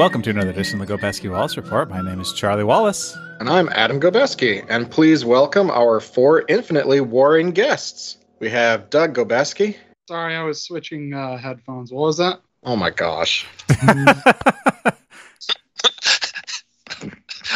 and 0.00 0.04
welcome 0.06 0.22
to 0.22 0.30
another 0.30 0.48
edition 0.48 0.80
of 0.80 0.88
the 0.88 0.96
Gobeski 0.96 1.30
Wallace 1.30 1.58
Report. 1.58 1.90
My 1.90 2.00
name 2.00 2.20
is 2.20 2.32
Charlie 2.32 2.64
Wallace. 2.64 3.14
And 3.38 3.50
I'm 3.50 3.68
Adam 3.68 4.00
Gobeski, 4.00 4.64
and 4.70 4.90
please 4.90 5.26
welcome 5.26 5.70
our 5.70 6.00
four 6.00 6.42
infinitely 6.48 7.02
warring 7.02 7.50
guests. 7.50 8.16
We 8.38 8.48
have 8.48 8.88
Doug 8.88 9.14
Gobeski. 9.14 9.76
Sorry, 10.08 10.36
I 10.36 10.42
was 10.42 10.62
switching 10.64 11.12
uh, 11.12 11.36
headphones. 11.36 11.92
What 11.92 12.00
was 12.00 12.16
that? 12.16 12.40
Oh 12.62 12.76
my 12.76 12.88
gosh. 12.88 13.46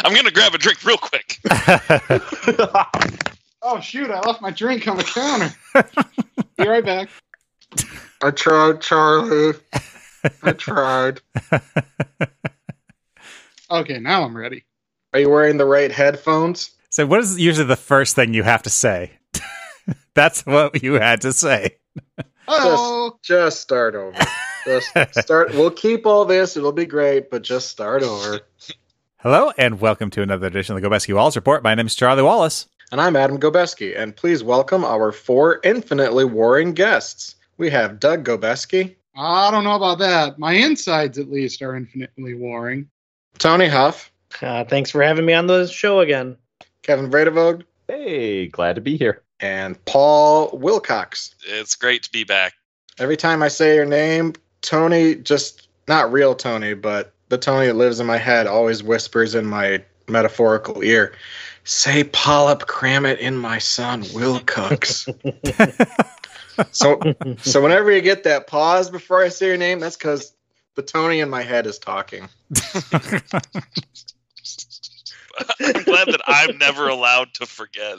I'm 0.03 0.13
gonna 0.13 0.29
grab 0.29 0.53
a 0.53 0.59
drink 0.59 0.85
real 0.85 0.97
quick. 0.97 1.39
Oh 3.67 3.79
shoot! 3.79 4.11
I 4.11 4.19
left 4.19 4.43
my 4.43 4.51
drink 4.51 4.87
on 4.87 4.97
the 4.97 5.03
counter. 5.03 5.51
Be 6.55 6.67
right 6.67 6.85
back. 6.85 7.09
I 8.21 8.29
tried, 8.29 8.79
Charlie. 8.79 9.53
I 10.43 10.51
tried. 10.53 11.21
Okay, 13.71 13.97
now 13.99 14.23
I'm 14.23 14.37
ready. 14.37 14.63
Are 15.11 15.19
you 15.19 15.27
wearing 15.29 15.57
the 15.57 15.65
right 15.65 15.91
headphones? 15.91 16.69
so, 16.91 17.07
what 17.07 17.19
is 17.19 17.39
usually 17.39 17.65
the 17.65 17.75
first 17.75 18.15
thing 18.15 18.33
you 18.35 18.43
have 18.43 18.61
to 18.63 18.69
say? 18.69 19.13
That's 20.13 20.45
what 20.45 20.83
you 20.83 20.93
had 20.93 21.21
to 21.21 21.33
say. 21.33 21.77
Oh, 22.47 23.17
Just 23.23 23.61
start 23.61 23.95
over. 23.95 24.17
Just 24.65 24.91
start. 25.19 25.51
We'll 25.55 25.71
keep 25.71 26.05
all 26.05 26.25
this. 26.25 26.55
It'll 26.55 26.71
be 26.71 26.85
great, 26.85 27.31
but 27.31 27.41
just 27.41 27.69
start 27.69 28.03
over. 28.03 28.41
Hello, 29.17 29.51
and 29.57 29.81
welcome 29.81 30.11
to 30.11 30.21
another 30.21 30.45
edition 30.45 30.75
of 30.75 30.81
the 30.81 30.87
Gobeski 30.87 31.15
Wallace 31.15 31.35
Report. 31.35 31.63
My 31.63 31.73
name 31.73 31.87
is 31.87 31.95
Charlie 31.95 32.21
Wallace. 32.21 32.67
And 32.91 33.01
I'm 33.01 33.15
Adam 33.15 33.39
Gobeski, 33.39 33.97
and 33.99 34.15
please 34.15 34.43
welcome 34.43 34.85
our 34.85 35.11
four 35.11 35.59
infinitely 35.63 36.25
warring 36.25 36.73
guests. 36.73 37.35
We 37.57 37.71
have 37.71 37.99
Doug 37.99 38.23
Gobeski, 38.23 38.95
I 39.17 39.49
don't 39.51 39.63
know 39.63 39.75
about 39.75 39.99
that. 39.99 40.37
My 40.39 40.53
insides, 40.53 41.17
at 41.17 41.29
least, 41.31 41.61
are 41.61 41.75
infinitely 41.75 42.33
warring. 42.35 42.89
Tony 43.37 43.67
Huff, 43.67 44.11
Uh, 44.41 44.63
thanks 44.65 44.89
for 44.91 45.01
having 45.01 45.25
me 45.25 45.33
on 45.33 45.47
the 45.47 45.67
show 45.67 45.99
again. 46.01 46.37
Kevin 46.83 47.09
Vredevog, 47.09 47.63
Hey, 47.87 48.47
glad 48.47 48.75
to 48.75 48.81
be 48.81 48.97
here. 48.97 49.21
and 49.39 49.83
Paul 49.85 50.49
Wilcox. 50.57 51.35
It's 51.47 51.75
great 51.75 52.03
to 52.03 52.11
be 52.11 52.23
back. 52.23 52.53
Every 52.97 53.17
time 53.17 53.43
I 53.43 53.47
say 53.49 53.75
your 53.75 53.85
name, 53.85 54.33
Tony, 54.61 55.15
just 55.15 55.67
not 55.87 56.11
real 56.11 56.33
Tony, 56.35 56.73
but 56.73 57.13
the 57.29 57.37
Tony 57.37 57.67
that 57.67 57.75
lives 57.75 57.99
in 57.99 58.07
my 58.07 58.17
head 58.17 58.47
always 58.47 58.81
whispers 58.83 59.35
in 59.35 59.45
my 59.45 59.83
metaphorical 60.07 60.83
ear, 60.83 61.13
say 61.63 62.03
polyp 62.05 62.61
cram 62.67 63.05
it 63.05 63.19
in 63.19 63.37
my 63.37 63.57
son, 63.59 64.03
Will 64.13 64.39
Cooks. 64.45 65.07
so 66.71 66.99
so 67.41 67.61
whenever 67.61 67.91
you 67.91 68.01
get 68.01 68.23
that 68.23 68.47
pause 68.47 68.89
before 68.89 69.23
I 69.23 69.29
say 69.29 69.47
your 69.47 69.57
name, 69.57 69.79
that's 69.79 69.97
because 69.97 70.33
the 70.75 70.81
Tony 70.81 71.19
in 71.19 71.29
my 71.29 71.41
head 71.41 71.67
is 71.67 71.79
talking. 71.79 72.27
I'm 75.59 75.83
glad 75.83 76.07
that 76.07 76.21
I'm 76.27 76.57
never 76.57 76.87
allowed 76.87 77.33
to 77.35 77.45
forget 77.45 77.97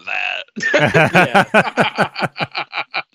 that. 0.73 2.33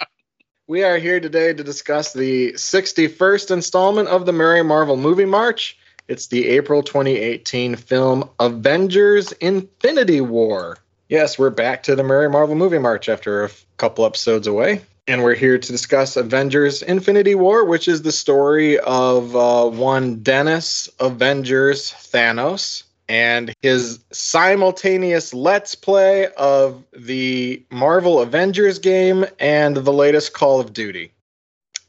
We 0.71 0.83
are 0.85 0.97
here 0.97 1.19
today 1.19 1.51
to 1.53 1.65
discuss 1.65 2.13
the 2.13 2.53
61st 2.53 3.51
installment 3.51 4.07
of 4.07 4.25
the 4.25 4.31
Merry 4.31 4.63
Marvel 4.63 4.95
Movie 4.95 5.25
March. 5.25 5.77
It's 6.07 6.27
the 6.27 6.47
April 6.47 6.81
2018 6.81 7.75
film 7.75 8.29
Avengers 8.39 9.33
Infinity 9.33 10.21
War. 10.21 10.77
Yes, 11.09 11.37
we're 11.37 11.49
back 11.49 11.83
to 11.83 11.95
the 11.97 12.05
Merry 12.05 12.29
Marvel 12.29 12.55
Movie 12.55 12.79
March 12.79 13.09
after 13.09 13.41
a 13.41 13.45
f- 13.49 13.65
couple 13.75 14.05
episodes 14.05 14.47
away. 14.47 14.81
And 15.07 15.23
we're 15.23 15.35
here 15.35 15.57
to 15.57 15.71
discuss 15.71 16.15
Avengers 16.15 16.81
Infinity 16.83 17.35
War, 17.35 17.65
which 17.65 17.87
is 17.87 18.03
the 18.03 18.11
story 18.11 18.79
of 18.79 19.35
uh, 19.35 19.67
one 19.67 20.21
Dennis 20.21 20.89
Avengers 20.99 21.91
Thanos 21.91 22.83
and 23.09 23.53
his 23.61 23.99
simultaneous 24.11 25.33
let's 25.33 25.75
play 25.75 26.27
of 26.37 26.83
the 26.93 27.61
Marvel 27.69 28.21
Avengers 28.21 28.79
game 28.79 29.25
and 29.39 29.75
the 29.75 29.91
latest 29.91 30.33
Call 30.33 30.61
of 30.61 30.71
Duty. 30.71 31.11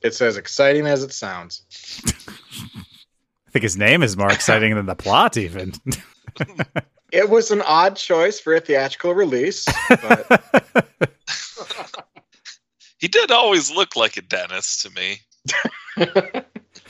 It's 0.01 0.21
as 0.21 0.37
exciting 0.37 0.87
as 0.87 1.05
it 1.05 1.13
sounds. 1.13 1.63
I 2.07 3.51
think 3.53 3.63
his 3.63 3.77
name 3.77 4.03
is 4.03 4.17
more 4.17 4.33
exciting 4.33 4.75
than 4.75 4.87
the 4.87 4.97
plot, 4.97 5.37
even. 5.37 5.75
It 7.13 7.29
was 7.29 7.51
an 7.51 7.61
odd 7.61 7.97
choice 7.97 8.41
for 8.41 8.55
a 8.55 8.61
theatrical 8.61 9.15
release, 9.15 9.67
but 9.91 11.13
He 13.03 13.09
did 13.09 13.33
always 13.33 13.69
look 13.69 13.97
like 13.97 14.17
a 14.17 14.23
dentist 14.23 14.83
to 14.83 14.91
me. 14.91 15.19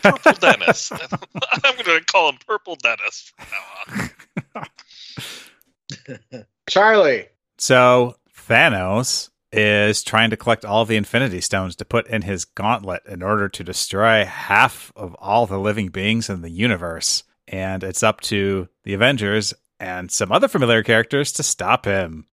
Purple 0.02 0.32
Dennis. 0.34 0.92
I'm 1.64 1.74
going 1.74 1.98
to 1.98 2.04
call 2.04 2.28
him 2.28 2.38
Purple 2.46 2.76
Dennis 2.76 3.32
from 3.34 3.46
now 3.96 4.10
on. 6.26 6.44
Charlie, 6.68 7.28
so, 7.56 8.16
Thanos 8.46 9.30
is 9.52 10.02
trying 10.02 10.28
to 10.28 10.36
collect 10.36 10.66
all 10.66 10.84
the 10.84 10.96
Infinity 10.96 11.40
Stones 11.40 11.76
to 11.76 11.84
put 11.86 12.06
in 12.08 12.20
his 12.20 12.44
gauntlet 12.44 13.02
in 13.08 13.22
order 13.22 13.48
to 13.48 13.64
destroy 13.64 14.26
half 14.26 14.92
of 14.94 15.14
all 15.14 15.46
the 15.46 15.58
living 15.58 15.88
beings 15.88 16.28
in 16.28 16.42
the 16.42 16.50
universe. 16.50 17.22
And 17.48 17.82
it's 17.82 18.02
up 18.02 18.20
to 18.22 18.68
the 18.84 18.92
Avengers 18.92 19.54
and 19.80 20.10
some 20.10 20.30
other 20.30 20.48
familiar 20.48 20.82
characters 20.82 21.32
to 21.32 21.42
stop 21.42 21.86
him. 21.86 22.26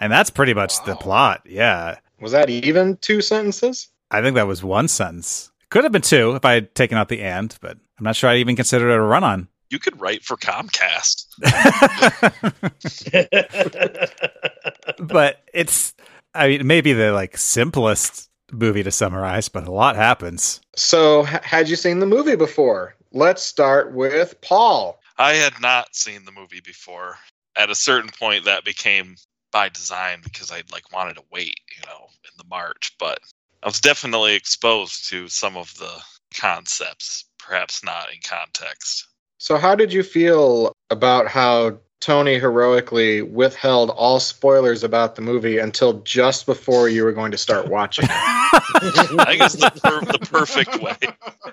And 0.00 0.12
that's 0.12 0.30
pretty 0.30 0.54
much 0.54 0.84
the 0.84 0.94
plot. 0.94 1.42
Yeah. 1.44 1.96
Was 2.20 2.32
that 2.32 2.50
even 2.50 2.96
two 2.98 3.20
sentences? 3.20 3.88
I 4.10 4.22
think 4.22 4.36
that 4.36 4.46
was 4.46 4.64
one 4.64 4.88
sentence. 4.88 5.50
Could 5.70 5.84
have 5.84 5.92
been 5.92 6.02
two 6.02 6.34
if 6.34 6.44
I 6.44 6.54
had 6.54 6.74
taken 6.74 6.96
out 6.96 7.08
the 7.08 7.22
and, 7.22 7.54
but 7.60 7.76
I'm 7.98 8.04
not 8.04 8.16
sure 8.16 8.30
I 8.30 8.36
even 8.36 8.56
considered 8.56 8.90
it 8.90 8.96
a 8.96 9.02
run 9.02 9.24
on. 9.24 9.48
You 9.68 9.80
could 9.80 10.00
write 10.00 10.24
for 10.24 10.36
Comcast. 10.36 11.26
but 15.00 15.42
it's, 15.52 15.92
I 16.34 16.48
mean, 16.48 16.66
maybe 16.66 16.92
the 16.92 17.12
like 17.12 17.36
simplest 17.36 18.30
movie 18.52 18.84
to 18.84 18.92
summarize, 18.92 19.48
but 19.48 19.66
a 19.66 19.72
lot 19.72 19.96
happens. 19.96 20.60
So, 20.76 21.26
h- 21.26 21.42
had 21.42 21.68
you 21.68 21.76
seen 21.76 21.98
the 21.98 22.06
movie 22.06 22.36
before? 22.36 22.94
Let's 23.12 23.42
start 23.42 23.92
with 23.92 24.40
Paul. 24.40 25.00
I 25.18 25.32
had 25.32 25.60
not 25.60 25.96
seen 25.96 26.24
the 26.24 26.32
movie 26.32 26.60
before. 26.60 27.18
At 27.56 27.70
a 27.70 27.74
certain 27.74 28.10
point, 28.10 28.44
that 28.44 28.64
became 28.64 29.16
by 29.56 29.70
design 29.70 30.20
because 30.22 30.50
I 30.50 30.62
like 30.70 30.92
wanted 30.92 31.14
to 31.14 31.22
wait, 31.32 31.58
you 31.74 31.86
know, 31.86 32.08
in 32.24 32.30
the 32.36 32.44
March. 32.46 32.94
But 32.98 33.20
I 33.62 33.66
was 33.66 33.80
definitely 33.80 34.34
exposed 34.34 35.08
to 35.08 35.28
some 35.28 35.56
of 35.56 35.72
the 35.78 35.94
concepts, 36.38 37.24
perhaps 37.38 37.82
not 37.82 38.12
in 38.12 38.18
context. 38.22 39.06
So, 39.38 39.56
how 39.56 39.74
did 39.74 39.94
you 39.94 40.02
feel 40.02 40.74
about 40.90 41.28
how 41.28 41.78
Tony 42.00 42.38
heroically 42.38 43.22
withheld 43.22 43.90
all 43.90 44.20
spoilers 44.20 44.84
about 44.84 45.14
the 45.16 45.22
movie 45.22 45.58
until 45.58 45.94
just 46.02 46.46
before 46.46 46.88
you 46.88 47.02
were 47.04 47.12
going 47.12 47.30
to 47.32 47.38
start 47.38 47.68
watching? 47.68 48.06
I 48.10 49.36
guess 49.38 49.54
the, 49.54 49.70
per- 49.82 50.00
the 50.00 50.18
perfect 50.18 50.80
way. 50.80 50.96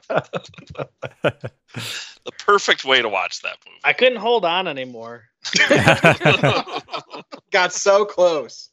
the 2.25 2.31
perfect 2.39 2.83
way 2.83 3.01
to 3.01 3.09
watch 3.09 3.41
that 3.41 3.57
movie. 3.65 3.79
I 3.83 3.93
couldn't 3.93 4.19
hold 4.19 4.43
on 4.43 4.67
anymore. 4.67 5.23
Got 7.51 7.71
so 7.71 8.05
close. 8.05 8.69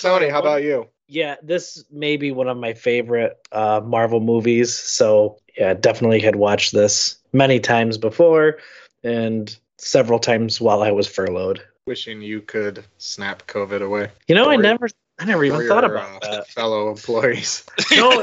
Tony, 0.00 0.28
how 0.28 0.40
about 0.40 0.62
you? 0.62 0.88
Yeah, 1.08 1.36
this 1.42 1.84
may 1.90 2.16
be 2.16 2.32
one 2.32 2.48
of 2.48 2.56
my 2.56 2.74
favorite 2.74 3.38
uh, 3.50 3.80
Marvel 3.84 4.20
movies. 4.20 4.76
So, 4.76 5.38
yeah, 5.56 5.74
definitely 5.74 6.20
had 6.20 6.36
watched 6.36 6.72
this 6.72 7.16
many 7.32 7.60
times 7.60 7.98
before 7.98 8.58
and 9.02 9.56
several 9.80 10.18
times 10.18 10.60
while 10.60 10.82
I 10.82 10.90
was 10.90 11.06
furloughed. 11.06 11.62
Wishing 11.86 12.20
you 12.22 12.40
could 12.42 12.84
snap 12.98 13.46
COVID 13.46 13.82
away. 13.82 14.10
You 14.28 14.34
know, 14.34 14.48
I 14.50 14.54
Or- 14.56 14.62
never, 14.62 14.88
I 15.18 15.24
never 15.24 15.44
even 15.44 15.66
thought 15.66 15.84
your, 15.84 15.96
about 15.96 16.24
uh, 16.24 16.30
that. 16.36 16.48
Fellow 16.48 16.90
employees. 16.90 17.64
No, 17.92 18.22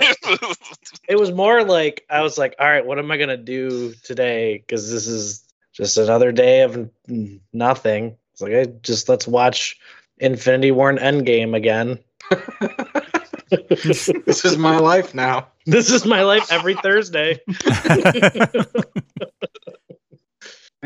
It 1.10 1.20
was 1.20 1.32
more 1.32 1.64
like 1.64 2.06
I 2.10 2.22
was 2.22 2.38
like, 2.38 2.56
all 2.60 2.68
right, 2.70 2.86
what 2.86 3.00
am 3.00 3.12
I 3.12 3.18
gonna 3.18 3.38
do 3.38 3.94
today? 4.04 4.58
Because 4.58 4.90
this 4.92 5.08
is 5.08 5.44
just 5.74 5.98
another 5.98 6.32
day 6.32 6.62
of 6.62 6.90
nothing. 7.54 8.16
It's 8.34 8.42
like, 8.42 8.54
I 8.54 8.66
just 8.82 9.10
let's 9.10 9.28
watch 9.28 9.78
Infinity 10.20 10.72
War 10.72 10.90
and 10.90 11.00
Endgame 11.00 11.56
again. 11.56 12.00
this 13.50 14.46
is 14.46 14.58
my 14.58 14.78
life 14.78 15.14
now. 15.14 15.48
This 15.68 15.92
is 15.92 16.06
my 16.06 16.24
life 16.24 16.50
every 16.50 16.76
Thursday. 16.76 17.42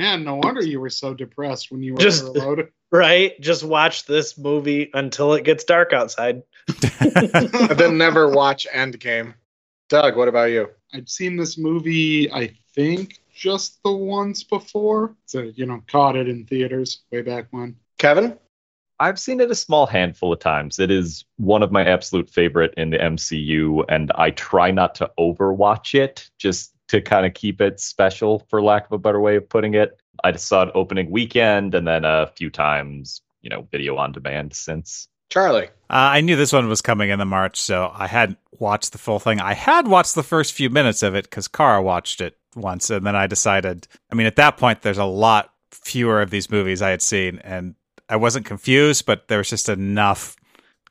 Man, 0.02 0.24
no 0.24 0.38
wonder 0.38 0.64
you 0.64 0.80
were 0.80 0.90
so 0.90 1.14
depressed 1.14 1.72
when 1.72 1.84
you 1.84 1.94
were 1.94 2.00
Just- 2.00 2.24
furloughed. 2.24 2.70
right? 2.92 3.40
Just 3.40 3.64
watch 3.64 4.06
this 4.06 4.36
movie 4.36 4.90
until 4.96 5.36
it 5.36 5.44
gets 5.44 5.64
dark 5.64 5.94
outside. 5.94 6.42
And 7.02 7.78
then 7.78 7.98
never 7.98 8.28
watch 8.30 8.66
Endgame. 8.74 9.36
Doug, 9.90 10.16
what 10.18 10.28
about 10.28 10.50
you? 10.52 10.70
I'd 10.94 11.10
seen 11.10 11.36
this 11.36 11.58
movie, 11.58 12.32
I 12.32 12.54
think, 12.74 13.20
just 13.34 13.82
the 13.84 13.92
once 13.92 14.44
before. 14.44 15.16
So, 15.26 15.52
you 15.56 15.66
know, 15.68 15.84
caught 15.88 16.16
it 16.16 16.28
in 16.28 16.46
theaters 16.46 17.02
way 17.12 17.22
back 17.22 17.48
when. 17.52 17.76
Kevin? 18.00 18.38
I've 19.00 19.20
seen 19.20 19.40
it 19.40 19.52
a 19.52 19.56
small 19.56 19.86
handful 19.86 20.34
of 20.34 20.40
times. 20.40 20.80
It 20.80 20.90
is 20.92 21.26
one 21.38 21.62
of 21.64 21.72
my 21.72 21.84
absolute 21.84 22.30
favorite 22.30 22.74
in 22.78 22.92
the 22.92 22.98
MCU, 22.98 23.84
and 23.90 24.12
I 24.16 24.32
try 24.32 24.72
not 24.72 24.96
to 24.96 25.12
overwatch 25.20 25.94
it 25.94 26.30
just 26.38 26.74
to 26.92 27.02
kind 27.02 27.26
of 27.26 27.34
keep 27.34 27.62
it 27.62 27.80
special, 27.80 28.46
for 28.50 28.62
lack 28.62 28.86
of 28.86 28.92
a 28.92 28.98
better 28.98 29.22
way 29.22 29.38
of 29.38 29.48
putting 29.48 29.76
it. 29.76 29.98
I 30.26 30.34
just 30.34 30.50
saw 30.50 30.64
it 30.64 30.72
opening 30.76 31.10
weekend 31.10 31.74
and 31.74 31.88
then 31.88 32.04
a 32.04 32.28
few 32.36 32.50
times, 32.50 33.22
you 33.42 33.50
know, 33.50 33.66
video 33.72 33.96
on 33.96 34.12
demand 34.12 34.54
since. 34.54 35.08
Charlie. 35.30 35.68
Uh, 35.90 36.12
I 36.12 36.20
knew 36.20 36.36
this 36.36 36.52
one 36.52 36.68
was 36.68 36.82
coming 36.82 37.10
in 37.10 37.18
the 37.18 37.26
March, 37.26 37.58
so 37.58 37.90
I 37.96 38.08
hadn't 38.08 38.40
watched 38.60 38.92
the 38.92 38.98
full 38.98 39.20
thing. 39.20 39.40
I 39.40 39.54
had 39.54 39.88
watched 39.88 40.16
the 40.16 40.24
first 40.24 40.52
few 40.52 40.70
minutes 40.70 41.02
of 41.02 41.16
it 41.16 41.30
because 41.30 41.48
Kara 41.48 41.82
watched 41.82 42.20
it 42.20 42.38
once, 42.58 42.90
and 42.90 43.06
then 43.06 43.16
I 43.16 43.26
decided. 43.26 43.88
I 44.12 44.16
mean, 44.16 44.28
at 44.28 44.36
that 44.36 44.58
point, 44.58 44.82
there's 44.82 44.98
a 44.98 45.06
lot 45.06 45.54
fewer 45.72 46.22
of 46.22 46.30
these 46.30 46.52
movies 46.52 46.82
I 46.82 46.90
had 46.90 47.02
seen, 47.02 47.40
and 47.46 47.76
I 48.10 48.18
wasn't 48.18 48.46
confused, 48.46 49.06
but 49.06 49.30
there 49.30 49.38
was 49.38 49.50
just 49.50 49.70
enough 49.70 50.36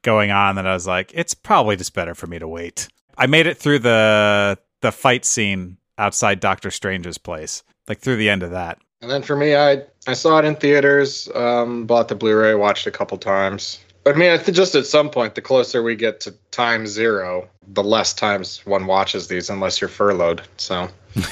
going 0.00 0.30
on 0.30 0.54
that 0.54 0.66
I 0.66 0.72
was 0.72 0.86
like, 0.86 1.12
it's 1.14 1.34
probably 1.34 1.76
just 1.76 1.92
better 1.92 2.14
for 2.14 2.26
me 2.26 2.38
to 2.38 2.48
wait. 2.48 2.88
I 3.18 3.26
made 3.26 3.46
it 3.46 3.58
through 3.58 3.80
the 3.80 4.58
the 4.80 4.92
fight 4.92 5.26
scene 5.26 5.76
outside 6.00 6.40
Doctor 6.40 6.70
Strange's 6.70 7.18
place, 7.18 7.62
like 7.86 8.00
through 8.00 8.16
the 8.16 8.30
end 8.30 8.42
of 8.42 8.50
that. 8.50 8.78
And 9.02 9.10
then 9.10 9.22
for 9.22 9.36
me, 9.36 9.54
I 9.54 9.82
I 10.06 10.14
saw 10.14 10.38
it 10.38 10.44
in 10.44 10.56
theaters, 10.56 11.28
um, 11.34 11.86
bought 11.86 12.08
the 12.08 12.14
Blu-ray, 12.14 12.54
watched 12.54 12.86
a 12.86 12.90
couple 12.90 13.18
times. 13.18 13.78
I 14.06 14.14
mean, 14.14 14.30
I 14.30 14.38
think 14.38 14.56
just 14.56 14.74
at 14.74 14.86
some 14.86 15.10
point, 15.10 15.34
the 15.34 15.42
closer 15.42 15.82
we 15.82 15.94
get 15.94 16.20
to 16.20 16.32
time 16.50 16.86
zero, 16.86 17.48
the 17.68 17.82
less 17.82 18.14
times 18.14 18.64
one 18.64 18.86
watches 18.86 19.28
these, 19.28 19.50
unless 19.50 19.80
you're 19.80 19.88
furloughed. 19.88 20.42
So 20.56 20.88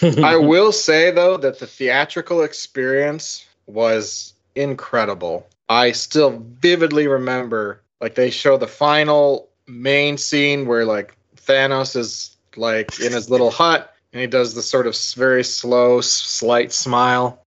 I 0.02 0.36
will 0.36 0.72
say 0.72 1.10
though 1.12 1.36
that 1.36 1.60
the 1.60 1.66
theatrical 1.66 2.42
experience 2.42 3.46
was 3.66 4.34
incredible. 4.54 5.46
I 5.68 5.92
still 5.92 6.42
vividly 6.60 7.06
remember 7.06 7.80
like 8.00 8.16
they 8.16 8.30
show 8.30 8.56
the 8.56 8.66
final 8.66 9.48
main 9.66 10.18
scene 10.18 10.66
where 10.66 10.84
like 10.84 11.16
Thanos 11.46 11.96
is 11.96 12.36
like 12.56 13.00
in 13.00 13.12
his 13.12 13.30
little 13.30 13.50
hut 13.50 13.94
and 14.12 14.20
he 14.20 14.26
does 14.26 14.54
the 14.54 14.62
sort 14.62 14.86
of 14.86 14.96
very 15.16 15.44
slow 15.44 16.00
slight 16.00 16.72
smile. 16.72 17.44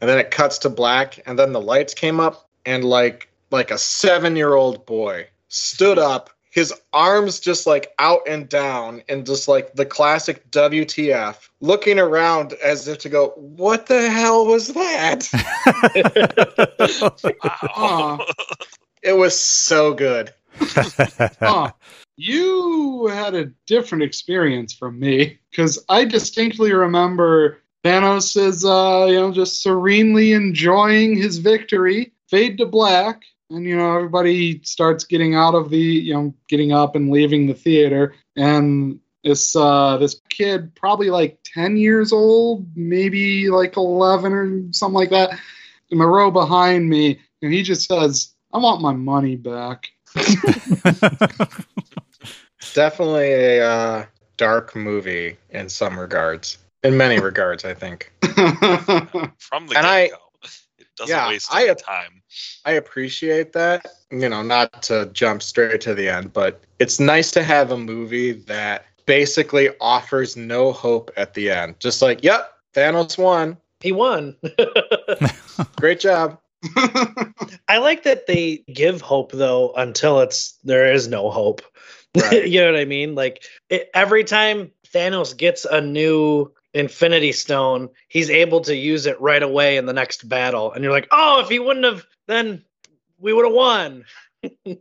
And 0.00 0.08
then 0.08 0.18
it 0.18 0.30
cuts 0.30 0.58
to 0.58 0.70
black 0.70 1.20
and 1.26 1.38
then 1.38 1.52
the 1.52 1.60
lights 1.60 1.94
came 1.94 2.20
up 2.20 2.48
and 2.64 2.84
like 2.84 3.28
like 3.50 3.70
a 3.70 3.74
7-year-old 3.74 4.86
boy 4.86 5.26
stood 5.48 5.98
up 5.98 6.30
his 6.50 6.72
arms 6.92 7.38
just 7.40 7.66
like 7.66 7.92
out 7.98 8.20
and 8.26 8.48
down 8.48 9.02
and 9.08 9.26
just 9.26 9.48
like 9.48 9.74
the 9.74 9.86
classic 9.86 10.48
WTF 10.50 11.48
looking 11.60 11.98
around 11.98 12.54
as 12.54 12.88
if 12.88 12.98
to 12.98 13.08
go 13.08 13.28
what 13.36 13.86
the 13.86 14.08
hell 14.10 14.46
was 14.46 14.68
that? 14.68 15.28
It 19.02 19.14
was 19.14 19.38
so 19.38 19.94
good. 19.94 20.32
You 22.22 23.06
had 23.06 23.34
a 23.34 23.46
different 23.66 24.04
experience 24.04 24.74
from 24.74 25.00
me 25.00 25.38
because 25.50 25.82
I 25.88 26.04
distinctly 26.04 26.70
remember 26.70 27.62
Thanos 27.82 28.36
is, 28.36 28.62
uh, 28.62 29.06
you 29.08 29.14
know, 29.14 29.32
just 29.32 29.62
serenely 29.62 30.32
enjoying 30.32 31.16
his 31.16 31.38
victory. 31.38 32.12
Fade 32.28 32.58
to 32.58 32.66
black, 32.66 33.22
and 33.48 33.64
you 33.64 33.74
know 33.74 33.96
everybody 33.96 34.60
starts 34.64 35.04
getting 35.04 35.34
out 35.34 35.54
of 35.54 35.70
the, 35.70 35.78
you 35.78 36.12
know, 36.12 36.34
getting 36.46 36.72
up 36.72 36.94
and 36.94 37.10
leaving 37.10 37.46
the 37.46 37.54
theater, 37.54 38.14
and 38.36 39.00
this 39.24 39.56
uh, 39.56 39.96
this 39.96 40.20
kid, 40.28 40.74
probably 40.74 41.08
like 41.08 41.38
ten 41.42 41.78
years 41.78 42.12
old, 42.12 42.66
maybe 42.76 43.48
like 43.48 43.78
eleven 43.78 44.34
or 44.34 44.62
something 44.72 44.94
like 44.94 45.10
that, 45.10 45.38
in 45.88 45.96
the 45.96 46.06
row 46.06 46.30
behind 46.30 46.86
me, 46.86 47.18
and 47.40 47.50
he 47.50 47.62
just 47.62 47.88
says, 47.88 48.34
"I 48.52 48.58
want 48.58 48.82
my 48.82 48.92
money 48.92 49.36
back." 49.36 49.88
definitely 52.74 53.32
a 53.32 53.66
uh, 53.66 54.04
dark 54.36 54.74
movie 54.76 55.36
in 55.50 55.68
some 55.68 55.98
regards 55.98 56.58
in 56.82 56.96
many 56.96 57.18
regards 57.30 57.64
i 57.64 57.74
think 57.74 58.12
From 59.38 59.66
the 59.66 59.74
And 59.76 59.86
I- 59.86 60.06
get 60.08 60.12
go. 60.12 60.16
It 60.78 60.86
doesn't 60.96 61.14
Yeah, 61.16 61.28
waste 61.28 61.48
I- 61.52 61.74
time. 61.74 62.22
I 62.64 62.72
appreciate 62.72 63.52
that. 63.54 63.86
You 64.10 64.28
know, 64.28 64.42
not 64.42 64.82
to 64.84 65.08
jump 65.12 65.42
straight 65.42 65.80
to 65.82 65.94
the 65.94 66.08
end, 66.08 66.32
but 66.32 66.60
it's 66.78 67.00
nice 67.00 67.30
to 67.32 67.42
have 67.42 67.70
a 67.70 67.76
movie 67.76 68.32
that 68.32 68.84
basically 69.06 69.70
offers 69.80 70.36
no 70.36 70.72
hope 70.72 71.10
at 71.16 71.32
the 71.34 71.50
end. 71.50 71.80
Just 71.80 72.02
like, 72.02 72.22
yep, 72.22 72.52
Thanos 72.74 73.16
won. 73.18 73.56
he 73.80 73.92
won. 73.92 74.36
Great 75.76 76.00
job. 76.00 76.38
I 77.68 77.78
like 77.78 78.02
that 78.04 78.26
they 78.26 78.58
give 78.72 79.00
hope 79.00 79.32
though 79.32 79.72
until 79.74 80.20
it's 80.20 80.52
there 80.64 80.92
is 80.92 81.08
no 81.08 81.30
hope. 81.30 81.62
Right. 82.16 82.46
you 82.48 82.60
know 82.60 82.72
what 82.72 82.80
I 82.80 82.84
mean? 82.84 83.14
Like 83.14 83.44
it, 83.68 83.90
every 83.94 84.24
time 84.24 84.72
Thanos 84.88 85.36
gets 85.36 85.64
a 85.64 85.80
new 85.80 86.52
Infinity 86.74 87.32
Stone, 87.32 87.88
he's 88.08 88.30
able 88.30 88.60
to 88.62 88.74
use 88.76 89.06
it 89.06 89.20
right 89.20 89.42
away 89.42 89.76
in 89.76 89.86
the 89.86 89.92
next 89.92 90.28
battle, 90.28 90.72
and 90.72 90.82
you're 90.82 90.92
like, 90.92 91.08
oh, 91.10 91.40
if 91.40 91.48
he 91.48 91.58
wouldn't 91.58 91.84
have, 91.84 92.04
then 92.26 92.64
we 93.18 93.32
would 93.32 93.44
have 93.44 93.54
won. 93.54 94.04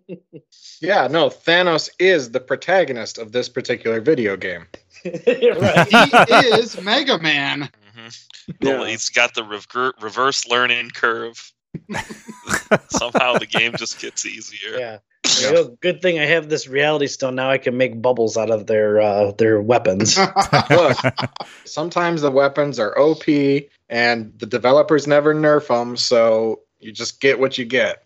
Yeah, 0.81 1.07
no, 1.07 1.29
Thanos 1.29 1.89
is 1.99 2.31
the 2.31 2.39
protagonist 2.39 3.17
of 3.17 3.31
this 3.33 3.49
particular 3.49 3.99
video 3.99 4.37
game. 4.37 4.65
right. 5.05 5.87
he 5.89 6.33
is 6.35 6.81
Mega 6.81 7.19
Man. 7.19 7.69
hmm 7.93 8.07
Yeah. 8.61 8.87
He's 8.87 9.09
got 9.09 9.35
the 9.35 9.43
rever- 9.43 9.93
reverse 10.01 10.47
learning 10.47 10.91
curve. 10.91 11.51
Somehow 12.89 13.37
the 13.37 13.45
game 13.45 13.73
just 13.77 13.99
gets 13.99 14.25
easier. 14.25 14.77
Yeah. 14.77 14.97
You 15.41 15.51
know, 15.53 15.77
good 15.81 16.01
thing 16.01 16.19
I 16.19 16.25
have 16.25 16.49
this 16.49 16.67
reality 16.67 17.07
stone. 17.07 17.35
Now 17.35 17.49
I 17.51 17.57
can 17.57 17.77
make 17.77 18.01
bubbles 18.01 18.37
out 18.37 18.49
of 18.49 18.67
their 18.67 18.99
uh, 19.01 19.31
their 19.33 19.61
weapons. 19.61 20.17
Look, 20.69 20.97
sometimes 21.65 22.21
the 22.21 22.31
weapons 22.31 22.79
are 22.79 22.97
OP 22.97 23.23
and 23.89 24.33
the 24.37 24.45
developers 24.45 25.07
never 25.07 25.33
nerf 25.35 25.67
them, 25.67 25.95
so 25.97 26.61
you 26.79 26.91
just 26.91 27.21
get 27.21 27.39
what 27.39 27.57
you 27.57 27.65
get. 27.65 28.03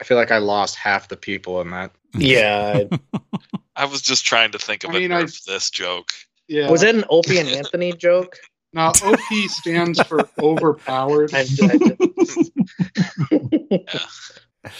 I 0.00 0.04
feel 0.04 0.16
like 0.16 0.30
I 0.30 0.38
lost 0.38 0.76
half 0.76 1.08
the 1.08 1.16
people 1.16 1.60
in 1.60 1.70
that. 1.70 1.92
yeah. 2.14 2.84
I 3.76 3.84
was 3.84 4.02
just 4.02 4.24
trying 4.24 4.52
to 4.52 4.58
think 4.58 4.84
of 4.84 4.90
I 4.90 4.98
mean, 4.98 5.12
a 5.12 5.18
I- 5.18 5.22
nerf 5.24 5.44
this 5.44 5.70
joke. 5.70 6.10
yeah. 6.48 6.70
Was 6.70 6.80
that 6.82 6.94
an 6.94 7.04
Opie 7.10 7.38
and 7.38 7.48
Anthony 7.48 7.92
joke? 7.98 8.36
Now 8.72 8.90
OP 9.02 9.18
stands 9.48 10.00
for 10.02 10.28
overpowered. 10.40 11.32
I, 11.34 11.44
I, 14.64 14.70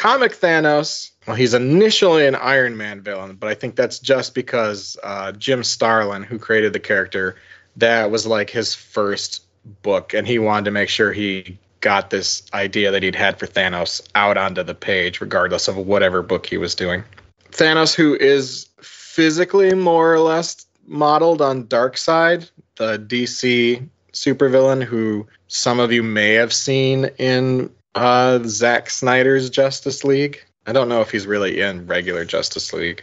Comic 0.00 0.32
Thanos, 0.32 1.10
well, 1.26 1.36
he's 1.36 1.52
initially 1.52 2.26
an 2.26 2.34
Iron 2.34 2.74
Man 2.74 3.02
villain, 3.02 3.36
but 3.36 3.50
I 3.50 3.54
think 3.54 3.76
that's 3.76 3.98
just 3.98 4.34
because 4.34 4.96
uh, 5.02 5.32
Jim 5.32 5.62
Starlin, 5.62 6.22
who 6.22 6.38
created 6.38 6.72
the 6.72 6.80
character, 6.80 7.36
that 7.76 8.10
was 8.10 8.26
like 8.26 8.48
his 8.48 8.74
first 8.74 9.42
book, 9.82 10.14
and 10.14 10.26
he 10.26 10.38
wanted 10.38 10.64
to 10.64 10.70
make 10.70 10.88
sure 10.88 11.12
he 11.12 11.58
got 11.82 12.08
this 12.08 12.42
idea 12.54 12.90
that 12.90 13.02
he'd 13.02 13.14
had 13.14 13.38
for 13.38 13.46
Thanos 13.46 14.00
out 14.14 14.38
onto 14.38 14.62
the 14.62 14.74
page, 14.74 15.20
regardless 15.20 15.68
of 15.68 15.76
whatever 15.76 16.22
book 16.22 16.46
he 16.46 16.56
was 16.56 16.74
doing. 16.74 17.04
Thanos, 17.50 17.94
who 17.94 18.14
is 18.14 18.70
physically 18.80 19.74
more 19.74 20.14
or 20.14 20.20
less 20.20 20.64
modeled 20.86 21.42
on 21.42 21.64
Darkseid, 21.64 22.50
the 22.76 22.98
DC 22.98 23.86
supervillain 24.14 24.82
who 24.82 25.26
some 25.48 25.78
of 25.78 25.92
you 25.92 26.02
may 26.02 26.32
have 26.32 26.54
seen 26.54 27.10
in 27.18 27.70
uh, 27.94 28.40
Zack 28.44 28.90
Snyder's 28.90 29.50
Justice 29.50 30.04
League. 30.04 30.44
I 30.66 30.72
don't 30.72 30.88
know 30.88 31.00
if 31.00 31.10
he's 31.10 31.26
really 31.26 31.60
in 31.60 31.86
regular 31.86 32.24
Justice 32.24 32.72
League, 32.72 33.02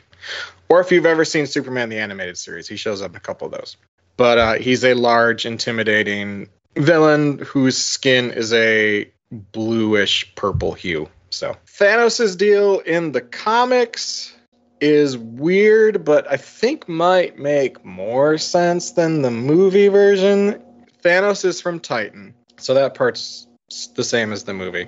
or 0.69 0.79
if 0.79 0.91
you've 0.91 1.05
ever 1.05 1.25
seen 1.25 1.45
Superman 1.45 1.89
the 1.89 1.97
animated 1.97 2.37
series. 2.37 2.67
He 2.67 2.77
shows 2.77 3.01
up 3.01 3.11
in 3.11 3.17
a 3.17 3.21
couple 3.21 3.47
of 3.47 3.53
those. 3.53 3.77
But 4.15 4.37
uh, 4.37 4.53
he's 4.55 4.83
a 4.83 4.93
large, 4.93 5.45
intimidating 5.45 6.49
villain 6.75 7.39
whose 7.39 7.77
skin 7.77 8.31
is 8.31 8.53
a 8.53 9.09
bluish 9.31 10.33
purple 10.35 10.73
hue. 10.73 11.09
So 11.29 11.55
Thanos's 11.67 12.35
deal 12.35 12.79
in 12.79 13.11
the 13.11 13.21
comics 13.21 14.33
is 14.79 15.17
weird, 15.17 16.05
but 16.05 16.29
I 16.31 16.37
think 16.37 16.87
might 16.87 17.37
make 17.37 17.83
more 17.83 18.37
sense 18.37 18.91
than 18.91 19.21
the 19.21 19.31
movie 19.31 19.87
version. 19.87 20.61
Thanos 21.03 21.45
is 21.45 21.61
from 21.61 21.79
Titan, 21.79 22.33
so 22.57 22.73
that 22.73 22.93
part's 22.93 23.46
the 23.95 24.03
same 24.03 24.31
as 24.31 24.43
the 24.43 24.53
movie. 24.53 24.87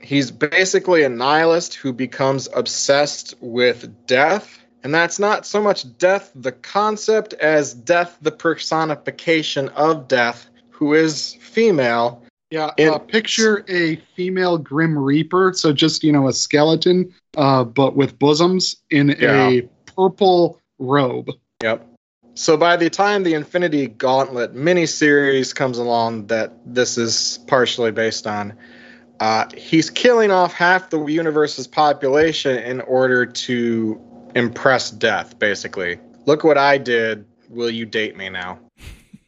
He's 0.00 0.30
basically 0.30 1.02
a 1.02 1.08
nihilist 1.08 1.74
who 1.74 1.92
becomes 1.92 2.48
obsessed 2.54 3.34
with 3.40 4.06
death, 4.06 4.58
and 4.84 4.94
that's 4.94 5.18
not 5.18 5.46
so 5.46 5.62
much 5.62 5.96
death 5.98 6.30
the 6.34 6.52
concept 6.52 7.32
as 7.34 7.74
death 7.74 8.18
the 8.20 8.30
personification 8.30 9.68
of 9.70 10.08
death, 10.08 10.48
who 10.70 10.94
is 10.94 11.34
female. 11.40 12.22
Yeah, 12.50 12.66
uh, 12.78 12.98
picture 12.98 13.64
a 13.68 13.96
female 14.14 14.58
Grim 14.58 14.96
Reaper, 14.96 15.52
so 15.54 15.72
just 15.72 16.04
you 16.04 16.12
know 16.12 16.28
a 16.28 16.32
skeleton, 16.32 17.12
uh, 17.36 17.64
but 17.64 17.96
with 17.96 18.18
bosoms 18.18 18.76
in 18.90 19.16
Yeah. 19.18 19.48
a 19.48 19.62
purple 19.96 20.60
robe. 20.78 21.30
Yep. 21.62 21.95
So 22.36 22.58
by 22.58 22.76
the 22.76 22.90
time 22.90 23.22
the 23.22 23.32
Infinity 23.32 23.86
Gauntlet 23.86 24.54
miniseries 24.54 25.54
comes 25.54 25.78
along, 25.78 26.26
that 26.26 26.52
this 26.66 26.98
is 26.98 27.38
partially 27.46 27.92
based 27.92 28.26
on, 28.26 28.52
uh, 29.20 29.46
he's 29.56 29.88
killing 29.88 30.30
off 30.30 30.52
half 30.52 30.90
the 30.90 31.02
universe's 31.06 31.66
population 31.66 32.58
in 32.58 32.82
order 32.82 33.24
to 33.24 33.98
impress 34.34 34.90
death, 34.90 35.38
basically. 35.38 35.98
Look 36.26 36.44
what 36.44 36.58
I 36.58 36.76
did. 36.76 37.24
Will 37.48 37.70
you 37.70 37.86
date 37.86 38.18
me 38.18 38.28
now? 38.28 38.58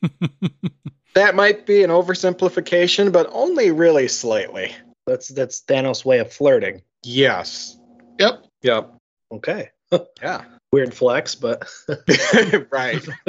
that 1.14 1.34
might 1.34 1.64
be 1.64 1.82
an 1.82 1.88
oversimplification, 1.90 3.10
but 3.10 3.26
only 3.32 3.70
really 3.70 4.08
slightly. 4.08 4.76
That's 5.06 5.28
that's 5.28 5.62
Thanos' 5.62 6.04
way 6.04 6.18
of 6.18 6.30
flirting. 6.30 6.82
Yes. 7.02 7.78
Yep. 8.18 8.44
Yep. 8.60 8.94
Okay. 9.32 9.70
Yeah. 10.22 10.44
Weird 10.72 10.92
flex, 10.94 11.34
but 11.34 11.64
right. 12.70 13.06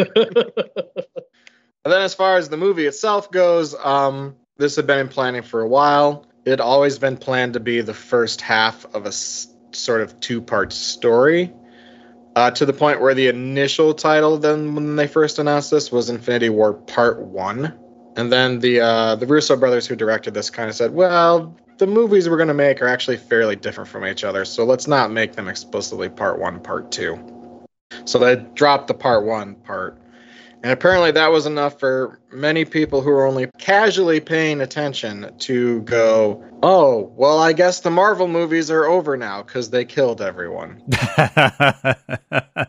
And 1.86 1.94
then 1.94 2.02
as 2.02 2.14
far 2.14 2.38
as 2.38 2.50
the 2.50 2.58
movie 2.58 2.86
itself 2.86 3.32
goes, 3.32 3.74
um, 3.74 4.36
this 4.58 4.76
had 4.76 4.86
been 4.86 5.00
in 5.00 5.08
planning 5.08 5.42
for 5.42 5.62
a 5.62 5.68
while. 5.68 6.26
It 6.46 6.50
had 6.50 6.60
always 6.60 7.00
been 7.00 7.16
planned 7.16 7.54
to 7.54 7.62
be 7.62 7.80
the 7.80 7.94
first 7.94 8.42
half 8.42 8.86
of 8.94 9.06
a 9.06 9.08
s- 9.10 9.48
sort 9.72 10.02
of 10.02 10.20
two-part 10.20 10.74
story. 10.74 11.54
Uh, 12.36 12.52
to 12.52 12.66
the 12.66 12.74
point 12.74 13.00
where 13.02 13.14
the 13.14 13.28
initial 13.28 13.94
title, 13.94 14.38
then 14.38 14.76
when 14.76 14.98
they 14.98 15.08
first 15.08 15.40
announced 15.40 15.72
this, 15.72 15.90
was 15.92 16.10
Infinity 16.10 16.50
War 16.50 16.74
Part 16.74 17.22
One, 17.22 17.74
and 18.18 18.32
then 18.32 18.60
the 18.60 18.82
uh, 18.82 19.16
the 19.16 19.26
Russo 19.26 19.56
brothers 19.56 19.88
who 19.88 19.96
directed 19.96 20.34
this 20.34 20.50
kind 20.50 20.70
of 20.70 20.76
said, 20.76 20.94
"Well, 20.94 21.58
the 21.80 21.88
movies 21.88 22.30
we're 22.30 22.38
going 22.38 22.50
to 22.50 22.54
make 22.54 22.82
are 22.82 22.88
actually 22.88 23.18
fairly 23.18 23.56
different 23.56 23.90
from 23.90 24.06
each 24.06 24.24
other, 24.24 24.46
so 24.46 24.66
let's 24.66 24.86
not 24.86 25.12
make 25.12 25.34
them 25.34 25.48
explicitly 25.48 26.10
Part 26.10 26.38
One, 26.38 26.60
Part 26.60 26.92
Two. 26.92 27.18
So 28.06 28.20
they 28.20 28.36
dropped 28.36 28.88
the 28.88 28.94
Part 28.94 29.26
One 29.26 29.56
part, 29.56 29.98
and 30.62 30.72
apparently 30.72 31.12
that 31.12 31.32
was 31.32 31.46
enough 31.46 31.80
for 31.80 32.20
many 32.32 32.66
people 32.66 33.02
who 33.02 33.10
were 33.10 33.26
only 33.26 33.50
casually 33.58 34.20
paying 34.20 34.62
attention 34.62 35.34
to 35.40 35.82
go, 35.84 36.44
"Oh, 36.62 37.12
well, 37.16 37.40
I 37.40 37.54
guess 37.54 37.80
the 37.80 37.90
Marvel 37.90 38.28
movies 38.28 38.70
are 38.70 38.86
over 38.86 39.18
now 39.18 39.42
because 39.42 39.70
they 39.70 39.86
killed 39.86 40.22
everyone." 40.22 40.84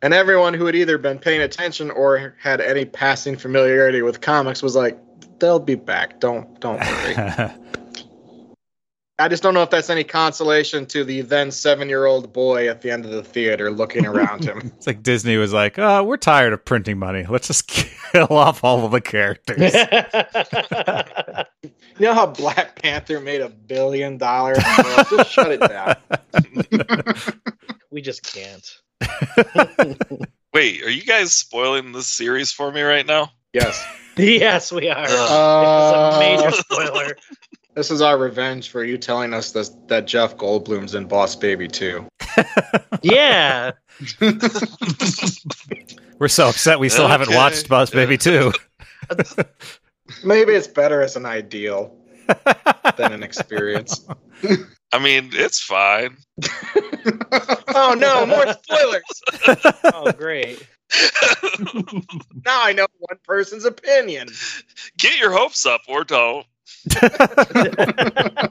And 0.00 0.14
everyone 0.14 0.54
who 0.54 0.66
had 0.66 0.76
either 0.76 0.96
been 0.96 1.18
paying 1.18 1.40
attention 1.42 1.90
or 1.90 2.36
had 2.40 2.60
any 2.60 2.84
passing 2.84 3.36
familiarity 3.36 4.02
with 4.02 4.20
comics 4.20 4.62
was 4.62 4.76
like, 4.76 4.96
"They'll 5.42 5.58
be 5.58 5.74
back. 5.74 6.20
Don't 6.20 6.60
don't 6.60 6.78
worry." 6.78 7.16
I 9.18 9.28
just 9.28 9.42
don't 9.42 9.54
know 9.54 9.62
if 9.62 9.70
that's 9.70 9.90
any 9.90 10.04
consolation 10.04 10.86
to 10.86 11.04
the 11.04 11.20
then 11.22 11.50
seven-year-old 11.50 12.32
boy 12.32 12.68
at 12.68 12.80
the 12.80 12.90
end 12.90 13.04
of 13.04 13.10
the 13.10 13.24
theater 13.24 13.70
looking 13.70 14.06
around 14.06 14.44
him. 14.44 14.58
it's 14.76 14.86
like 14.86 15.02
Disney 15.02 15.36
was 15.36 15.52
like, 15.52 15.80
"Oh, 15.80 16.04
we're 16.04 16.16
tired 16.16 16.52
of 16.52 16.64
printing 16.64 16.98
money. 16.98 17.26
Let's 17.28 17.48
just 17.48 17.66
kill 18.12 18.28
off 18.30 18.62
all 18.62 18.84
of 18.84 18.92
the 18.92 19.00
characters." 19.00 19.74
You 21.98 22.06
know 22.06 22.14
how 22.14 22.26
Black 22.26 22.80
Panther 22.80 23.20
made 23.20 23.40
a 23.40 23.48
billion 23.48 24.18
dollars? 24.18 24.58
Just 25.10 25.30
shut 25.30 25.50
it 25.50 25.60
down. 25.60 25.96
we 27.90 28.00
just 28.00 28.22
can't. 28.22 28.66
Wait, 30.54 30.82
are 30.82 30.90
you 30.90 31.02
guys 31.02 31.32
spoiling 31.32 31.92
this 31.92 32.06
series 32.06 32.52
for 32.52 32.70
me 32.70 32.82
right 32.82 33.06
now? 33.06 33.30
Yes. 33.52 33.84
yes, 34.16 34.72
we 34.72 34.88
are. 34.88 35.04
Ugh. 35.08 35.10
Uh, 35.10 36.10
it's 36.10 36.16
a 36.16 36.20
major 36.20 36.50
spoiler. 36.56 37.16
This 37.74 37.90
is 37.90 38.02
our 38.02 38.18
revenge 38.18 38.68
for 38.68 38.84
you 38.84 38.98
telling 38.98 39.32
us 39.32 39.52
this, 39.52 39.70
that 39.86 40.06
Jeff 40.06 40.36
Goldblum's 40.36 40.94
in 40.94 41.06
Boss 41.06 41.34
Baby 41.34 41.68
2. 41.68 42.06
yeah. 43.02 43.70
we're 46.18 46.28
so 46.28 46.50
upset 46.50 46.78
we 46.78 46.90
still 46.90 47.08
haven't 47.08 47.34
watched 47.34 47.70
Boss 47.70 47.88
Baby 47.88 48.18
2. 48.18 48.52
Maybe 50.22 50.52
it's 50.52 50.66
better 50.66 51.00
as 51.00 51.16
an 51.16 51.24
ideal 51.24 51.96
than 52.98 53.14
an 53.14 53.22
experience. 53.22 54.06
I 54.92 54.98
mean, 54.98 55.30
it's 55.32 55.58
fine. 55.58 56.18
oh 57.74 57.96
no, 57.98 58.26
more 58.26 58.52
spoilers! 58.52 59.72
Oh, 59.94 60.12
great. 60.12 60.62
Now 62.44 62.64
I 62.64 62.72
know 62.72 62.86
one 62.98 63.18
person's 63.24 63.64
opinion. 63.64 64.28
Get 64.98 65.18
your 65.18 65.32
hopes 65.32 65.64
up 65.64 65.82
or 65.88 66.04
don't. 66.04 66.46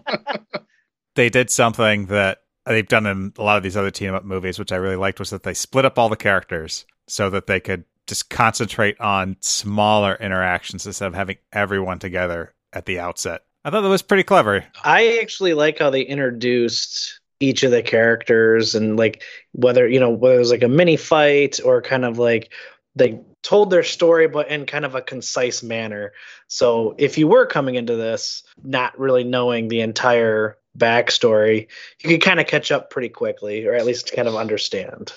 they 1.15 1.29
did 1.29 1.49
something 1.49 2.05
that 2.07 2.39
they've 2.65 2.87
done 2.87 3.05
in 3.05 3.33
a 3.37 3.43
lot 3.43 3.57
of 3.57 3.63
these 3.63 3.77
other 3.77 3.91
team 3.91 4.13
up 4.13 4.23
movies, 4.23 4.57
which 4.59 4.71
I 4.71 4.77
really 4.77 4.95
liked, 4.95 5.19
was 5.19 5.29
that 5.31 5.43
they 5.43 5.53
split 5.53 5.85
up 5.85 5.99
all 5.99 6.09
the 6.09 6.15
characters 6.15 6.85
so 7.07 7.29
that 7.29 7.47
they 7.47 7.59
could 7.59 7.83
just 8.07 8.29
concentrate 8.29 8.99
on 8.99 9.37
smaller 9.41 10.15
interactions 10.15 10.85
instead 10.85 11.07
of 11.07 11.13
having 11.13 11.37
everyone 11.53 11.99
together 11.99 12.53
at 12.73 12.85
the 12.85 12.99
outset. 12.99 13.41
I 13.63 13.69
thought 13.69 13.81
that 13.81 13.89
was 13.89 14.01
pretty 14.01 14.23
clever. 14.23 14.65
I 14.83 15.19
actually 15.21 15.53
like 15.53 15.79
how 15.79 15.91
they 15.91 16.01
introduced 16.01 17.20
each 17.41 17.63
of 17.63 17.71
the 17.71 17.81
characters 17.81 18.75
and 18.75 18.97
like 18.97 19.23
whether 19.53 19.87
you 19.87 19.99
know 19.99 20.09
whether 20.09 20.35
it 20.35 20.39
was 20.39 20.51
like 20.51 20.63
a 20.63 20.67
mini 20.67 20.95
fight 20.95 21.59
or 21.63 21.81
kind 21.81 22.05
of 22.05 22.17
like 22.17 22.51
they 22.95 23.19
told 23.41 23.69
their 23.69 23.83
story 23.83 24.27
but 24.27 24.47
in 24.49 24.65
kind 24.65 24.85
of 24.85 24.95
a 24.95 25.01
concise 25.01 25.63
manner. 25.63 26.13
So 26.47 26.95
if 26.97 27.17
you 27.17 27.27
were 27.27 27.45
coming 27.45 27.75
into 27.75 27.95
this 27.95 28.43
not 28.63 28.97
really 28.99 29.23
knowing 29.23 29.67
the 29.67 29.81
entire 29.81 30.57
backstory, 30.77 31.67
you 32.01 32.09
could 32.09 32.21
kind 32.21 32.39
of 32.39 32.47
catch 32.47 32.71
up 32.71 32.89
pretty 32.89 33.09
quickly 33.09 33.65
or 33.65 33.73
at 33.73 33.85
least 33.85 34.13
kind 34.13 34.27
of 34.27 34.35
understand. 34.35 35.13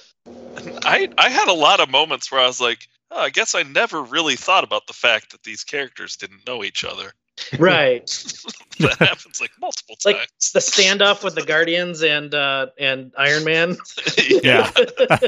I 0.85 1.11
I 1.19 1.28
had 1.28 1.49
a 1.49 1.52
lot 1.52 1.81
of 1.81 1.90
moments 1.90 2.33
where 2.33 2.40
I 2.40 2.47
was 2.47 2.61
like, 2.61 2.88
oh, 3.11 3.21
I 3.21 3.31
guess 3.31 3.54
I 3.54 3.62
never 3.62 4.02
really 4.02 4.37
thought 4.37 4.64
about 4.64 4.87
the 4.87 4.93
fact 4.93 5.33
that 5.33 5.43
these 5.43 5.64
characters 5.64 6.16
didn't 6.16 6.47
know 6.47 6.64
each 6.64 6.85
other. 6.85 7.12
Right. 7.58 8.06
that 8.78 8.96
happens 8.98 9.40
like 9.40 9.50
multiple 9.60 9.96
Like, 10.04 10.16
times. 10.16 10.52
the 10.52 10.60
standoff 10.60 11.22
with 11.24 11.34
the 11.34 11.42
Guardians 11.44 12.02
and 12.02 12.34
uh 12.34 12.66
and 12.78 13.12
Iron 13.16 13.44
Man 13.44 13.76
Yeah. 14.42 14.70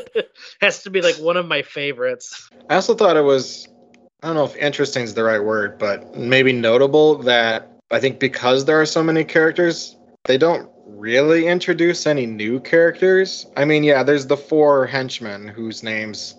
has 0.60 0.82
to 0.84 0.90
be 0.90 1.00
like 1.00 1.16
one 1.16 1.36
of 1.36 1.46
my 1.46 1.62
favorites. 1.62 2.48
I 2.70 2.76
also 2.76 2.94
thought 2.94 3.16
it 3.16 3.22
was, 3.22 3.68
I 4.22 4.28
don't 4.28 4.36
know 4.36 4.44
if 4.44 4.56
interesting 4.56 5.02
is 5.04 5.14
the 5.14 5.24
right 5.24 5.42
word, 5.42 5.78
but 5.78 6.16
maybe 6.16 6.52
notable 6.52 7.16
that 7.22 7.70
I 7.90 8.00
think 8.00 8.18
because 8.18 8.64
there 8.64 8.80
are 8.80 8.86
so 8.86 9.02
many 9.02 9.24
characters, 9.24 9.96
they 10.24 10.38
don't 10.38 10.68
really 10.86 11.46
introduce 11.46 12.06
any 12.06 12.26
new 12.26 12.58
characters. 12.60 13.46
I 13.56 13.64
mean, 13.64 13.84
yeah, 13.84 14.02
there's 14.02 14.26
the 14.26 14.36
four 14.36 14.86
henchmen 14.86 15.46
whose 15.46 15.82
names 15.82 16.34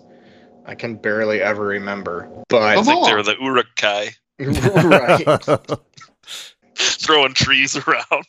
I 0.66 0.74
can 0.74 0.96
barely 0.96 1.40
ever 1.40 1.64
remember. 1.64 2.28
But 2.48 2.62
I 2.62 2.82
think 2.82 3.06
they're 3.06 3.22
the 3.22 3.36
Uruk-hai 3.40 4.10
right. 4.40 5.40
throwing 6.74 7.34
trees 7.34 7.76
around. 7.76 8.26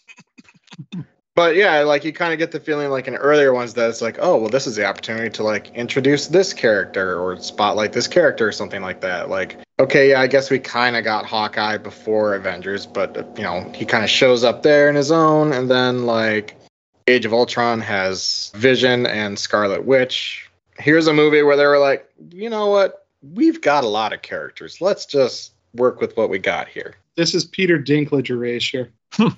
But 1.40 1.56
yeah, 1.56 1.84
like 1.84 2.04
you 2.04 2.12
kind 2.12 2.34
of 2.34 2.40
get 2.40 2.52
the 2.52 2.60
feeling 2.60 2.90
like 2.90 3.08
in 3.08 3.16
earlier 3.16 3.54
ones 3.54 3.74
that 3.76 3.90
it's 3.90 4.02
like, 4.02 4.18
oh, 4.20 4.36
well, 4.36 4.50
this 4.50 4.68
is 4.68 4.76
the 4.76 4.84
opportunity 4.84 5.30
to 5.30 5.44
like 5.44 5.74
introduce 5.74 6.28
this 6.28 6.52
character 6.52 7.18
or 7.18 7.38
spotlight 7.38 7.94
this 7.94 8.10
character 8.10 8.46
or 8.46 8.52
something 8.52 8.82
like 8.82 9.00
that. 9.00 9.30
Like, 9.30 9.58
okay, 9.80 10.10
yeah, 10.10 10.20
I 10.20 10.28
guess 10.28 10.50
we 10.50 10.60
kind 10.60 10.98
of 10.98 11.06
got 11.06 11.26
Hawkeye 11.26 11.78
before 11.78 12.36
Avengers, 12.36 12.86
but 12.86 13.16
you 13.38 13.44
know, 13.44 13.72
he 13.74 13.86
kind 13.86 14.04
of 14.04 14.10
shows 14.10 14.44
up 14.44 14.64
there 14.64 14.90
in 14.90 14.96
his 14.96 15.14
own, 15.14 15.54
and 15.54 15.72
then 15.72 16.06
like 16.06 16.58
Age 17.08 17.26
of 17.26 17.34
Ultron 17.34 17.80
has 17.80 18.52
Vision 18.56 19.06
and 19.06 19.40
Scarlet 19.40 19.86
Witch. 19.86 20.50
Here's 20.78 21.08
a 21.08 21.14
movie 21.14 21.42
where 21.42 21.56
they 21.56 21.68
were 21.68 21.80
like, 21.80 22.06
you 22.32 22.50
know 22.50 22.68
what, 22.68 23.08
we've 23.22 23.62
got 23.62 23.86
a 23.86 23.88
lot 23.88 24.12
of 24.12 24.22
characters. 24.22 24.82
Let's 24.82 25.06
just 25.06 25.54
work 25.74 26.02
with 26.02 26.16
what 26.18 26.30
we 26.30 26.40
got 26.40 26.68
here. 26.68 26.96
This 27.16 27.34
is 27.34 27.46
Peter 27.46 27.80
Dinklage 27.80 28.30
erasure. 28.30 28.92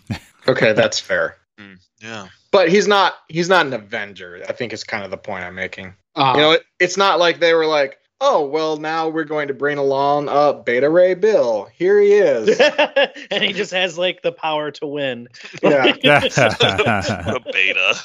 Okay, 0.47 0.73
that's 0.73 0.99
fair. 0.99 1.37
Hmm, 1.59 1.73
yeah. 1.99 2.27
But 2.51 2.69
he's 2.69 2.87
not 2.87 3.13
he's 3.29 3.47
not 3.47 3.67
an 3.67 3.73
Avenger. 3.73 4.43
I 4.49 4.53
think 4.53 4.73
is 4.73 4.83
kind 4.83 5.03
of 5.03 5.11
the 5.11 5.17
point 5.17 5.43
I'm 5.43 5.53
making. 5.53 5.93
Uh, 6.15 6.33
You 6.35 6.41
know, 6.41 6.51
it, 6.53 6.63
it's 6.79 6.97
not 6.97 7.19
like 7.19 7.39
they 7.39 7.53
were 7.53 7.67
like, 7.67 7.99
oh, 8.19 8.45
well, 8.45 8.77
now 8.77 9.07
we're 9.07 9.23
going 9.23 9.47
to 9.49 9.53
bring 9.53 9.77
along 9.77 10.29
uh, 10.29 10.53
Beta 10.53 10.89
Ray 10.89 11.13
Bill. 11.13 11.69
Here 11.75 11.99
he 11.99 12.13
is. 12.13 12.59
and 13.31 13.43
he 13.43 13.53
just 13.53 13.71
has 13.71 13.97
like 13.97 14.23
the 14.23 14.31
power 14.31 14.71
to 14.71 14.87
win. 14.87 15.27
Yeah. 15.61 15.85
a 16.03 17.39
beta. 17.53 17.95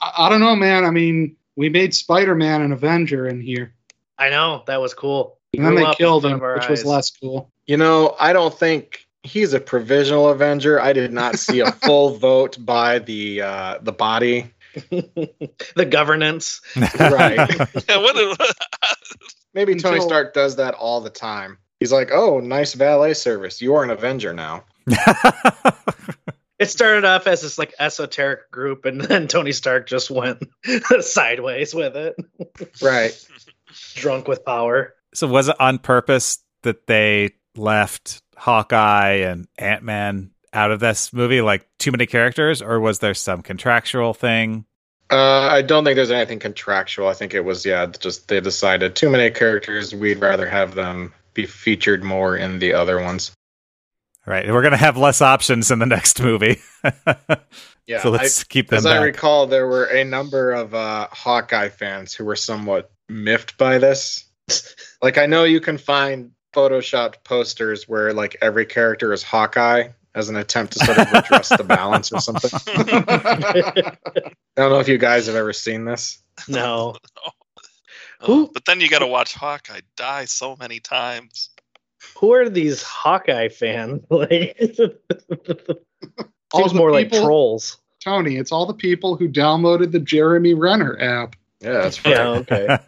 I, 0.00 0.12
I 0.18 0.28
don't 0.28 0.40
know, 0.40 0.54
man. 0.54 0.84
I 0.84 0.90
mean, 0.90 1.36
we 1.56 1.68
made 1.68 1.94
Spider-Man 1.94 2.62
an 2.62 2.72
Avenger 2.72 3.26
in 3.26 3.40
here, 3.40 3.74
I 4.20 4.28
know 4.28 4.62
that 4.66 4.82
was 4.82 4.92
cool. 4.92 5.38
And 5.56 5.66
then 5.66 5.74
they 5.74 5.92
killed 5.94 6.24
him, 6.24 6.38
which 6.40 6.68
was 6.68 6.84
less 6.84 7.10
cool. 7.10 7.50
You 7.66 7.76
know, 7.76 8.14
I 8.20 8.32
don't 8.32 8.56
think 8.56 9.06
he's 9.22 9.52
a 9.52 9.60
provisional 9.60 10.28
Avenger. 10.28 10.80
I 10.80 10.92
did 10.92 11.12
not 11.12 11.38
see 11.38 11.60
a 11.60 11.72
full 11.84 12.16
vote 12.16 12.56
by 12.64 13.00
the 13.00 13.42
uh, 13.42 13.78
the 13.82 13.92
body. 13.92 14.50
the 14.90 15.86
governance. 15.88 16.60
Right. 16.98 17.38
Yeah, 17.88 17.96
what 17.96 18.40
Maybe 19.52 19.74
Tony 19.74 19.96
Until- 19.96 20.08
Stark 20.08 20.32
does 20.34 20.54
that 20.56 20.74
all 20.74 21.00
the 21.00 21.10
time. 21.10 21.58
He's 21.80 21.90
like, 21.92 22.10
oh, 22.12 22.38
nice 22.40 22.74
valet 22.74 23.14
service. 23.14 23.60
You 23.60 23.74
are 23.74 23.82
an 23.82 23.90
Avenger 23.90 24.32
now. 24.34 24.64
It 26.58 26.66
started 26.68 27.06
off 27.06 27.26
as 27.26 27.40
this 27.40 27.56
like 27.58 27.74
esoteric 27.80 28.50
group, 28.50 28.84
and 28.84 29.00
then 29.00 29.26
Tony 29.28 29.50
Stark 29.52 29.88
just 29.88 30.10
went 30.10 30.42
sideways 31.00 31.74
with 31.74 31.96
it, 31.96 32.16
Right. 32.82 33.26
drunk 33.94 34.28
with 34.28 34.44
power. 34.44 34.94
So 35.14 35.26
was 35.26 35.48
it 35.48 35.56
on 35.60 35.78
purpose 35.78 36.38
that 36.62 36.86
they 36.86 37.30
left 37.56 38.22
Hawkeye 38.36 39.16
and 39.16 39.46
Ant 39.58 39.82
Man 39.82 40.30
out 40.52 40.70
of 40.70 40.80
this 40.80 41.12
movie? 41.12 41.40
Like 41.40 41.66
too 41.78 41.90
many 41.90 42.06
characters, 42.06 42.62
or 42.62 42.80
was 42.80 42.98
there 42.98 43.14
some 43.14 43.42
contractual 43.42 44.14
thing? 44.14 44.64
Uh, 45.10 45.48
I 45.50 45.62
don't 45.62 45.84
think 45.84 45.96
there's 45.96 46.12
anything 46.12 46.38
contractual. 46.38 47.08
I 47.08 47.14
think 47.14 47.34
it 47.34 47.44
was 47.44 47.66
yeah, 47.66 47.86
just 47.86 48.28
they 48.28 48.40
decided 48.40 48.94
too 48.94 49.10
many 49.10 49.30
characters. 49.30 49.94
We'd 49.94 50.20
rather 50.20 50.48
have 50.48 50.74
them 50.74 51.12
be 51.34 51.46
featured 51.46 52.04
more 52.04 52.36
in 52.36 52.58
the 52.60 52.74
other 52.74 53.00
ones. 53.00 53.32
Right. 54.26 54.46
We're 54.52 54.62
going 54.62 54.72
to 54.72 54.76
have 54.76 54.96
less 54.96 55.22
options 55.22 55.70
in 55.70 55.78
the 55.78 55.86
next 55.86 56.20
movie. 56.20 56.60
Yeah, 57.90 58.02
so 58.02 58.10
let's 58.10 58.44
keep 58.44 58.68
them 58.68 58.76
as 58.76 58.86
I 58.86 59.02
recall, 59.02 59.48
there 59.48 59.66
were 59.66 59.86
a 59.86 60.04
number 60.04 60.52
of 60.52 60.74
uh, 60.74 61.08
Hawkeye 61.10 61.70
fans 61.70 62.14
who 62.14 62.24
were 62.24 62.36
somewhat 62.36 62.92
miffed 63.08 63.58
by 63.58 63.78
this. 63.78 64.26
like 65.02 65.18
I 65.18 65.26
know 65.26 65.44
you 65.44 65.60
can 65.60 65.78
find 65.78 66.32
photoshopped 66.52 67.24
posters 67.24 67.88
where 67.88 68.12
like 68.12 68.36
every 68.42 68.66
character 68.66 69.12
is 69.12 69.22
Hawkeye 69.22 69.88
as 70.14 70.28
an 70.28 70.36
attempt 70.36 70.72
to 70.74 70.84
sort 70.84 70.98
of 70.98 71.12
redress 71.12 71.48
the 71.50 71.64
balance 71.64 72.12
or 72.12 72.20
something. 72.20 72.50
I 72.66 74.60
don't 74.60 74.70
know 74.70 74.80
if 74.80 74.88
you 74.88 74.98
guys 74.98 75.26
have 75.26 75.36
ever 75.36 75.52
seen 75.52 75.84
this. 75.84 76.22
no. 76.48 76.96
Uh, 78.22 78.44
but 78.52 78.66
then 78.66 78.82
you 78.82 78.88
got 78.90 78.98
to 78.98 79.06
watch 79.06 79.32
Hawkeye 79.32 79.80
die 79.96 80.26
so 80.26 80.54
many 80.54 80.78
times. 80.78 81.48
Who 82.18 82.34
are 82.34 82.50
these 82.50 82.82
Hawkeye 82.82 83.48
fans? 83.48 84.02
Like, 84.10 84.58
All 86.52 86.60
seems 86.60 86.72
the 86.72 86.78
more 86.78 86.92
like 86.92 87.10
trolls. 87.10 87.78
Tony, 88.00 88.36
it's 88.36 88.52
all 88.52 88.66
the 88.66 88.74
people 88.74 89.16
who 89.16 89.28
downloaded 89.28 89.92
the 89.92 90.00
Jeremy 90.00 90.54
Renner 90.54 91.00
app. 91.00 91.36
Yeah, 91.60 91.72
that's 91.72 92.04
right. 92.04 92.16
Yeah, 92.16 92.28
okay. 92.28 92.78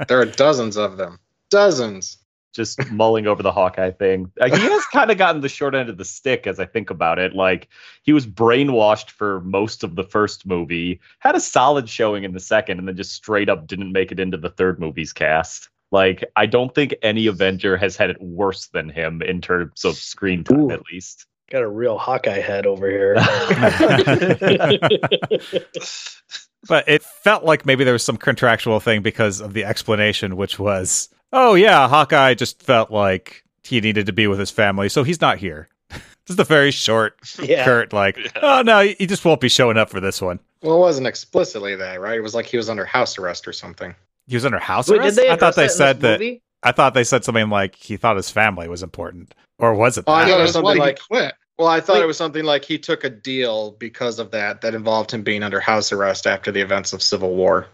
There 0.08 0.20
are 0.20 0.24
dozens 0.26 0.76
of 0.76 0.96
them. 0.96 1.18
Dozens. 1.50 2.18
just 2.54 2.90
mulling 2.90 3.26
over 3.26 3.42
the 3.42 3.52
Hawkeye 3.52 3.90
thing. 3.92 4.30
Uh, 4.40 4.54
he 4.54 4.62
has 4.62 4.84
kind 4.86 5.10
of 5.10 5.18
gotten 5.18 5.40
the 5.40 5.48
short 5.48 5.74
end 5.74 5.88
of 5.88 5.96
the 5.98 6.04
stick 6.04 6.46
as 6.46 6.60
I 6.60 6.66
think 6.66 6.90
about 6.90 7.18
it. 7.18 7.34
Like 7.34 7.68
he 8.02 8.12
was 8.12 8.26
brainwashed 8.26 9.10
for 9.10 9.40
most 9.40 9.84
of 9.84 9.96
the 9.96 10.04
first 10.04 10.46
movie, 10.46 11.00
had 11.18 11.34
a 11.34 11.40
solid 11.40 11.88
showing 11.88 12.24
in 12.24 12.32
the 12.32 12.40
second, 12.40 12.78
and 12.78 12.88
then 12.88 12.96
just 12.96 13.12
straight 13.12 13.48
up 13.48 13.66
didn't 13.66 13.92
make 13.92 14.12
it 14.12 14.20
into 14.20 14.36
the 14.36 14.50
third 14.50 14.80
movie's 14.80 15.12
cast. 15.12 15.68
Like 15.90 16.24
I 16.36 16.46
don't 16.46 16.74
think 16.74 16.94
any 17.02 17.26
Avenger 17.26 17.76
has 17.76 17.96
had 17.96 18.10
it 18.10 18.20
worse 18.20 18.66
than 18.68 18.88
him 18.88 19.22
in 19.22 19.40
terms 19.40 19.84
of 19.84 19.96
screen 19.96 20.44
time, 20.44 20.60
Ooh. 20.60 20.70
at 20.70 20.82
least. 20.90 21.26
Got 21.50 21.62
a 21.62 21.68
real 21.68 21.98
Hawkeye 21.98 22.40
head 22.40 22.66
over 22.66 22.88
here. 22.88 23.14
but 26.68 26.88
it 26.88 27.02
felt 27.02 27.44
like 27.44 27.66
maybe 27.66 27.84
there 27.84 27.92
was 27.92 28.04
some 28.04 28.16
contractual 28.16 28.80
thing 28.80 29.02
because 29.02 29.40
of 29.40 29.52
the 29.52 29.64
explanation, 29.64 30.36
which 30.36 30.58
was, 30.58 31.08
oh, 31.32 31.54
yeah, 31.54 31.88
Hawkeye 31.88 32.34
just 32.34 32.62
felt 32.62 32.90
like 32.90 33.44
he 33.64 33.80
needed 33.80 34.06
to 34.06 34.12
be 34.12 34.26
with 34.26 34.38
his 34.38 34.50
family, 34.50 34.88
so 34.88 35.02
he's 35.02 35.20
not 35.20 35.38
here. 35.38 35.68
just 36.26 36.38
a 36.38 36.44
very 36.44 36.70
short, 36.70 37.16
yeah. 37.42 37.64
curt, 37.64 37.92
like, 37.92 38.16
Yeah. 38.16 38.30
oh, 38.42 38.62
no, 38.62 38.80
he 38.82 39.06
just 39.06 39.24
won't 39.24 39.40
be 39.40 39.48
showing 39.48 39.76
up 39.76 39.90
for 39.90 40.00
this 40.00 40.20
one. 40.20 40.40
Well, 40.62 40.76
it 40.76 40.80
wasn't 40.80 41.06
explicitly 41.08 41.74
that, 41.76 42.00
right? 42.00 42.16
It 42.16 42.22
was 42.22 42.34
like 42.34 42.46
he 42.46 42.56
was 42.56 42.68
under 42.68 42.84
house 42.84 43.18
arrest 43.18 43.48
or 43.48 43.52
something. 43.52 43.94
He 44.28 44.36
was 44.36 44.44
under 44.44 44.58
house 44.60 44.88
Wait, 44.88 45.00
arrest? 45.00 45.16
did 45.16 45.24
they 45.26 45.30
I 45.30 45.36
thought 45.36 45.56
they 45.56 45.64
that 45.64 45.72
said 45.72 46.00
that. 46.00 46.20
movie? 46.20 46.40
I 46.62 46.70
thought 46.70 46.94
they 46.94 47.02
said 47.02 47.24
something 47.24 47.48
like 47.50 47.74
he 47.74 47.96
thought 47.96 48.14
his 48.16 48.30
family 48.30 48.68
was 48.68 48.84
important, 48.84 49.34
or 49.58 49.74
was 49.74 49.98
it? 49.98 50.04
Oh, 50.06 50.12
I 50.12 50.28
thought 50.28 50.38
it 50.38 50.42
was 50.42 50.52
something 50.52 50.78
why 50.78 50.84
like- 50.84 50.98
he 51.00 51.04
quit. 51.08 51.34
Well, 51.62 51.70
I 51.70 51.80
thought 51.80 51.94
Wait. 51.98 52.02
it 52.02 52.06
was 52.06 52.16
something 52.16 52.42
like 52.44 52.64
he 52.64 52.76
took 52.76 53.04
a 53.04 53.08
deal 53.10 53.70
because 53.78 54.18
of 54.18 54.32
that 54.32 54.62
that 54.62 54.74
involved 54.74 55.12
him 55.12 55.22
being 55.22 55.44
under 55.44 55.60
house 55.60 55.92
arrest 55.92 56.26
after 56.26 56.50
the 56.50 56.60
events 56.60 56.92
of 56.92 57.00
Civil 57.02 57.36
War. 57.36 57.68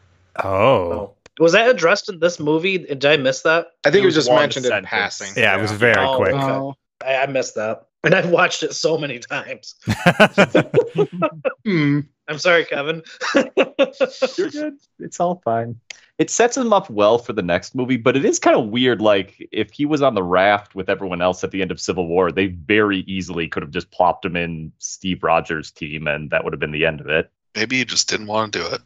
oh, 0.44 0.44
Oh. 0.46 1.14
Was 1.40 1.52
that 1.52 1.70
addressed 1.70 2.10
in 2.10 2.18
this 2.20 2.38
movie? 2.38 2.76
Did 2.76 3.02
I 3.06 3.16
miss 3.16 3.40
that? 3.42 3.68
I 3.86 3.90
think 3.90 4.00
It 4.00 4.02
it 4.02 4.06
was 4.06 4.16
was 4.16 4.24
just 4.26 4.30
one 4.30 4.42
mentioned 4.42 4.66
in 4.66 4.84
passing. 4.84 5.42
yeah, 5.42 5.56
it 5.56 5.62
was 5.62 5.72
very 5.72 5.94
Oh, 5.96 6.16
quick. 6.18 6.34
okay. 6.34 6.44
Oh, 6.44 6.74
I, 7.02 7.16
I 7.16 7.26
missed 7.26 7.54
that. 7.54 7.86
And 8.04 8.14
I've 8.14 8.28
watched 8.28 8.62
it 8.62 8.74
so 8.74 8.98
many 8.98 9.20
times. 9.20 9.74
hmm. 11.64 12.00
I'm 12.28 12.38
sorry, 12.38 12.64
Kevin. 12.66 13.02
You're 13.34 14.50
good. 14.50 14.78
It's 14.98 15.18
all 15.18 15.40
fine. 15.44 15.80
It 16.18 16.30
sets 16.30 16.56
him 16.56 16.72
up 16.72 16.90
well 16.90 17.18
for 17.18 17.32
the 17.32 17.42
next 17.42 17.74
movie, 17.74 17.96
but 17.96 18.16
it 18.16 18.24
is 18.24 18.38
kind 18.38 18.56
of 18.56 18.68
weird. 18.68 19.00
Like 19.00 19.48
if 19.52 19.72
he 19.72 19.86
was 19.86 20.02
on 20.02 20.14
the 20.14 20.22
raft 20.22 20.74
with 20.74 20.90
everyone 20.90 21.22
else 21.22 21.42
at 21.42 21.52
the 21.52 21.62
end 21.62 21.70
of 21.70 21.80
Civil 21.80 22.06
War, 22.06 22.30
they 22.32 22.48
very 22.48 22.98
easily 23.00 23.48
could 23.48 23.62
have 23.62 23.70
just 23.70 23.90
plopped 23.90 24.24
him 24.24 24.36
in 24.36 24.72
Steve 24.78 25.22
Rogers' 25.22 25.70
team, 25.70 26.06
and 26.06 26.30
that 26.30 26.44
would 26.44 26.52
have 26.52 26.60
been 26.60 26.72
the 26.72 26.84
end 26.84 27.00
of 27.00 27.08
it. 27.08 27.30
Maybe 27.54 27.76
you 27.76 27.84
just 27.84 28.08
didn't 28.10 28.26
want 28.26 28.52
to 28.52 28.58
do 28.58 28.66
it. 28.66 28.82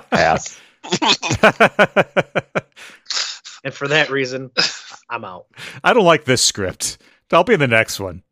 Pass. 0.10 0.58
and 3.62 3.74
for 3.74 3.86
that 3.88 4.08
reason, 4.10 4.50
I'm 5.10 5.24
out. 5.24 5.46
I 5.84 5.92
don't 5.92 6.04
like 6.04 6.24
this 6.24 6.42
script. 6.42 6.98
I'll 7.30 7.44
be 7.44 7.54
in 7.54 7.60
the 7.60 7.68
next 7.68 8.00
one. 8.00 8.22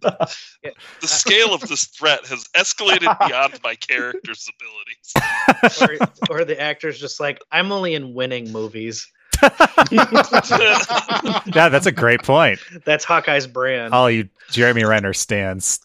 The 0.00 1.06
scale 1.06 1.54
of 1.54 1.60
this 1.62 1.84
threat 1.86 2.26
has 2.26 2.44
escalated 2.54 3.16
beyond 3.28 3.58
my 3.62 3.74
character's 3.74 4.48
abilities. 4.56 6.10
Or, 6.30 6.36
or 6.38 6.44
the 6.44 6.60
actor's 6.60 6.98
just 6.98 7.20
like, 7.20 7.40
I'm 7.52 7.72
only 7.72 7.94
in 7.94 8.14
winning 8.14 8.52
movies. 8.52 9.06
yeah, 9.92 11.68
that's 11.68 11.86
a 11.86 11.92
great 11.92 12.22
point. 12.22 12.58
That's 12.84 13.04
Hawkeye's 13.04 13.46
brand. 13.46 13.92
All 13.92 14.10
you 14.10 14.28
Jeremy 14.50 14.84
Renner 14.84 15.12
stands. 15.12 15.80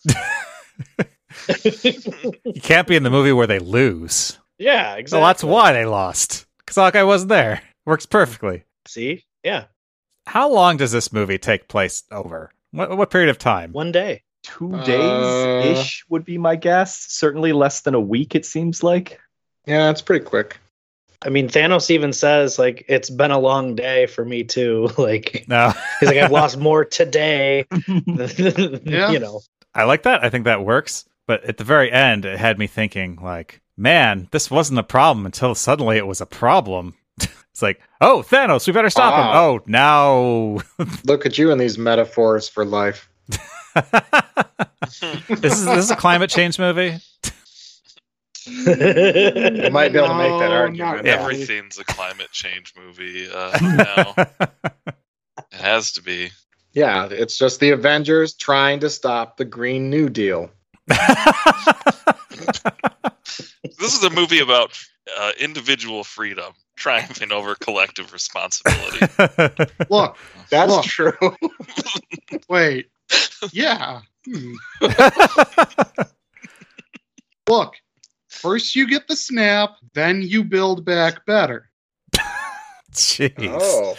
you 1.64 2.62
can't 2.62 2.88
be 2.88 2.96
in 2.96 3.04
the 3.04 3.10
movie 3.10 3.34
where 3.34 3.48
they 3.48 3.60
lose. 3.60 4.40
yeah, 4.58 4.94
So 4.94 5.00
exactly. 5.00 5.26
that's 5.28 5.44
why 5.44 5.74
they 5.74 5.86
lost. 5.86 6.46
Because 6.60 6.76
Hawkeye 6.76 7.04
wasn't 7.04 7.30
there. 7.30 7.62
Works 7.86 8.06
perfectly. 8.06 8.64
See? 8.88 9.26
Yeah. 9.44 9.66
How 10.28 10.50
long 10.50 10.78
does 10.78 10.92
this 10.92 11.12
movie 11.12 11.38
take 11.40 11.68
place 11.68 12.04
over? 12.12 12.52
What, 12.72 12.96
what 12.98 13.10
period 13.12 13.30
of 13.30 13.38
time? 13.38 13.72
One 13.74 13.92
day. 13.92 14.24
Two 14.44 14.74
Uh, 14.74 14.84
days 14.84 15.78
ish 15.80 16.06
would 16.10 16.26
be 16.26 16.38
my 16.38 16.56
guess. 16.56 16.98
Certainly 16.98 17.54
less 17.54 17.82
than 17.82 17.94
a 17.94 18.00
week, 18.00 18.34
it 18.36 18.46
seems 18.46 18.82
like. 18.84 19.20
Yeah, 19.68 19.90
it's 19.92 20.02
pretty 20.02 20.26
quick. 20.26 20.58
I 21.24 21.30
mean, 21.30 21.48
Thanos 21.50 21.92
even 21.92 22.14
says, 22.14 22.58
like, 22.58 22.84
it's 22.88 23.12
been 23.12 23.30
a 23.30 23.38
long 23.38 23.76
day 23.76 24.08
for 24.08 24.26
me, 24.26 24.44
too. 24.44 24.90
Like, 24.98 25.46
No. 25.48 25.72
he's 26.00 26.10
like, 26.10 26.18
I've 26.18 26.32
lost 26.32 26.58
more 26.58 26.84
today. 26.84 27.66
Yeah. 28.08 29.12
You 29.12 29.20
know, 29.20 29.42
I 29.76 29.84
like 29.84 30.04
that. 30.04 30.24
I 30.24 30.30
think 30.30 30.46
that 30.46 30.66
works. 30.66 31.06
But 31.28 31.44
at 31.44 31.58
the 31.58 31.64
very 31.64 31.92
end, 31.92 32.26
it 32.26 32.40
had 32.40 32.58
me 32.58 32.66
thinking, 32.68 33.20
like, 33.22 33.62
man, 33.78 34.28
this 34.32 34.50
wasn't 34.50 34.80
a 34.80 34.84
problem 34.84 35.26
until 35.26 35.54
suddenly 35.54 35.98
it 35.98 36.08
was 36.08 36.20
a 36.22 36.26
problem. 36.26 36.96
It's 37.62 37.78
like, 37.78 37.82
oh, 38.02 38.24
Thanos, 38.28 38.66
we 38.66 38.74
better 38.74 38.90
stop 38.90 39.14
him. 39.14 39.26
Ah. 39.26 39.40
Oh, 39.40 39.60
now. 39.68 40.58
Look 41.06 41.28
at 41.28 41.38
you 41.38 41.52
and 41.52 41.62
these 41.62 41.78
metaphors 41.78 42.50
for 42.50 42.66
life. 42.66 43.08
this 43.30 45.04
is 45.04 45.66
this 45.66 45.86
is 45.86 45.92
a 45.92 45.96
climate 45.96 46.30
change 46.30 46.60
movie. 46.60 46.98
You 48.44 49.70
might 49.72 49.94
be 49.94 50.00
able 50.00 50.08
to 50.08 50.16
make 50.16 50.40
that 50.40 50.52
argument. 50.52 50.78
not 50.80 50.96
really. 51.04 51.10
Everything's 51.12 51.78
a 51.78 51.84
climate 51.84 52.32
change 52.32 52.74
movie 52.76 53.30
uh, 53.32 53.56
now. 53.62 54.14
It 54.18 54.96
has 55.52 55.92
to 55.92 56.02
be. 56.02 56.32
Yeah, 56.74 57.08
it's 57.12 57.38
just 57.38 57.60
the 57.60 57.70
Avengers 57.70 58.34
trying 58.34 58.80
to 58.80 58.90
stop 58.90 59.38
the 59.38 59.46
Green 59.46 59.92
New 59.92 60.10
Deal. 60.10 60.50
This 63.64 63.96
is 63.96 64.04
a 64.04 64.10
movie 64.10 64.40
about 64.40 64.76
uh, 65.20 65.32
individual 65.40 66.04
freedom 66.04 66.54
triumphing 66.82 67.32
over 67.32 67.54
collective 67.56 68.12
responsibility. 68.12 69.06
Look, 69.90 70.18
That's 70.50 70.72
Look. 70.72 70.84
true. 70.84 71.36
wait. 72.50 72.90
Yeah. 73.52 74.02
Hmm. 74.26 74.54
Look, 77.48 77.76
first 78.30 78.76
you 78.76 78.88
get 78.88 79.08
the 79.08 79.16
snap, 79.16 79.76
then 79.94 80.24
you 80.24 80.44
build 80.44 80.84
back 80.84 81.24
better. 81.26 81.70
Jeez. 82.94 83.32
oh, 83.48 83.96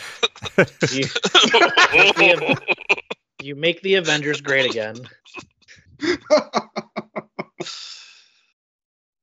you, 3.41 3.47
you 3.47 3.55
make 3.55 3.81
the 3.83 3.95
Avengers 3.95 4.41
great 4.41 4.69
again. 4.69 4.97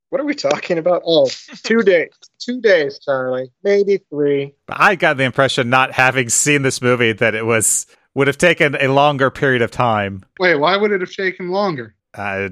What 0.09 0.21
are 0.21 0.25
we 0.25 0.33
talking 0.35 0.77
about? 0.77 1.01
Oh, 1.05 1.27
two 1.63 1.81
days. 1.81 2.09
Two 2.39 2.61
days, 2.61 2.99
Charlie. 2.99 3.51
Maybe 3.63 3.99
three. 4.09 4.55
I 4.67 4.95
got 4.95 5.17
the 5.17 5.23
impression, 5.23 5.69
not 5.69 5.91
having 5.93 6.29
seen 6.29 6.61
this 6.61 6.81
movie, 6.81 7.13
that 7.13 7.35
it 7.35 7.45
was 7.45 7.85
would 8.15 8.27
have 8.27 8.37
taken 8.37 8.75
a 8.75 8.87
longer 8.87 9.29
period 9.29 9.61
of 9.61 9.71
time. 9.71 10.23
Wait, 10.39 10.55
why 10.55 10.75
would 10.77 10.91
it 10.91 11.01
have 11.01 11.11
taken 11.13 11.49
longer? 11.49 11.95
Uh, 12.13 12.49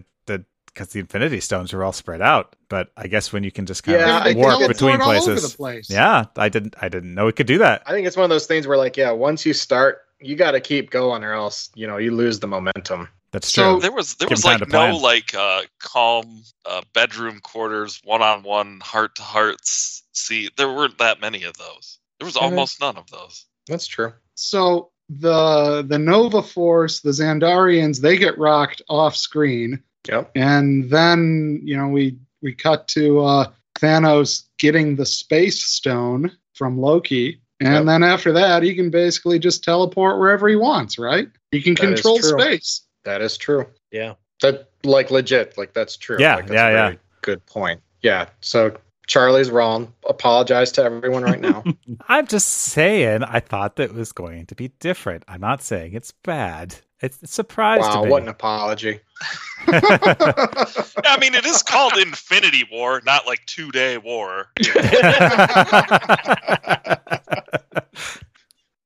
because 0.78 0.94
the 0.94 1.00
Infinity 1.00 1.40
Stones 1.40 1.74
were 1.74 1.84
all 1.84 1.92
spread 1.92 2.22
out. 2.22 2.56
But 2.70 2.92
I 2.96 3.08
guess 3.08 3.34
when 3.34 3.44
you 3.44 3.52
can 3.52 3.66
just 3.66 3.82
kind 3.84 4.00
Yeah, 4.00 4.20
of 4.20 4.24
they 4.26 4.36
warp 4.36 4.50
teleport 4.60 4.68
between 4.78 5.02
all 5.02 5.10
over 5.10 5.20
places. 5.20 5.52
the 5.52 5.58
place. 5.58 5.90
Yeah, 5.90 6.26
I 6.36 6.50
didn't. 6.50 6.76
I 6.80 6.88
didn't 6.88 7.16
know 7.16 7.28
it 7.28 7.36
could 7.36 7.48
do 7.48 7.58
that. 7.58 7.82
I 7.88 7.92
think 7.94 8.06
it's 8.06 8.16
one 8.16 8.26
of 8.26 8.30
those 8.30 8.46
things 8.46 8.68
where, 8.68 8.78
like, 8.78 8.96
yeah, 8.96 9.10
once 9.10 9.44
you 9.44 9.54
start, 9.54 10.02
you 10.20 10.36
got 10.36 10.52
to 10.52 10.60
keep 10.60 10.92
going, 10.92 11.24
or 11.24 11.34
else 11.34 11.72
you 11.74 11.88
know 11.88 11.98
you 11.98 12.12
lose 12.12 12.40
the 12.40 12.48
momentum. 12.48 13.10
That's 13.32 13.52
So- 13.52 13.74
true. 13.74 13.82
There 13.82 13.92
was 13.92 14.16
there 14.16 14.28
Give 14.28 14.38
was 14.38 14.46
like 14.46 14.60
to 14.60 14.66
plan. 14.66 14.92
no 14.92 14.98
like 14.98 15.34
uh, 15.34 15.62
calm 15.80 16.44
uh, 16.66 16.82
bedroom 16.94 17.40
quarters, 17.42 18.00
one 18.04 18.22
on 18.22 18.44
one, 18.44 18.80
heart 18.82 19.16
to 19.16 19.22
hearts. 19.24 20.04
see. 20.14 20.50
There 20.58 20.72
weren't 20.74 20.98
that 20.98 21.22
many 21.22 21.44
of 21.44 21.56
those. 21.58 22.00
There 22.20 22.26
was 22.26 22.36
Mhm. 22.36 22.42
almost 22.42 22.80
none 22.82 22.98
of 22.98 23.10
those. 23.12 23.46
That's 23.68 23.86
true. 23.86 24.14
So 24.36 24.92
the 25.10 25.84
the 25.88 26.00
Nova 26.00 26.42
Force, 26.42 27.02
the 27.02 27.12
Xandarians, 27.12 28.02
they 28.02 28.18
get 28.18 28.38
rocked 28.38 28.82
off 28.90 29.16
screen, 29.16 29.82
Yep. 30.08 30.32
and 30.36 30.90
then 30.90 31.60
you 31.64 31.78
know 31.78 31.88
we 31.90 32.18
we 32.42 32.54
cut 32.54 32.88
to 32.90 33.20
uh, 33.24 33.52
Thanos 33.80 34.44
getting 34.58 34.96
the 34.96 35.06
space 35.06 35.64
stone 35.64 36.32
from 36.54 36.80
Loki. 36.80 37.40
And 37.60 37.74
Yep. 37.74 37.86
then 37.86 38.04
after 38.04 38.32
that, 38.34 38.64
he 38.64 38.74
can 38.76 38.90
basically 38.92 39.40
just 39.40 39.64
teleport 39.64 40.20
wherever 40.20 40.48
he 40.48 40.56
wants, 40.56 40.98
right? 41.00 41.28
He 41.52 41.62
can 41.62 41.74
That 41.76 41.84
is 41.94 42.02
control 42.02 42.20
space. 42.22 42.82
That 43.08 43.22
is 43.22 43.38
true. 43.38 43.66
Yeah. 43.90 44.16
That 44.42 44.70
like 44.84 45.10
legit, 45.12 45.58
like 45.58 45.74
that's 45.74 45.96
true. 45.96 46.18
Yeah, 46.20 46.36
like, 46.36 46.48
that's 46.48 46.54
yeah, 46.56 46.68
a 46.68 46.92
yeah. 46.92 46.96
Good 47.22 47.46
point. 47.46 47.82
Yeah. 48.02 48.28
So 48.42 48.76
Charlie's 49.08 49.50
wrong. 49.50 49.94
Apologize 50.08 50.74
to 50.74 50.84
everyone 50.84 51.24
right 51.24 51.40
now. 51.40 51.64
I'm 52.10 52.28
just 52.28 52.48
saying, 52.50 53.24
I 53.24 53.40
thought 53.40 53.78
that 53.78 53.94
was 53.94 54.12
going 54.12 54.46
to 54.48 54.56
be 54.56 54.68
different. 54.80 55.24
I'm 55.30 55.40
not 55.40 55.64
saying 55.64 55.94
it's 55.94 56.12
bad. 56.12 56.76
It's 57.00 57.24
a 57.24 57.28
surprise 57.28 57.80
wow, 57.80 58.02
to 58.02 58.04
me. 58.04 58.12
what 58.12 58.24
an 58.24 58.28
apology. 58.28 59.00
I 59.68 61.18
mean, 61.22 61.34
it 61.34 61.46
is 61.46 61.64
called 61.64 61.96
Infinity 61.98 62.68
War, 62.72 63.02
not 63.06 63.26
like 63.26 63.46
two 63.46 63.72
day 63.72 63.98
war. 63.98 64.48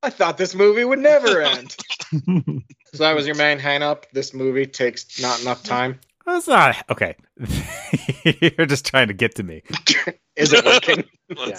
I 0.03 0.09
thought 0.09 0.37
this 0.37 0.53
movie 0.53 0.83
would 0.83 0.99
never 0.99 1.41
end. 1.41 1.75
So 2.93 3.03
that 3.03 3.15
was 3.15 3.25
your 3.25 3.35
main 3.35 3.59
hang 3.59 3.81
up. 3.83 4.05
This 4.13 4.33
movie 4.33 4.65
takes 4.65 5.19
not 5.21 5.41
enough 5.41 5.63
time. 5.63 5.99
That's 6.25 6.47
not 6.47 6.75
okay. 6.89 7.15
You're 8.23 8.65
just 8.67 8.85
trying 8.85 9.07
to 9.07 9.13
get 9.13 9.35
to 9.35 9.43
me. 9.43 9.63
Is 10.35 10.53
it 10.53 10.63
working? 10.65 11.03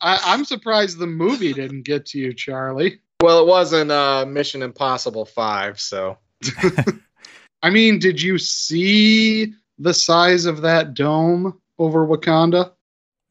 I, 0.00 0.20
I'm 0.24 0.44
surprised 0.44 0.98
the 0.98 1.06
movie 1.06 1.52
didn't 1.52 1.82
get 1.82 2.06
to 2.06 2.18
you, 2.18 2.34
Charlie. 2.34 3.00
well, 3.22 3.40
it 3.42 3.46
wasn't 3.46 3.90
uh, 3.90 4.26
Mission 4.26 4.62
Impossible 4.62 5.24
5, 5.24 5.80
so 5.80 6.18
I 7.62 7.70
mean, 7.70 7.98
did 7.98 8.20
you 8.20 8.36
see 8.38 9.54
the 9.78 9.94
size 9.94 10.44
of 10.44 10.60
that 10.62 10.94
dome 10.94 11.58
over 11.78 12.06
Wakanda? 12.06 12.72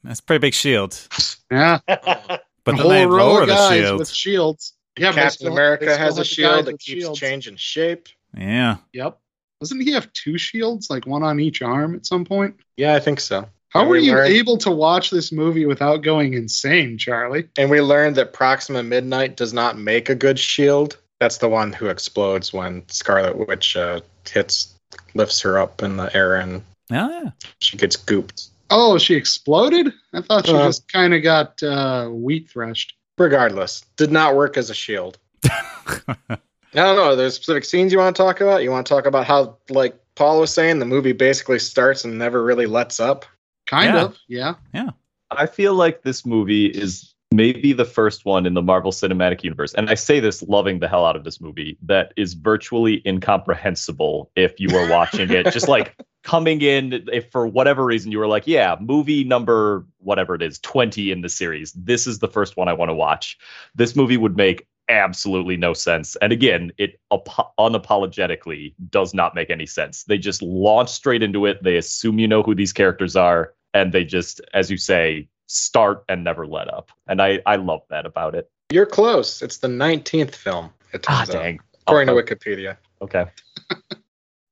That's 0.04 0.20
a 0.20 0.24
pretty 0.24 0.40
big 0.42 0.54
shield. 0.54 1.08
Yeah, 1.52 1.80
But 1.88 2.00
a 2.30 2.40
then 2.66 2.76
whole 2.78 2.90
they 2.90 3.06
row 3.06 3.28
lower 3.34 3.42
of 3.44 3.48
the 3.48 3.70
shield. 3.70 4.00
with 4.00 4.10
shields. 4.10 4.74
Yeah, 4.98 5.12
Captain 5.12 5.32
still- 5.32 5.52
America 5.54 5.98
has 5.98 6.18
a 6.18 6.24
shield 6.26 6.66
that 6.66 6.80
keeps 6.80 7.02
shields. 7.02 7.20
changing 7.20 7.58
shape. 7.58 8.08
Yeah. 8.38 8.78
Yep. 8.94 9.18
Doesn't 9.62 9.82
he 9.82 9.92
have 9.92 10.12
two 10.14 10.38
shields, 10.38 10.90
like 10.90 11.06
one 11.08 11.24
on 11.24 11.40
each 11.40 11.62
arm 11.62 11.96
at 11.96 12.06
some 12.06 12.26
point? 12.26 12.56
Yeah, 12.78 12.94
I 12.96 13.00
think 13.00 13.20
so. 13.20 13.48
How 13.70 13.82
And 13.82 13.90
were 13.90 13.96
we 13.98 14.06
you 14.06 14.14
learned- 14.14 14.34
able 14.34 14.58
to 14.60 14.72
watch 14.72 15.10
this 15.10 15.32
movie 15.32 15.66
without 15.66 15.98
going 15.98 16.34
insane, 16.34 16.98
Charlie? 16.98 17.48
And 17.58 17.70
we 17.70 17.82
learned 17.82 18.16
that 18.16 18.32
Proxima 18.34 18.84
Midnight 18.84 19.36
does 19.38 19.54
not 19.54 19.78
make 19.78 20.10
a 20.10 20.16
good 20.16 20.40
shield. 20.40 20.98
That's 21.20 21.38
the 21.38 21.50
one 21.50 21.74
who 21.74 21.88
explodes 21.88 22.52
when 22.54 22.84
Scarlet 22.90 23.48
Witch 23.48 23.76
uh, 23.76 24.02
hits, 24.30 24.74
lifts 25.14 25.42
her 25.42 25.58
up 25.58 25.82
in 25.84 25.98
the 25.98 26.14
air, 26.16 26.36
and 26.36 26.62
Oh, 26.92 27.10
yeah. 27.24 27.32
she 27.60 27.78
gets 27.78 27.98
gooped. 27.98 28.50
Oh, 28.70 28.98
she 28.98 29.16
exploded? 29.16 29.94
I 30.14 30.22
thought 30.22 30.46
she 30.46 30.54
Uh. 30.54 30.68
just 30.68 30.92
kind 30.92 31.14
of 31.14 31.24
got 31.24 31.62
uh, 31.64 32.08
wheat 32.10 32.50
threshed. 32.50 32.94
Regardless, 33.18 33.82
did 33.98 34.12
not 34.12 34.36
work 34.36 34.58
as 34.58 34.70
a 34.70 34.74
shield. 34.74 35.18
I 35.46 36.38
don't 36.74 36.98
know. 36.98 37.16
There's 37.16 37.36
specific 37.36 37.64
scenes 37.64 37.92
you 37.94 37.98
want 38.00 38.16
to 38.16 38.22
talk 38.22 38.42
about. 38.42 38.62
You 38.64 38.72
want 38.72 38.86
to 38.86 38.94
talk 38.94 39.06
about 39.06 39.26
how, 39.26 39.58
like 39.70 39.98
Paul 40.16 40.42
was 40.42 40.54
saying, 40.54 40.80
the 40.80 40.86
movie 40.86 41.14
basically 41.14 41.60
starts 41.60 42.04
and 42.04 42.18
never 42.18 42.44
really 42.44 42.66
lets 42.66 43.00
up. 43.00 43.26
Kind 43.68 43.94
Yeah. 43.96 44.04
of, 44.04 44.18
yeah. 44.28 44.54
Yeah. 44.74 44.90
I 45.32 45.46
feel 45.46 45.74
like 45.74 46.02
this 46.04 46.26
movie 46.26 46.66
is 46.68 47.15
maybe 47.32 47.74
the 47.74 47.86
first 47.86 48.26
one 48.26 48.46
in 48.46 48.54
the 48.54 48.62
Marvel 48.62 48.92
Cinematic 48.92 49.44
Universe, 49.44 49.74
and 49.74 49.90
I 49.90 49.96
say 49.96 50.20
this 50.20 50.42
loving 50.44 50.80
the 50.80 50.88
hell 50.88 51.06
out 51.06 51.16
of 51.16 51.24
this 51.24 51.42
movie, 51.42 51.78
that 51.84 52.14
is 52.16 52.34
virtually 52.34 53.02
incomprehensible 53.06 54.32
if 54.36 54.60
you 54.60 54.70
were 54.74 54.90
watching 54.90 55.30
it. 55.32 55.52
Just 55.52 55.68
like 55.68 55.96
coming 56.24 56.62
in, 56.62 57.08
if 57.12 57.32
for 57.32 57.48
whatever 57.48 57.84
reason 57.84 58.12
you 58.12 58.20
were 58.20 58.28
like, 58.28 58.48
yeah, 58.48 58.76
movie 58.80 59.24
number 59.24 59.86
whatever 60.00 60.36
it 60.36 60.42
is, 60.42 60.60
20 60.60 61.12
in 61.12 61.22
the 61.22 61.30
series, 61.30 61.74
this 61.74 62.08
is 62.08 62.20
the 62.20 62.28
first 62.28 62.58
one 62.58 62.68
I 62.68 62.74
want 62.74 62.90
to 62.90 62.96
watch. 62.96 63.38
This 63.76 63.96
movie 63.96 64.18
would 64.18 64.38
make 64.38 64.68
absolutely 64.90 65.58
no 65.58 65.74
sense. 65.74 66.16
And 66.18 66.32
again, 66.32 66.72
it 66.78 67.00
ap- 67.12 67.54
unapologetically 67.60 68.74
does 68.90 69.14
not 69.14 69.36
make 69.36 69.50
any 69.50 69.66
sense. 69.66 70.04
They 70.04 70.18
just 70.18 70.42
launch 70.42 70.90
straight 70.90 71.24
into 71.24 71.46
it. 71.46 71.64
They 71.64 71.78
assume 71.78 72.20
you 72.20 72.28
know 72.28 72.44
who 72.44 72.56
these 72.56 72.74
characters 72.74 73.16
are, 73.16 73.54
and 73.74 73.92
they 73.92 74.06
just, 74.06 74.42
as 74.54 74.70
you 74.70 74.78
say, 74.78 75.28
start 75.48 76.04
and 76.10 76.24
never 76.24 76.46
let 76.48 76.74
up. 76.74 76.92
And 77.08 77.22
I, 77.22 77.40
I 77.46 77.56
love 77.58 77.82
that 77.90 78.06
about 78.06 78.36
it. 78.36 78.50
You're 78.72 78.86
close. 78.86 79.42
It's 79.42 79.58
the 79.58 79.68
19th 79.68 80.36
film. 80.36 80.72
It 80.94 81.06
Ah, 81.08 81.20
turns 81.26 81.36
out, 81.36 81.42
dang. 81.44 81.60
according 81.88 82.10
Okay. 82.10 82.26
to 82.26 82.36
Wikipedia. 82.36 82.78
Okay. 83.02 83.26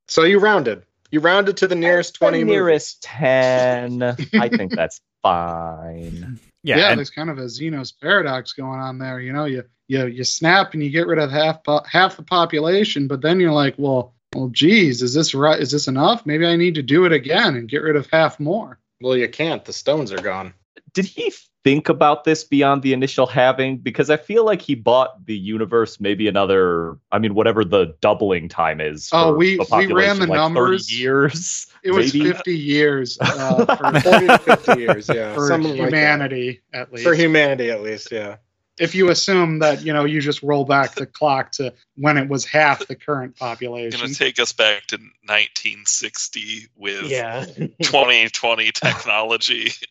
So 0.10 0.23
you 0.23 0.38
rounded. 0.39 0.84
You 1.12 1.21
rounded 1.21 1.58
to 1.58 1.67
the 1.67 1.75
nearest 1.75 2.15
20 2.15 2.39
The 2.39 2.43
movies. 2.43 2.53
nearest 2.53 3.03
10. 3.03 4.03
I 4.34 4.49
think 4.49 4.75
that's 4.75 5.01
fine. 5.23 6.39
Yeah. 6.63 6.77
Yeah, 6.77 6.89
and- 6.89 6.97
there's 6.99 7.10
kind 7.10 7.29
of 7.29 7.38
a 7.39 7.49
Zeno's 7.49 7.91
paradox 7.91 8.53
going 8.53 8.79
on 8.79 8.99
there. 8.99 9.19
You 9.19 9.34
know, 9.34 9.45
you 9.45 9.63
you 9.88 10.06
you 10.08 10.23
snap 10.23 10.73
and 10.73 10.84
you 10.84 10.89
get 10.89 11.08
rid 11.08 11.19
of 11.19 11.32
half 11.32 11.63
po- 11.63 11.84
half 11.89 12.15
the 12.17 12.23
population, 12.23 13.08
but 13.08 13.21
then 13.21 13.39
you're 13.39 13.51
like, 13.51 13.75
well, 13.77 14.13
well, 14.36 14.49
geez, 14.49 15.01
is 15.01 15.13
this 15.13 15.34
right? 15.34 15.60
Is 15.60 15.71
this 15.71 15.88
enough? 15.88 16.25
Maybe 16.25 16.45
I 16.45 16.56
need 16.56 16.75
to 16.75 16.84
do 16.84 17.06
it 17.06 17.12
again 17.12 17.56
and 17.56 17.67
get 17.67 17.82
rid 17.82 17.95
of 17.95 18.08
half 18.12 18.39
more. 18.39 18.79
Well, 19.01 19.17
you 19.17 19.27
can't. 19.29 19.63
The 19.65 19.73
stones 19.73 20.12
are 20.12 20.21
gone. 20.21 20.53
Did 20.93 21.06
he 21.06 21.34
think 21.63 21.89
about 21.89 22.23
this 22.23 22.43
beyond 22.43 22.84
the 22.84 22.93
initial 22.93 23.25
having? 23.25 23.77
Because 23.77 24.10
I 24.10 24.17
feel 24.17 24.45
like 24.45 24.62
he 24.62 24.75
bought 24.75 25.25
the 25.25 25.36
universe 25.36 25.99
maybe 25.99 26.27
another, 26.27 26.97
I 27.12 27.19
mean, 27.19 27.34
whatever 27.36 27.63
the 27.65 27.95
doubling 28.01 28.49
time 28.49 28.79
is. 28.82 29.10
Oh, 29.13 29.32
for 29.32 29.38
we- 29.38 29.58
we 29.58 29.88
ran 29.93 30.19
the 30.19 30.27
like 30.27 30.29
30 30.29 30.34
numbers. 30.36 30.99
years. 30.99 31.67
It 31.84 31.91
was 31.91 32.13
maybe? 32.13 32.32
50 32.32 32.58
years 32.58 33.17
uh, 33.21 33.65
for, 33.77 33.99
40 34.01 34.27
to 34.27 34.38
50 34.38 34.79
years, 34.79 35.10
yeah. 35.13 35.34
for 35.34 35.47
Something 35.47 35.71
like 35.77 35.79
humanity, 35.89 36.62
at 36.73 36.91
least. 36.91 37.03
For 37.03 37.13
humanity, 37.13 37.71
at 37.71 37.82
least, 37.82 38.12
yeah. 38.12 38.38
if 38.79 38.95
you 38.95 39.10
assume 39.10 39.60
that 39.60 39.84
you 39.84 39.91
know 39.93 40.06
you 40.06 40.21
just 40.21 40.41
roll 40.43 40.65
back 40.65 40.95
the 40.95 41.06
clock 41.06 41.51
to 41.53 41.73
when 41.95 42.17
it 42.17 42.27
was 42.29 42.45
half 42.45 42.88
the 42.88 42.95
current 42.95 43.36
population, 43.39 43.91
Going 43.91 43.99
population. 44.01 44.13
to 44.13 44.19
take 44.19 44.39
us 44.39 44.53
back 44.53 44.86
to 44.88 44.97
1960 44.97 46.67
with 46.75 47.03
yeah. 47.10 47.45
2020 47.84 48.71
technology. 48.71 49.71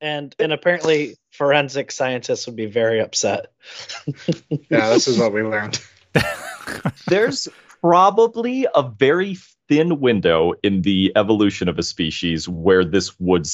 And 0.00 0.34
and 0.38 0.52
apparently 0.52 1.16
forensic 1.30 1.90
scientists 1.90 2.46
would 2.46 2.56
be 2.56 2.66
very 2.66 3.00
upset. 3.00 3.52
Yeah, 4.70 4.90
this 4.90 5.06
is 5.06 5.18
what 5.18 5.32
we 5.32 5.42
learned. 5.42 5.80
There's 7.08 7.48
probably 7.80 8.66
a 8.74 8.82
very 8.82 9.36
thin 9.68 10.00
window 10.00 10.54
in 10.62 10.82
the 10.82 11.12
evolution 11.16 11.68
of 11.68 11.78
a 11.78 11.82
species 11.82 12.48
where 12.48 12.84
this 12.84 13.18
would, 13.20 13.46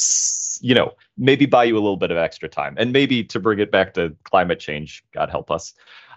you 0.61 0.75
know, 0.75 0.93
maybe 1.17 1.47
buy 1.47 1.65
you 1.65 1.75
a 1.75 1.81
little 1.81 1.97
bit 1.97 2.11
of 2.11 2.17
extra 2.17 2.49
time. 2.49 2.75
And 2.79 2.93
maybe 2.93 3.25
to 3.25 3.41
bring 3.41 3.59
it 3.59 3.71
back 3.71 3.95
to 3.95 4.15
climate 4.25 4.61
change, 4.61 5.05
God 5.13 5.31
help 5.31 5.51
us. 5.51 5.75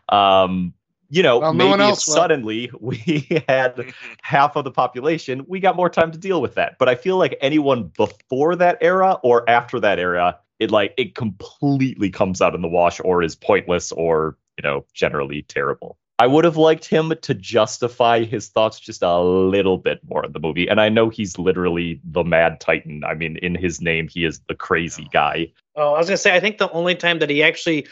Um, 0.10 0.74
you 1.10 1.24
know, 1.24 1.40
Well, 1.40 1.54
maybe 1.54 1.70
one 1.70 1.82
if 1.82 1.88
will. 1.90 1.96
suddenly 1.96 2.72
we 2.80 3.44
had 3.48 3.94
half 4.22 4.56
of 4.56 4.64
the 4.64 4.72
population, 4.72 5.46
we 5.48 5.60
got 5.60 5.76
more 5.76 5.90
time 5.90 6.12
to 6.12 6.18
deal 6.18 6.42
with 6.42 6.56
that. 6.56 6.78
But 6.80 6.90
I 6.90 6.96
feel 6.96 7.18
like 7.18 7.38
anyone 7.42 7.92
before 7.96 8.56
that 8.56 8.78
era 8.82 9.20
or 9.24 9.50
after 9.50 9.80
that 9.80 10.00
era, 10.00 10.40
it 10.60 10.72
like 10.72 10.94
it 10.98 11.16
completely 11.16 12.10
comes 12.10 12.42
out 12.42 12.56
in 12.56 12.62
the 12.62 12.68
wash 12.68 13.00
or 13.04 13.22
is 13.22 13.36
pointless 13.36 13.92
or, 13.92 14.38
you 14.58 14.64
know, 14.64 14.86
generally 14.94 15.42
terrible. 15.44 15.98
I 16.18 16.28
would 16.28 16.46
have 16.46 16.56
liked 16.56 16.86
him 16.86 17.14
to 17.24 17.34
justify 17.34 18.24
his 18.24 18.48
thoughts 18.48 18.80
just 18.80 19.04
a 19.04 19.20
little 19.20 19.78
bit 19.78 20.00
more 20.08 20.24
in 20.24 20.32
the 20.32 20.40
movie. 20.40 20.66
And 20.68 20.80
I 20.80 20.88
know 20.88 21.10
he's 21.10 21.38
literally 21.38 22.00
the 22.06 22.24
mad 22.24 22.62
titan. 22.62 23.04
I 23.04 23.16
mean, 23.16 23.36
in 23.42 23.54
his 23.54 23.82
name, 23.82 24.08
he 24.08 24.24
is 24.24 24.40
the 24.48 24.56
crazy 24.56 25.10
guy. 25.12 25.52
Oh, 25.76 25.94
I 25.94 25.98
was 25.98 26.08
gonna 26.08 26.18
say 26.18 26.34
I 26.34 26.40
think 26.40 26.58
the 26.58 26.72
only 26.72 26.96
time 26.96 27.20
that 27.20 27.30
he 27.30 27.44
actually 27.44 27.86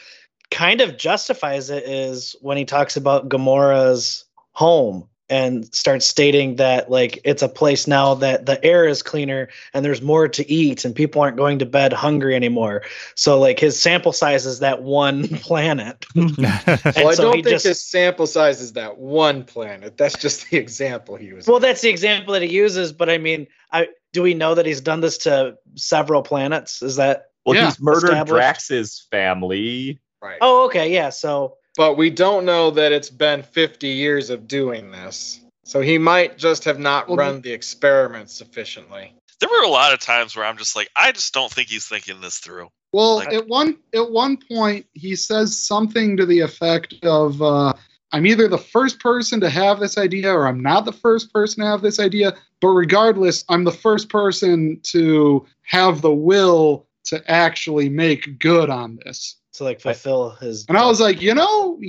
kind 0.52 0.82
of 0.82 0.98
justifies 0.98 1.70
it 1.70 1.84
is 1.84 2.36
when 2.42 2.58
he 2.58 2.66
talks 2.66 2.96
about 2.98 3.30
Gamora's 3.30 4.26
home 4.52 5.08
and 5.30 5.74
starts 5.74 6.06
stating 6.06 6.58
that 6.58 6.92
like 6.92 7.18
it's 7.24 7.42
a 7.42 7.48
place 7.50 7.88
now 7.88 8.14
that 8.14 8.46
the 8.46 8.64
air 8.64 8.86
is 8.86 9.02
cleaner 9.02 9.48
and 9.74 9.84
there's 9.84 10.02
more 10.02 10.28
to 10.28 10.48
eat 10.52 10.84
and 10.86 10.94
people 10.94 11.22
aren't 11.22 11.38
going 11.38 11.58
to 11.60 11.66
bed 11.66 11.92
hungry 11.94 12.36
anymore. 12.36 12.84
So 13.16 13.40
like 13.40 13.58
his 13.58 13.82
sample 13.82 14.12
size 14.12 14.46
is 14.46 14.60
that 14.60 14.84
one 14.84 15.28
planet. 15.40 16.06
And 16.16 16.38
Well, 16.38 17.08
I 17.08 17.14
so 17.16 17.24
don't 17.24 17.34
think 17.36 17.48
just- 17.48 17.66
his 17.66 17.82
sample 17.82 18.28
size 18.28 18.62
is 18.62 18.74
that 18.74 18.98
one 18.98 19.44
planet. 19.46 19.98
That's 19.98 20.18
just 20.18 20.50
the 20.52 20.58
example 20.58 21.16
he 21.16 21.34
was. 21.34 21.48
Well, 21.48 21.60
that's 21.60 21.82
the 21.82 21.90
example 21.90 22.34
that 22.34 22.44
he 22.44 22.50
uses, 22.50 22.92
but 22.92 23.10
I 23.10 23.18
mean, 23.18 23.48
I 23.72 23.88
do 24.12 24.22
we 24.22 24.34
know 24.36 24.54
that 24.54 24.66
he's 24.68 24.82
done 24.82 25.00
this 25.00 25.18
to 25.20 25.58
several 25.76 26.22
planets? 26.22 26.84
Is 26.84 26.98
that 26.98 27.30
Well, 27.46 27.56
Yeah, 27.56 27.66
he's 27.66 27.80
murdered 27.80 28.10
established. 28.12 28.34
Drax's 28.34 29.08
family. 29.10 30.00
Right. 30.24 30.38
Oh, 30.42 30.66
okay, 30.66 30.92
yeah. 30.92 31.10
So 31.10 31.58
But 31.76 31.98
we 31.98 32.10
don't 32.10 32.46
know 32.46 32.72
that 32.72 32.92
it's 32.92 33.10
been 33.10 33.44
50 33.44 33.88
years 33.88 34.30
of 34.30 34.48
doing 34.48 34.92
this. 34.92 35.42
So 35.66 35.82
he 35.82 35.98
might 35.98 36.38
just 36.38 36.64
have 36.66 36.80
not 36.80 37.08
Well, 37.08 37.18
run 37.18 37.42
the 37.42 37.52
experiment 37.52 38.30
sufficiently. 38.30 39.16
There 39.40 39.50
were 39.50 39.64
a 39.64 39.70
lot 39.70 39.94
of 39.94 40.00
times 40.00 40.36
where 40.36 40.46
I'm 40.46 40.58
just 40.58 40.76
like, 40.76 40.90
I 40.96 41.12
just 41.12 41.34
don't 41.34 41.52
think 41.52 41.70
he's 41.70 41.88
thinking 41.88 42.22
this 42.22 42.38
through. 42.38 42.70
Well, 42.92 43.18
Like- 43.18 43.34
at 43.34 43.48
one 43.48 43.78
at 43.94 44.12
one 44.12 44.38
point 44.38 44.86
he 44.94 45.16
says 45.16 45.58
something 45.58 46.18
to 46.18 46.26
the 46.26 46.42
effect 46.42 46.94
of 47.04 47.42
uh, 47.42 47.74
I'm 48.12 48.28
either 48.28 48.48
the 48.48 48.60
first 48.60 49.00
person 49.00 49.40
to 49.42 49.50
have 49.50 49.80
this 49.80 49.98
idea 49.98 50.32
or 50.32 50.48
I'm 50.48 50.62
not 50.62 50.86
the 50.86 50.94
first 50.94 51.34
person 51.34 51.64
to 51.64 51.70
have 51.70 51.82
this 51.82 52.00
idea. 52.00 52.36
But 52.62 52.70
regardless, 52.70 53.44
I'm 53.50 53.64
the 53.64 53.72
first 53.72 54.10
person 54.10 54.80
to 54.84 55.46
have 55.64 56.02
the 56.02 56.14
will 56.14 56.86
to 57.06 57.22
actually 57.30 57.90
make 57.90 58.40
good 58.40 58.70
on 58.70 59.00
this. 59.04 59.38
To 59.54 59.64
like 59.64 59.82
fulfill 59.82 60.32
his. 60.32 60.66
And 60.68 60.78
I 60.78 60.86
was 60.86 61.00
like, 61.00 61.22
you 61.22 61.36
know, 61.36 61.80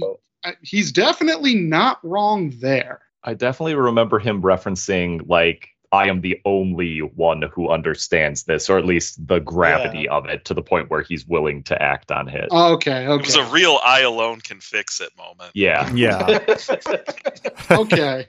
he's 0.62 0.92
definitely 0.92 1.54
not 1.54 1.98
wrong 2.02 2.52
there. 2.60 3.00
I 3.22 3.34
definitely 3.34 3.74
remember 3.74 4.18
him 4.18 4.42
referencing 4.42 5.26
like 5.28 5.70
I 5.94 6.08
am 6.08 6.20
the 6.20 6.40
only 6.44 6.98
one 6.98 7.42
who 7.42 7.70
understands 7.70 8.42
this, 8.42 8.68
or 8.68 8.76
at 8.78 8.84
least 8.84 9.26
the 9.26 9.38
gravity 9.38 10.08
of 10.08 10.26
it, 10.26 10.44
to 10.46 10.54
the 10.54 10.60
point 10.60 10.90
where 10.90 11.02
he's 11.02 11.24
willing 11.26 11.62
to 11.64 11.80
act 11.80 12.10
on 12.10 12.28
it. 12.28 12.48
Oh, 12.50 12.74
okay, 12.74 13.04
It 13.04 13.20
was 13.20 13.36
a 13.36 13.44
real 13.44 13.78
I 13.84 14.00
alone 14.00 14.40
can 14.40 14.60
fix 14.60 15.00
it 15.00 15.10
moment. 15.16 15.52
yeah, 15.54 15.90
Yeah. 15.94 16.40
okay. 17.70 18.26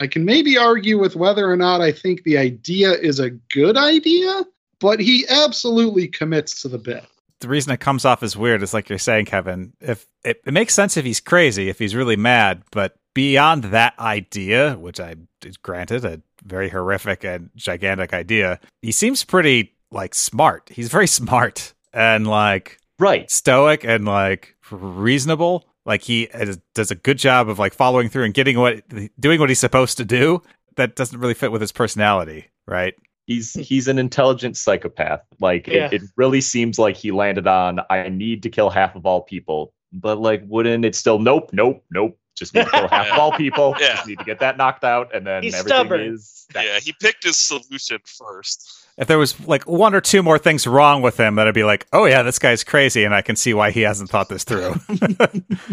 I 0.00 0.06
can 0.08 0.24
maybe 0.24 0.58
argue 0.58 0.98
with 0.98 1.14
whether 1.14 1.48
or 1.48 1.56
not 1.56 1.80
I 1.80 1.92
think 1.92 2.24
the 2.24 2.36
idea 2.36 2.90
is 2.90 3.20
a 3.20 3.30
good 3.30 3.76
idea, 3.76 4.44
but 4.80 4.98
he 4.98 5.24
absolutely 5.28 6.08
commits 6.08 6.60
to 6.62 6.68
the 6.68 6.78
bit. 6.78 7.06
The 7.40 7.48
reason 7.48 7.72
it 7.72 7.80
comes 7.80 8.04
off 8.04 8.22
as 8.22 8.36
weird 8.36 8.62
is 8.62 8.72
like 8.74 8.88
you're 8.88 8.98
saying, 8.98 9.26
Kevin. 9.26 9.72
If 9.80 10.06
it, 10.24 10.40
it 10.46 10.54
makes 10.54 10.74
sense 10.74 10.96
if 10.96 11.04
he's 11.04 11.20
crazy, 11.20 11.68
if 11.68 11.78
he's 11.78 11.94
really 11.94 12.16
mad, 12.16 12.62
but 12.70 12.96
beyond 13.14 13.64
that 13.64 13.98
idea, 13.98 14.74
which 14.74 15.00
I 15.00 15.14
granted 15.62 16.04
a 16.04 16.20
very 16.44 16.68
horrific 16.68 17.24
and 17.24 17.50
gigantic 17.56 18.12
idea, 18.12 18.60
he 18.82 18.92
seems 18.92 19.24
pretty 19.24 19.74
like 19.90 20.14
smart. 20.14 20.70
He's 20.72 20.88
very 20.88 21.06
smart 21.20 21.72
and 21.92 22.26
like 22.26 22.78
right. 22.98 23.30
stoic 23.30 23.84
and 23.84 24.04
like 24.04 24.56
reasonable. 24.70 25.66
Like 25.86 26.02
he 26.02 26.24
is, 26.24 26.58
does 26.74 26.90
a 26.90 26.96
good 26.96 27.18
job 27.18 27.48
of 27.48 27.58
like 27.58 27.74
following 27.74 28.08
through 28.08 28.24
and 28.24 28.34
getting 28.34 28.58
what 28.58 28.82
doing 29.20 29.40
what 29.40 29.48
he's 29.48 29.60
supposed 29.60 29.96
to 29.98 30.04
do. 30.04 30.42
That 30.76 30.96
doesn't 30.96 31.18
really 31.18 31.34
fit 31.34 31.52
with 31.52 31.60
his 31.60 31.72
personality, 31.72 32.46
right? 32.66 32.94
He's 33.26 33.54
he's 33.54 33.88
an 33.88 33.98
intelligent 33.98 34.56
psychopath. 34.56 35.20
Like 35.40 35.66
Yeah. 35.66 35.86
it, 35.86 35.94
it 35.94 36.02
really 36.16 36.40
seems 36.40 36.78
like 36.78 36.96
he 36.96 37.10
landed 37.10 37.46
on 37.46 37.80
I 37.90 38.08
need 38.08 38.42
to 38.44 38.50
kill 38.50 38.70
half 38.70 38.94
of 38.96 39.06
all 39.06 39.22
people. 39.22 39.72
But 39.92 40.18
like 40.20 40.42
wouldn't 40.46 40.84
it 40.84 40.94
still 40.94 41.18
nope, 41.18 41.50
nope, 41.52 41.82
nope. 41.90 42.18
Just 42.36 42.52
need 42.54 42.64
to 42.64 42.70
kill 42.70 42.88
half 42.88 43.06
of 43.12 43.18
all 43.18 43.32
people. 43.36 43.76
Yeah. 43.80 43.94
Just 43.94 44.08
need 44.08 44.18
to 44.18 44.24
get 44.24 44.40
that 44.40 44.56
knocked 44.58 44.84
out 44.84 45.14
and 45.14 45.26
then 45.26 45.42
He's 45.42 45.54
everything 45.54 45.76
stubborn. 45.76 46.00
is 46.00 46.46
Yeah, 46.54 46.80
he 46.80 46.92
picked 47.00 47.24
his 47.24 47.38
solution 47.38 47.98
first. 48.04 48.80
If 48.96 49.08
there 49.08 49.18
was 49.18 49.40
like 49.46 49.64
one 49.64 49.92
or 49.94 50.00
two 50.00 50.22
more 50.22 50.38
things 50.38 50.66
wrong 50.68 51.02
with 51.02 51.18
him, 51.18 51.34
then 51.34 51.48
I'd 51.48 51.54
be 51.54 51.64
like, 51.64 51.86
oh 51.92 52.04
yeah, 52.04 52.22
this 52.22 52.38
guy's 52.38 52.62
crazy, 52.62 53.02
and 53.02 53.12
I 53.12 53.22
can 53.22 53.34
see 53.34 53.52
why 53.52 53.72
he 53.72 53.80
hasn't 53.80 54.08
thought 54.08 54.28
this 54.28 54.44
through. 54.44 54.74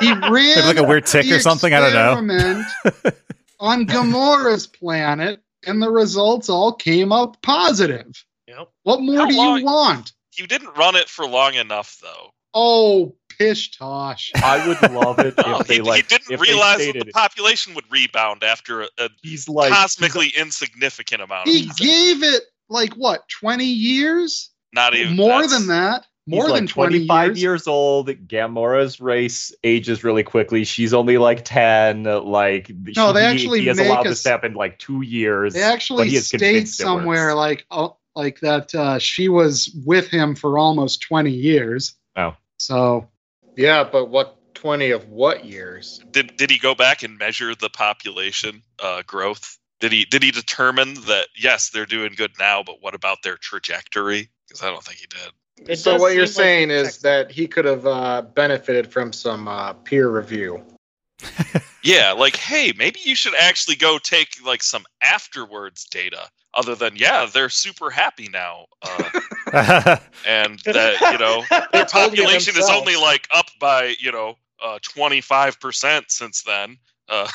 He 0.00 0.12
ran 0.12 0.66
like 0.66 0.76
a 0.76 0.82
weird 0.84 1.06
tick 1.06 1.30
or 1.30 1.40
something. 1.40 1.72
I 1.72 1.80
don't 1.90 2.26
know. 2.26 2.64
on 3.60 3.86
Gamora's 3.86 4.66
planet, 4.66 5.42
and 5.66 5.82
the 5.82 5.90
results 5.90 6.48
all 6.48 6.72
came 6.72 7.12
up 7.12 7.40
positive. 7.42 8.06
Yep. 8.46 8.68
What 8.82 9.00
more 9.00 9.16
How 9.20 9.26
do 9.26 9.36
long- 9.36 9.58
you 9.58 9.64
want? 9.64 10.12
You 10.36 10.46
didn't 10.46 10.76
run 10.76 10.96
it 10.96 11.08
for 11.08 11.26
long 11.26 11.54
enough, 11.54 11.98
though. 12.02 12.30
Oh, 12.52 13.14
pish 13.38 13.76
tosh. 13.76 14.32
I 14.36 14.66
would 14.66 14.92
love 14.92 15.18
it 15.20 15.34
Oh, 15.38 15.60
if 15.60 15.66
they 15.66 15.76
he, 15.76 15.80
like 15.80 16.04
he 16.10 16.16
didn't 16.18 16.32
if 16.32 16.40
realize 16.40 16.78
that 16.86 17.04
the 17.06 17.12
population 17.12 17.74
would 17.74 17.84
rebound 17.90 18.42
after 18.44 18.82
a, 18.82 18.88
a 18.98 19.08
he's 19.22 19.48
like 19.48 19.72
cosmically 19.72 20.32
insignificant 20.36 21.22
amount 21.22 21.48
He 21.48 21.62
of 21.62 21.66
time. 21.68 21.74
He 21.78 21.84
gave 21.86 22.22
it 22.22 22.42
like 22.68 22.94
what, 22.94 23.28
20 23.40 23.64
years? 23.64 24.50
Not 24.72 24.94
even 24.94 25.16
More 25.16 25.42
that's- 25.42 25.52
than 25.52 25.68
that. 25.68 26.06
More 26.26 26.44
He's 26.44 26.52
than 26.54 26.64
like 26.64 26.70
20 26.70 26.90
25 27.06 27.26
years. 27.28 27.42
years. 27.42 27.66
old. 27.66 28.08
Gamora's 28.26 28.98
race 29.00 29.52
ages 29.62 30.02
really 30.02 30.22
quickly. 30.22 30.64
She's 30.64 30.94
only 30.94 31.18
like 31.18 31.44
10. 31.44 32.04
Like 32.04 32.70
No, 32.96 33.12
they 33.12 33.24
actually 33.24 33.60
he 33.60 33.66
has 33.66 33.76
make 33.76 33.88
allowed 33.88 34.06
a- 34.06 34.08
this 34.10 34.22
to 34.22 34.30
happen 34.30 34.54
like 34.54 34.78
two 34.78 35.02
years. 35.02 35.52
They 35.52 35.60
but 35.60 35.66
actually 35.72 36.08
he 36.08 36.16
is 36.16 36.28
state 36.28 36.68
somewhere 36.68 37.34
like 37.34 37.66
oh, 37.70 37.96
like 38.16 38.40
that 38.40 38.74
uh, 38.74 38.98
she 38.98 39.28
was 39.28 39.76
with 39.84 40.08
him 40.08 40.34
for 40.34 40.56
almost 40.58 41.02
20 41.02 41.30
years. 41.30 41.94
Oh. 42.16 42.34
So 42.58 43.08
Yeah, 43.56 43.84
but 43.84 44.06
what 44.06 44.38
20 44.54 44.92
of 44.92 45.06
what 45.10 45.44
years? 45.44 46.00
Did 46.10 46.36
did 46.38 46.50
he 46.50 46.58
go 46.58 46.74
back 46.74 47.02
and 47.02 47.18
measure 47.18 47.54
the 47.54 47.68
population 47.68 48.62
uh, 48.82 49.02
growth? 49.06 49.58
Did 49.80 49.92
he 49.92 50.06
did 50.06 50.22
he 50.22 50.30
determine 50.30 50.94
that 51.06 51.26
yes, 51.36 51.68
they're 51.68 51.84
doing 51.84 52.14
good 52.16 52.30
now, 52.38 52.62
but 52.62 52.80
what 52.80 52.94
about 52.94 53.18
their 53.22 53.36
trajectory? 53.36 54.30
Because 54.48 54.62
I 54.62 54.70
don't 54.70 54.82
think 54.82 54.98
he 55.00 55.06
did. 55.06 55.30
It 55.66 55.76
so 55.76 55.96
what 55.96 56.14
you're 56.14 56.26
seem 56.26 56.42
like 56.42 56.46
saying 56.46 56.70
is 56.70 56.86
checks- 56.86 56.96
that 56.98 57.30
he 57.30 57.46
could 57.46 57.64
have 57.64 57.86
uh, 57.86 58.22
benefited 58.22 58.92
from 58.92 59.12
some 59.12 59.48
uh, 59.48 59.72
peer 59.72 60.08
review. 60.08 60.64
Yeah, 61.84 62.12
like 62.12 62.36
hey, 62.36 62.72
maybe 62.78 62.98
you 63.04 63.14
should 63.14 63.34
actually 63.38 63.76
go 63.76 63.98
take 63.98 64.36
like 64.42 64.62
some 64.62 64.86
afterwards 65.02 65.84
data, 65.84 66.30
other 66.54 66.74
than 66.74 66.96
yeah, 66.96 67.26
they're 67.30 67.50
super 67.50 67.90
happy 67.90 68.30
now, 68.32 68.64
uh, 68.80 69.10
and 70.26 70.58
that 70.60 70.98
you 71.12 71.18
know 71.18 71.44
their 71.72 71.84
population 71.84 72.56
is 72.56 72.70
only 72.70 72.96
like 72.96 73.28
up 73.34 73.50
by 73.60 73.94
you 74.00 74.10
know 74.10 74.38
twenty 74.80 75.20
five 75.20 75.60
percent 75.60 76.06
since 76.08 76.42
then. 76.42 76.78
Uh, 77.06 77.28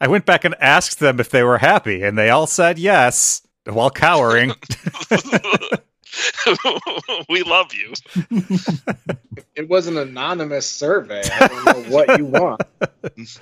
I 0.00 0.08
went 0.08 0.26
back 0.26 0.44
and 0.44 0.56
asked 0.60 0.98
them 0.98 1.20
if 1.20 1.30
they 1.30 1.44
were 1.44 1.58
happy, 1.58 2.02
and 2.02 2.18
they 2.18 2.30
all 2.30 2.48
said 2.48 2.80
yes 2.80 3.46
while 3.64 3.90
cowering. 3.90 4.54
we 7.28 7.42
love 7.42 7.72
you. 7.72 7.92
It 9.56 9.68
was 9.68 9.86
an 9.86 9.96
anonymous 9.96 10.68
survey. 10.68 11.22
I 11.32 11.46
don't 11.46 11.64
know 11.64 11.94
what 11.94 12.18
you 12.18 12.24
want. 12.24 12.60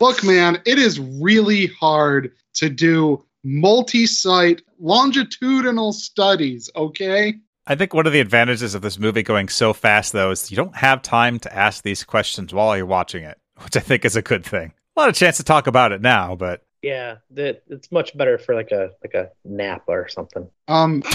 look, 0.00 0.24
man, 0.24 0.62
it 0.64 0.78
is 0.78 0.98
really 0.98 1.66
hard 1.66 2.32
to 2.54 2.70
do 2.70 3.22
multi-site 3.44 4.62
longitudinal 4.80 5.92
studies. 5.92 6.70
Okay. 6.74 7.34
I 7.66 7.74
think 7.74 7.92
one 7.92 8.06
of 8.06 8.14
the 8.14 8.20
advantages 8.20 8.74
of 8.74 8.80
this 8.80 8.98
movie 8.98 9.22
going 9.22 9.50
so 9.50 9.74
fast, 9.74 10.12
though, 10.12 10.30
is 10.30 10.50
you 10.50 10.56
don't 10.56 10.76
have 10.76 11.02
time 11.02 11.38
to 11.40 11.54
ask 11.54 11.82
these 11.82 12.02
questions 12.02 12.54
while 12.54 12.74
you're 12.74 12.86
watching 12.86 13.24
it, 13.24 13.38
which 13.62 13.76
I 13.76 13.80
think 13.80 14.06
is 14.06 14.16
a 14.16 14.22
good 14.22 14.44
thing. 14.44 14.72
A 14.96 15.00
lot 15.00 15.10
of 15.10 15.14
chance 15.14 15.36
to 15.36 15.44
talk 15.44 15.66
about 15.66 15.92
it 15.92 16.00
now, 16.00 16.34
but 16.34 16.64
Yeah, 16.82 17.16
that 17.32 17.62
it's 17.68 17.90
much 17.90 18.16
better 18.16 18.38
for 18.38 18.54
like 18.54 18.70
a 18.70 18.90
like 19.02 19.14
a 19.14 19.30
nap 19.44 19.82
or 19.88 20.08
something. 20.08 20.48
Um, 20.68 21.02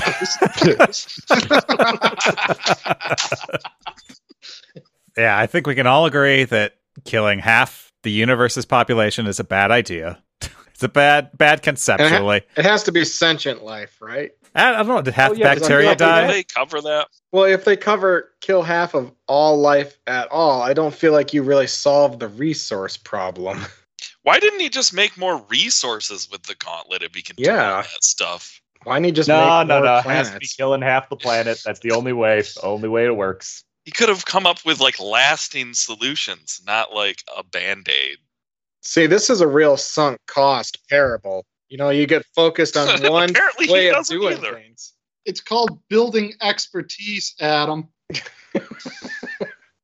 yeah, 5.18 5.38
I 5.38 5.48
think 5.48 5.68
we 5.68 5.76
can 5.76 5.88
all 5.88 6.06
agree 6.06 6.44
that 6.46 6.76
killing 7.06 7.40
half 7.40 7.92
the 8.04 8.12
universe's 8.12 8.66
population 8.66 9.28
is 9.28 9.40
a 9.40 9.44
bad 9.44 9.72
idea. 9.72 10.22
it's 10.42 10.84
a 10.84 10.90
bad, 10.90 11.30
bad 11.38 11.62
conceptually. 11.62 12.42
It 12.58 12.66
has 12.66 12.84
to 12.84 12.92
be 12.92 13.06
sentient 13.06 13.64
life, 13.64 13.98
right? 14.02 14.32
I 14.56 14.74
I 14.74 14.78
don't 14.84 14.88
know. 14.88 15.02
Did 15.02 15.14
half 15.14 15.32
Oh, 15.32 15.34
yeah, 15.34 15.56
bacteria 15.56 15.90
like- 15.90 15.98
Did 15.98 16.04
die? 16.04 16.28
they 16.28 16.44
cover 16.44 16.82
that? 16.82 17.08
Well, 17.32 17.46
if 17.46 17.66
they 17.66 17.78
cover 17.78 18.32
kill 18.42 18.62
half 18.64 18.94
of 18.94 19.12
all 19.28 19.58
life 19.60 19.98
at 20.08 20.30
all, 20.32 20.62
I 20.62 20.74
don't 20.74 20.94
feel 20.94 21.14
like 21.14 21.34
you 21.34 21.42
really 21.42 21.68
solve 21.68 22.20
the 22.20 22.28
resource 22.28 22.98
problem. 22.98 23.60
Why 24.24 24.40
didn't 24.40 24.60
he 24.62 24.70
just 24.70 24.94
make 24.94 25.18
more 25.18 25.44
resources 25.50 26.30
with 26.32 26.44
the 26.44 26.56
gauntlet 26.56 27.04
if 27.04 27.14
he 27.14 27.22
can 27.22 27.36
do 27.36 27.44
Yeah. 27.44 27.76
all 27.76 27.82
that 27.84 28.04
stuff? 28.04 28.60
Why 28.84 28.96
don't 28.96 29.06
you 29.06 29.12
just 29.12 29.30
no, 29.30 29.60
make 29.60 29.68
no, 29.68 29.76
more 29.78 29.86
no. 29.86 29.98
It 30.00 30.04
planets? 30.04 30.30
has 30.30 30.34
to 30.36 30.40
be 30.40 30.48
killing 30.48 30.82
half 30.82 31.10
the 31.10 31.16
planet. 31.16 31.62
That's 31.66 31.80
the 31.82 31.92
only 31.92 32.14
way. 32.14 32.44
Only 32.64 32.90
way 32.90 33.06
it 33.06 33.16
works. 33.16 33.64
He 33.86 33.92
could 33.92 34.10
have 34.10 34.26
come 34.26 34.46
up 34.46 34.66
with 34.66 34.80
like 34.80 35.00
lasting 35.00 35.74
solutions, 35.74 36.62
not 36.66 36.94
like 36.94 37.22
a 37.38 37.44
band 37.44 37.88
aid. 37.90 38.18
See, 38.82 39.06
this 39.08 39.30
is 39.30 39.40
a 39.42 39.48
real 39.48 39.78
sunk 39.78 40.20
cost 40.28 40.80
parable. 40.90 41.46
You 41.70 41.78
know, 41.78 41.90
you 41.90 42.06
get 42.06 42.26
focused 42.36 42.76
on 42.78 42.88
one 43.10 43.30
Apparently 43.30 43.70
way 43.70 43.90
of 43.92 44.06
doing 44.08 44.38
either. 44.38 44.54
things. 44.56 44.94
it's 45.26 45.42
called 45.42 45.80
building 45.90 46.34
expertise, 46.42 47.36
Adam. 47.40 47.88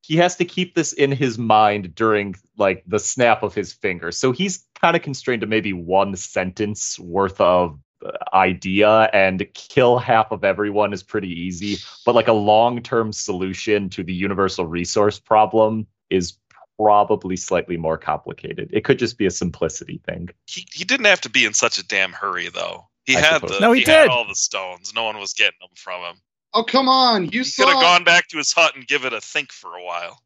He 0.10 0.18
has 0.18 0.36
to 0.38 0.46
keep 0.46 0.74
this 0.74 0.92
in 0.92 1.12
his 1.12 1.38
mind 1.38 1.94
during 1.94 2.34
like 2.58 2.84
the 2.88 2.98
snap 2.98 3.44
of 3.44 3.54
his 3.54 3.72
finger. 3.72 4.12
So 4.12 4.32
he's 4.32 4.66
kind 4.82 4.96
of 4.96 5.04
constrained 5.04 5.42
to 5.42 5.48
maybe 5.48 5.72
one 5.72 6.16
sentence 6.16 6.98
worth 6.98 7.40
of 7.40 7.80
uh, 8.04 8.10
idea 8.34 9.12
and 9.14 9.46
kill 9.54 10.00
half 10.00 10.32
of 10.32 10.44
everyone 10.44 10.94
is 10.94 11.04
pretty 11.04 11.30
easy, 11.30 11.78
but 12.08 12.16
like 12.16 12.28
a 12.28 12.34
long-term 12.34 13.14
solution 13.14 13.88
to 13.90 14.04
the 14.04 14.14
universal 14.14 14.66
resource 14.66 15.20
problem 15.20 15.86
is 16.10 16.40
probably 16.80 17.36
slightly 17.36 17.78
more 17.78 18.00
complicated. 18.00 18.68
It 18.74 18.84
could 18.84 18.98
just 18.98 19.16
be 19.16 19.28
a 19.28 19.32
simplicity 19.32 20.02
thing. 20.08 20.30
He 20.48 20.66
he 20.74 20.86
didn't 20.86 21.06
have 21.06 21.22
to 21.22 21.30
be 21.30 21.46
in 21.46 21.54
such 21.54 21.78
a 21.78 21.86
damn 21.86 22.14
hurry 22.14 22.50
though. 22.50 22.90
He 23.06 23.16
I 23.16 23.20
had 23.20 23.34
suppose. 23.42 23.52
the 23.52 23.60
No, 23.60 23.74
he 23.74 23.82
had 23.82 24.06
did. 24.06 24.10
all 24.10 24.28
the 24.28 24.34
stones. 24.34 24.92
No 24.96 25.04
one 25.04 25.20
was 25.20 25.34
getting 25.34 25.60
them 25.62 25.70
from 25.76 26.02
him. 26.02 26.16
Oh, 26.54 26.64
come 26.64 26.90
on. 26.90 27.26
You 27.26 27.40
He 27.42 27.44
saw. 27.44 27.66
could 27.66 27.74
have 27.74 27.82
gone 27.82 28.04
back 28.04 28.28
to 28.30 28.38
his 28.38 28.52
hut 28.52 28.76
and 28.76 28.88
give 28.88 29.06
it 29.06 29.14
a 29.14 29.22
think 29.22 29.52
for 29.52 29.76
a 29.76 29.84
while. 29.84 30.20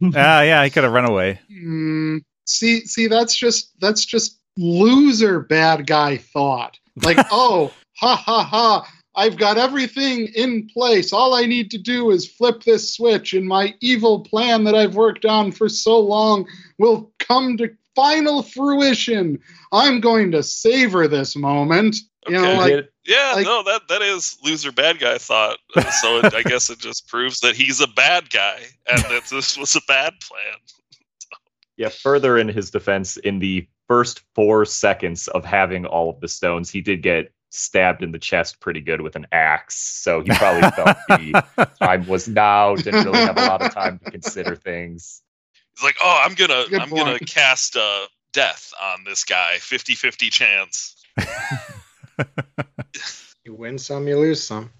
Ah, 0.14 0.42
yeah, 0.42 0.62
he 0.64 0.68
could 0.70 0.84
have 0.84 0.92
run 0.92 1.08
away. 1.08 1.40
Hmm, 1.48 2.18
see, 2.46 2.80
see, 2.86 3.06
that's 3.06 3.34
just 3.34 3.72
that's 3.80 4.04
just 4.04 4.38
loser 4.58 5.40
bad 5.40 5.86
guy 5.86 6.18
thought. 6.18 6.78
Like, 7.02 7.16
oh, 7.30 7.72
ha 7.96 8.14
ha 8.16 8.42
ha! 8.42 8.86
I've 9.14 9.38
got 9.38 9.56
everything 9.56 10.28
in 10.34 10.66
place. 10.68 11.12
All 11.14 11.32
I 11.34 11.46
need 11.46 11.70
to 11.70 11.78
do 11.78 12.10
is 12.10 12.30
flip 12.30 12.62
this 12.64 12.94
switch, 12.94 13.32
and 13.32 13.46
my 13.46 13.74
evil 13.80 14.20
plan 14.20 14.64
that 14.64 14.74
I've 14.74 14.96
worked 14.96 15.24
on 15.24 15.50
for 15.52 15.68
so 15.68 15.98
long 15.98 16.46
will 16.78 17.10
come 17.18 17.56
to 17.56 17.70
final 17.94 18.42
fruition. 18.42 19.38
I'm 19.72 20.00
going 20.00 20.30
to 20.32 20.42
savor 20.42 21.08
this 21.08 21.36
moment. 21.36 21.96
You 22.28 22.40
know, 22.40 22.54
like, 22.54 22.88
Yeah, 23.04 23.32
Like- 23.36 23.44
no, 23.46 23.62
that 23.64 23.82
that 23.88 24.02
is 24.02 24.36
loser 24.42 24.72
bad 24.72 24.98
guy 24.98 25.18
thought. 25.18 25.58
Uh, 25.74 25.90
So 25.90 26.18
it, 26.18 26.34
I 26.34 26.42
guess 26.42 26.70
it 26.70 26.78
just 26.78 27.08
proves 27.08 27.40
that 27.40 27.54
he's 27.56 27.80
a 27.80 27.86
bad 27.86 28.30
guy 28.30 28.62
and 28.90 29.02
that 29.04 29.24
this 29.30 29.56
was 29.56 29.74
a 29.76 29.80
bad 29.86 30.14
plan. 30.20 30.58
Yeah, 31.76 31.90
further 31.90 32.38
in 32.38 32.48
his 32.48 32.70
defense, 32.70 33.16
in 33.18 33.38
the 33.38 33.66
first 33.86 34.22
four 34.34 34.64
seconds 34.64 35.28
of 35.28 35.44
having 35.44 35.84
all 35.86 36.10
of 36.10 36.20
the 36.20 36.28
stones, 36.28 36.70
he 36.70 36.80
did 36.80 37.02
get 37.02 37.32
stabbed 37.50 38.02
in 38.02 38.12
the 38.12 38.18
chest 38.18 38.60
pretty 38.60 38.80
good 38.80 39.00
with 39.02 39.14
an 39.14 39.26
axe. 39.30 39.76
So 39.78 40.20
he 40.22 40.30
probably 40.30 40.68
felt 40.76 40.96
the 41.08 41.68
time 41.78 42.06
was 42.06 42.28
now, 42.28 42.74
didn't 42.76 43.04
really 43.04 43.18
have 43.18 43.36
a 43.36 43.46
lot 43.46 43.62
of 43.62 43.72
time 43.72 44.00
to 44.04 44.10
consider 44.10 44.56
things. 44.56 45.22
He's 45.76 45.84
like, 45.84 45.96
"Oh, 46.02 46.22
I'm 46.24 46.34
gonna 46.34 46.64
Good 46.68 46.80
I'm 46.80 46.88
gonna 46.90 47.18
cast 47.18 47.76
uh, 47.76 48.06
death 48.32 48.72
on 48.82 49.04
this 49.04 49.24
guy, 49.24 49.56
50-50 49.60 50.30
chance." 50.30 50.96
You 53.44 53.54
win 53.54 53.78
some, 53.78 54.08
you 54.08 54.18
lose 54.18 54.42
some. 54.42 54.70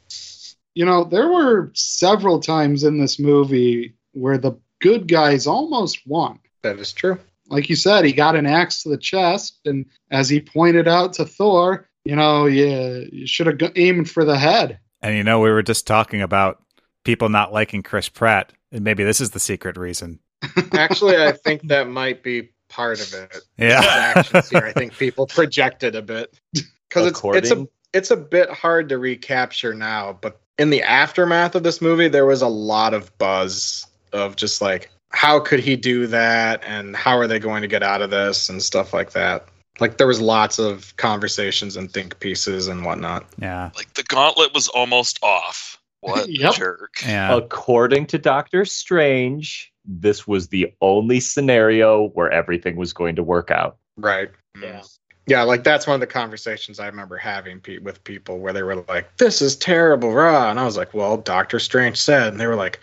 you 0.74 0.84
know, 0.84 1.04
there 1.04 1.28
were 1.28 1.70
several 1.74 2.40
times 2.40 2.82
in 2.82 2.98
this 2.98 3.16
movie 3.16 3.94
where 4.12 4.38
the 4.38 4.58
good 4.80 5.06
guys 5.06 5.46
almost 5.46 6.04
won. 6.04 6.40
That 6.64 6.80
is 6.80 6.92
true. 6.92 7.16
Like 7.48 7.70
you 7.70 7.76
said, 7.76 8.04
he 8.04 8.12
got 8.12 8.34
an 8.34 8.44
axe 8.44 8.82
to 8.82 8.88
the 8.88 8.96
chest, 8.96 9.60
and 9.66 9.86
as 10.10 10.28
he 10.28 10.40
pointed 10.40 10.88
out 10.88 11.12
to 11.12 11.24
Thor, 11.24 11.88
you 12.04 12.16
know, 12.16 12.46
you, 12.46 13.08
you 13.12 13.26
should 13.28 13.46
have 13.46 13.72
aimed 13.76 14.10
for 14.10 14.24
the 14.24 14.36
head. 14.36 14.80
and 15.00 15.16
you 15.16 15.22
know, 15.22 15.38
we 15.38 15.50
were 15.50 15.62
just 15.62 15.86
talking 15.86 16.22
about 16.22 16.60
people 17.04 17.28
not 17.28 17.52
liking 17.52 17.84
Chris 17.84 18.08
Pratt, 18.08 18.52
and 18.72 18.82
maybe 18.82 19.04
this 19.04 19.20
is 19.20 19.30
the 19.30 19.38
secret 19.38 19.76
reason. 19.76 20.18
Actually, 20.72 21.16
I 21.22 21.30
think 21.30 21.68
that 21.68 21.88
might 21.88 22.24
be 22.24 22.50
part 22.68 23.00
of 23.00 23.14
it. 23.14 23.36
Yeah. 23.56 24.22
The 24.22 24.48
here, 24.50 24.66
I 24.66 24.72
think 24.72 24.96
people 24.98 25.28
projected 25.28 25.94
a 25.94 26.02
bit 26.02 26.36
because 26.88 27.06
it's 27.06 27.22
it's 27.24 27.50
a 27.50 27.68
it's 27.92 28.10
a 28.10 28.16
bit 28.16 28.50
hard 28.50 28.88
to 28.90 28.98
recapture 28.98 29.74
now. 29.74 30.18
But 30.20 30.40
in 30.58 30.70
the 30.70 30.82
aftermath 30.82 31.54
of 31.54 31.62
this 31.62 31.80
movie, 31.80 32.08
there 32.08 32.26
was 32.26 32.42
a 32.42 32.48
lot 32.48 32.94
of 32.94 33.16
buzz 33.18 33.86
of 34.12 34.36
just 34.36 34.60
like, 34.60 34.90
how 35.10 35.40
could 35.40 35.60
he 35.60 35.76
do 35.76 36.06
that, 36.08 36.62
and 36.64 36.96
how 36.96 37.16
are 37.16 37.26
they 37.26 37.38
going 37.38 37.62
to 37.62 37.68
get 37.68 37.82
out 37.82 38.02
of 38.02 38.10
this, 38.10 38.48
and 38.48 38.62
stuff 38.62 38.92
like 38.92 39.12
that. 39.12 39.48
Like 39.78 39.98
there 39.98 40.06
was 40.06 40.20
lots 40.20 40.58
of 40.58 40.96
conversations 40.96 41.76
and 41.76 41.92
think 41.92 42.18
pieces 42.18 42.68
and 42.68 42.84
whatnot. 42.84 43.26
Yeah. 43.38 43.70
Like 43.76 43.92
the 43.94 44.04
gauntlet 44.04 44.54
was 44.54 44.68
almost 44.68 45.18
off. 45.22 45.78
What 46.00 46.28
Yep. 46.30 46.54
jerk! 46.54 46.94
Yeah. 47.04 47.36
According 47.36 48.06
to 48.06 48.18
Doctor 48.18 48.64
Strange, 48.64 49.72
this 49.84 50.26
was 50.26 50.48
the 50.48 50.72
only 50.80 51.20
scenario 51.20 52.08
where 52.08 52.30
everything 52.30 52.76
was 52.76 52.92
going 52.92 53.16
to 53.16 53.22
work 53.22 53.50
out. 53.50 53.76
Right. 53.96 54.30
Mm. 54.56 54.62
Yeah. 54.62 54.82
Yeah, 55.26 55.42
like 55.42 55.64
that's 55.64 55.86
one 55.86 55.94
of 55.94 56.00
the 56.00 56.06
conversations 56.06 56.78
I 56.78 56.86
remember 56.86 57.16
having 57.16 57.58
pe- 57.60 57.78
with 57.78 58.02
people 58.04 58.38
where 58.38 58.52
they 58.52 58.62
were 58.62 58.76
like, 58.88 59.16
"This 59.16 59.42
is 59.42 59.56
terrible, 59.56 60.12
rah," 60.12 60.50
and 60.50 60.60
I 60.60 60.64
was 60.64 60.76
like, 60.76 60.94
"Well, 60.94 61.16
Doctor 61.16 61.58
Strange 61.58 61.96
said," 61.96 62.28
and 62.28 62.40
they 62.40 62.46
were 62.46 62.54
like, 62.54 62.78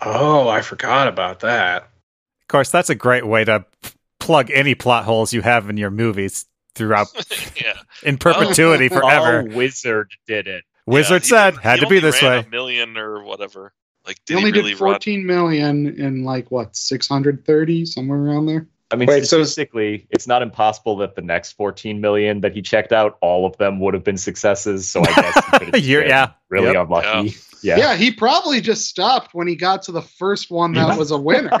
"Oh, 0.00 0.48
I 0.48 0.62
forgot 0.62 1.06
about 1.06 1.40
that." 1.40 1.82
Of 1.84 2.48
course, 2.48 2.70
that's 2.70 2.90
a 2.90 2.94
great 2.96 3.26
way 3.26 3.44
to 3.44 3.64
p- 3.82 3.90
plug 4.18 4.50
any 4.50 4.74
plot 4.74 5.04
holes 5.04 5.32
you 5.32 5.42
have 5.42 5.70
in 5.70 5.76
your 5.76 5.90
movies 5.90 6.46
throughout 6.74 7.06
yeah, 7.56 7.74
in 8.02 8.18
perpetuity 8.18 8.88
forever. 8.90 9.46
Oh, 9.48 9.56
Wizard 9.56 10.10
did 10.26 10.48
it. 10.48 10.64
Wizard 10.86 11.22
he 11.22 11.28
said, 11.28 11.50
didn't- 11.52 11.62
had 11.62 11.78
he 11.78 11.84
to 11.84 11.88
be 11.90 12.00
this 12.00 12.20
ran 12.22 12.30
way. 12.42 12.46
A 12.46 12.50
million 12.50 12.96
or 12.98 13.22
whatever. 13.22 13.72
Like, 14.04 14.18
He 14.26 14.34
did 14.34 14.36
only 14.38 14.50
he 14.52 14.58
really 14.58 14.72
did 14.72 14.80
run? 14.80 14.92
14 14.94 15.26
million 15.26 15.86
in 16.00 16.24
like 16.24 16.50
what 16.50 16.76
630 16.76 17.86
somewhere 17.86 18.18
around 18.18 18.46
there. 18.46 18.66
I 18.90 18.96
mean, 18.96 19.08
Wait, 19.08 19.22
so- 19.26 19.38
statistically, 19.42 20.06
it's 20.10 20.26
not 20.28 20.42
impossible 20.42 20.96
that 20.98 21.16
the 21.16 21.22
next 21.22 21.52
14 21.52 22.00
million 22.00 22.40
that 22.42 22.54
he 22.54 22.62
checked 22.62 22.92
out, 22.92 23.18
all 23.20 23.46
of 23.46 23.56
them 23.56 23.80
would 23.80 23.94
have 23.94 24.04
been 24.04 24.18
successes. 24.18 24.88
So 24.90 25.00
I 25.00 25.04
guess 25.12 25.34
he 25.34 25.58
could 25.70 25.74
You're- 25.84 26.06
yeah. 26.08 26.30
really 26.50 26.72
Yep. 26.72 26.84
unlucky. 26.86 27.34
Yeah. 27.62 27.78
Yeah. 27.78 27.96
he 27.96 28.12
probably 28.12 28.60
just 28.60 28.86
stopped 28.86 29.34
when 29.34 29.48
he 29.48 29.56
got 29.56 29.82
to 29.84 29.92
the 29.92 30.02
first 30.02 30.50
one 30.50 30.72
that 30.74 30.98
was 30.98 31.10
a 31.10 31.18
winner. 31.18 31.50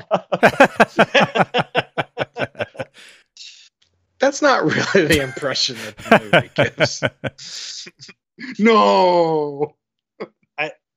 That's 4.18 4.40
not 4.40 4.64
really 4.64 5.08
the 5.08 5.20
impression 5.22 5.76
that 5.76 5.96
the 5.98 6.30
movie 6.32 6.50
gives. 6.76 7.88
no. 8.58 9.74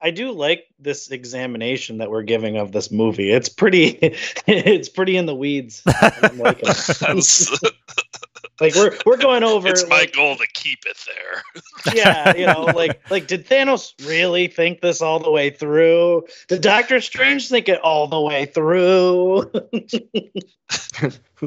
I 0.01 0.11
do 0.11 0.31
like 0.31 0.65
this 0.79 1.11
examination 1.11 1.97
that 1.97 2.09
we're 2.09 2.23
giving 2.23 2.57
of 2.57 2.71
this 2.71 2.91
movie. 2.91 3.31
It's 3.31 3.49
pretty 3.49 3.87
it's 4.47 4.89
pretty 4.89 5.17
in 5.17 5.25
the 5.25 5.35
weeds. 5.35 5.81
I'm 5.85 6.37
liking 6.37 6.69
it. 6.69 6.97
That's, 6.99 7.51
like 8.61 8.75
we're 8.75 8.97
we're 9.05 9.17
going 9.17 9.43
over 9.43 9.67
it's 9.67 9.87
my 9.89 9.99
like, 9.99 10.13
goal 10.13 10.37
to 10.37 10.47
keep 10.53 10.79
it 10.85 10.97
there. 11.05 11.93
yeah, 11.93 12.35
you 12.35 12.45
know, 12.45 12.63
like 12.75 13.01
like 13.09 13.27
did 13.27 13.45
Thanos 13.47 13.93
really 14.07 14.47
think 14.47 14.81
this 14.81 15.01
all 15.01 15.19
the 15.19 15.31
way 15.31 15.49
through? 15.49 16.25
Did 16.47 16.61
Doctor 16.61 17.01
Strange 17.01 17.49
think 17.49 17.67
it 17.67 17.81
all 17.81 18.07
the 18.07 18.21
way 18.21 18.45
through? 18.45 19.51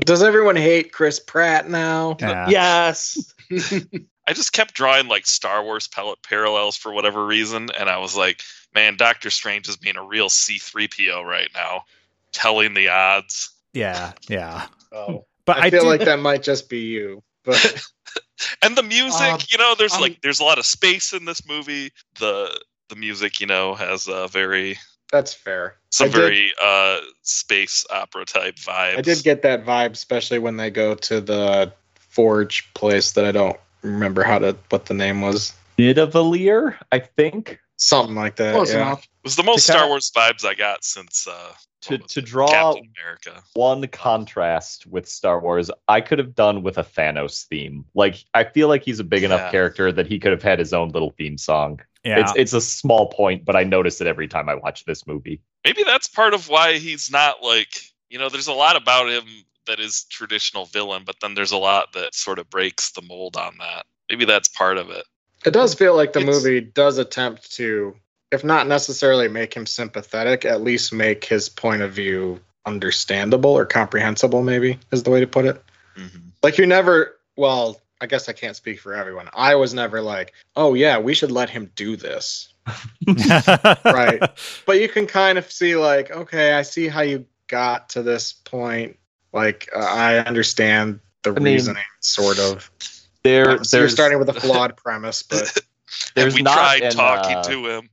Does 0.00 0.22
everyone 0.22 0.56
hate 0.56 0.92
Chris 0.92 1.20
Pratt 1.20 1.70
now? 1.70 2.16
Yeah. 2.20 2.48
yes. 2.48 3.34
I 4.28 4.32
just 4.34 4.52
kept 4.52 4.74
drawing 4.74 5.08
like 5.08 5.26
Star 5.26 5.62
Wars 5.64 5.88
pellet 5.88 6.22
parallels 6.22 6.76
for 6.76 6.92
whatever 6.92 7.26
reason, 7.26 7.68
and 7.78 7.88
I 7.88 7.98
was 7.98 8.16
like, 8.16 8.42
man, 8.74 8.96
Doctor 8.96 9.30
Strange 9.30 9.68
is 9.68 9.76
being 9.76 9.96
a 9.96 10.04
real 10.04 10.28
C3PO 10.28 11.24
right 11.24 11.50
now, 11.54 11.84
telling 12.32 12.74
the 12.74 12.88
odds. 12.88 13.50
Yeah, 13.72 14.12
yeah. 14.28 14.66
Oh. 14.94 15.24
But 15.46 15.56
I, 15.56 15.68
I, 15.68 15.70
feel 15.70 15.80
do, 15.80 15.86
like 15.86 16.04
that 16.04 16.18
might 16.18 16.42
just 16.42 16.68
be 16.68 16.80
you. 16.80 17.22
But 17.44 17.82
And 18.62 18.76
the 18.76 18.82
music, 18.82 19.20
Um, 19.20 19.40
you 19.48 19.58
know, 19.58 19.74
there's 19.76 19.94
um, 19.94 20.00
like 20.00 20.20
there's 20.22 20.40
a 20.40 20.44
lot 20.44 20.58
of 20.58 20.66
space 20.66 21.12
in 21.12 21.24
this 21.24 21.46
movie. 21.46 21.92
The 22.18 22.60
the 22.88 22.96
music, 22.96 23.40
you 23.40 23.46
know, 23.46 23.74
has 23.74 24.08
a 24.08 24.28
very 24.28 24.78
that's 25.10 25.32
fair. 25.32 25.76
some 25.90 26.06
I 26.06 26.08
did- 26.08 26.18
very 26.18 26.52
uh 26.60 26.98
space 27.22 27.86
opera 27.90 28.24
type 28.24 28.56
vibes. 28.56 28.98
I 28.98 29.00
did 29.02 29.22
get 29.22 29.42
that 29.42 29.64
vibe, 29.64 29.92
especially 29.92 30.38
when 30.38 30.56
they 30.56 30.70
go 30.70 30.94
to 30.94 31.20
the 31.20 31.72
forge 31.96 32.72
place 32.74 33.12
that 33.12 33.24
I 33.24 33.32
don't 33.32 33.58
remember 33.82 34.22
how 34.22 34.38
to 34.38 34.56
what 34.70 34.86
the 34.86 34.94
name 34.94 35.20
was. 35.20 35.54
Nidavellir, 35.78 36.76
I 36.90 36.98
think. 37.00 37.58
Something 37.76 38.14
like 38.14 38.36
that. 38.36 38.54
Close 38.54 38.72
yeah. 38.72 38.82
enough. 38.82 39.02
It 39.04 39.08
was 39.24 39.36
the 39.36 39.42
most 39.42 39.66
Star 39.66 39.88
Wars 39.88 40.10
vibes 40.14 40.44
I 40.44 40.54
got 40.54 40.84
since 40.84 41.26
uh 41.26 41.52
To, 41.82 41.98
to 41.98 42.20
it? 42.20 42.24
draw 42.26 42.48
Captain 42.48 42.88
America. 42.96 43.42
one 43.54 43.86
contrast 43.88 44.86
with 44.86 45.08
Star 45.08 45.40
Wars, 45.40 45.70
I 45.88 46.00
could 46.00 46.18
have 46.20 46.34
done 46.34 46.62
with 46.62 46.78
a 46.78 46.84
Thanos 46.84 47.46
theme. 47.48 47.84
Like, 47.94 48.24
I 48.34 48.44
feel 48.44 48.68
like 48.68 48.84
he's 48.84 49.00
a 49.00 49.04
big 49.04 49.24
enough 49.24 49.40
Yeah. 49.40 49.50
character 49.50 49.90
that 49.92 50.06
he 50.06 50.18
could 50.20 50.30
have 50.32 50.42
had 50.42 50.58
his 50.60 50.72
own 50.72 50.90
little 50.90 51.10
theme 51.18 51.36
song. 51.38 51.80
yeah. 52.04 52.20
It's 52.20 52.32
it's 52.36 52.52
a 52.52 52.60
small 52.60 53.08
point, 53.08 53.44
but 53.44 53.56
I 53.56 53.64
notice 53.64 54.00
it 54.00 54.06
every 54.06 54.28
time 54.28 54.48
I 54.48 54.54
watch 54.54 54.84
this 54.84 55.06
movie. 55.06 55.40
maybe 55.64 55.82
that's 55.84 56.06
part 56.08 56.34
of 56.34 56.48
why 56.48 56.78
he's 56.78 57.10
not 57.10 57.42
like 57.42 57.80
you 58.10 58.18
know 58.18 58.28
there's 58.28 58.48
a 58.48 58.52
lot 58.52 58.76
about 58.76 59.08
him 59.08 59.24
that 59.66 59.80
is 59.80 60.04
traditional 60.04 60.66
villain 60.66 61.02
but 61.04 61.16
then 61.20 61.34
there's 61.34 61.52
a 61.52 61.56
lot 61.56 61.92
that 61.92 62.14
sort 62.14 62.38
of 62.38 62.48
breaks 62.50 62.90
the 62.92 63.02
mold 63.02 63.36
on 63.36 63.56
that 63.58 63.84
maybe 64.10 64.24
that's 64.24 64.48
part 64.48 64.76
of 64.78 64.90
it 64.90 65.04
It 65.44 65.52
does 65.52 65.74
feel 65.74 65.96
like 65.96 66.12
the 66.12 66.20
It's- 66.20 66.34
movie 66.36 66.60
does 66.60 66.98
attempt 66.98 67.52
to, 67.56 67.96
if 68.30 68.44
not 68.44 68.66
necessarily 68.68 69.28
make 69.28 69.52
him 69.54 69.66
sympathetic, 69.66 70.44
at 70.44 70.62
least 70.62 70.92
make 70.92 71.24
his 71.24 71.48
point 71.48 71.82
of 71.82 71.92
view 71.92 72.40
understandable 72.64 73.50
or 73.50 73.66
comprehensible, 73.66 74.42
maybe 74.42 74.78
is 74.92 75.02
the 75.02 75.10
way 75.10 75.18
to 75.20 75.26
put 75.26 75.44
it. 75.44 75.60
Mm-hmm. 75.96 76.28
Like 76.44 76.58
you're 76.58 76.66
never, 76.68 77.16
well, 77.36 77.80
I 78.00 78.06
guess 78.06 78.28
I 78.28 78.32
can't 78.32 78.54
speak 78.56 78.78
for 78.80 78.94
everyone. 78.94 79.28
I 79.34 79.56
was 79.56 79.74
never 79.74 80.00
like, 80.00 80.32
oh 80.54 80.74
yeah, 80.74 80.98
we 80.98 81.12
should 81.14 81.32
let 81.32 81.50
him 81.50 81.70
do 81.74 81.96
this. 81.96 82.48
Right. 83.84 84.20
But 84.66 84.80
you 84.80 84.88
can 84.88 85.06
kind 85.06 85.38
of 85.38 85.50
see 85.50 85.76
like, 85.76 86.10
okay, 86.10 86.52
I 86.54 86.62
see 86.62 86.88
how 86.88 87.02
you 87.02 87.26
got 87.48 87.90
to 87.90 88.02
this 88.02 88.32
point. 88.32 88.96
Like 89.32 89.68
uh, 89.74 89.78
I 89.80 90.18
understand 90.18 91.00
the 91.22 91.32
mean, 91.32 91.44
reasoning, 91.54 91.82
sort 92.00 92.38
of. 92.38 92.70
There, 93.24 93.44
So 93.64 93.76
you're 93.78 93.82
there's 93.82 93.92
starting 93.92 94.18
with 94.18 94.28
a 94.28 94.34
flawed 94.40 94.76
premise, 94.76 95.22
but 95.22 95.56
There's 96.14 96.34
we 96.34 96.42
not 96.42 96.54
tried 96.54 96.82
an, 96.82 96.92
talking 96.92 97.36
uh, 97.36 97.42
to 97.44 97.66
him 97.68 97.88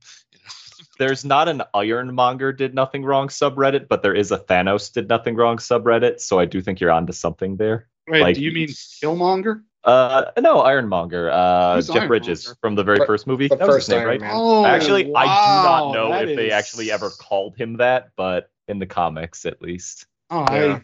there's 0.98 1.24
not 1.24 1.48
an 1.48 1.62
Ironmonger 1.74 2.52
did 2.52 2.74
nothing 2.74 3.04
wrong 3.04 3.28
subreddit, 3.28 3.88
but 3.88 4.02
there 4.02 4.14
is 4.14 4.30
a 4.32 4.38
Thanos 4.38 4.92
did 4.92 5.08
nothing 5.08 5.34
wrong 5.36 5.56
subreddit. 5.58 6.20
So 6.20 6.38
I 6.38 6.44
do 6.46 6.60
think 6.60 6.80
you're 6.80 6.90
onto 6.90 7.12
something 7.12 7.56
there. 7.56 7.88
Wait, 8.08 8.20
Like- 8.22 8.34
do 8.36 8.42
you 8.42 8.52
mean 8.52 8.68
Killmonger? 8.68 9.62
Uh, 9.82 10.30
no, 10.38 10.60
Ironmonger. 10.60 11.30
Uh, 11.30 11.76
Who's 11.76 11.86
Jeff 11.88 12.06
Bridges 12.06 12.44
Ironmonger? 12.44 12.58
from 12.60 12.74
the 12.74 12.84
very 12.84 12.98
The- 12.98 13.06
first 13.06 13.26
movie. 13.26 13.48
the 13.48 13.56
That 13.56 13.66
was 13.66 13.76
his 13.76 13.84
first 13.86 13.88
name, 13.90 13.98
Iron 14.00 14.08
right? 14.08 14.20
Man. 14.20 14.30
Oh, 14.34 14.66
Actually, 14.66 15.14
I 15.14 15.24
do 15.24 15.68
not 15.68 15.92
know 15.92 16.10
that 16.10 16.28
if 16.28 16.36
they 16.36 16.50
actually 16.50 16.90
ever 16.92 17.08
called 17.08 17.56
him 17.56 17.78
that, 17.78 18.10
but 18.16 18.50
in 18.68 18.78
the 18.78 18.86
comics, 18.86 19.46
at 19.46 19.62
least. 19.62 20.06
Oh, 20.28 20.40
Yeah. 20.54 20.74
I, 20.74 20.82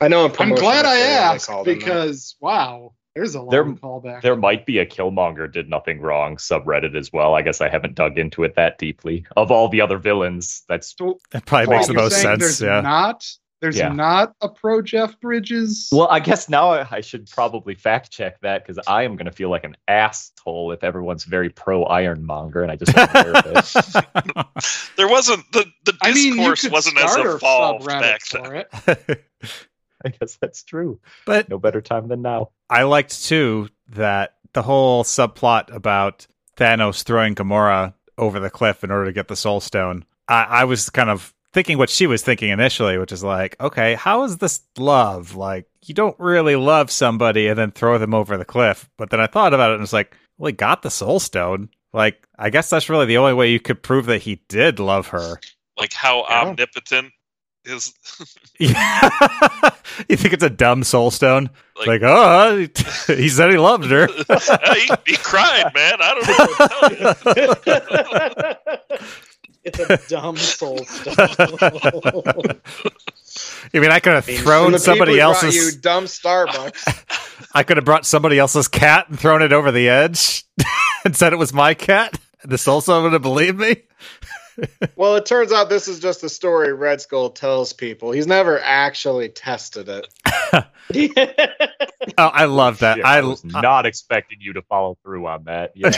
I 0.00 0.08
know. 0.08 0.26
In 0.26 0.32
I'm 0.38 0.54
glad 0.54 0.84
I 0.84 0.98
asked 0.98 1.48
called 1.48 1.68
him 1.68 1.74
that. 1.74 1.84
because 1.84 2.36
wow. 2.40 2.92
There's 3.14 3.36
a 3.36 3.40
long 3.40 3.50
There- 3.50 3.64
callback. 3.64 4.22
There 4.22 4.34
might 4.34 4.66
be 4.66 4.78
a 4.78 4.86
Killmonger 4.86 5.50
did 5.52 5.70
nothing 5.70 6.00
wrong 6.00 6.36
subreddit 6.36 6.96
as 6.96 7.12
well. 7.12 7.34
I 7.34 7.42
guess 7.42 7.60
I 7.60 7.68
haven't 7.68 7.94
dug 7.94 8.18
into 8.18 8.42
it 8.42 8.56
that 8.56 8.76
deeply. 8.76 9.24
Of 9.36 9.52
all 9.52 9.68
the 9.68 9.80
other 9.82 9.98
villains, 9.98 10.64
that's 10.68 10.94
that 11.30 11.46
probably 11.46 11.76
makes 11.76 11.86
the 11.86 11.94
most 11.94 12.20
sense. 12.20 12.60
Yeah. 12.60 12.80
not. 12.80 13.24
There's 13.64 13.78
Yeah. 13.78 13.88
not 13.88 14.34
a 14.42 14.48
pro 14.50 14.82
Jeff 14.82 15.18
Bridges. 15.20 15.88
well. 15.90 16.06
I 16.10 16.20
guess 16.20 16.50
now 16.50 16.68
I 16.72 16.86
I 16.90 17.00
should 17.00 17.30
probably 17.30 17.74
fact 17.74 18.10
check 18.10 18.38
that 18.42 18.62
because 18.62 18.78
I 18.86 19.04
am 19.04 19.16
going 19.16 19.24
to 19.24 19.32
feel 19.32 19.48
like 19.48 19.64
an 19.64 19.74
asshole 19.88 20.72
if 20.72 20.84
everyone's 20.84 21.24
very 21.24 21.48
pro 21.48 21.84
Ironmonger 21.84 22.62
and 22.62 22.70
I 22.70 22.76
just 22.76 22.94
wasn't 22.94 23.16
aware 23.16 23.36
of 23.36 23.46
it. 23.56 24.44
There 24.98 25.08
wasn't 25.08 25.50
the 25.52 25.64
the 25.86 25.96
I 26.02 26.12
mean, 26.12 26.36
discourse 26.36 26.68
wasn't 26.70 26.98
as 26.98 27.16
a 27.16 27.36
evolved 27.36 27.86
back 27.86 28.20
then. 28.30 28.44
for 28.44 28.54
it. 28.54 28.68
I 30.04 30.10
guess 30.10 30.36
that's 30.40 30.62
true. 30.62 31.00
but 31.24 31.48
No 31.48 31.58
better 31.58 31.80
time 31.80 32.08
than 32.08 32.20
now. 32.20 32.50
I 32.68 32.82
liked 32.82 33.24
too 33.24 33.70
that 33.88 34.34
the 34.52 34.62
whole 34.62 35.04
subplot 35.04 35.74
about 35.74 36.26
Thanos 36.58 37.02
throwing 37.02 37.34
Gamora 37.34 37.94
over 38.18 38.38
the 38.40 38.50
cliff 38.50 38.84
in 38.84 38.90
order 38.90 39.06
to 39.06 39.12
get 39.12 39.28
the 39.28 39.36
Soul 39.36 39.60
Stone. 39.60 40.04
I, 40.28 40.44
I 40.44 40.64
was 40.64 40.88
kind 40.90 41.10
of 41.10 41.33
thinking 41.54 41.78
what 41.78 41.88
she 41.88 42.06
was 42.06 42.22
thinking 42.22 42.50
initially, 42.50 42.98
which 42.98 43.12
is 43.12 43.24
like, 43.24 43.56
okay, 43.60 43.94
how 43.94 44.24
is 44.24 44.36
this 44.38 44.60
love? 44.76 45.34
Like, 45.36 45.66
you 45.86 45.94
don't 45.94 46.18
really 46.18 46.56
love 46.56 46.90
somebody 46.90 47.46
and 47.48 47.58
then 47.58 47.70
throw 47.70 47.96
them 47.96 48.12
over 48.12 48.36
the 48.36 48.44
cliff. 48.44 48.90
But 48.98 49.10
then 49.10 49.20
I 49.20 49.26
thought 49.26 49.54
about 49.54 49.70
it 49.70 49.74
and 49.74 49.80
was 49.80 49.92
like, 49.92 50.14
well, 50.36 50.48
he 50.48 50.52
got 50.52 50.82
the 50.82 50.90
Soul 50.90 51.20
Stone. 51.20 51.70
Like, 51.92 52.26
I 52.38 52.50
guess 52.50 52.68
that's 52.68 52.90
really 52.90 53.06
the 53.06 53.18
only 53.18 53.32
way 53.34 53.50
you 53.52 53.60
could 53.60 53.82
prove 53.82 54.06
that 54.06 54.22
he 54.22 54.42
did 54.48 54.78
love 54.80 55.08
her. 55.08 55.38
Like 55.78 55.92
how 55.92 56.24
Yeah. 56.28 56.42
omnipotent 56.48 57.12
is 57.64 57.94
Yeah. 58.58 59.08
you 60.08 60.16
think 60.16 60.34
it's 60.34 60.42
a 60.42 60.50
dumb 60.50 60.82
Soul 60.84 61.10
Stone? 61.12 61.50
like, 61.78 61.86
Like, 61.86 62.02
oh, 62.04 62.66
he 63.06 63.28
said 63.28 63.50
he 63.52 63.56
loved 63.58 63.90
her. 63.90 64.06
he, 64.08 64.90
he 65.06 65.16
cried, 65.16 65.72
man. 65.74 65.94
I 66.00 66.14
don't 66.14 66.26
know 68.98 69.23
what 69.64 69.74
to 69.74 69.86
tell 69.86 69.86
you. 69.88 69.94
it's 69.94 70.06
a 70.06 70.08
dumb 70.08 70.36
soul 70.36 70.78
stone. 70.84 72.60
I 73.74 73.78
mean, 73.80 73.90
I 73.90 74.00
could 74.00 74.14
have 74.14 74.24
thrown 74.24 74.72
the 74.72 74.78
somebody 74.78 75.12
people 75.12 75.26
who 75.26 75.32
brought 75.32 75.44
else's. 75.44 75.74
You 75.74 75.80
dumb 75.80 76.04
Starbucks. 76.04 77.48
I 77.54 77.62
could 77.62 77.76
have 77.76 77.84
brought 77.84 78.06
somebody 78.06 78.38
else's 78.38 78.68
cat 78.68 79.08
and 79.08 79.18
thrown 79.18 79.42
it 79.42 79.52
over 79.52 79.72
the 79.72 79.88
edge 79.88 80.44
and 81.04 81.16
said 81.16 81.32
it 81.32 81.36
was 81.36 81.52
my 81.52 81.74
cat. 81.74 82.18
And 82.42 82.52
the 82.52 82.58
soul 82.58 82.80
stone 82.80 83.02
would 83.04 83.12
have 83.12 83.22
believed 83.22 83.58
me. 83.58 83.76
well, 84.96 85.16
it 85.16 85.26
turns 85.26 85.52
out 85.52 85.68
this 85.68 85.88
is 85.88 85.98
just 85.98 86.22
a 86.22 86.28
story 86.28 86.72
Red 86.72 87.00
Skull 87.00 87.30
tells 87.30 87.72
people. 87.72 88.12
He's 88.12 88.26
never 88.26 88.60
actually 88.60 89.28
tested 89.30 89.88
it. 89.88 90.06
Oh, 92.18 92.26
I 92.26 92.44
love 92.44 92.80
that. 92.80 92.98
Yeah, 92.98 93.08
I, 93.08 93.18
I, 93.18 93.20
was 93.22 93.44
not 93.44 93.86
expecting 93.86 94.38
you 94.40 94.52
to 94.52 94.62
follow 94.62 94.98
through 95.02 95.26
on 95.26 95.44
that. 95.44 95.72
Yeah. 95.74 95.90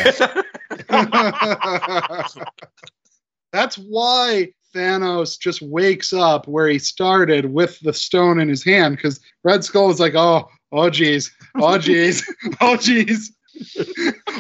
That's 3.57 3.77
why 3.77 4.53
Thanos 4.75 5.39
just 5.41 5.63
wakes 5.63 6.13
up 6.13 6.47
where 6.47 6.69
he 6.69 6.79
started 6.79 7.47
with 7.47 7.81
the 7.81 7.95
stone 7.95 8.39
in 8.39 8.51
his 8.51 8.63
hand 8.63 8.97
because 8.97 9.19
Red 9.45 9.65
Skull 9.65 9.89
is 9.89 9.99
like, 9.99 10.15
oh, 10.15 10.47
oh, 10.73 10.91
geez, 10.91 11.35
oh, 11.55 11.79
geez, 11.87 12.23
oh, 12.61 12.77
geez. 12.77 13.33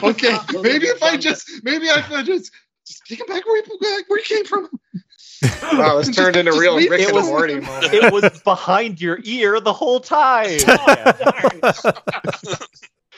okay, 0.03 0.37
maybe 0.61 0.89
if 0.89 1.03
I 1.03 1.17
just, 1.17 1.51
maybe 1.63 1.87
if 1.87 2.13
I 2.13 2.23
just, 2.23 2.53
just 2.87 3.07
take 3.07 3.21
him 3.21 3.27
back 3.27 3.47
where 3.47 3.63
he, 3.63 4.03
where 4.07 4.19
he 4.19 4.35
came 4.35 4.45
from. 4.45 4.69
Wow, 5.73 5.97
this 5.97 6.15
turned 6.15 6.37
into 6.37 6.51
just 6.51 6.61
real 6.61 6.75
leave- 6.75 6.91
Rick 6.91 7.01
it 7.01 7.07
and 7.09 7.17
was- 7.17 7.27
Morty 7.27 7.61
moment. 7.61 7.95
it 7.95 8.13
was 8.13 8.43
behind 8.43 9.01
your 9.01 9.19
ear 9.25 9.61
the 9.61 9.73
whole 9.73 10.01
time. 10.01 10.59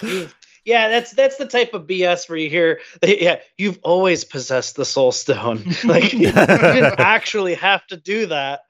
Oh, 0.00 0.28
yeah, 0.68 0.88
that's 0.88 1.12
that's 1.12 1.38
the 1.38 1.46
type 1.46 1.72
of 1.72 1.86
BS 1.86 2.28
where 2.28 2.36
you 2.36 2.50
hear, 2.50 2.80
yeah, 3.02 3.40
you've 3.56 3.78
always 3.82 4.24
possessed 4.24 4.76
the 4.76 4.84
soul 4.84 5.12
stone. 5.12 5.64
Like 5.84 6.12
you 6.12 6.30
didn't 6.30 6.94
actually 7.00 7.54
have 7.54 7.86
to 7.86 7.96
do 7.96 8.26
that. 8.26 8.60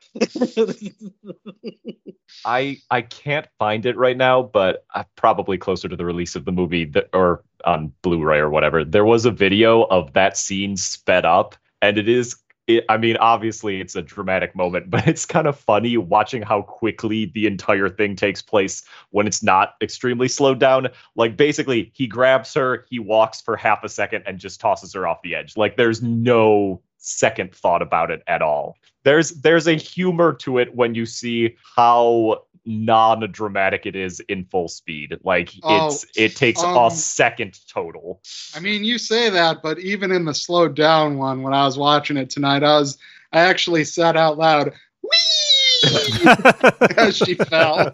I 2.44 2.76
I 2.90 3.02
can't 3.02 3.48
find 3.58 3.84
it 3.86 3.96
right 3.96 4.16
now, 4.16 4.42
but 4.42 4.84
uh, 4.94 5.02
probably 5.16 5.58
closer 5.58 5.88
to 5.88 5.96
the 5.96 6.04
release 6.04 6.36
of 6.36 6.44
the 6.44 6.52
movie 6.52 6.84
that, 6.84 7.08
or 7.12 7.42
on 7.64 7.92
Blu-ray 8.02 8.38
or 8.38 8.50
whatever. 8.50 8.84
There 8.84 9.04
was 9.04 9.24
a 9.24 9.32
video 9.32 9.82
of 9.82 10.12
that 10.12 10.36
scene 10.36 10.76
sped 10.76 11.24
up, 11.24 11.56
and 11.82 11.98
it 11.98 12.08
is. 12.08 12.36
It, 12.68 12.84
I 12.88 12.98
mean, 12.98 13.16
obviously, 13.16 13.80
it's 13.80 13.96
a 13.96 14.02
dramatic 14.02 14.54
moment, 14.54 14.90
but 14.90 15.08
it's 15.08 15.26
kind 15.26 15.48
of 15.48 15.58
funny 15.58 15.96
watching 15.96 16.42
how 16.42 16.62
quickly 16.62 17.26
the 17.34 17.46
entire 17.46 17.88
thing 17.88 18.14
takes 18.14 18.42
place 18.42 18.84
when 19.10 19.26
it's 19.26 19.42
not 19.42 19.74
extremely 19.82 20.28
slowed 20.28 20.60
down. 20.60 20.88
Like, 21.16 21.36
basically, 21.36 21.90
he 21.94 22.06
grabs 22.06 22.54
her, 22.54 22.86
he 22.88 22.98
walks 22.98 23.40
for 23.40 23.56
half 23.56 23.82
a 23.82 23.88
second, 23.88 24.22
and 24.26 24.38
just 24.38 24.60
tosses 24.60 24.92
her 24.92 25.08
off 25.08 25.22
the 25.22 25.34
edge. 25.34 25.56
Like, 25.56 25.76
there's 25.76 26.02
no 26.02 26.82
second 26.98 27.54
thought 27.54 27.80
about 27.80 28.10
it 28.10 28.22
at 28.26 28.42
all 28.42 28.76
there's 29.08 29.30
there's 29.40 29.66
a 29.66 29.74
humor 29.74 30.34
to 30.34 30.58
it 30.58 30.74
when 30.74 30.94
you 30.94 31.06
see 31.06 31.56
how 31.76 32.42
non-dramatic 32.68 33.86
it 33.86 33.96
is 33.96 34.20
in 34.28 34.44
full 34.44 34.68
speed 34.68 35.16
like 35.24 35.50
Oh, 35.62 35.86
it's 35.86 36.04
it 36.16 36.36
takes 36.36 36.62
um, 36.62 36.76
a 36.76 36.90
second 36.90 37.58
total 37.66 38.20
I 38.54 38.60
mean, 38.60 38.84
you 38.84 38.98
say 38.98 39.30
that, 39.30 39.62
but 39.62 39.78
even 39.78 40.12
in 40.12 40.24
the 40.26 40.34
slowed 40.34 40.74
down 40.76 41.16
one, 41.18 41.42
when 41.42 41.54
I 41.54 41.64
was 41.64 41.78
watching 41.78 42.16
it 42.18 42.28
tonight, 42.30 42.62
I 42.62 42.78
was, 42.78 42.98
I 43.32 43.40
actually 43.40 43.84
said 43.84 44.16
out 44.16 44.36
loud, 44.38 44.72
"Wee!" 45.02 45.10
as 46.96 47.16
she 47.16 47.34
fell. 47.34 47.90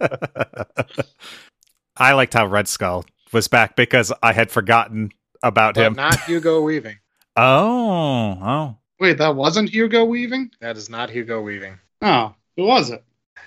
I 1.97 2.13
liked 2.13 2.35
how 2.35 2.47
Red 2.47 2.69
Skull 2.69 3.05
was 3.33 3.49
back 3.49 3.77
because 3.77 4.13
I 4.23 4.33
had 4.33 4.51
forgotten 4.51 5.11
about 5.43 5.75
But 5.75 5.87
him. 5.87 5.95
not 5.95 6.21
Hugo 6.25 6.61
Weaving. 6.63 6.99
Oh, 7.37 8.39
oh. 8.41 8.77
Wait, 9.01 9.19
that 9.19 9.35
wasn't 9.35 9.69
Hugo 9.69 10.05
Weaving? 10.05 10.53
That 10.61 10.77
is 10.77 10.89
not 10.89 11.11
Hugo 11.11 11.41
Weaving. 11.41 11.81
Oh, 12.01 12.33
who 12.57 12.63
was 12.65 12.91
it? 12.91 13.03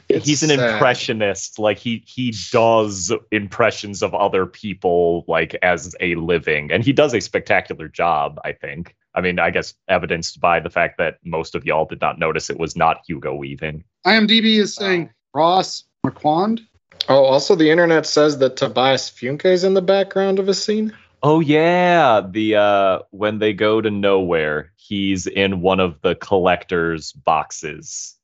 He's 0.09 0.43
an 0.43 0.49
sad. 0.49 0.71
impressionist 0.71 1.59
like 1.59 1.77
he 1.77 2.03
he 2.07 2.33
does 2.51 3.11
impressions 3.31 4.01
of 4.01 4.13
other 4.13 4.45
people 4.45 5.25
like 5.27 5.55
as 5.61 5.95
a 5.99 6.15
living 6.15 6.71
and 6.71 6.83
he 6.83 6.93
does 6.93 7.13
a 7.13 7.19
spectacular 7.19 7.89
job 7.89 8.39
i 8.45 8.53
think 8.53 8.95
i 9.15 9.21
mean 9.21 9.37
i 9.37 9.49
guess 9.49 9.73
evidenced 9.89 10.39
by 10.39 10.59
the 10.61 10.69
fact 10.69 10.97
that 10.97 11.17
most 11.25 11.55
of 11.55 11.65
y'all 11.65 11.85
did 11.85 11.99
not 11.99 12.19
notice 12.19 12.49
it 12.49 12.57
was 12.57 12.75
not 12.75 13.01
hugo 13.05 13.35
weaving 13.35 13.83
IMDb 14.05 14.59
is 14.59 14.73
saying 14.73 15.09
Ross 15.33 15.83
Marquand. 16.03 16.61
Oh, 17.09 17.25
also 17.25 17.55
the 17.55 17.69
internet 17.69 18.05
says 18.05 18.37
that 18.39 18.55
Tobias 18.57 19.09
Funke 19.09 19.45
is 19.45 19.63
in 19.63 19.73
the 19.73 19.81
background 19.81 20.39
of 20.39 20.49
a 20.49 20.53
scene. 20.53 20.93
Oh 21.23 21.39
yeah, 21.39 22.21
the 22.27 22.55
uh 22.55 22.99
when 23.11 23.39
they 23.39 23.53
go 23.53 23.81
to 23.81 23.89
nowhere, 23.89 24.71
he's 24.77 25.27
in 25.27 25.61
one 25.61 25.79
of 25.79 25.99
the 26.01 26.15
collector's 26.15 27.11
boxes. 27.11 28.16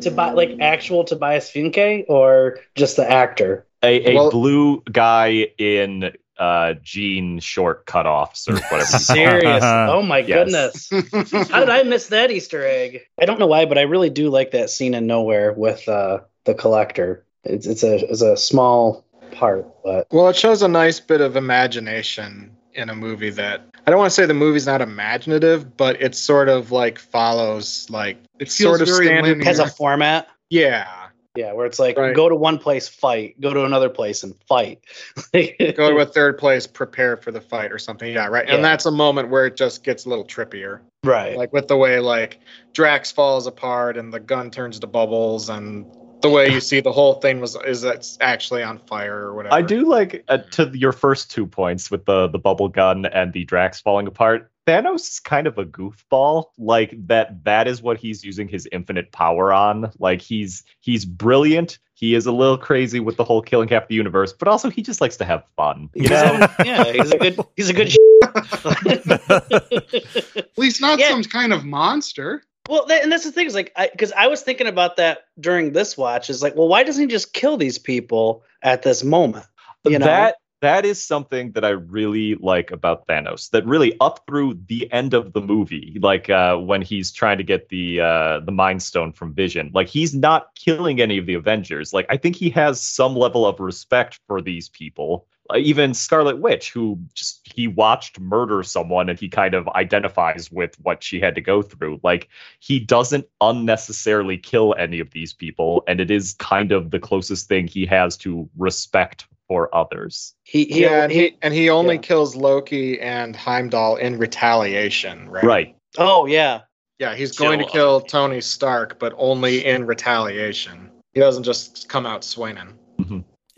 To 0.00 0.10
buy 0.10 0.30
like 0.32 0.58
actual 0.60 1.04
Tobias 1.04 1.50
Funke 1.50 2.04
or 2.08 2.60
just 2.74 2.96
the 2.96 3.10
actor? 3.10 3.66
A 3.82 4.10
a 4.10 4.14
Well- 4.14 4.30
blue 4.30 4.82
guy 4.90 5.48
in 5.58 6.12
uh 6.38 6.74
jean 6.84 7.40
short 7.40 7.84
cutoffs 7.86 8.48
or 8.48 8.52
whatever. 8.54 8.76
you 8.76 8.78
call 8.78 8.80
it. 8.80 8.86
Serious? 8.86 9.62
oh 9.64 10.02
my 10.02 10.18
Yes. 10.18 10.88
goodness! 10.88 11.48
How 11.50 11.60
did 11.60 11.68
I 11.70 11.82
miss 11.82 12.08
that 12.08 12.30
Easter 12.30 12.64
egg? 12.64 13.00
I 13.20 13.24
don't 13.24 13.40
know 13.40 13.48
why, 13.48 13.64
but 13.66 13.76
I 13.78 13.82
really 13.82 14.10
do 14.10 14.30
like 14.30 14.52
that 14.52 14.70
scene 14.70 14.94
in 14.94 15.06
Nowhere 15.08 15.52
with 15.52 15.88
uh, 15.88 16.20
the 16.44 16.54
collector. 16.54 17.24
It's 17.44 17.66
it's 17.66 17.82
a 17.82 17.96
it's 18.10 18.22
a 18.22 18.36
small 18.36 19.04
part, 19.32 19.66
but 19.82 20.06
Well, 20.12 20.28
it 20.28 20.36
shows 20.36 20.62
a 20.62 20.68
nice 20.68 21.00
bit 21.00 21.20
of 21.20 21.34
imagination 21.36 22.56
in 22.78 22.88
a 22.90 22.94
movie 22.94 23.30
that 23.30 23.62
I 23.86 23.90
don't 23.90 23.98
want 23.98 24.10
to 24.10 24.14
say 24.14 24.24
the 24.26 24.34
movie's 24.34 24.66
not 24.66 24.80
imaginative, 24.80 25.76
but 25.76 26.00
it 26.00 26.14
sort 26.14 26.48
of 26.48 26.70
like 26.70 26.98
follows 26.98 27.86
like 27.90 28.18
It 28.38 28.50
sort 28.50 28.80
of 28.80 28.88
very 28.88 29.06
standard. 29.06 29.28
linear. 29.38 29.44
has 29.44 29.58
a 29.58 29.66
format. 29.68 30.28
yeah. 30.50 30.86
Yeah, 31.34 31.52
where 31.52 31.66
it's 31.66 31.78
like 31.78 31.96
Right. 31.96 32.16
go 32.16 32.28
to 32.28 32.34
one 32.34 32.58
place, 32.58 32.88
fight. 32.88 33.40
Go 33.40 33.54
to 33.54 33.64
another 33.64 33.88
place 33.88 34.24
and 34.24 34.34
fight. 34.48 34.80
Go 35.32 35.90
to 35.90 35.98
a 35.98 36.06
third 36.06 36.36
place, 36.36 36.66
prepare 36.66 37.16
for 37.16 37.30
the 37.30 37.40
fight 37.40 37.70
or 37.70 37.78
something. 37.78 38.12
Yeah, 38.12 38.26
right. 38.26 38.48
Yeah. 38.48 38.56
And 38.56 38.64
that's 38.64 38.86
a 38.86 38.90
moment 38.90 39.28
where 39.28 39.46
it 39.46 39.54
just 39.54 39.84
gets 39.84 40.04
a 40.04 40.08
little 40.08 40.24
trippier. 40.24 40.80
right. 41.04 41.36
Like 41.36 41.52
with 41.52 41.68
the 41.68 41.76
way 41.76 42.00
like 42.00 42.40
Drax 42.72 43.12
falls 43.12 43.46
apart 43.46 43.96
and 43.96 44.12
the 44.12 44.18
gun 44.18 44.50
turns 44.50 44.80
to 44.80 44.88
bubbles 44.88 45.48
and 45.48 45.86
the 46.20 46.30
way 46.30 46.50
you 46.52 46.60
see 46.60 46.80
the 46.80 46.92
whole 46.92 47.14
thing 47.14 47.40
was 47.40 47.56
is 47.66 47.82
that's 47.82 48.18
actually 48.20 48.62
on 48.62 48.78
fire 48.78 49.26
or 49.28 49.34
whatever. 49.34 49.54
I 49.54 49.62
do 49.62 49.84
like 49.84 50.24
uh, 50.28 50.38
to 50.52 50.70
your 50.76 50.92
first 50.92 51.30
two 51.30 51.46
points 51.46 51.90
with 51.90 52.04
the 52.06 52.28
the 52.28 52.38
bubble 52.38 52.68
gun 52.68 53.06
and 53.06 53.32
the 53.32 53.44
Drax 53.44 53.80
falling 53.80 54.06
apart. 54.06 54.50
Thanos 54.66 55.08
is 55.08 55.20
kind 55.20 55.46
of 55.46 55.56
a 55.58 55.64
goofball. 55.64 56.46
Like 56.58 56.94
that 57.06 57.44
that 57.44 57.68
is 57.68 57.82
what 57.82 57.98
he's 57.98 58.24
using 58.24 58.48
his 58.48 58.68
infinite 58.72 59.12
power 59.12 59.52
on. 59.52 59.90
Like 59.98 60.20
he's 60.20 60.64
he's 60.80 61.04
brilliant. 61.04 61.78
He 61.94 62.14
is 62.14 62.26
a 62.26 62.32
little 62.32 62.58
crazy 62.58 63.00
with 63.00 63.16
the 63.16 63.24
whole 63.24 63.42
killing 63.42 63.68
half 63.68 63.88
the 63.88 63.94
universe, 63.96 64.32
but 64.32 64.46
also 64.46 64.70
he 64.70 64.82
just 64.82 65.00
likes 65.00 65.16
to 65.16 65.24
have 65.24 65.42
fun. 65.56 65.90
You 65.94 66.08
know? 66.08 66.46
yeah, 66.64 66.84
he's 66.92 67.10
a 67.10 67.18
good 67.18 67.40
he's 67.56 67.70
a 67.70 67.72
good 67.72 67.92
At 70.36 70.48
least 70.56 70.80
not 70.80 70.98
Yeah. 70.98 71.10
some 71.10 71.24
kind 71.24 71.52
of 71.52 71.64
monster. 71.64 72.42
Well, 72.68 72.86
and 72.90 73.10
that's 73.10 73.24
the 73.24 73.32
thing 73.32 73.46
is 73.46 73.54
like, 73.54 73.74
because 73.92 74.12
I, 74.12 74.26
was 74.26 74.42
thinking 74.42 74.66
about 74.66 74.96
that 74.96 75.20
during 75.40 75.72
this 75.72 75.96
watch. 75.96 76.28
Is 76.28 76.42
like, 76.42 76.54
well, 76.54 76.68
why 76.68 76.82
doesn't 76.82 77.00
he 77.00 77.08
just 77.08 77.32
kill 77.32 77.56
these 77.56 77.78
people 77.78 78.42
at 78.62 78.82
this 78.82 79.02
moment? 79.02 79.46
You 79.84 79.98
know? 79.98 80.04
That 80.04 80.36
that 80.60 80.84
is 80.84 81.02
something 81.02 81.52
that 81.52 81.64
I 81.64 81.70
really 81.70 82.34
like 82.34 82.70
about 82.70 83.06
Thanos. 83.06 83.50
That 83.50 83.64
really 83.64 83.96
up 84.00 84.24
through 84.26 84.58
the 84.66 84.90
end 84.92 85.14
of 85.14 85.32
the 85.32 85.40
movie, 85.40 85.98
like 86.02 86.28
uh, 86.28 86.56
when 86.56 86.82
he's 86.82 87.12
trying 87.12 87.38
to 87.38 87.44
get 87.44 87.68
the 87.68 88.00
uh, 88.00 88.40
the 88.40 88.52
Mind 88.52 88.82
Stone 88.82 89.12
from 89.12 89.32
Vision, 89.32 89.70
like 89.72 89.88
he's 89.88 90.14
not 90.14 90.54
killing 90.54 91.00
any 91.00 91.16
of 91.16 91.26
the 91.26 91.34
Avengers. 91.34 91.92
Like 91.92 92.06
I 92.10 92.16
think 92.16 92.36
he 92.36 92.50
has 92.50 92.82
some 92.82 93.16
level 93.16 93.46
of 93.46 93.60
respect 93.60 94.20
for 94.26 94.42
these 94.42 94.68
people. 94.68 95.26
Uh, 95.50 95.56
even 95.56 95.94
Scarlet 95.94 96.38
Witch, 96.38 96.70
who 96.70 96.98
just 97.14 97.40
he 97.44 97.68
watched 97.68 98.20
murder 98.20 98.62
someone 98.62 99.08
and 99.08 99.18
he 99.18 99.28
kind 99.28 99.54
of 99.54 99.66
identifies 99.68 100.50
with 100.52 100.74
what 100.82 101.02
she 101.02 101.20
had 101.20 101.34
to 101.34 101.40
go 101.40 101.62
through. 101.62 102.00
Like 102.02 102.28
he 102.60 102.78
doesn't 102.78 103.26
unnecessarily 103.40 104.36
kill 104.36 104.74
any 104.78 105.00
of 105.00 105.10
these 105.10 105.32
people, 105.32 105.84
and 105.88 106.00
it 106.00 106.10
is 106.10 106.34
kind 106.34 106.72
of 106.72 106.90
the 106.90 107.00
closest 107.00 107.48
thing 107.48 107.66
he 107.66 107.86
has 107.86 108.16
to 108.18 108.48
respect 108.56 109.26
for 109.48 109.74
others. 109.74 110.34
He, 110.44 110.64
he, 110.66 110.82
yeah, 110.82 111.04
and 111.04 111.12
he, 111.12 111.36
and 111.40 111.54
he 111.54 111.70
only 111.70 111.94
yeah. 111.94 112.02
kills 112.02 112.36
Loki 112.36 113.00
and 113.00 113.34
Heimdall 113.34 113.96
in 113.96 114.18
retaliation, 114.18 115.28
right? 115.30 115.44
Right. 115.44 115.76
oh 115.96 116.26
yeah, 116.26 116.60
Yeah, 116.98 117.14
he's 117.14 117.36
Kill 117.36 117.46
going 117.46 117.60
to 117.60 117.64
kill 117.64 118.00
people. 118.00 118.08
Tony 118.08 118.40
Stark, 118.40 118.98
but 118.98 119.14
only 119.16 119.64
in 119.64 119.86
retaliation. 119.86 120.90
He 121.14 121.20
doesn't 121.20 121.44
just 121.44 121.88
come 121.88 122.06
out 122.06 122.24
swinging. 122.24 122.74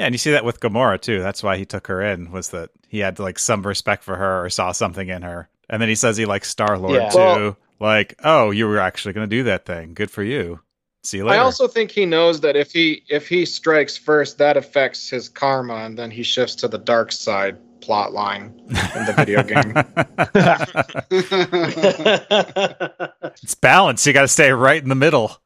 Yeah, 0.00 0.06
and 0.06 0.14
you 0.14 0.18
see 0.18 0.30
that 0.30 0.46
with 0.46 0.60
Gamora 0.60 0.98
too. 0.98 1.20
That's 1.20 1.42
why 1.42 1.58
he 1.58 1.66
took 1.66 1.86
her 1.88 2.00
in 2.00 2.32
was 2.32 2.48
that 2.52 2.70
he 2.88 3.00
had 3.00 3.18
like 3.18 3.38
some 3.38 3.66
respect 3.66 4.02
for 4.02 4.16
her 4.16 4.42
or 4.42 4.48
saw 4.48 4.72
something 4.72 5.10
in 5.10 5.20
her. 5.20 5.50
And 5.68 5.82
then 5.82 5.90
he 5.90 5.94
says 5.94 6.16
he 6.16 6.24
likes 6.24 6.48
Star 6.48 6.78
Lord 6.78 6.94
Yeah. 6.94 7.10
too. 7.10 7.18
Well- 7.18 7.56
like, 7.80 8.14
oh, 8.24 8.50
you 8.50 8.66
were 8.66 8.78
actually 8.78 9.12
going 9.12 9.28
to 9.28 9.36
do 9.36 9.42
that 9.42 9.66
thing. 9.66 9.92
Good 9.92 10.10
for 10.10 10.22
you. 10.22 10.60
See 11.02 11.18
you 11.18 11.24
later. 11.24 11.38
I 11.38 11.42
also 11.42 11.68
think 11.68 11.90
he 11.90 12.06
knows 12.06 12.40
that 12.40 12.56
if 12.56 12.72
he 12.72 13.02
if 13.10 13.28
he 13.28 13.44
strikes 13.44 13.98
first, 13.98 14.38
that 14.38 14.56
affects 14.56 15.10
his 15.10 15.28
karma, 15.28 15.74
and 15.76 15.98
then 15.98 16.10
he 16.10 16.22
shifts 16.22 16.54
to 16.56 16.68
the 16.68 16.78
dark 16.78 17.12
side 17.12 17.58
plot 17.82 18.12
line 18.12 18.52
in 18.68 19.06
the 19.06 19.14
video 19.16 19.42
game. 19.42 19.74
it's 23.42 23.54
balance. 23.54 24.06
You 24.06 24.12
got 24.14 24.22
to 24.22 24.28
stay 24.28 24.50
right 24.50 24.82
in 24.82 24.88
the 24.88 24.94
middle. 24.94 25.36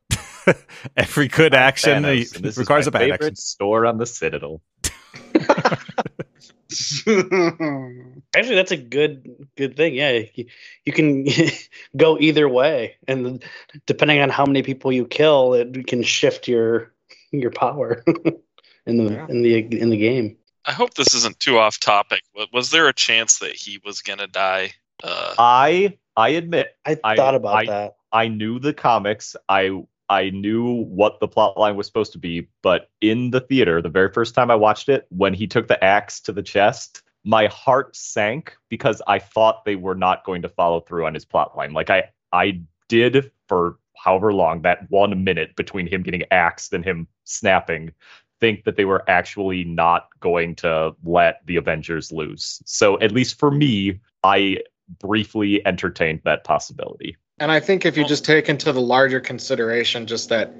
Every 0.97 1.29
good 1.29 1.55
action 1.55 2.03
Thanos, 2.05 2.35
and 2.37 2.45
this 2.45 2.57
requires 2.59 2.85
is 2.85 2.89
a 2.89 2.91
my 2.91 2.99
bad 3.01 3.05
favorite 3.11 3.23
action. 3.27 3.37
store 3.37 3.87
on 3.87 3.99
the 3.99 4.07
Citadel. 4.07 4.61
Actually, 7.07 8.55
that's 8.57 8.73
a 8.73 8.77
good 8.77 9.47
good 9.57 9.77
thing. 9.77 9.95
Yeah, 9.95 10.23
you, 10.35 10.47
you 10.85 10.93
can 10.93 11.27
go 11.97 12.19
either 12.19 12.49
way, 12.49 12.97
and 13.07 13.43
depending 13.87 14.21
on 14.21 14.31
how 14.31 14.45
many 14.47 14.63
people 14.63 14.93
you 14.93 15.07
kill, 15.07 15.55
it 15.55 15.87
can 15.87 16.03
shift 16.03 16.49
your 16.49 16.93
your 17.31 17.51
power 17.51 18.03
in 18.87 18.97
the 18.97 19.13
Yeah. 19.13 19.27
in 19.29 19.43
the 19.43 19.59
in 19.81 19.91
the 19.91 19.97
game. 19.97 20.37
I 20.65 20.73
hope 20.73 20.95
this 20.95 21.15
isn't 21.15 21.39
too 21.41 21.59
off 21.59 21.79
topic. 21.79 22.23
Was 22.53 22.71
there 22.71 22.89
a 22.89 22.95
chance 22.95 23.39
that 23.39 23.55
he 23.55 23.81
was 23.85 24.01
gonna 24.01 24.27
die? 24.27 24.73
Uh, 25.03 25.35
I 25.39 25.99
I 26.17 26.31
admit 26.31 26.77
I, 26.85 26.99
I- 27.05 27.17
thought 27.17 27.35
about 27.35 27.55
I- 27.57 27.67
that. 27.67 27.97
I 28.13 28.29
knew 28.29 28.61
the 28.61 28.73
comics. 28.73 29.35
I 29.49 29.83
I 30.09 30.31
knew 30.31 30.85
what 30.85 31.21
the 31.21 31.29
plot 31.29 31.59
line 31.59 31.77
was 31.77 31.87
supposed 31.87 32.13
to 32.13 32.19
be, 32.19 32.49
but 32.63 32.91
in 33.01 33.31
the 33.31 33.41
theater, 33.41 33.81
the 33.81 33.89
very 33.89 34.13
first 34.13 34.35
time 34.35 34.51
I 34.51 34.55
watched 34.55 34.89
it, 34.89 35.07
when 35.09 35.33
he 35.35 35.47
took 35.47 35.67
the 35.67 35.83
axe 35.83 36.21
to 36.23 36.33
the 36.33 36.43
chest, 36.43 37.03
my 37.25 37.47
heart 37.47 37.97
sank 37.97 38.55
because 38.69 39.01
I 39.07 39.19
thought 39.19 39.65
they 39.65 39.77
were 39.77 39.95
not 39.95 40.25
going 40.25 40.43
to 40.43 40.49
follow 40.49 40.81
through 40.81 41.07
on 41.07 41.15
his 41.15 41.25
plot 41.25 41.57
line. 41.57 41.73
Like 41.73 41.91
I 41.91 42.11
I 42.33 42.61
did 42.89 43.31
for 43.49 43.79
however 43.97 44.33
long 44.35 44.63
that 44.63 44.91
one 44.91 45.25
minute 45.25 45.57
between 45.57 45.87
him 45.87 46.03
getting 46.03 46.25
axed 46.31 46.73
and 46.75 46.85
him 46.85 47.09
snapping 47.25 47.93
think 48.41 48.65
that 48.65 48.77
they 48.77 48.85
were 48.85 49.09
actually 49.09 49.65
not 49.65 50.09
going 50.21 50.55
to 50.57 50.95
let 51.05 51.41
the 51.47 51.57
Avengers 51.57 52.13
lose. 52.13 52.61
So 52.67 53.01
at 53.01 53.13
least 53.13 53.39
for 53.39 53.51
me, 53.51 54.01
I 54.23 54.59
briefly 55.01 55.67
entertained 55.67 56.21
that 56.25 56.45
possibility. 56.45 57.17
And 57.39 57.51
I 57.51 57.61
think 57.61 57.85
if 57.85 57.97
you 57.97 58.07
just 58.07 58.25
take 58.25 58.49
into 58.49 58.73
the 58.73 58.81
larger 58.81 59.21
consideration 59.21 60.07
just 60.07 60.29
that 60.29 60.55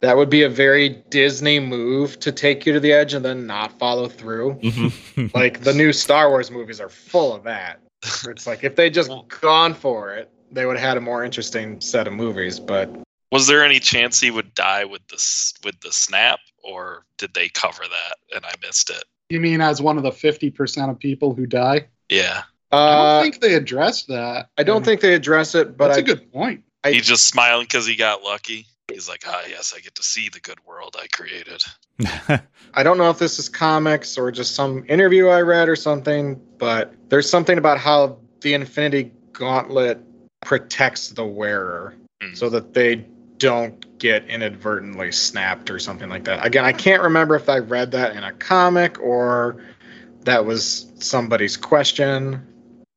that 0.00 0.16
would 0.16 0.30
be 0.30 0.42
a 0.42 0.48
very 0.48 0.88
Disney 1.10 1.60
move 1.60 2.18
to 2.20 2.32
take 2.32 2.66
you 2.66 2.72
to 2.72 2.80
the 2.80 2.92
edge 2.92 3.14
and 3.14 3.24
then 3.24 3.46
not 3.46 3.78
follow 3.78 4.08
through. 4.08 4.54
Mm-hmm. 4.54 5.26
Like 5.34 5.60
the 5.60 5.74
new 5.74 5.92
Star 5.92 6.30
Wars 6.30 6.50
movies 6.50 6.80
are 6.80 6.88
full 6.88 7.34
of 7.34 7.44
that. 7.44 7.80
It's 8.26 8.46
like 8.46 8.64
if 8.64 8.76
they 8.76 8.88
just 8.88 9.10
gone 9.40 9.74
for 9.74 10.14
it, 10.14 10.30
they 10.50 10.64
would 10.64 10.78
have 10.78 10.88
had 10.88 10.96
a 10.96 11.00
more 11.00 11.22
interesting 11.22 11.80
set 11.80 12.06
of 12.06 12.14
movies. 12.14 12.58
But 12.58 12.90
was 13.30 13.46
there 13.46 13.62
any 13.62 13.78
chance 13.78 14.18
he 14.20 14.30
would 14.30 14.54
die 14.54 14.84
with 14.84 15.06
this 15.08 15.54
with 15.62 15.78
the 15.80 15.92
snap, 15.92 16.40
or 16.64 17.04
did 17.18 17.34
they 17.34 17.50
cover 17.50 17.82
that 17.82 18.34
and 18.34 18.44
I 18.44 18.52
missed 18.66 18.90
it? 18.90 19.04
you 19.30 19.40
mean 19.40 19.60
as 19.60 19.80
one 19.80 19.96
of 19.96 20.02
the 20.02 20.10
50% 20.10 20.90
of 20.90 20.98
people 20.98 21.34
who 21.34 21.46
die? 21.46 21.86
Yeah, 22.08 22.42
I 22.72 22.76
uh, 22.76 23.14
don't 23.14 23.22
think 23.22 23.42
they 23.42 23.54
addressed 23.54 24.08
that. 24.08 24.50
I 24.56 24.62
don't 24.62 24.84
think 24.84 25.00
they 25.00 25.14
address 25.14 25.54
it. 25.54 25.76
But 25.76 25.88
that's 25.88 25.98
I, 25.98 26.00
a 26.00 26.04
good 26.04 26.32
point. 26.32 26.64
I- 26.84 26.92
he 26.92 27.00
just 27.00 27.26
smiling 27.28 27.64
because 27.64 27.86
he 27.86 27.96
got 27.96 28.22
lucky. 28.22 28.66
He's 28.92 29.08
like, 29.08 29.22
ah, 29.26 29.42
yes, 29.48 29.72
I 29.76 29.80
get 29.80 29.94
to 29.96 30.02
see 30.02 30.28
the 30.30 30.40
good 30.40 30.58
world 30.66 30.96
I 31.00 31.06
created. 31.06 31.62
I 32.74 32.82
don't 32.82 32.98
know 32.98 33.08
if 33.10 33.20
this 33.20 33.38
is 33.38 33.48
comics 33.48 34.18
or 34.18 34.32
just 34.32 34.56
some 34.56 34.84
interview 34.88 35.28
I 35.28 35.42
read 35.42 35.68
or 35.68 35.76
something, 35.76 36.40
but 36.58 36.92
there's 37.08 37.30
something 37.30 37.56
about 37.56 37.78
how 37.78 38.18
the 38.40 38.54
Infinity 38.54 39.12
Gauntlet 39.32 40.00
protects 40.40 41.10
the 41.10 41.24
wearer 41.24 41.94
Hmm. 42.20 42.34
so 42.34 42.50
that 42.50 42.74
they 42.74 43.06
don't 43.38 43.98
get 43.98 44.26
inadvertently 44.28 45.10
snapped 45.12 45.70
or 45.70 45.78
something 45.78 46.08
like 46.10 46.24
that. 46.24 46.44
Again, 46.44 46.64
I 46.64 46.72
can't 46.72 47.02
remember 47.02 47.34
if 47.34 47.48
I 47.48 47.58
read 47.58 47.92
that 47.92 48.14
in 48.14 48.22
a 48.22 48.32
comic 48.32 49.00
or 49.00 49.56
that 50.24 50.44
was 50.44 50.92
somebody's 50.98 51.56
question 51.56 52.46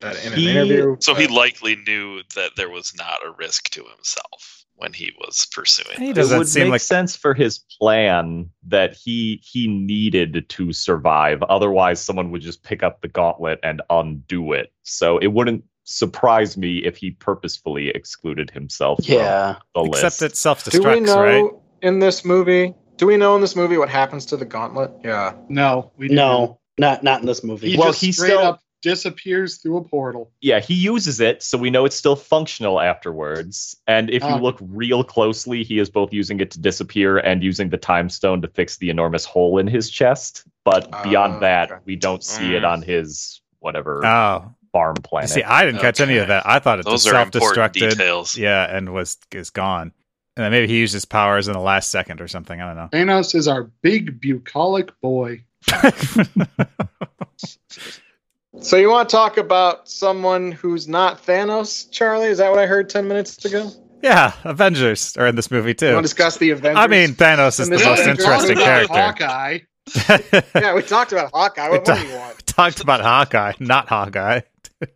that 0.03 0.23
in 0.25 0.33
an 0.33 0.39
interview. 0.39 0.95
So 0.99 1.15
he 1.15 1.27
likely 1.27 1.75
knew 1.75 2.21
that 2.35 2.51
there 2.57 2.69
was 2.69 2.93
not 2.97 3.25
a 3.25 3.31
risk 3.31 3.69
to 3.71 3.83
himself 3.83 4.65
when 4.75 4.91
he 4.93 5.11
was 5.19 5.47
pursuing. 5.51 5.97
he 5.97 6.09
it 6.09 6.13
doesn't 6.15 6.37
would 6.37 6.47
seem 6.47 6.63
make 6.63 6.71
like 6.71 6.81
sense 6.81 7.15
for 7.15 7.33
his 7.33 7.59
plan 7.79 8.49
that 8.67 8.93
he 8.95 9.39
he 9.43 9.67
needed 9.67 10.45
to 10.49 10.73
survive 10.73 11.43
otherwise 11.43 12.01
someone 12.01 12.31
would 12.31 12.41
just 12.41 12.63
pick 12.63 12.81
up 12.81 12.99
the 13.01 13.07
gauntlet 13.07 13.59
and 13.61 13.83
undo 13.91 14.51
it 14.51 14.73
so 14.81 15.19
it 15.19 15.27
wouldn't 15.27 15.63
surprise 15.83 16.57
me 16.57 16.79
if 16.79 16.97
he 16.97 17.11
purposefully 17.11 17.89
excluded 17.89 18.49
himself 18.49 18.99
Yeah, 19.03 19.57
from 19.73 19.85
the 19.85 19.89
except 19.91 20.03
list 20.03 20.21
it 20.23 20.35
self 20.37 20.63
Do 20.63 20.79
we 20.79 20.85
destructs, 20.85 21.05
know 21.05 21.21
right? 21.21 21.51
in 21.83 21.99
this 21.99 22.25
movie? 22.25 22.73
Do 22.97 23.05
we 23.05 23.15
know 23.17 23.35
in 23.35 23.41
this 23.41 23.55
movie 23.55 23.77
what 23.77 23.89
happens 23.89 24.25
to 24.27 24.37
the 24.37 24.45
gauntlet? 24.45 24.91
Yeah. 25.03 25.33
No, 25.49 25.91
we 25.97 26.07
didn't. 26.07 26.15
no, 26.17 26.59
not 26.79 27.03
not 27.03 27.19
in 27.21 27.27
this 27.27 27.43
movie. 27.43 27.71
He 27.71 27.77
Well, 27.77 27.89
just 27.89 28.01
he 28.01 28.11
straight 28.11 28.29
still- 28.29 28.39
up 28.39 28.59
disappears 28.83 29.57
through 29.57 29.77
a 29.77 29.83
portal. 29.83 30.31
yeah 30.41 30.59
he 30.59 30.75
uses 30.75 31.19
it 31.19 31.41
so 31.41 31.57
we 31.57 31.71
know 31.71 31.85
it's 31.85 31.95
still 31.95 32.15
functional 32.15 32.79
afterwards 32.79 33.75
and 33.87 34.09
if 34.11 34.21
you 34.21 34.29
Ah. 34.29 34.37
look 34.37 34.57
real 34.61 35.03
closely 35.03 35.63
he 35.63 35.79
is 35.79 35.89
both 35.89 36.13
using 36.13 36.39
it 36.39 36.51
to 36.51 36.59
disappear 36.59 37.17
and 37.17 37.43
using 37.43 37.69
the 37.69 37.77
time 37.77 38.09
stone 38.09 38.41
to 38.41 38.47
fix 38.49 38.77
the 38.77 38.89
enormous 38.91 39.25
hole 39.25 39.57
in 39.57 39.65
his 39.67 39.89
chest 39.89 40.43
but 40.65 40.87
Ah, 40.93 41.03
beyond 41.03 41.41
that 41.41 41.71
okay. 41.71 41.81
we 41.85 41.95
don't 41.95 42.23
see 42.23 42.53
it 42.55 42.61
Mm. 42.63 42.69
on 42.73 42.81
his 42.83 43.41
whatever 43.59 44.05
Oh, 44.05 44.53
farm 44.73 44.95
you 44.97 45.01
planet 45.01 45.29
see, 45.29 45.43
I 45.43 45.65
didn't 45.65 45.79
catch 45.81 45.99
any 46.01 46.17
of 46.17 46.27
that. 46.27 46.45
I 46.45 46.59
thought 46.59 46.79
it 46.79 46.85
Those 46.85 47.03
just 47.03 47.07
are 47.07 47.11
self 47.17 47.27
important 47.35 47.73
destructed. 47.73 47.89
details. 47.91 48.37
Yeah, 48.37 48.75
and 48.75 48.93
was 48.93 49.17
is 49.31 49.49
gone. 49.51 49.91
And 50.35 50.43
then 50.43 50.51
maybe 50.51 50.67
he 50.67 50.79
used 50.79 50.93
his 50.93 51.05
powers 51.05 51.47
in 51.47 51.53
the 51.53 51.59
last 51.59 51.91
second 51.91 52.19
or 52.19 52.27
something. 52.27 52.59
I 52.59 52.65
don't 52.67 52.75
know. 52.75 52.89
Thanos 52.91 53.35
is 53.35 53.47
our 53.47 53.63
big 53.83 54.19
bucolic 54.19 54.99
boy. 54.99 55.43
So 58.61 58.77
you 58.77 58.89
want 58.89 59.09
to 59.09 59.15
talk 59.15 59.37
about 59.37 59.89
someone 59.89 60.51
who's 60.51 60.87
not 60.87 61.25
Thanos, 61.25 61.89
Charlie? 61.91 62.27
Is 62.27 62.37
that 62.37 62.49
what 62.51 62.59
I 62.59 62.65
heard 62.67 62.89
ten 62.89 63.07
minutes 63.07 63.43
ago? 63.45 63.71
yeah, 64.03 64.33
Avengers 64.43 65.15
are 65.17 65.27
in 65.27 65.35
this 65.35 65.49
movie 65.49 65.69
You 65.69 65.73
too. 65.75 65.93
want 65.93 65.97
to 66.05 66.09
discuss 66.09 66.37
the 66.37 66.49
Avengers? 66.51 66.77
I 66.77 66.87
mean, 66.87 67.09
Thanos 67.13 67.59
is 67.59 67.69
the 67.69 67.79
most 67.79 68.05
interesting 68.05 68.57
character. 68.57 68.93
Hawkeye. 68.93 69.59
yeah, 70.55 70.75
we 70.75 70.81
talked 70.81 71.11
about 71.13 71.31
Hawkeye. 71.33 71.69
We 71.69 71.77
What 71.77 71.87
more 71.87 71.97
do 71.97 72.07
you 72.07 72.13
want? 72.15 72.45
Talked 72.45 72.81
about 72.81 73.01
Hawkeye, 73.01 73.53
not 73.59 73.87
Hawkeye. 73.89 74.41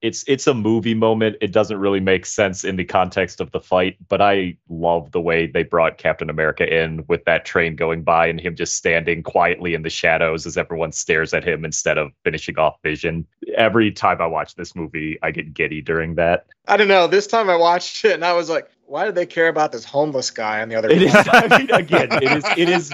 it's 0.00 0.24
it's 0.28 0.46
a 0.46 0.54
movie 0.54 0.94
moment. 0.94 1.36
It 1.40 1.52
doesn't 1.52 1.78
really 1.78 2.00
make 2.00 2.24
sense 2.26 2.64
in 2.64 2.76
the 2.76 2.84
context 2.84 3.40
of 3.40 3.50
the 3.50 3.60
fight, 3.60 3.96
but 4.08 4.20
I 4.20 4.56
love 4.68 5.10
the 5.12 5.20
way 5.20 5.46
they 5.46 5.64
brought 5.64 5.98
Captain 5.98 6.30
America 6.30 6.66
in 6.72 7.04
with 7.08 7.24
that 7.24 7.44
train 7.44 7.74
going 7.74 8.02
by 8.02 8.26
and 8.26 8.40
him 8.40 8.54
just 8.54 8.76
standing 8.76 9.22
quietly 9.22 9.74
in 9.74 9.82
the 9.82 9.90
shadows 9.90 10.46
as 10.46 10.56
everyone 10.56 10.92
stares 10.92 11.34
at 11.34 11.44
him 11.44 11.64
instead 11.64 11.98
of 11.98 12.12
finishing 12.22 12.58
off 12.58 12.76
Vision. 12.82 13.26
Every 13.56 13.90
time 13.90 14.20
I 14.20 14.26
watch 14.26 14.54
this 14.54 14.76
movie, 14.76 15.18
I 15.22 15.32
get 15.32 15.52
giddy 15.52 15.80
during 15.80 16.14
that. 16.14 16.46
I 16.68 16.76
don't 16.76 16.88
know. 16.88 17.06
This 17.06 17.26
time 17.26 17.50
I 17.50 17.56
watched 17.56 18.04
it 18.04 18.12
and 18.12 18.24
I 18.24 18.34
was 18.34 18.48
like, 18.48 18.70
why 18.86 19.04
do 19.04 19.12
they 19.12 19.26
care 19.26 19.48
about 19.48 19.72
this 19.72 19.84
homeless 19.84 20.30
guy 20.30 20.62
on 20.62 20.68
the 20.68 20.76
other 20.76 20.90
It 20.90 21.02
is 21.02 21.12
one? 21.12 21.26
I 21.28 21.58
mean, 21.58 21.70
again, 21.70 22.08
it 22.22 22.32
is 22.32 22.44
it 22.56 22.68
is 22.68 22.92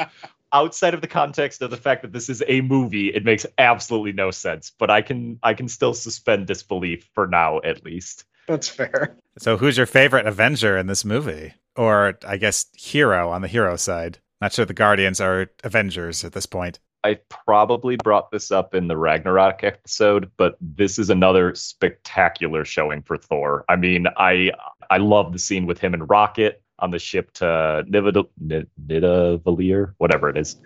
outside 0.54 0.94
of 0.94 1.02
the 1.02 1.08
context 1.08 1.60
of 1.60 1.70
the 1.70 1.76
fact 1.76 2.02
that 2.02 2.12
this 2.12 2.30
is 2.30 2.42
a 2.48 2.62
movie, 2.62 3.08
it 3.08 3.24
makes 3.24 3.44
absolutely 3.58 4.12
no 4.12 4.30
sense. 4.30 4.72
But 4.78 4.90
I 4.90 5.02
can 5.02 5.38
I 5.42 5.52
can 5.52 5.68
still 5.68 5.92
suspend 5.92 6.46
disbelief 6.46 7.10
for 7.12 7.26
now 7.26 7.60
at 7.62 7.84
least. 7.84 8.24
That's 8.46 8.68
fair. 8.68 9.16
So, 9.38 9.56
who's 9.56 9.76
your 9.76 9.86
favorite 9.86 10.26
Avenger 10.26 10.76
in 10.76 10.86
this 10.86 11.04
movie, 11.04 11.54
or 11.76 12.18
I 12.26 12.36
guess 12.36 12.66
hero 12.72 13.30
on 13.30 13.42
the 13.42 13.48
hero 13.48 13.76
side? 13.76 14.18
Not 14.40 14.52
sure 14.52 14.64
the 14.64 14.74
Guardians 14.74 15.20
are 15.20 15.50
Avengers 15.64 16.24
at 16.24 16.32
this 16.32 16.46
point. 16.46 16.78
I 17.04 17.18
probably 17.28 17.96
brought 17.96 18.30
this 18.30 18.50
up 18.50 18.74
in 18.74 18.88
the 18.88 18.96
Ragnarok 18.96 19.62
episode, 19.62 20.30
but 20.38 20.56
this 20.60 20.98
is 20.98 21.10
another 21.10 21.54
spectacular 21.54 22.64
showing 22.64 23.02
for 23.02 23.18
Thor. 23.18 23.64
I 23.68 23.76
mean, 23.76 24.06
I 24.16 24.52
I 24.90 24.98
love 24.98 25.32
the 25.32 25.38
scene 25.38 25.66
with 25.66 25.78
him 25.78 25.94
and 25.94 26.08
Rocket 26.08 26.62
on 26.78 26.90
the 26.90 26.98
ship 26.98 27.32
to 27.34 27.84
Nidavellir, 27.88 29.94
whatever 29.98 30.28
it 30.28 30.36
is. 30.36 30.56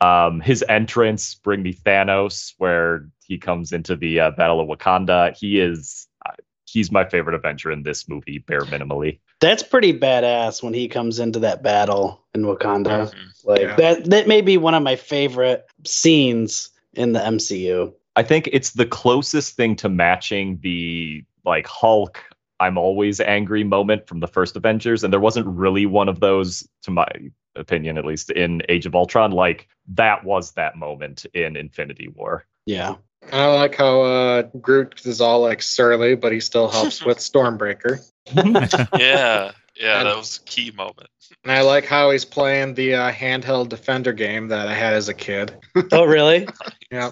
Um, 0.00 0.40
his 0.40 0.64
entrance, 0.68 1.34
bring 1.34 1.62
me 1.62 1.74
Thanos, 1.74 2.54
where 2.58 3.06
he 3.26 3.38
comes 3.38 3.72
into 3.72 3.96
the 3.96 4.20
uh, 4.20 4.30
Battle 4.30 4.60
of 4.60 4.68
Wakanda. 4.68 5.36
He 5.36 5.60
is 5.60 6.08
uh, 6.26 6.32
he's 6.64 6.90
my 6.90 7.04
favorite 7.04 7.34
Avenger 7.34 7.70
in 7.70 7.82
this 7.82 8.08
movie, 8.08 8.38
bare 8.38 8.62
minimally. 8.62 9.18
That's 9.40 9.62
pretty 9.62 9.98
badass 9.98 10.62
when 10.62 10.74
he 10.74 10.88
comes 10.88 11.18
into 11.18 11.38
that 11.40 11.62
battle 11.62 12.22
in 12.34 12.42
Wakanda. 12.42 13.12
Mhm. 13.12 13.44
Like 13.44 13.60
Yeah. 13.62 13.76
that 13.76 14.04
that 14.06 14.28
may 14.28 14.40
be 14.40 14.56
one 14.56 14.74
of 14.74 14.82
my 14.82 14.96
favorite 14.96 15.66
scenes 15.84 16.70
in 16.94 17.12
the 17.12 17.20
MCU. 17.20 17.92
I 18.16 18.22
think 18.22 18.48
it's 18.52 18.72
the 18.72 18.86
closest 18.86 19.54
thing 19.54 19.76
to 19.76 19.88
matching 19.88 20.58
the 20.62 21.24
like 21.44 21.66
Hulk 21.66 22.22
I'm 22.60 22.76
always 22.78 23.20
angry 23.20 23.64
moment 23.64 24.06
from 24.06 24.20
the 24.20 24.28
first 24.28 24.54
Avengers 24.56 25.02
and 25.02 25.12
there 25.12 25.18
wasn't 25.20 25.46
really 25.46 25.86
one 25.86 26.08
of 26.08 26.20
those 26.20 26.68
to 26.82 26.90
my 26.90 27.08
opinion 27.56 27.98
at 27.98 28.04
least 28.04 28.30
in 28.30 28.62
Age 28.68 28.86
of 28.86 28.94
Ultron 28.94 29.32
like 29.32 29.66
that 29.94 30.22
was 30.24 30.52
that 30.52 30.76
moment 30.76 31.26
in 31.34 31.56
Infinity 31.56 32.08
War. 32.08 32.44
Yeah. 32.66 32.96
I 33.32 33.46
like 33.46 33.74
how 33.74 34.02
uh, 34.02 34.42
Groot 34.60 35.02
is 35.04 35.20
all 35.20 35.40
like 35.40 35.62
surly, 35.62 36.14
but 36.14 36.32
he 36.32 36.40
still 36.40 36.68
helps 36.68 37.04
with 37.04 37.18
Stormbreaker. 37.18 37.98
Yeah, 38.98 39.52
yeah, 39.76 39.98
And- 39.98 40.08
that 40.08 40.16
was 40.16 40.38
a 40.38 40.44
key 40.44 40.70
moment. 40.70 41.08
And 41.44 41.52
I 41.52 41.62
like 41.62 41.86
how 41.86 42.10
he's 42.10 42.24
playing 42.24 42.74
the 42.74 42.94
uh, 42.94 43.12
handheld 43.12 43.68
defender 43.70 44.12
game 44.12 44.48
that 44.48 44.68
I 44.68 44.74
had 44.74 44.94
as 44.94 45.08
a 45.08 45.14
kid. 45.14 45.56
Oh 45.92 46.04
really? 46.04 46.46
Yeah. 46.92 47.10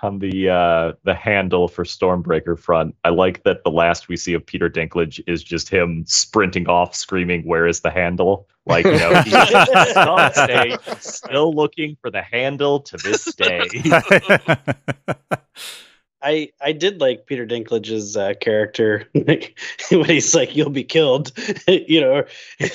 On 0.00 0.20
the 0.20 0.48
uh 0.48 0.92
the 1.02 1.14
handle 1.14 1.66
for 1.66 1.84
Stormbreaker 1.84 2.58
front, 2.58 2.94
I 3.04 3.08
like 3.08 3.42
that 3.42 3.64
the 3.64 3.70
last 3.70 4.08
we 4.08 4.16
see 4.16 4.32
of 4.34 4.46
Peter 4.46 4.70
Dinklage 4.70 5.20
is 5.26 5.42
just 5.42 5.68
him 5.68 6.04
sprinting 6.06 6.68
off 6.68 6.94
screaming 6.94 7.42
where 7.42 7.66
is 7.66 7.80
the 7.80 7.90
handle? 7.90 8.48
Like, 8.64 8.84
you 8.84 8.92
know, 8.92 9.22
he's 9.22 11.04
still 11.04 11.54
looking 11.54 11.96
for 12.00 12.10
the 12.10 12.22
handle 12.22 12.80
to 12.80 12.96
this 12.98 13.34
day. 13.34 13.66
I 16.20 16.50
I 16.60 16.72
did 16.72 17.00
like 17.00 17.26
Peter 17.26 17.46
Dinklage's 17.46 18.16
uh, 18.16 18.34
character 18.40 19.08
when 19.12 20.04
he's 20.04 20.34
like, 20.34 20.56
"You'll 20.56 20.70
be 20.70 20.82
killed," 20.84 21.30
you 21.68 22.00
know, 22.00 22.24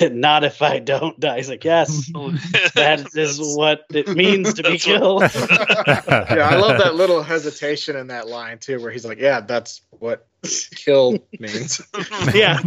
not 0.10 0.44
if 0.44 0.62
I 0.62 0.78
don't 0.78 1.18
die. 1.20 1.36
He's 1.36 1.48
like, 1.50 1.62
"Yes, 1.64 2.10
that 2.74 3.06
is 3.14 3.38
what 3.38 3.84
it 3.92 4.08
means 4.08 4.54
to 4.54 4.62
be 4.62 4.78
That's 4.78 4.86
what- 4.86 4.98
killed." 4.98 5.22
yeah, 6.08 6.48
I 6.50 6.56
love 6.56 6.78
that 6.78 6.94
little 6.94 7.22
hesitation 7.22 7.96
in 7.96 8.06
that 8.06 8.28
line 8.28 8.58
too, 8.58 8.80
where 8.80 8.90
he's 8.90 9.04
like, 9.04 9.18
"Yeah, 9.18 9.40
that's 9.40 9.82
what 9.90 10.26
kill 10.74 11.18
means." 11.38 11.80
yeah, 12.34 12.60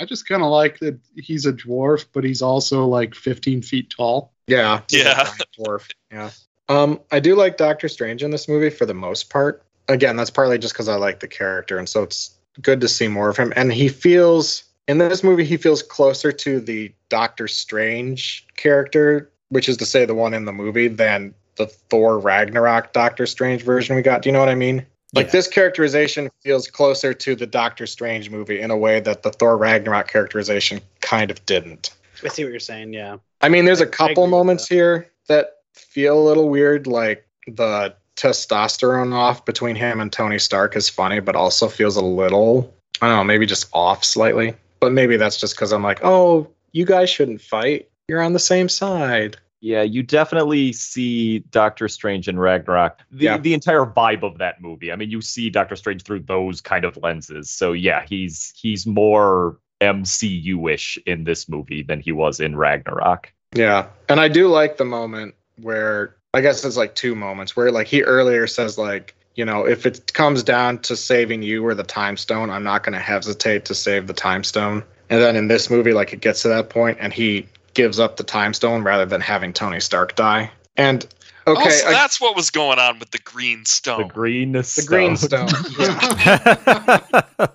I 0.00 0.04
just 0.06 0.26
kind 0.26 0.42
of 0.42 0.48
like 0.50 0.78
that 0.80 0.98
he's 1.16 1.46
a 1.46 1.52
dwarf, 1.52 2.06
but 2.12 2.24
he's 2.24 2.42
also 2.42 2.86
like 2.86 3.14
15 3.14 3.62
feet 3.62 3.90
tall. 3.90 4.32
Yeah, 4.46 4.80
Yeah. 4.90 5.30
dwarf. 5.58 5.90
Yeah. 6.10 6.30
Um, 6.68 7.00
I 7.10 7.20
do 7.20 7.34
like 7.34 7.56
Doctor 7.56 7.88
Strange 7.88 8.22
in 8.22 8.30
this 8.30 8.48
movie 8.48 8.70
for 8.70 8.86
the 8.86 8.94
most 8.94 9.30
part. 9.30 9.62
Again, 9.88 10.16
that's 10.16 10.30
partly 10.30 10.58
just 10.58 10.74
because 10.74 10.88
I 10.88 10.94
like 10.96 11.20
the 11.20 11.28
character, 11.28 11.78
and 11.78 11.88
so 11.88 12.02
it's 12.02 12.30
good 12.60 12.80
to 12.80 12.88
see 12.88 13.08
more 13.08 13.28
of 13.28 13.36
him. 13.36 13.52
And 13.56 13.72
he 13.72 13.88
feels 13.88 14.64
in 14.88 14.98
this 14.98 15.22
movie 15.24 15.44
he 15.44 15.56
feels 15.56 15.82
closer 15.82 16.32
to 16.32 16.60
the 16.60 16.92
Doctor 17.08 17.48
Strange 17.48 18.46
character, 18.56 19.30
which 19.48 19.68
is 19.68 19.76
to 19.78 19.86
say 19.86 20.04
the 20.04 20.14
one 20.14 20.34
in 20.34 20.44
the 20.44 20.52
movie, 20.52 20.88
than 20.88 21.34
the 21.56 21.66
Thor 21.66 22.18
Ragnarok 22.18 22.92
Doctor 22.92 23.26
Strange 23.26 23.62
version 23.62 23.96
we 23.96 24.02
got. 24.02 24.22
Do 24.22 24.28
you 24.28 24.32
know 24.32 24.38
what 24.40 24.48
I 24.48 24.54
mean? 24.54 24.86
Like 25.14 25.26
Yeah. 25.26 25.32
this 25.32 25.48
characterization 25.48 26.30
feels 26.42 26.68
closer 26.68 27.12
to 27.12 27.34
the 27.34 27.46
Doctor 27.46 27.86
Strange 27.86 28.30
movie 28.30 28.60
in 28.60 28.70
a 28.70 28.76
way 28.76 29.00
that 29.00 29.22
the 29.22 29.30
Thor 29.30 29.58
Ragnarok 29.58 30.08
characterization 30.08 30.80
kind 31.02 31.30
of 31.30 31.44
didn't. 31.44 31.90
I 32.24 32.28
see 32.28 32.44
what 32.44 32.50
you're 32.50 32.60
saying. 32.60 32.94
Yeah, 32.94 33.16
I 33.40 33.48
mean, 33.48 33.64
there's 33.66 33.82
I- 33.82 33.84
a 33.84 33.88
couple 33.88 34.26
moments 34.28 34.68
that. 34.68 34.74
here 34.74 35.10
that 35.28 35.56
feel 35.74 36.18
a 36.18 36.24
little 36.26 36.48
weird, 36.48 36.86
like 36.86 37.26
the 37.46 37.94
testosterone 38.16 39.12
off 39.14 39.44
between 39.44 39.76
him 39.76 40.00
and 40.00 40.12
Tony 40.12 40.38
Stark 40.38 40.76
is 40.76 40.88
funny, 40.88 41.20
but 41.20 41.36
also 41.36 41.68
feels 41.68 41.96
a 41.96 42.04
little, 42.04 42.72
I 43.00 43.08
don't 43.08 43.16
know, 43.16 43.24
maybe 43.24 43.46
just 43.46 43.68
off 43.72 44.04
slightly. 44.04 44.54
But 44.80 44.92
maybe 44.92 45.16
that's 45.16 45.38
just 45.38 45.54
because 45.54 45.72
I'm 45.72 45.82
like, 45.82 46.00
oh, 46.02 46.48
you 46.72 46.84
guys 46.84 47.08
shouldn't 47.10 47.40
fight. 47.40 47.88
You're 48.08 48.22
on 48.22 48.32
the 48.32 48.38
same 48.38 48.68
side. 48.68 49.36
Yeah, 49.60 49.82
you 49.82 50.02
definitely 50.02 50.72
see 50.72 51.38
Doctor 51.38 51.86
Strange 51.86 52.26
and 52.26 52.40
Ragnarok. 52.40 52.98
The 53.12 53.24
Yeah. 53.26 53.38
the 53.38 53.54
entire 53.54 53.86
vibe 53.86 54.24
of 54.24 54.38
that 54.38 54.60
movie. 54.60 54.90
I 54.90 54.96
mean, 54.96 55.10
you 55.10 55.20
see 55.20 55.50
Doctor 55.50 55.76
Strange 55.76 56.02
through 56.02 56.20
those 56.20 56.60
kind 56.60 56.84
of 56.84 56.96
lenses. 56.96 57.48
So 57.48 57.72
yeah, 57.72 58.04
he's 58.08 58.52
he's 58.56 58.86
more 58.88 59.58
MCU-ish 59.80 60.98
in 61.06 61.24
this 61.24 61.48
movie 61.48 61.82
than 61.82 62.00
he 62.00 62.10
was 62.10 62.40
in 62.40 62.56
Ragnarok. 62.56 63.32
Yeah. 63.54 63.86
And 64.08 64.18
I 64.20 64.28
do 64.28 64.48
like 64.48 64.78
the 64.78 64.84
moment 64.84 65.34
where 65.62 66.16
I 66.34 66.40
guess 66.40 66.64
it's 66.64 66.76
like 66.76 66.94
two 66.94 67.14
moments 67.14 67.56
where 67.56 67.70
like 67.70 67.86
he 67.86 68.02
earlier 68.02 68.46
says 68.46 68.78
like, 68.78 69.14
you 69.34 69.44
know, 69.44 69.66
if 69.66 69.86
it 69.86 70.12
comes 70.12 70.42
down 70.42 70.78
to 70.80 70.96
saving 70.96 71.42
you 71.42 71.64
or 71.64 71.74
the 71.74 71.82
time 71.82 72.16
stone, 72.16 72.50
I'm 72.50 72.64
not 72.64 72.82
going 72.82 72.92
to 72.94 72.98
hesitate 72.98 73.64
to 73.66 73.74
save 73.74 74.06
the 74.06 74.12
time 74.12 74.44
stone. 74.44 74.82
And 75.10 75.20
then 75.20 75.36
in 75.36 75.48
this 75.48 75.70
movie 75.70 75.92
like 75.92 76.12
it 76.12 76.20
gets 76.20 76.42
to 76.42 76.48
that 76.48 76.68
point 76.70 76.98
and 77.00 77.12
he 77.12 77.46
gives 77.74 77.98
up 78.00 78.16
the 78.16 78.24
time 78.24 78.54
stone 78.54 78.82
rather 78.82 79.06
than 79.06 79.20
having 79.20 79.52
Tony 79.52 79.80
Stark 79.80 80.14
die. 80.16 80.50
And 80.76 81.06
okay, 81.46 81.60
also, 81.62 81.88
I- 81.88 81.92
that's 81.92 82.20
what 82.20 82.36
was 82.36 82.50
going 82.50 82.78
on 82.78 82.98
with 82.98 83.10
the 83.10 83.18
green 83.18 83.64
stone. 83.64 84.08
The 84.08 84.14
green 84.14 84.52
the 84.52 84.84
green 84.86 85.16
stone. 85.16 85.48
Yeah. 85.78 86.98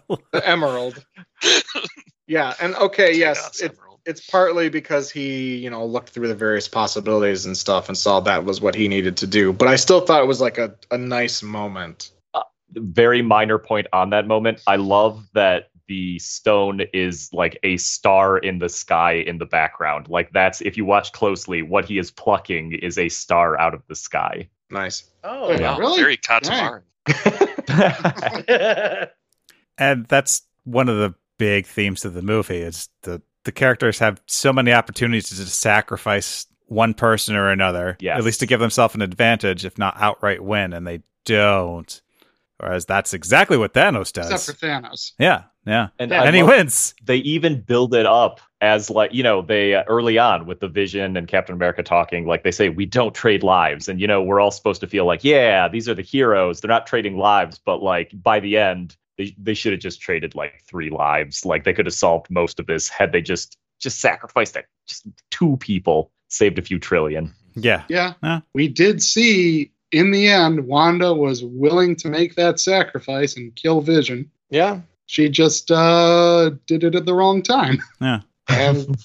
the 0.31 0.47
emerald. 0.47 1.03
Yeah, 2.27 2.53
and 2.59 2.75
okay, 2.75 3.15
yes, 3.15 3.39
Chaos 3.39 3.61
it, 3.61 3.71
Emerald. 3.77 3.86
It's 4.07 4.25
partly 4.25 4.69
because 4.69 5.11
he, 5.11 5.57
you 5.57 5.69
know, 5.69 5.85
looked 5.85 6.09
through 6.09 6.29
the 6.29 6.35
various 6.35 6.67
possibilities 6.67 7.45
and 7.45 7.57
stuff 7.57 7.89
and 7.89 7.97
saw 7.97 8.21
that 8.21 8.45
was 8.45 8.61
what 8.61 8.73
he 8.73 8.87
needed 8.87 9.17
to 9.17 9.27
do. 9.27 9.51
But 9.51 9.67
I 9.67 9.75
still 9.75 9.99
thought 9.99 10.23
it 10.23 10.27
was 10.27 10.39
like 10.39 10.57
a, 10.57 10.73
a 10.89 10.97
nice 10.97 11.43
moment. 11.43 12.11
Uh, 12.33 12.43
very 12.71 13.21
minor 13.21 13.59
point 13.59 13.85
on 13.91 14.09
that 14.11 14.25
moment. 14.25 14.61
I 14.65 14.77
love 14.77 15.27
that 15.33 15.69
the 15.89 16.17
stone 16.19 16.81
is 16.93 17.29
like 17.33 17.59
a 17.63 17.75
star 17.77 18.37
in 18.37 18.59
the 18.59 18.69
sky 18.69 19.13
in 19.13 19.39
the 19.39 19.45
background. 19.45 20.07
Like 20.07 20.31
that's 20.31 20.61
if 20.61 20.77
you 20.77 20.85
watch 20.85 21.11
closely, 21.11 21.61
what 21.61 21.83
he 21.83 21.97
is 21.97 22.09
plucking 22.09 22.73
is 22.73 22.97
a 22.97 23.09
star 23.09 23.59
out 23.59 23.73
of 23.73 23.83
the 23.87 23.95
sky. 23.95 24.47
Nice. 24.69 25.03
Oh, 25.25 25.51
Yeah. 25.51 25.73
Wow, 25.73 25.79
really? 25.79 26.01
Very 26.01 26.17
Katamari. 26.17 26.81
and 29.77 30.05
that's 30.05 30.43
one 30.63 30.87
of 30.87 30.97
the 30.97 31.13
big 31.37 31.65
themes 31.65 32.05
of 32.05 32.13
the 32.13 32.21
movie 32.21 32.61
is 32.61 32.89
the 33.03 33.21
the 33.47 33.51
characters 33.53 33.97
have 33.97 34.21
so 34.27 34.53
many 34.53 34.71
opportunities 34.71 35.29
to 35.29 35.35
sacrifice 35.47 36.45
one 36.67 36.93
person 36.93 37.35
or 37.35 37.49
another 37.49 37.97
Yes. 38.01 38.17
at 38.19 38.25
least 38.25 38.41
to 38.41 38.45
give 38.45 38.59
themselves 38.59 38.93
an 38.93 39.01
advantage 39.01 39.63
if 39.65 39.77
not 39.77 39.95
outright 39.99 40.43
win 40.43 40.73
and 40.73 40.85
they 40.85 41.01
don't. 41.25 42.01
Whereas 42.59 42.85
that's 42.85 43.13
exactly 43.13 43.55
what 43.55 43.73
thanos 43.73 44.11
does. 44.11 44.29
Except 44.31 44.59
for 44.59 44.65
Thanos. 44.65 45.13
yeah 45.17 45.43
yeah. 45.65 45.87
And 45.99 46.11
Yeah, 46.11 46.23
and 46.23 46.35
he 46.35 46.43
wins. 46.43 46.93
They 47.03 47.17
even 47.17 47.61
build 47.61 47.93
it 47.93 48.05
up 48.05 48.39
as 48.59 48.89
like 48.89 49.13
you 49.13 49.23
know 49.23 49.41
they 49.41 49.75
uh, 49.75 49.83
early 49.87 50.17
on 50.17 50.45
with 50.45 50.59
the 50.59 50.67
vision 50.67 51.15
and 51.15 51.27
captain 51.27 51.53
america 51.53 51.83
talking 51.83 52.25
like 52.25 52.43
they 52.43 52.51
say 52.51 52.69
we 52.69 52.85
don't 52.85 53.13
trade 53.15 53.43
lives. 53.43 53.87
And 53.87 54.01
you 54.01 54.07
know 54.07 54.21
we're 54.23 54.39
all 54.41 54.51
supposed 54.51 54.81
to 54.81 54.87
feel 54.87 55.05
like 55.05 55.23
yeah 55.23 55.67
these 55.69 55.87
are 55.87 55.93
the 55.93 56.01
heroes. 56.01 56.59
They're 56.59 56.67
not 56.69 56.85
trading 56.87 57.17
lives 57.17 57.59
but 57.63 57.81
like 57.81 58.11
by 58.21 58.39
the 58.41 58.57
end 58.57 58.95
they, 59.17 59.35
they 59.37 59.53
should 59.53 59.71
have 59.73 59.81
just 59.81 60.01
traded 60.01 60.35
like 60.35 60.61
three 60.67 60.89
lives 60.89 61.45
like 61.45 61.63
they 61.63 61.73
could 61.73 61.85
have 61.85 61.93
solved 61.93 62.29
most 62.29 62.59
of 62.59 62.67
this 62.67 62.89
had 62.89 63.11
they 63.11 63.21
just 63.21 63.57
just 63.79 63.99
sacrificed 63.99 64.53
that 64.53 64.65
just 64.87 65.07
two 65.31 65.57
people 65.57 66.11
saved 66.29 66.57
a 66.59 66.61
few 66.61 66.79
trillion 66.79 67.33
yeah 67.55 67.83
Yeah. 67.87 68.13
Huh. 68.23 68.41
We 68.53 68.67
did 68.67 69.01
see 69.01 69.71
in 69.91 70.11
the 70.11 70.27
end, 70.27 70.67
Wanda 70.67 71.13
was 71.13 71.43
willing 71.43 71.95
to 71.97 72.09
make 72.09 72.35
that 72.35 72.59
sacrifice 72.59 73.37
and 73.37 73.55
kill 73.55 73.81
Vision. 73.81 74.29
Yeah. 74.49 74.81
She 75.05 75.29
just 75.29 75.71
uh, 75.71 76.51
did 76.65 76.83
it 76.83 76.95
at 76.95 77.05
the 77.05 77.13
wrong 77.13 77.41
time. 77.41 77.81
Yeah. 78.01 78.19
and 78.49 78.95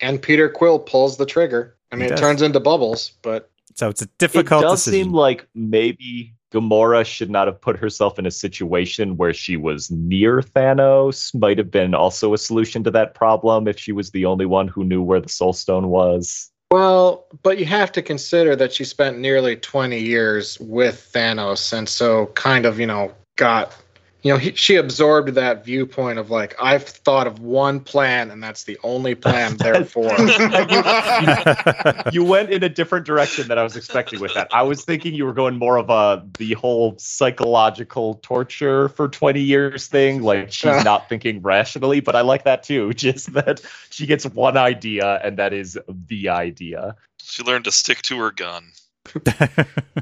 and 0.00 0.22
Peter 0.22 0.48
Quill 0.48 0.78
pulls 0.78 1.18
the 1.18 1.26
trigger. 1.26 1.76
I 1.92 1.96
mean, 1.96 2.06
it 2.06 2.10
does. 2.10 2.20
turns 2.20 2.40
into 2.42 2.58
bubbles, 2.58 3.12
but 3.20 3.50
so 3.74 3.90
it's 3.90 4.00
a 4.00 4.06
difficult. 4.18 4.18
it 4.18 4.44
difficult 4.44 4.62
does 4.62 4.84
decision 4.84 5.04
seem 5.04 5.12
like 5.12 5.46
maybe 5.54 6.34
Gamora 6.52 7.04
should 7.04 7.30
not 7.30 7.46
have 7.46 7.60
put 7.60 7.76
herself 7.76 8.18
in 8.18 8.26
a 8.26 8.30
situation 8.30 9.16
where 9.16 9.34
she 9.34 9.56
was 9.56 9.90
near 9.90 10.40
Thanos. 10.40 11.34
Might 11.38 11.58
have 11.58 11.70
been 11.70 11.94
also 11.94 12.32
a 12.32 12.38
solution 12.38 12.82
to 12.84 12.90
that 12.92 13.14
problem 13.14 13.68
if 13.68 13.78
she 13.78 13.92
was 13.92 14.10
the 14.10 14.24
only 14.24 14.46
one 14.46 14.68
who 14.68 14.84
knew 14.84 15.02
where 15.02 15.20
the 15.20 15.28
Soul 15.28 15.52
Stone 15.52 15.88
was. 15.88 16.50
well, 16.70 17.26
but 17.42 17.58
you 17.58 17.64
have 17.66 17.92
to 17.92 18.02
consider 18.02 18.54
that 18.56 18.72
she 18.72 18.84
spent 18.84 19.18
nearly 19.18 19.56
20 19.56 19.98
years 19.98 20.58
with 20.60 21.10
Thanos 21.12 21.72
and 21.72 21.88
so 21.88 22.26
kind 22.34 22.66
of, 22.66 22.78
you 22.78 22.86
know, 22.86 23.12
got 23.36 23.74
you 24.22 24.32
know, 24.32 24.38
he, 24.38 24.52
she 24.54 24.74
absorbed 24.74 25.34
that 25.34 25.64
viewpoint 25.64 26.18
of 26.18 26.28
like, 26.28 26.56
I've 26.60 26.82
thought 26.82 27.28
of 27.28 27.38
one 27.38 27.78
plan, 27.78 28.32
and 28.32 28.42
that's 28.42 28.64
the 28.64 28.76
only 28.82 29.14
plan. 29.14 29.56
therefore, 29.58 30.10
you 32.12 32.24
went 32.24 32.50
in 32.50 32.64
a 32.64 32.68
different 32.68 33.06
direction 33.06 33.46
than 33.46 33.58
I 33.58 33.62
was 33.62 33.76
expecting 33.76 34.18
with 34.18 34.34
that. 34.34 34.48
I 34.52 34.62
was 34.62 34.84
thinking 34.84 35.14
you 35.14 35.24
were 35.24 35.32
going 35.32 35.56
more 35.56 35.76
of 35.76 35.88
a 35.88 36.26
the 36.38 36.54
whole 36.54 36.96
psychological 36.98 38.14
torture 38.14 38.88
for 38.88 39.08
20 39.08 39.40
years 39.40 39.86
thing, 39.86 40.22
like 40.22 40.52
she's 40.52 40.84
not 40.84 41.08
thinking 41.08 41.40
rationally, 41.40 42.00
but 42.00 42.16
I 42.16 42.22
like 42.22 42.42
that 42.44 42.64
too. 42.64 42.92
Just 42.94 43.32
that 43.34 43.60
she 43.90 44.06
gets 44.06 44.26
one 44.26 44.56
idea 44.56 45.20
and 45.22 45.38
that 45.38 45.52
is 45.52 45.78
the 46.08 46.28
idea. 46.28 46.96
She 47.22 47.44
learned 47.44 47.66
to 47.66 47.72
stick 47.72 48.02
to 48.02 48.18
her 48.18 48.32
gun. 48.32 48.72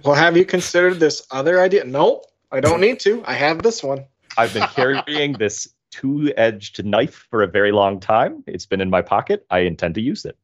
well, 0.05 0.14
have 0.14 0.37
you 0.37 0.45
considered 0.45 0.99
this 0.99 1.27
other 1.31 1.61
idea? 1.61 1.85
Nope, 1.85 2.25
I 2.51 2.61
don't 2.61 2.80
need 2.80 3.01
to. 3.01 3.22
I 3.26 3.34
have 3.34 3.62
this 3.62 3.82
one. 3.82 4.05
I've 4.36 4.53
been 4.55 4.68
carrying 4.68 5.32
this 5.38 5.68
two-edged 5.90 6.84
knife 6.84 7.26
for 7.30 7.42
a 7.42 7.47
very 7.47 7.72
long 7.72 8.01
time. 8.01 8.44
It's 8.47 8.66
been 8.66 8.80
in 8.80 8.90
my 8.90 9.03
pocket. 9.03 9.47
I 9.51 9.61
intend 9.61 9.94
to 9.97 10.01
use 10.01 10.24
it. 10.24 10.36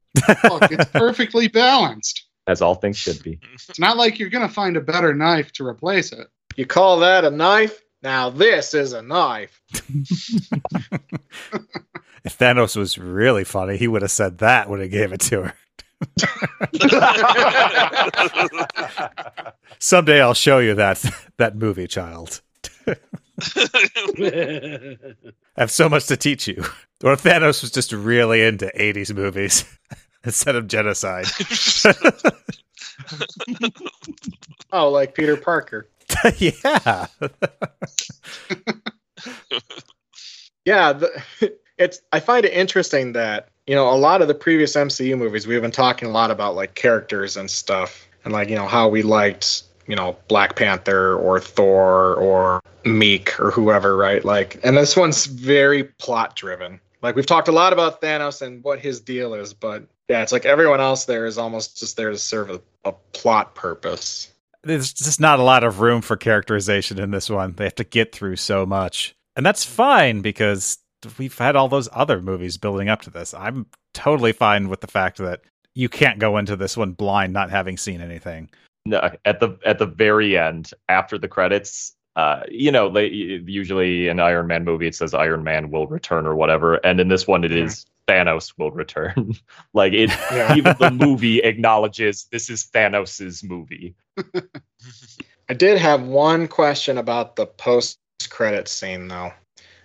Look, 0.44 0.70
it's 0.70 0.84
perfectly 0.92 1.48
balanced. 1.48 2.26
As 2.46 2.60
all 2.60 2.74
things 2.74 2.96
should 2.96 3.22
be. 3.22 3.38
It's 3.54 3.78
not 3.78 3.96
like 3.96 4.18
you're 4.18 4.30
going 4.30 4.46
to 4.46 4.52
find 4.52 4.76
a 4.76 4.80
better 4.80 5.14
knife 5.14 5.52
to 5.52 5.66
replace 5.66 6.12
it. 6.12 6.26
You 6.56 6.66
call 6.66 6.98
that 7.00 7.24
a 7.24 7.30
knife? 7.30 7.80
Now 8.02 8.30
this 8.30 8.74
is 8.74 8.92
a 8.92 9.02
knife. 9.02 9.62
if 12.24 12.36
Thanos 12.36 12.76
was 12.76 12.98
really 12.98 13.44
funny, 13.44 13.76
he 13.76 13.86
would 13.86 14.02
have 14.02 14.10
said 14.10 14.38
that 14.38 14.68
when 14.68 14.80
he 14.80 14.88
gave 14.88 15.12
it 15.12 15.20
to 15.20 15.44
her. 15.44 15.54
Someday 19.78 20.20
I'll 20.20 20.34
show 20.34 20.58
you 20.58 20.74
that 20.74 21.04
that 21.38 21.56
movie, 21.56 21.86
child. 21.86 22.42
I 23.56 24.96
have 25.56 25.70
so 25.70 25.88
much 25.88 26.06
to 26.06 26.16
teach 26.16 26.46
you. 26.46 26.64
Or 27.02 27.12
if 27.12 27.22
Thanos 27.22 27.62
was 27.62 27.70
just 27.70 27.92
really 27.92 28.42
into 28.42 28.70
80s 28.76 29.14
movies 29.14 29.64
instead 30.24 30.56
of 30.56 30.68
genocide. 30.68 31.26
oh, 34.72 34.90
like 34.90 35.14
Peter 35.14 35.36
Parker. 35.36 35.88
yeah. 36.36 37.06
yeah, 40.64 40.92
the, 40.92 41.22
it's 41.78 42.00
I 42.12 42.20
find 42.20 42.44
it 42.44 42.52
interesting 42.52 43.12
that, 43.14 43.48
you 43.66 43.74
know, 43.74 43.92
a 43.92 43.96
lot 43.96 44.22
of 44.22 44.28
the 44.28 44.34
previous 44.34 44.74
MCU 44.74 45.16
movies 45.16 45.46
we've 45.46 45.62
been 45.62 45.70
talking 45.70 46.08
a 46.08 46.12
lot 46.12 46.30
about 46.30 46.54
like 46.54 46.74
characters 46.74 47.36
and 47.36 47.50
stuff 47.50 48.08
and 48.24 48.32
like, 48.32 48.48
you 48.48 48.56
know, 48.56 48.66
how 48.66 48.88
we 48.88 49.02
liked 49.02 49.64
you 49.86 49.96
know 49.96 50.16
Black 50.28 50.56
Panther 50.56 51.16
or 51.16 51.40
Thor 51.40 52.14
or 52.14 52.62
Miek 52.84 53.38
or 53.38 53.50
whoever, 53.50 53.96
right? 53.96 54.24
Like, 54.24 54.60
and 54.64 54.76
this 54.76 54.96
one's 54.96 55.26
very 55.26 55.84
plot 55.84 56.36
driven. 56.36 56.80
Like 57.02 57.16
we've 57.16 57.26
talked 57.26 57.48
a 57.48 57.52
lot 57.52 57.72
about 57.72 58.00
Thanos 58.00 58.42
and 58.42 58.62
what 58.62 58.78
his 58.78 59.00
deal 59.00 59.34
is, 59.34 59.54
but 59.54 59.84
yeah, 60.08 60.22
it's 60.22 60.32
like 60.32 60.44
everyone 60.44 60.80
else 60.80 61.04
there 61.04 61.26
is 61.26 61.38
almost 61.38 61.78
just 61.78 61.96
there 61.96 62.10
to 62.10 62.18
serve 62.18 62.50
a, 62.50 62.60
a 62.84 62.92
plot 63.12 63.54
purpose. 63.54 64.32
There's 64.62 64.92
just 64.92 65.20
not 65.20 65.40
a 65.40 65.42
lot 65.42 65.64
of 65.64 65.80
room 65.80 66.02
for 66.02 66.16
characterization 66.16 67.00
in 67.00 67.10
this 67.10 67.28
one. 67.28 67.54
They 67.56 67.64
have 67.64 67.74
to 67.76 67.84
get 67.84 68.14
through 68.14 68.36
so 68.36 68.64
much, 68.64 69.16
and 69.34 69.44
that's 69.44 69.64
fine 69.64 70.20
because 70.20 70.78
we've 71.18 71.36
had 71.36 71.56
all 71.56 71.68
those 71.68 71.88
other 71.92 72.20
movies 72.20 72.56
building 72.56 72.88
up 72.88 73.02
to 73.02 73.10
this. 73.10 73.34
I'm 73.34 73.66
totally 73.94 74.32
fine 74.32 74.68
with 74.68 74.80
the 74.80 74.86
fact 74.86 75.18
that 75.18 75.42
you 75.74 75.88
can't 75.88 76.18
go 76.18 76.36
into 76.36 76.56
this 76.56 76.76
one 76.76 76.92
blind, 76.92 77.32
not 77.32 77.50
having 77.50 77.76
seen 77.76 78.00
anything 78.00 78.50
no, 78.84 79.10
at 79.24 79.40
the 79.40 79.58
at 79.64 79.78
the 79.78 79.86
very 79.86 80.36
end 80.36 80.72
after 80.88 81.18
the 81.18 81.28
credits 81.28 81.94
uh, 82.14 82.42
you 82.50 82.70
know, 82.70 82.90
they, 82.90 83.06
usually 83.06 84.08
in 84.08 84.20
Iron 84.20 84.46
Man 84.46 84.64
movie 84.64 84.86
it 84.86 84.94
says 84.94 85.14
Iron 85.14 85.44
Man 85.44 85.70
will 85.70 85.86
return 85.86 86.26
or 86.26 86.34
whatever, 86.34 86.74
and 86.76 87.00
in 87.00 87.08
this 87.08 87.26
one 87.26 87.44
it 87.44 87.50
mm-hmm. 87.50 87.66
is 87.66 87.86
Thanos 88.06 88.52
will 88.58 88.70
return. 88.70 89.34
like 89.74 89.92
it, 89.92 90.10
yeah. 90.30 90.54
even 90.54 90.76
the 90.78 90.90
movie 90.90 91.38
acknowledges 91.38 92.28
this 92.30 92.50
is 92.50 92.64
Thanos's 92.64 93.42
movie. 93.42 93.94
I 95.48 95.54
did 95.54 95.78
have 95.78 96.02
one 96.02 96.48
question 96.48 96.98
about 96.98 97.36
the 97.36 97.46
post 97.46 97.98
credit 98.28 98.68
scene 98.68 99.08
though, 99.08 99.32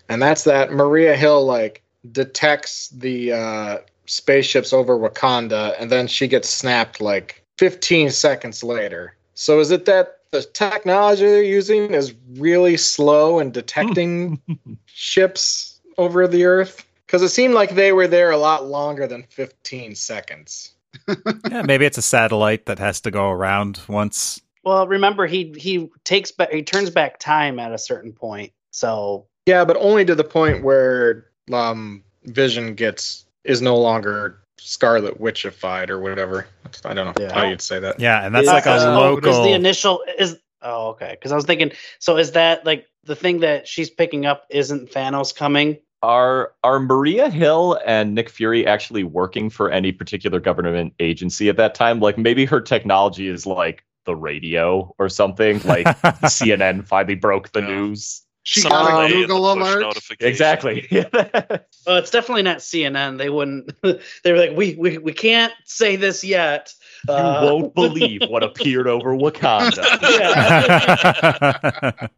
and 0.10 0.22
that's 0.22 0.44
that 0.44 0.72
Maria 0.72 1.16
Hill 1.16 1.46
like 1.46 1.84
detects 2.12 2.90
the 2.90 3.34
uh, 3.34 3.78
spaceships 4.06 4.74
over 4.74 4.98
Wakanda, 4.98 5.76
and 5.80 5.92
then 5.92 6.08
she 6.08 6.28
gets 6.28 6.50
snapped 6.50 7.00
like 7.02 7.44
15 7.58 8.10
seconds 8.12 8.64
later. 8.64 9.16
So 9.34 9.60
is 9.60 9.72
it 9.72 9.86
that 9.86 10.20
the 10.32 10.44
technology 10.44 11.26
they're 11.26 11.44
using 11.44 11.94
is 11.94 12.14
really 12.36 12.78
slow 12.78 13.40
in 13.40 13.52
detecting 13.52 14.42
ships 14.86 15.80
over 15.98 16.28
the 16.28 16.46
Earth? 16.46 16.86
Because 17.06 17.22
it 17.22 17.30
seemed 17.30 17.54
like 17.54 17.76
they 17.76 17.94
were 17.94 18.08
there 18.08 18.32
a 18.32 18.38
lot 18.38 18.66
longer 18.66 19.08
than 19.08 19.24
15 19.24 19.96
seconds. 19.96 20.74
yeah, 21.50 21.62
maybe 21.62 21.86
it's 21.86 21.98
a 21.98 22.02
satellite 22.02 22.66
that 22.66 22.80
has 22.80 23.00
to 23.02 23.12
go 23.12 23.30
around 23.30 23.80
once. 23.88 24.42
Well, 24.64 24.88
remember 24.88 25.28
he 25.28 25.54
he 25.58 25.90
takes 26.04 26.32
back 26.32 26.52
he 26.52 26.64
turns 26.64 26.90
back 26.90 27.20
time 27.20 27.60
at 27.60 27.72
a 27.72 27.78
certain 27.78 28.12
point. 28.12 28.52
So 28.72 29.28
yeah, 29.48 29.64
but 29.66 29.78
only 29.78 30.04
to 30.06 30.14
the 30.14 30.26
point 30.26 30.64
where 30.64 31.26
um, 31.52 32.04
Vision 32.26 32.76
gets 32.76 33.26
is 33.46 33.62
no 33.62 33.78
longer 33.78 34.40
Scarlet 34.60 35.20
Witchified 35.20 35.90
or 35.90 36.00
whatever. 36.00 36.48
I 36.84 36.94
don't 36.94 37.06
know 37.06 37.26
yeah. 37.26 37.34
how 37.34 37.48
you'd 37.48 37.62
say 37.62 37.80
that. 37.80 38.00
Yeah, 38.00 38.26
and 38.26 38.36
that's 38.36 38.48
like 38.48 38.66
a 38.66 38.76
local. 38.92 39.32
Is 39.32 39.38
the 39.38 39.54
initial 39.54 40.04
is 40.20 40.38
oh 40.62 40.90
okay? 40.90 41.12
Because 41.12 41.32
I 41.32 41.36
was 41.36 41.46
thinking, 41.46 41.72
so 42.00 42.18
is 42.18 42.34
that 42.34 42.66
like 42.66 42.86
the 43.06 43.16
thing 43.16 43.40
that 43.40 43.68
she's 43.68 43.90
picking 43.90 44.26
up? 44.26 44.46
Isn't 44.50 44.92
Thanos 44.92 45.34
coming? 45.34 45.78
Are 46.04 46.52
are 46.64 46.80
Maria 46.80 47.30
Hill 47.30 47.80
and 47.86 48.14
Nick 48.14 48.30
Fury 48.30 48.68
actually 48.68 49.06
working 49.06 49.50
for 49.50 49.72
any 49.72 49.94
particular 49.94 50.42
government 50.42 50.94
agency 51.00 51.48
at 51.48 51.56
that 51.58 51.74
time? 51.74 52.02
Like 52.02 52.18
maybe 52.18 52.44
her 52.46 52.60
technology 52.60 53.30
is 53.30 53.46
like 53.46 53.86
the 54.06 54.16
radio 54.16 54.94
or 55.00 55.08
something. 55.08 55.62
Like 55.64 55.86
CNN 56.26 56.86
finally 56.86 57.16
broke 57.16 57.54
the 57.54 57.62
yeah. 57.62 57.68
news. 57.68 58.24
She 58.50 58.62
got 58.64 59.04
a 59.04 59.14
Google 59.14 59.52
alert. 59.52 59.98
Exactly. 60.22 60.88
well, 60.92 61.98
it's 61.98 62.10
definitely 62.10 62.44
not 62.44 62.60
CNN. 62.60 63.18
They 63.18 63.30
wouldn't. 63.30 63.74
They 64.24 64.32
were 64.32 64.38
like, 64.38 64.56
we 64.56 64.76
we, 64.76 64.98
we 65.00 65.12
can't 65.12 65.52
say 65.66 65.98
this 65.98 66.24
yet. 66.24 66.74
You 67.10 67.14
uh, 67.14 67.42
won't 67.44 67.76
believe 67.76 68.22
what 68.30 68.44
appeared 68.44 68.88
over 68.88 69.18
Wakanda. 69.18 69.84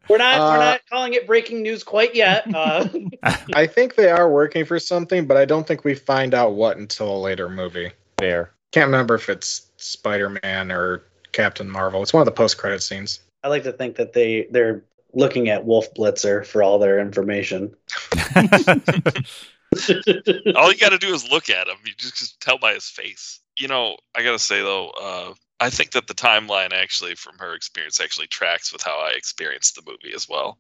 we're 0.08 0.18
not 0.20 0.40
uh, 0.40 0.52
we're 0.52 0.58
not 0.60 0.82
calling 0.88 1.14
it 1.16 1.26
breaking 1.26 1.64
news 1.64 1.84
quite 1.84 2.14
yet. 2.14 2.44
Uh, 2.54 2.88
I 3.54 3.66
think 3.66 3.96
they 3.96 4.12
are 4.12 4.30
working 4.30 4.66
for 4.66 4.78
something, 4.80 5.26
but 5.26 5.36
I 5.36 5.46
don't 5.46 5.66
think 5.68 5.84
we 5.84 5.96
find 5.96 6.36
out 6.36 6.54
what 6.54 6.78
until 6.78 7.16
a 7.16 7.18
later 7.18 7.50
movie. 7.50 7.92
Fair. 8.20 8.52
Can't 8.72 8.86
remember 8.86 9.16
if 9.16 9.30
it's 9.30 9.66
Spider 9.78 10.38
Man 10.44 10.72
or 10.72 11.04
Captain 11.32 11.70
Marvel. 11.70 12.04
It's 12.04 12.14
one 12.14 12.22
of 12.22 12.26
the 12.26 12.32
post 12.32 12.60
credit 12.60 12.84
scenes. 12.84 13.20
I 13.44 13.48
like 13.48 13.64
to 13.64 13.72
think 13.72 13.96
that 13.96 14.14
they 14.14 14.48
they're 14.52 14.84
looking 15.14 15.50
at 15.50 15.66
Wolf 15.66 15.94
Blitzer 15.94 16.46
for 16.46 16.64
all 16.64 16.80
their 16.80 17.00
information. 17.00 17.76
all 20.56 20.72
you 20.72 20.80
got 20.80 20.90
to 20.90 20.98
do 21.00 21.14
is 21.14 21.30
look 21.30 21.50
at 21.50 21.68
him. 21.68 21.78
You 21.86 21.94
just, 21.98 22.18
just, 22.18 22.42
tell 22.42 22.58
by 22.58 22.74
his 22.74 22.90
face. 22.90 23.40
You 23.58 23.68
know, 23.68 23.98
I 24.16 24.24
got 24.24 24.32
to 24.32 24.40
say 24.40 24.62
though, 24.62 24.90
uh, 24.90 25.34
I 25.60 25.70
think 25.70 25.92
that 25.92 26.08
the 26.08 26.14
timeline 26.14 26.72
actually, 26.72 27.16
from 27.16 27.38
her 27.40 27.54
experience, 27.54 28.00
actually 28.00 28.28
tracks 28.28 28.72
with 28.72 28.82
how 28.82 29.00
I 29.00 29.12
experienced 29.12 29.76
the 29.76 29.82
movie 29.86 30.16
as 30.16 30.28
well. 30.30 30.56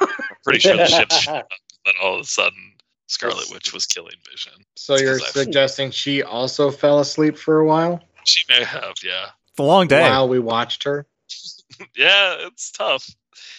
I'm 0.00 0.08
pretty 0.42 0.60
sure 0.60 0.76
the 0.76 0.86
ship 0.86 1.10
showed 1.12 1.34
up, 1.34 1.48
and 1.86 1.94
all 2.02 2.14
of 2.14 2.20
a 2.22 2.24
sudden 2.24 2.74
Scarlet 3.08 3.50
Witch 3.50 3.72
was 3.74 3.86
killing 3.86 4.14
Vision. 4.30 4.64
So 4.76 4.96
you're 4.96 5.18
suggesting 5.18 5.90
she 5.90 6.22
also 6.22 6.70
fell 6.70 7.00
asleep 7.00 7.36
for 7.36 7.58
a 7.58 7.66
while? 7.66 8.02
She 8.24 8.44
may 8.48 8.64
have, 8.64 8.94
yeah. 9.04 9.26
It's 9.50 9.58
a 9.58 9.62
long 9.62 9.86
day. 9.86 10.02
While 10.02 10.28
we 10.28 10.38
watched 10.38 10.84
her. 10.84 11.06
yeah, 11.96 12.36
it's 12.46 12.70
tough 12.70 13.08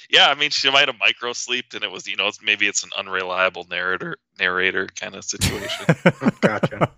yeah, 0.09 0.27
I 0.27 0.35
mean, 0.35 0.49
she 0.49 0.71
might 0.71 0.87
have 0.87 0.97
micro 0.99 1.33
sleeped, 1.33 1.73
and 1.73 1.83
it 1.83 1.91
was, 1.91 2.07
you 2.07 2.15
know, 2.15 2.31
maybe 2.41 2.67
it's 2.67 2.83
an 2.83 2.89
unreliable 2.97 3.67
narrator 3.69 4.17
narrator 4.39 4.87
kind 4.95 5.15
of 5.15 5.23
situation. 5.23 5.85
gotcha. 6.41 6.91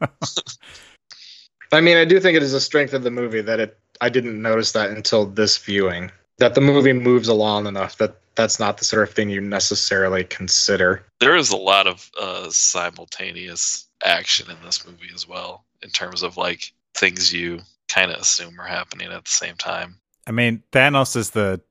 I 1.71 1.82
mean, 1.82 1.97
I 1.97 2.05
do 2.05 2.19
think 2.19 2.36
it 2.36 2.43
is 2.43 2.53
a 2.53 2.61
strength 2.61 2.93
of 2.93 3.03
the 3.03 3.11
movie 3.11 3.41
that 3.41 3.59
it. 3.59 3.77
I 3.99 4.09
didn't 4.09 4.41
notice 4.41 4.71
that 4.71 4.89
until 4.89 5.25
this 5.25 5.57
viewing. 5.57 6.11
That 6.39 6.55
the 6.55 6.61
movie 6.61 6.93
moves 6.93 7.27
along 7.27 7.67
enough 7.67 7.97
that 7.97 8.15
that's 8.36 8.59
not 8.59 8.77
the 8.77 8.86
sort 8.86 9.07
of 9.07 9.13
thing 9.13 9.29
you 9.29 9.41
necessarily 9.41 10.23
consider. 10.23 11.05
There 11.19 11.36
is 11.36 11.51
a 11.51 11.57
lot 11.57 11.88
of 11.88 12.09
uh, 12.19 12.47
simultaneous 12.49 13.88
action 14.03 14.49
in 14.49 14.57
this 14.63 14.86
movie 14.86 15.11
as 15.13 15.27
well, 15.27 15.65
in 15.84 15.89
terms 15.89 16.23
of 16.23 16.38
like 16.38 16.71
things 16.95 17.32
you 17.32 17.59
kind 17.89 18.11
of 18.11 18.19
assume 18.19 18.59
are 18.59 18.65
happening 18.65 19.11
at 19.11 19.25
the 19.25 19.32
same 19.32 19.55
time. 19.55 19.99
I 20.27 20.32
mean, 20.32 20.63
Thanos 20.71 21.15
is 21.15 21.32
the 21.32 21.61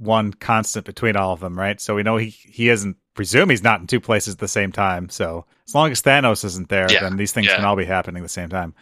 one 0.00 0.32
constant 0.32 0.86
between 0.86 1.14
all 1.14 1.32
of 1.32 1.40
them, 1.40 1.58
right? 1.58 1.80
So 1.80 1.94
we 1.94 2.02
know 2.02 2.16
he 2.16 2.30
he 2.30 2.70
isn't 2.70 2.96
presume 3.14 3.50
he's 3.50 3.62
not 3.62 3.80
in 3.80 3.86
two 3.86 4.00
places 4.00 4.34
at 4.34 4.40
the 4.40 4.48
same 4.48 4.72
time. 4.72 5.08
So 5.10 5.44
as 5.68 5.74
long 5.74 5.90
as 5.92 6.00
Thanos 6.02 6.44
isn't 6.44 6.70
there, 6.70 6.90
yeah, 6.90 7.00
then 7.00 7.16
these 7.16 7.32
things 7.32 7.48
yeah. 7.48 7.56
can 7.56 7.64
all 7.64 7.76
be 7.76 7.84
happening 7.84 8.22
at 8.22 8.24
the 8.24 8.28
same 8.28 8.48
time. 8.48 8.74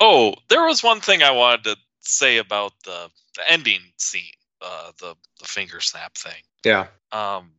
Oh, 0.00 0.34
there 0.48 0.64
was 0.64 0.82
one 0.82 1.00
thing 1.00 1.22
I 1.22 1.30
wanted 1.32 1.64
to 1.64 1.76
say 2.00 2.38
about 2.38 2.72
the, 2.84 3.10
the 3.36 3.50
ending 3.50 3.80
scene, 3.98 4.22
uh, 4.62 4.92
the 4.98 5.14
the 5.38 5.46
finger 5.46 5.80
snap 5.80 6.16
thing. 6.16 6.42
Yeah. 6.64 6.86
Um, 7.12 7.52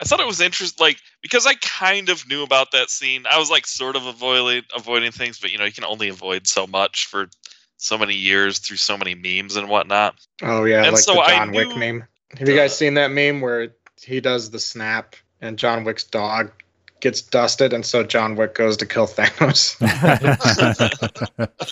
I 0.00 0.06
thought 0.06 0.20
it 0.20 0.26
was 0.26 0.40
interesting, 0.40 0.82
like 0.82 0.96
because 1.20 1.46
I 1.46 1.54
kind 1.60 2.08
of 2.08 2.26
knew 2.26 2.42
about 2.42 2.72
that 2.72 2.88
scene. 2.88 3.24
I 3.30 3.38
was 3.38 3.50
like 3.50 3.66
sort 3.66 3.96
of 3.96 4.06
avoiding 4.06 4.62
avoiding 4.74 5.12
things, 5.12 5.38
but 5.38 5.52
you 5.52 5.58
know 5.58 5.66
you 5.66 5.72
can 5.72 5.84
only 5.84 6.08
avoid 6.08 6.46
so 6.46 6.66
much 6.66 7.06
for 7.06 7.28
so 7.76 7.98
many 7.98 8.14
years 8.14 8.58
through 8.58 8.78
so 8.78 8.96
many 8.96 9.14
memes 9.14 9.56
and 9.56 9.68
whatnot. 9.68 10.14
Oh 10.42 10.64
yeah, 10.64 10.84
And 10.84 10.92
like 10.92 11.02
so 11.02 11.14
the 11.14 11.20
I 11.20 11.36
John 11.36 11.52
Wick 11.52 11.68
knew 11.68 11.76
meme. 11.76 12.08
Have 12.38 12.48
you 12.48 12.56
guys 12.56 12.76
seen 12.76 12.94
that 12.94 13.10
meme 13.10 13.40
where 13.40 13.74
he 14.00 14.20
does 14.20 14.50
the 14.50 14.58
snap 14.58 15.16
and 15.40 15.58
John 15.58 15.84
Wick's 15.84 16.04
dog 16.04 16.52
gets 17.00 17.22
dusted, 17.22 17.72
and 17.72 17.84
so 17.84 18.04
John 18.04 18.36
Wick 18.36 18.54
goes 18.54 18.76
to 18.78 18.86
kill 18.86 19.06
Thanos? 19.06 19.78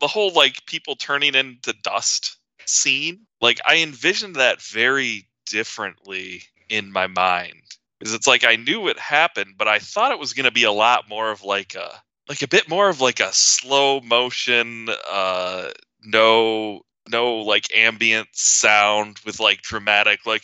the 0.00 0.08
whole 0.08 0.32
like 0.32 0.66
people 0.66 0.96
turning 0.96 1.34
into 1.34 1.74
dust 1.82 2.38
scene 2.66 3.20
like 3.40 3.60
i 3.66 3.78
envisioned 3.78 4.36
that 4.36 4.60
very 4.60 5.28
differently 5.46 6.42
in 6.68 6.90
my 6.92 7.06
mind 7.06 7.62
because 7.98 8.14
it's 8.14 8.26
like 8.26 8.44
i 8.44 8.56
knew 8.56 8.88
it 8.88 8.98
happened 8.98 9.54
but 9.58 9.68
i 9.68 9.78
thought 9.78 10.12
it 10.12 10.18
was 10.18 10.32
going 10.32 10.44
to 10.44 10.52
be 10.52 10.64
a 10.64 10.72
lot 10.72 11.08
more 11.08 11.30
of 11.30 11.42
like 11.42 11.74
a 11.74 12.02
like 12.28 12.42
a 12.42 12.48
bit 12.48 12.68
more 12.68 12.88
of 12.88 13.00
like 13.00 13.20
a 13.20 13.32
slow 13.32 14.00
motion 14.00 14.88
uh 15.10 15.68
no 16.04 16.80
no 17.10 17.36
like 17.36 17.66
ambient 17.74 18.28
sound 18.32 19.18
with 19.24 19.40
like 19.40 19.62
dramatic 19.62 20.24
like 20.26 20.42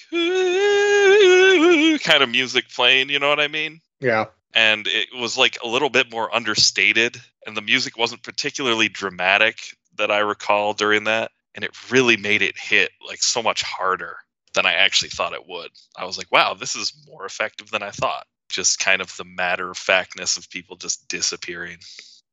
kind 2.03 2.23
of 2.23 2.29
music 2.29 2.69
playing 2.69 3.09
you 3.09 3.19
know 3.19 3.29
what 3.29 3.41
i 3.41 3.49
mean 3.49 3.81
yeah, 4.01 4.27
and 4.55 4.87
it 4.87 5.09
was 5.15 5.39
like 5.39 5.59
a 5.63 5.69
little 5.69 5.91
bit 5.91 6.11
more 6.11 6.35
understated 6.35 7.21
and 7.47 7.57
the 7.57 7.63
music 7.63 7.97
wasn't 7.97 8.23
particularly 8.23 8.89
dramatic 8.89 9.59
that 9.97 10.11
I 10.11 10.19
recall 10.19 10.75
during 10.75 11.05
that 11.05 11.31
and 11.55 11.65
it 11.65 11.91
really 11.91 12.17
made 12.17 12.43
it 12.43 12.59
hit 12.59 12.91
like 13.07 13.23
so 13.23 13.43
much 13.43 13.63
harder 13.63 14.17
than 14.55 14.67
I 14.67 14.75
actually 14.75 15.11
thought 15.11 15.35
it 15.35 15.47
would. 15.47 15.71
I 15.97 16.05
was 16.05 16.19
like, 16.19 16.31
wow, 16.33 16.55
this 16.55 16.75
is 16.75 16.93
more 17.07 17.25
effective 17.25 17.71
than 17.71 17.83
I 17.83 17.91
thought. 17.91 18.27
Just 18.49 18.79
kind 18.79 19.03
of 19.03 19.15
the 19.17 19.25
matter 19.25 19.71
of 19.71 19.77
factness 19.77 20.37
of 20.37 20.49
people 20.51 20.77
just 20.77 21.09
disappearing. 21.09 21.79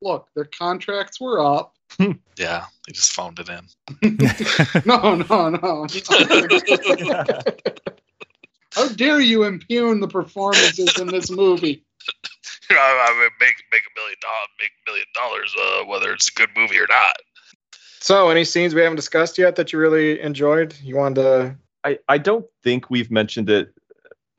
Look, 0.02 0.28
their 0.36 0.46
contracts 0.46 1.20
were 1.20 1.40
up. 1.40 1.74
Yeah, 2.38 2.66
they 2.86 2.94
just 2.94 3.12
phoned 3.12 3.40
it 3.40 3.50
in. 3.50 3.68
No, 4.86 5.16
no, 5.16 5.50
no. 5.50 5.88
How 8.74 8.88
dare 8.90 9.20
you 9.20 9.44
impugn 9.44 10.00
the 10.00 10.08
performances 10.08 10.98
in 11.00 11.08
this 11.08 11.30
movie? 11.30 11.84
I 12.70 13.16
mean, 13.20 13.30
make 13.40 13.56
make 13.72 13.84
a 13.84 13.94
million 14.00 14.18
dollars, 14.22 14.50
make 14.60 14.72
a 14.86 14.90
million 14.90 15.06
dollars, 15.14 15.56
uh, 15.62 15.86
whether 15.86 16.12
it's 16.14 16.30
a 16.30 16.34
good 16.34 16.50
movie 16.56 16.80
or 16.80 16.88
not. 16.90 17.18
So, 18.00 18.30
any 18.30 18.44
scenes 18.44 18.74
we 18.74 18.82
haven't 18.82 18.96
discussed 18.96 19.38
yet 19.38 19.56
that 19.56 19.72
you 19.72 19.80
really 19.80 20.20
enjoyed? 20.20 20.76
You 20.82 20.98
wanted 20.98 21.22
to? 21.22 21.56
I, 21.84 22.00
I 22.10 22.18
don't 22.18 22.46
think 22.64 22.90
we've 22.90 23.12
mentioned 23.12 23.50
it 23.50 23.74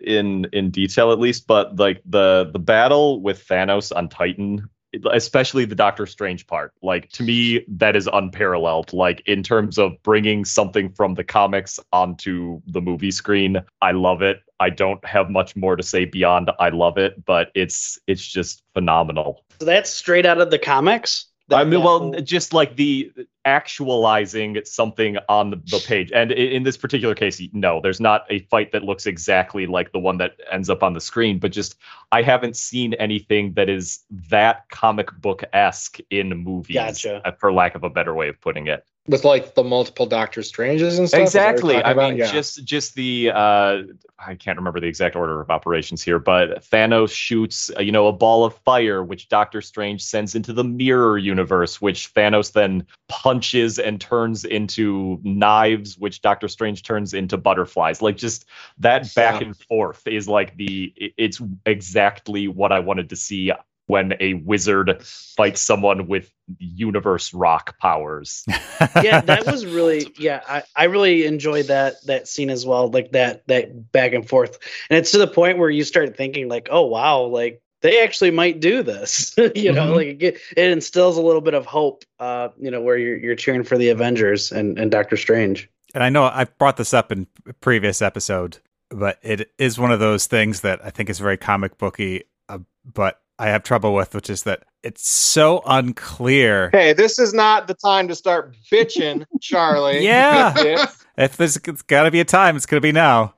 in 0.01 0.47
in 0.53 0.71
detail 0.71 1.13
at 1.13 1.19
least, 1.19 1.47
but 1.47 1.77
like 1.77 2.03
the 2.05 2.51
the 2.53 2.59
battle 2.59 3.21
with 3.21 3.47
Thanos 3.47 3.95
on 3.95 4.09
Titan, 4.09 4.69
especially 5.13 5.65
the 5.65 5.75
Doctor 5.75 6.07
Strange 6.07 6.47
part, 6.47 6.73
like 6.83 7.11
to 7.11 7.23
me 7.23 7.65
that 7.69 7.97
is 7.97 8.09
unparalleled. 8.13 8.93
Like 8.93 9.23
in 9.27 9.43
terms 9.43 9.79
of 9.79 9.93
bringing 10.03 10.45
something 10.45 10.91
from 10.91 11.15
the 11.15 11.25
comics 11.25 11.79
onto 11.93 12.61
the 12.67 12.81
movie 12.81 13.11
screen, 13.11 13.59
I 13.83 13.93
love 13.93 14.23
it. 14.23 14.43
I 14.61 14.71
don't 14.71 15.05
have 15.05 15.31
much 15.31 15.57
more 15.57 15.77
to 15.77 15.83
say 15.83 16.05
beyond 16.05 16.51
I 16.59 16.69
love 16.71 16.99
it, 16.99 17.25
but 17.25 17.51
it's 17.55 17.99
it's 18.07 18.27
just 18.27 18.63
phenomenal. 18.73 19.45
So 19.61 19.67
that's 19.67 19.91
straight 19.91 20.27
out 20.27 20.41
of 20.41 20.51
the 20.51 20.59
comics. 20.59 21.27
I 21.51 21.65
mean, 21.65 21.83
well, 21.83 21.99
whole- 21.99 22.21
just 22.21 22.55
like 22.55 22.77
the 22.77 23.13
actualizing 23.45 24.59
something 24.65 25.19
on 25.29 25.51
the, 25.51 25.57
the 25.67 25.83
page, 25.87 26.11
and 26.13 26.31
i- 26.33 26.35
in 26.35 26.63
this 26.63 26.77
particular 26.77 27.15
case, 27.15 27.43
no, 27.53 27.81
there's 27.83 28.01
not 28.01 28.25
a 28.31 28.39
fight 28.51 28.73
that 28.73 28.83
looks 28.85 29.07
exactly 29.07 29.67
like 29.67 29.93
the 29.93 29.99
one 29.99 30.17
that 30.19 30.37
ends 30.51 30.71
up 30.71 30.83
on 30.83 30.95
the 30.95 31.01
screen. 31.01 31.39
But 31.39 31.53
just 31.53 31.77
I 32.13 32.23
haven't 32.23 32.57
seen 32.57 32.95
anything 32.95 33.53
that 33.55 33.69
is 33.69 34.01
that 34.31 34.69
comic 34.71 35.13
book 35.21 35.45
esque 35.53 35.99
in 36.11 36.31
movies, 36.37 36.77
Gotcha. 36.77 37.21
uh, 37.27 37.33
for 37.33 37.53
lack 37.53 37.75
of 37.75 37.85
a 37.85 37.91
better 37.91 38.15
way 38.15 38.29
of 38.29 38.41
putting 38.41 38.67
it. 38.67 38.87
With 39.07 39.23
like 39.23 39.55
the 39.55 39.63
multiple 39.63 40.07
Doctor 40.07 40.43
Stranges 40.43 40.99
and 40.99 41.07
stuff. 41.07 41.21
Is 41.21 41.33
that 41.35 41.61
what 41.63 41.75
Exactly. 41.75 41.85
I 41.85 41.93
mean. 41.93 42.17
Yeah. 42.17 42.33
just 42.33 42.65
just 42.65 42.95
the 42.95 43.31
uh, 43.35 43.83
I 44.19 44.35
can't 44.35 44.57
remember 44.57 44.81
the 44.81 44.87
exact 44.87 45.15
order 45.15 45.43
of 45.43 45.51
operations 45.51 46.03
here, 46.03 46.19
but 46.19 46.63
Thanos 46.71 47.11
shoots 47.11 47.71
uh, 47.77 47.83
you 47.83 47.93
know 47.93 48.07
a 48.07 48.15
ball 48.15 48.47
of 48.47 48.55
fire, 48.65 49.05
which 49.05 49.29
Doctor 49.29 49.61
Strange 49.61 50.03
sends 50.03 50.35
into 50.35 50.55
the 50.55 50.65
mirror 50.65 51.19
universe, 51.19 51.83
which 51.83 52.15
Thanos 52.15 52.53
then 52.53 52.87
punches 53.09 53.79
and 53.79 54.01
turns 54.01 54.43
into 54.47 55.21
knives, 55.23 55.99
which 55.99 56.23
Doctor 56.23 56.49
Strange 56.49 56.83
turns 56.83 57.13
into 57.13 57.37
butterflies. 57.37 58.01
Like 58.01 58.17
just 58.17 58.47
that 58.79 59.15
back 59.15 59.43
Yeah. 59.43 59.49
and 59.49 59.57
forth 59.69 60.07
is 60.07 60.29
like 60.29 60.57
the 60.57 60.95
it's 61.19 61.43
exactly 61.67 62.49
what 62.49 62.73
I 62.73 62.79
wanted 62.81 63.11
to 63.11 63.17
see 63.17 63.53
when 63.87 64.15
a 64.21 64.35
wizard 64.35 65.03
fights 65.03 65.61
someone 65.61 66.07
with 66.07 66.31
universe 66.59 67.35
rock 67.35 67.79
powers. 67.79 68.45
yeah, 69.03 69.21
that 69.21 69.47
was 69.47 69.67
really 69.79 70.13
yeah. 70.19 70.41
I, 70.49 70.63
I 70.77 70.85
really 70.85 71.27
enjoyed 71.27 71.67
that 71.67 71.95
that 72.07 72.29
scene 72.29 72.51
as 72.51 72.65
well, 72.65 72.89
like 72.89 73.13
that 73.13 73.47
that 73.49 73.93
back 73.93 74.13
and 74.13 74.29
forth, 74.29 74.59
and 74.91 74.99
it's 74.99 75.11
to 75.13 75.19
the 75.19 75.27
point 75.27 75.59
where 75.59 75.71
you 75.71 75.85
start 75.85 76.17
thinking 76.17 76.49
like, 76.49 76.69
oh 76.71 76.87
wow, 76.87 77.23
like 77.23 77.61
they 77.83 78.03
actually 78.03 78.31
might 78.31 78.61
do 78.61 78.83
this. 78.83 79.35
you 79.55 79.73
know, 79.73 79.93
Mhm. 79.93 79.97
like 79.97 80.23
it, 80.23 80.39
it 80.57 80.71
instills 80.71 81.19
a 81.19 81.23
little 81.23 81.43
bit 81.43 81.53
of 81.55 81.67
hope. 81.67 82.05
Uh, 82.19 82.49
you 82.59 82.71
know, 82.71 82.81
where 82.81 82.97
you're 82.97 83.17
you're 83.19 83.35
cheering 83.37 83.65
for 83.65 83.77
the 83.77 83.91
Avengers 83.91 84.53
and 84.53 84.79
and 84.79 84.91
Doctor 84.91 85.17
Strange. 85.19 85.69
and 85.95 86.03
I 86.03 86.09
know 86.09 86.25
I 86.25 86.45
brought 86.45 86.79
this 86.79 86.95
up 86.95 87.13
in 87.13 87.27
a 87.47 87.53
previous 87.53 88.01
episode, 88.01 88.59
but 88.91 89.19
it 89.23 89.51
is 89.59 89.79
one 89.79 89.93
of 89.93 90.01
those 90.01 90.27
things 90.27 90.63
that 90.63 90.83
I 90.85 90.89
think 90.91 91.11
is 91.11 91.19
very 91.19 91.37
comic 91.37 91.77
booky, 91.77 92.25
uh, 92.49 92.59
but 92.91 93.21
I 93.39 93.49
have 93.49 93.63
trouble 93.63 93.95
with, 93.95 94.15
which 94.15 94.31
is 94.31 94.45
that 94.45 94.65
it's 94.83 95.09
so 95.09 95.63
unclear. 95.67 96.71
Hey, 96.73 96.93
this 96.93 97.19
is 97.19 97.35
not 97.35 97.67
the 97.67 97.75
time 97.75 98.09
to 98.09 98.15
start 98.15 98.55
bitching, 98.71 99.25
Charlie. 99.41 100.05
Yeah. 100.05 100.87
If 101.17 101.37
there's 101.37 101.57
it's 101.57 101.83
got 101.83 102.03
to 102.03 102.11
be 102.11 102.19
a 102.19 102.25
time, 102.25 102.57
it's 102.57 102.67
going 102.67 102.79
to 102.79 102.85
be 102.85 102.91
now. 102.91 103.35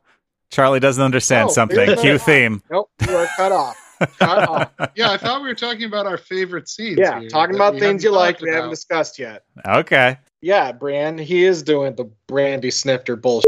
Charlie 0.50 0.80
doesn't 0.80 1.04
understand 1.04 1.42
oh, 1.42 1.46
No, 1.48 1.52
something. 1.52 1.96
Cue 1.98 2.16
time. 2.16 2.18
theme. 2.18 2.62
nope, 2.70 2.88
you 3.06 3.14
are 3.14 3.28
cut 3.36 3.52
off. 3.52 3.76
Cut 4.18 4.48
off. 4.48 4.70
Yeah, 4.94 5.10
I 5.10 5.18
thought 5.18 5.42
we 5.42 5.48
were 5.48 5.54
talking 5.54 5.84
about 5.84 6.06
our 6.06 6.16
favorite 6.16 6.70
scenes. 6.70 6.96
Yeah, 6.98 7.20
here 7.20 7.28
talking 7.28 7.54
about 7.54 7.78
things 7.78 8.02
you 8.02 8.12
like 8.12 8.36
talked 8.36 8.44
we 8.44 8.50
haven't 8.50 8.70
discussed 8.70 9.18
yet. 9.18 9.44
Okay. 9.66 10.16
Yeah, 10.40 10.72
Bran, 10.72 11.18
he 11.18 11.44
is 11.44 11.62
doing 11.62 11.94
the 11.96 12.10
brandy 12.28 12.70
snifter 12.70 13.14
bullshit. 13.16 13.46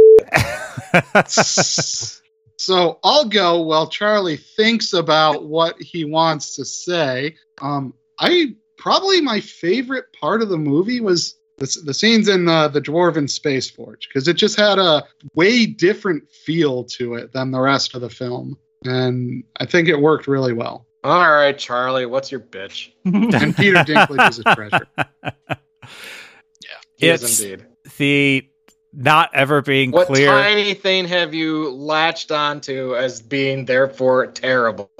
So 2.58 2.98
I'll 3.04 3.24
go 3.24 3.62
while 3.62 3.86
Charlie 3.88 4.36
thinks 4.36 4.92
about 4.92 5.44
what 5.46 5.80
he 5.80 6.04
wants 6.04 6.56
to 6.56 6.64
say. 6.64 7.36
Um, 7.62 7.94
I 8.18 8.56
probably 8.76 9.20
my 9.20 9.40
favorite 9.40 10.06
part 10.18 10.42
of 10.42 10.48
the 10.48 10.58
movie 10.58 11.00
was 11.00 11.36
the, 11.58 11.82
the 11.84 11.94
scenes 11.94 12.28
in 12.28 12.44
the, 12.46 12.68
the 12.68 12.80
Dwarven 12.80 13.30
Space 13.30 13.70
Forge 13.70 14.08
because 14.08 14.26
it 14.28 14.34
just 14.34 14.56
had 14.58 14.78
a 14.78 15.04
way 15.34 15.66
different 15.66 16.28
feel 16.30 16.84
to 16.84 17.14
it 17.14 17.32
than 17.32 17.50
the 17.52 17.60
rest 17.60 17.94
of 17.94 18.00
the 18.00 18.10
film, 18.10 18.58
and 18.84 19.44
I 19.60 19.66
think 19.66 19.88
it 19.88 20.00
worked 20.00 20.26
really 20.26 20.52
well. 20.52 20.86
All 21.04 21.30
right, 21.30 21.56
Charlie, 21.56 22.06
what's 22.06 22.30
your 22.32 22.40
bitch? 22.40 22.90
And 23.04 23.56
Peter 23.56 23.76
Dinklage 23.78 24.30
is 24.30 24.38
a 24.44 24.54
treasure. 24.54 24.86
Yeah, 26.62 26.76
he 26.96 27.08
is 27.08 27.22
It's 27.22 27.40
indeed. 27.40 27.66
the 27.98 28.48
not 28.98 29.30
ever 29.32 29.62
being 29.62 29.92
What 29.92 30.08
clear. 30.08 30.26
tiny 30.26 30.74
thing 30.74 31.06
have 31.06 31.32
you 31.32 31.70
latched 31.70 32.32
onto 32.32 32.96
as 32.96 33.22
being 33.22 33.64
therefore 33.64 34.26
terrible? 34.26 34.90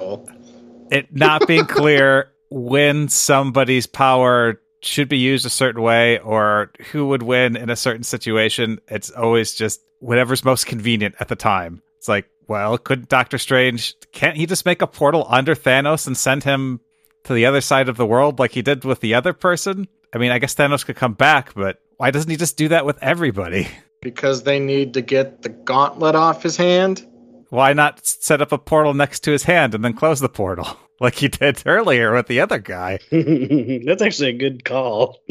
it 0.91 1.13
not 1.15 1.45
being 1.47 1.65
clear 1.67 2.31
when 2.49 3.09
somebody's 3.09 3.85
power 3.85 4.59
should 4.81 5.09
be 5.09 5.17
used 5.17 5.45
a 5.45 5.49
certain 5.49 5.81
way 5.81 6.17
or 6.19 6.71
who 6.91 7.07
would 7.07 7.21
win 7.21 7.57
in 7.57 7.69
a 7.69 7.75
certain 7.75 8.03
situation. 8.03 8.79
It's 8.87 9.11
always 9.11 9.53
just 9.53 9.81
whatever's 9.99 10.45
most 10.45 10.65
convenient 10.65 11.15
at 11.19 11.27
the 11.27 11.35
time. 11.35 11.81
It's 11.97 12.07
like, 12.07 12.25
well, 12.47 12.77
could 12.77 13.07
Doctor 13.09 13.37
Strange 13.37 13.95
can't 14.13 14.37
he 14.37 14.45
just 14.45 14.65
make 14.65 14.81
a 14.81 14.87
portal 14.87 15.25
under 15.29 15.53
Thanos 15.53 16.07
and 16.07 16.17
send 16.17 16.43
him 16.45 16.79
to 17.25 17.33
the 17.33 17.45
other 17.45 17.61
side 17.61 17.89
of 17.89 17.97
the 17.97 18.05
world 18.05 18.39
like 18.39 18.53
he 18.53 18.61
did 18.61 18.85
with 18.85 19.01
the 19.01 19.13
other 19.13 19.33
person? 19.33 19.87
I 20.13 20.17
mean, 20.17 20.31
I 20.31 20.39
guess 20.39 20.55
Thanos 20.55 20.85
could 20.85 20.95
come 20.95 21.13
back, 21.13 21.53
but 21.53 21.79
why 21.97 22.11
doesn't 22.11 22.31
he 22.31 22.37
just 22.37 22.57
do 22.57 22.69
that 22.69 22.85
with 22.85 22.97
everybody? 23.03 23.67
Because 24.01 24.43
they 24.43 24.59
need 24.59 24.93
to 24.93 25.01
get 25.01 25.41
the 25.41 25.49
gauntlet 25.49 26.15
off 26.15 26.43
his 26.43 26.55
hand? 26.57 27.05
Why 27.49 27.73
not 27.73 28.05
set 28.05 28.41
up 28.41 28.51
a 28.51 28.57
portal 28.57 28.93
next 28.93 29.21
to 29.21 29.31
his 29.31 29.43
hand 29.43 29.73
and 29.73 29.83
then 29.83 29.93
close 29.93 30.19
the 30.19 30.29
portal 30.29 30.67
like 31.01 31.15
he 31.15 31.27
did 31.27 31.63
earlier 31.65 32.13
with 32.13 32.27
the 32.27 32.39
other 32.41 32.59
guy? 32.59 32.99
That's 33.11 34.01
actually 34.01 34.29
a 34.29 34.37
good 34.37 34.63
call. 34.63 35.19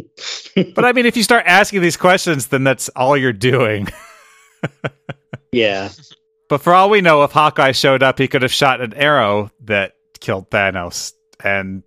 But 0.74 0.84
I 0.84 0.92
mean, 0.92 1.06
if 1.06 1.16
you 1.16 1.22
start 1.22 1.44
asking 1.46 1.82
these 1.82 1.96
questions, 1.96 2.48
then 2.48 2.64
that's 2.64 2.88
all 2.90 3.16
you're 3.16 3.32
doing. 3.32 3.86
yeah, 5.52 5.90
But 6.48 6.62
for 6.62 6.74
all 6.74 6.90
we 6.90 7.00
know, 7.00 7.22
if 7.22 7.30
Hawkeye 7.30 7.70
showed 7.70 8.02
up, 8.02 8.18
he 8.18 8.26
could 8.26 8.42
have 8.42 8.50
shot 8.52 8.80
an 8.80 8.92
arrow 8.94 9.52
that 9.64 9.92
killed 10.18 10.50
Thanos. 10.50 11.12
And 11.44 11.84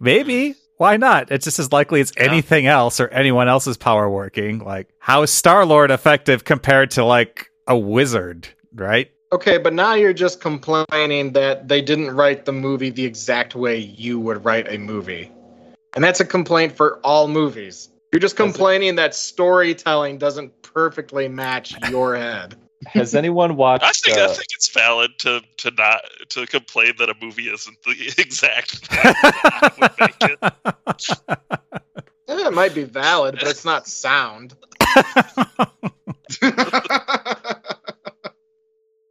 maybe, 0.00 0.56
why 0.78 0.96
not? 0.96 1.30
It's 1.30 1.44
just 1.44 1.58
as 1.58 1.72
likely 1.72 2.00
as 2.00 2.12
anything 2.16 2.66
else 2.66 3.00
or 3.00 3.08
anyone 3.08 3.48
else's 3.48 3.76
power 3.76 4.08
working. 4.08 4.60
Like, 4.60 4.88
how 4.98 5.22
is 5.22 5.30
Star 5.30 5.66
Lord 5.66 5.90
effective 5.90 6.44
compared 6.44 6.92
to 6.92 7.04
like 7.04 7.50
a 7.66 7.76
wizard, 7.76 8.48
right? 8.72 9.10
Okay, 9.32 9.58
but 9.58 9.74
now 9.74 9.94
you're 9.94 10.14
just 10.14 10.40
complaining 10.40 11.32
that 11.32 11.68
they 11.68 11.82
didn't 11.82 12.12
write 12.12 12.46
the 12.46 12.52
movie 12.52 12.90
the 12.90 13.04
exact 13.04 13.54
way 13.54 13.76
you 13.76 14.18
would 14.20 14.44
write 14.44 14.72
a 14.72 14.78
movie. 14.78 15.30
And 15.94 16.02
that's 16.02 16.20
a 16.20 16.24
complaint 16.24 16.76
for 16.76 16.98
all 17.00 17.28
movies. 17.28 17.90
You're 18.12 18.20
just 18.20 18.36
complaining 18.36 18.94
that 18.96 19.14
storytelling 19.14 20.16
doesn't 20.16 20.62
perfectly 20.62 21.28
match 21.28 21.74
your 21.90 22.16
head. 22.16 22.56
Has 22.86 23.14
anyone 23.14 23.56
watched? 23.56 23.84
I 23.84 23.92
think 23.92 24.16
uh, 24.18 24.24
I 24.24 24.28
think 24.28 24.46
it's 24.54 24.70
valid 24.72 25.10
to 25.18 25.40
to 25.58 25.70
not 25.72 26.00
to 26.30 26.46
complain 26.46 26.94
that 26.98 27.08
a 27.10 27.14
movie 27.20 27.48
isn't 27.48 27.76
the 27.82 27.90
exact 28.18 28.86
thing 28.86 29.14
would 29.80 29.92
make 29.98 30.22
it. 30.22 30.38
It 32.28 32.52
might 32.54 32.74
be 32.74 32.84
valid, 32.84 33.36
but 33.40 33.48
it's 33.48 33.64
not 33.64 33.86
sound. 33.88 34.54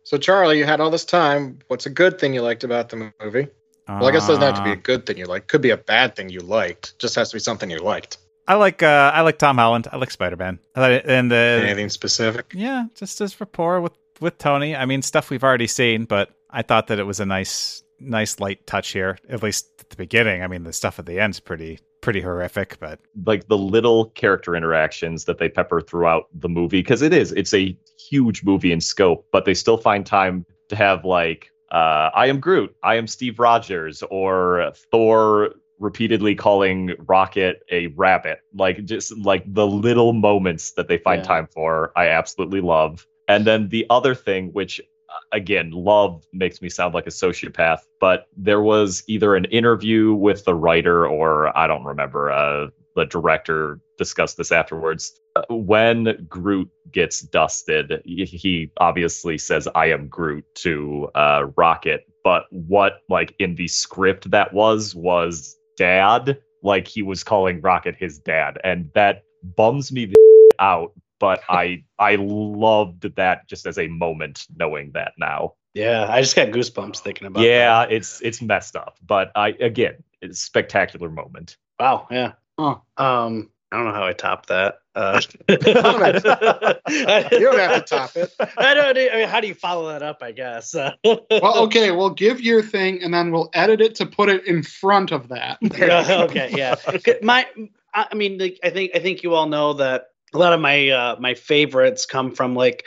So, 0.03 0.17
Charlie, 0.17 0.57
you 0.57 0.63
had 0.63 0.79
all 0.79 0.89
this 0.89 1.03
time. 1.03 1.59
What's 1.67 1.85
a 1.85 1.89
good 1.89 2.17
thing 2.17 2.33
you 2.33 2.41
liked 2.41 2.63
about 2.63 2.87
the 2.87 3.11
movie? 3.21 3.47
Well, 3.89 4.07
I 4.07 4.11
guess 4.11 4.23
it 4.23 4.39
doesn't 4.39 4.41
have 4.41 4.55
to 4.55 4.63
be 4.63 4.69
a 4.69 4.73
Uh, 4.73 4.77
good 4.81 5.05
thing 5.05 5.17
you 5.17 5.25
liked. 5.25 5.49
Could 5.49 5.61
be 5.61 5.71
a 5.71 5.77
bad 5.77 6.15
thing 6.15 6.29
you 6.29 6.39
liked. 6.39 6.97
Just 6.97 7.13
has 7.15 7.29
to 7.31 7.35
be 7.35 7.41
something 7.41 7.69
you 7.69 7.79
liked. 7.79 8.17
I 8.47 8.55
like 8.55 8.81
uh, 8.83 9.11
I 9.13 9.21
like 9.21 9.37
Tom 9.37 9.57
Holland. 9.57 9.87
I 9.91 9.97
like 9.97 10.11
Spider 10.11 10.37
Man. 10.37 10.59
And 10.75 11.31
the 11.31 11.61
Anything 11.63 11.89
specific? 11.89 12.53
yeah, 12.55 12.85
just 12.95 13.19
his 13.19 13.39
rapport 13.39 13.81
with 13.81 13.93
with 14.19 14.37
Tony. 14.37 14.75
I 14.75 14.85
mean, 14.85 15.01
stuff 15.01 15.29
we've 15.29 15.43
already 15.43 15.67
seen, 15.67 16.05
but 16.05 16.31
I 16.49 16.61
thought 16.61 16.87
that 16.87 16.99
it 16.99 17.03
was 17.03 17.19
a 17.19 17.25
nice 17.25 17.83
nice 17.99 18.39
light 18.39 18.65
touch 18.65 18.89
here. 18.89 19.17
At 19.29 19.43
least 19.43 19.67
at 19.79 19.89
the 19.89 19.95
beginning. 19.97 20.43
I 20.43 20.47
mean, 20.47 20.63
the 20.63 20.73
stuff 20.73 20.99
at 20.99 21.05
the 21.05 21.19
end's 21.19 21.39
pretty 21.39 21.79
pretty 22.01 22.21
horrific, 22.21 22.79
but 22.79 22.99
like 23.25 23.47
the 23.47 23.57
little 23.57 24.05
character 24.11 24.55
interactions 24.55 25.25
that 25.25 25.39
they 25.39 25.49
pepper 25.49 25.81
throughout 25.81 26.27
the 26.33 26.47
movie 26.47 26.79
because 26.79 27.01
it 27.01 27.11
is 27.11 27.31
it's 27.33 27.53
a 27.53 27.75
huge 27.99 28.43
movie 28.43 28.71
in 28.71 28.79
scope 28.79 29.25
but 29.31 29.43
they 29.43 29.53
still 29.53 29.75
find 29.77 30.05
time 30.05 30.45
to 30.69 30.75
have 30.75 31.03
like 31.03 31.51
uh 31.71 32.09
i 32.13 32.27
am 32.27 32.39
groot 32.39 32.73
i 32.83 32.95
am 32.95 33.07
steve 33.07 33.39
rogers 33.39 34.03
or 34.11 34.71
thor 34.91 35.49
repeatedly 35.79 36.35
calling 36.35 36.93
rocket 37.07 37.61
a 37.71 37.87
rabbit 37.87 38.39
like 38.53 38.83
just 38.85 39.15
like 39.17 39.43
the 39.53 39.65
little 39.67 40.13
moments 40.13 40.71
that 40.71 40.87
they 40.87 40.97
find 40.97 41.19
Yeah. 41.19 41.27
time 41.27 41.47
for 41.53 41.91
i 41.95 42.07
absolutely 42.07 42.61
love 42.61 43.05
and 43.27 43.45
then 43.45 43.69
the 43.69 43.85
other 43.89 44.15
thing 44.15 44.49
which 44.53 44.79
uh, 45.09 45.13
again 45.31 45.71
love 45.71 46.25
makes 46.33 46.61
me 46.61 46.69
sound 46.69 46.93
like 46.93 47.05
a 47.07 47.11
sociopath 47.11 47.81
but 47.99 48.27
there 48.35 48.61
was 48.61 49.03
either 49.07 49.35
an 49.35 49.45
interview 49.45 50.13
with 50.13 50.43
the 50.45 50.55
writer 50.55 51.07
or 51.07 51.55
i 51.57 51.67
don't 51.67 51.83
remember 51.83 52.31
uh 52.31 52.67
the 52.95 53.05
director 53.05 53.79
discussed 53.99 54.37
this 54.37 54.51
afterwards. 54.51 55.21
Uh, 55.35 55.43
When 55.53 56.25
Groot 56.27 56.67
gets 56.91 57.19
dusted, 57.21 58.01
he- 58.05 58.25
he 58.25 58.71
obviously 58.77 59.37
says, 59.37 59.67
I 59.75 59.91
am 59.91 60.07
Groot 60.07 60.43
to 60.55 61.07
uh, 61.13 61.45
Rocket. 61.55 62.05
But 62.23 62.45
what, 62.49 63.01
like, 63.07 63.35
in 63.37 63.53
the 63.53 63.67
script 63.67 64.31
that 64.31 64.51
was, 64.51 64.95
was 64.95 65.56
dad. 65.77 66.39
Like, 66.63 66.87
he 66.87 67.01
was 67.01 67.23
calling 67.23 67.61
Rocket 67.61 67.95
his 67.95 68.19
dad. 68.19 68.59
And 68.63 68.89
that 68.93 69.23
bums 69.55 69.91
me 69.91 70.05
the 70.05 70.51
out. 70.59 70.93
But 71.19 71.41
I 71.49 71.83
I 71.99 72.15
loved 72.19 73.15
that 73.15 73.47
just 73.47 73.65
as 73.65 73.77
a 73.77 73.87
moment 73.87 74.45
knowing 74.55 74.91
that 74.93 75.13
now. 75.17 75.53
Yeah, 75.73 76.07
I 76.09 76.21
just 76.21 76.35
got 76.35 76.49
goosebumps 76.49 76.99
thinking 76.99 77.27
about. 77.27 77.43
Yeah, 77.43 77.83
it's 77.83 78.21
it's 78.21 78.41
messed 78.41 78.75
up. 78.75 78.97
But 79.05 79.31
I 79.35 79.49
again, 79.49 80.03
it's 80.21 80.41
a 80.41 80.45
spectacular 80.45 81.09
moment. 81.09 81.57
Wow. 81.79 82.07
Yeah. 82.09 82.33
Huh. 82.59 82.77
Um, 82.97 83.51
I 83.71 83.77
don't 83.77 83.85
know 83.85 83.93
how 83.93 84.05
I 84.05 84.13
top 84.13 84.47
that. 84.47 84.79
Uh, 84.97 85.21
You 85.49 85.57
don't 85.57 87.59
have 87.59 87.75
to 87.75 87.83
top 87.85 88.15
it. 88.15 88.33
I 88.57 88.73
don't. 88.73 88.97
I 88.97 89.17
mean, 89.17 89.29
how 89.29 89.39
do 89.39 89.47
you 89.47 89.53
follow 89.53 89.89
that 89.89 90.01
up? 90.01 90.23
I 90.23 90.31
guess. 90.31 90.73
Well, 90.73 91.63
okay, 91.65 91.91
we'll 91.91 92.09
give 92.09 92.41
your 92.41 92.63
thing 92.63 93.03
and 93.03 93.13
then 93.13 93.31
we'll 93.31 93.49
edit 93.53 93.79
it 93.79 93.93
to 93.95 94.07
put 94.07 94.29
it 94.29 94.45
in 94.47 94.63
front 94.63 95.11
of 95.11 95.29
that. 95.29 95.59
Okay, 96.27 96.51
yeah. 96.55 96.75
My, 97.21 97.45
I 97.93 98.07
I 98.11 98.15
mean, 98.15 98.39
like, 98.39 98.59
I 98.63 98.71
think 98.71 98.91
I 98.95 98.99
think 98.99 99.21
you 99.21 99.35
all 99.35 99.47
know 99.47 99.73
that 99.73 100.07
a 100.33 100.37
lot 100.37 100.53
of 100.53 100.59
my 100.59 100.89
uh, 100.89 101.15
my 101.19 101.35
favorites 101.35 102.05
come 102.05 102.31
from 102.31 102.55
like 102.55 102.85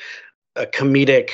a 0.57 0.67
comedic, 0.67 1.31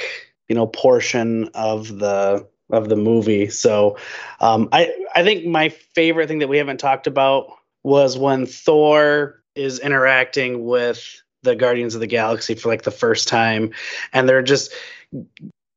you 0.48 0.54
know, 0.54 0.66
portion 0.66 1.48
of 1.54 1.98
the 1.98 2.46
of 2.70 2.90
the 2.90 2.96
movie. 2.96 3.48
So, 3.48 3.96
um, 4.40 4.68
I 4.72 4.92
I 5.14 5.24
think 5.24 5.46
my 5.46 5.70
favorite 5.70 6.28
thing 6.28 6.40
that 6.40 6.48
we 6.48 6.58
haven't 6.58 6.80
talked 6.80 7.06
about 7.06 7.46
was 7.82 8.18
when 8.18 8.44
Thor 8.44 9.42
is 9.56 9.78
interacting 9.80 10.64
with 10.64 11.22
the 11.42 11.56
Guardians 11.56 11.94
of 11.94 12.00
the 12.00 12.06
Galaxy 12.06 12.54
for 12.54 12.68
like 12.68 12.82
the 12.82 12.90
first 12.90 13.28
time, 13.28 13.72
and 14.12 14.28
they're 14.28 14.42
just 14.42 14.72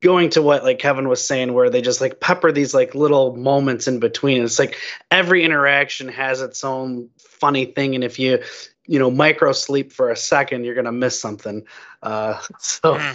going 0.02 0.30
to 0.30 0.42
what 0.42 0.64
like 0.64 0.78
Kevin 0.78 1.08
was 1.08 1.24
saying, 1.24 1.52
where 1.52 1.70
they 1.70 1.82
just 1.82 2.00
like 2.00 2.20
pepper 2.20 2.52
these 2.52 2.74
like 2.74 2.94
little 2.94 3.36
moments 3.36 3.86
in 3.86 4.00
between. 4.00 4.38
And 4.38 4.46
It's 4.46 4.58
like 4.58 4.76
every 5.10 5.44
interaction 5.44 6.08
has 6.08 6.40
its 6.40 6.64
own 6.64 7.08
funny 7.18 7.66
thing, 7.66 7.94
and 7.94 8.04
if 8.04 8.18
you 8.18 8.42
you 8.86 8.98
know 8.98 9.10
micro 9.10 9.52
sleep 9.52 9.92
for 9.92 10.10
a 10.10 10.16
second, 10.16 10.64
you're 10.64 10.74
gonna 10.74 10.92
miss 10.92 11.18
something. 11.18 11.64
Uh, 12.02 12.40
so. 12.58 12.98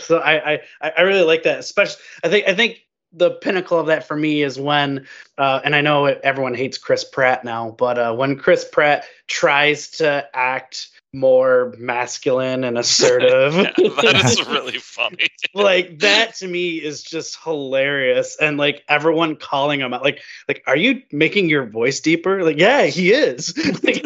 so 0.00 0.18
I, 0.18 0.54
I 0.54 0.60
I 0.96 1.02
really 1.02 1.22
like 1.24 1.42
that. 1.44 1.58
Especially, 1.58 2.02
I 2.24 2.28
think 2.28 2.48
I 2.48 2.54
think 2.54 2.80
the 3.12 3.30
pinnacle 3.30 3.78
of 3.78 3.86
that 3.86 4.06
for 4.06 4.16
me 4.16 4.42
is 4.42 4.58
when, 4.58 5.06
uh, 5.38 5.60
and 5.64 5.74
I 5.74 5.80
know 5.80 6.06
everyone 6.06 6.54
hates 6.54 6.78
Chris 6.78 7.04
Pratt 7.04 7.44
now, 7.44 7.70
but 7.70 7.98
uh, 7.98 8.14
when 8.14 8.36
Chris 8.36 8.64
Pratt 8.64 9.04
tries 9.26 9.90
to 9.92 10.28
act 10.34 10.88
more 11.12 11.74
masculine 11.76 12.62
and 12.62 12.78
assertive, 12.78 13.54
Yeah, 13.54 13.72
that 14.02 14.22
is 14.24 14.46
really 14.48 14.78
funny. 14.78 15.28
like 15.54 15.98
that 16.00 16.36
to 16.36 16.46
me 16.46 16.76
is 16.76 17.02
just 17.02 17.36
hilarious. 17.42 18.36
And 18.40 18.58
like 18.58 18.84
everyone 18.88 19.36
calling 19.36 19.80
him 19.80 19.92
out 19.92 20.02
like 20.04 20.20
like 20.46 20.62
are 20.66 20.76
you 20.76 21.02
making 21.10 21.48
your 21.48 21.66
voice 21.66 21.98
deeper? 22.00 22.44
Like 22.44 22.58
yeah 22.58 22.84
he 22.84 23.12
is. 23.12 23.54
Like, 23.82 24.02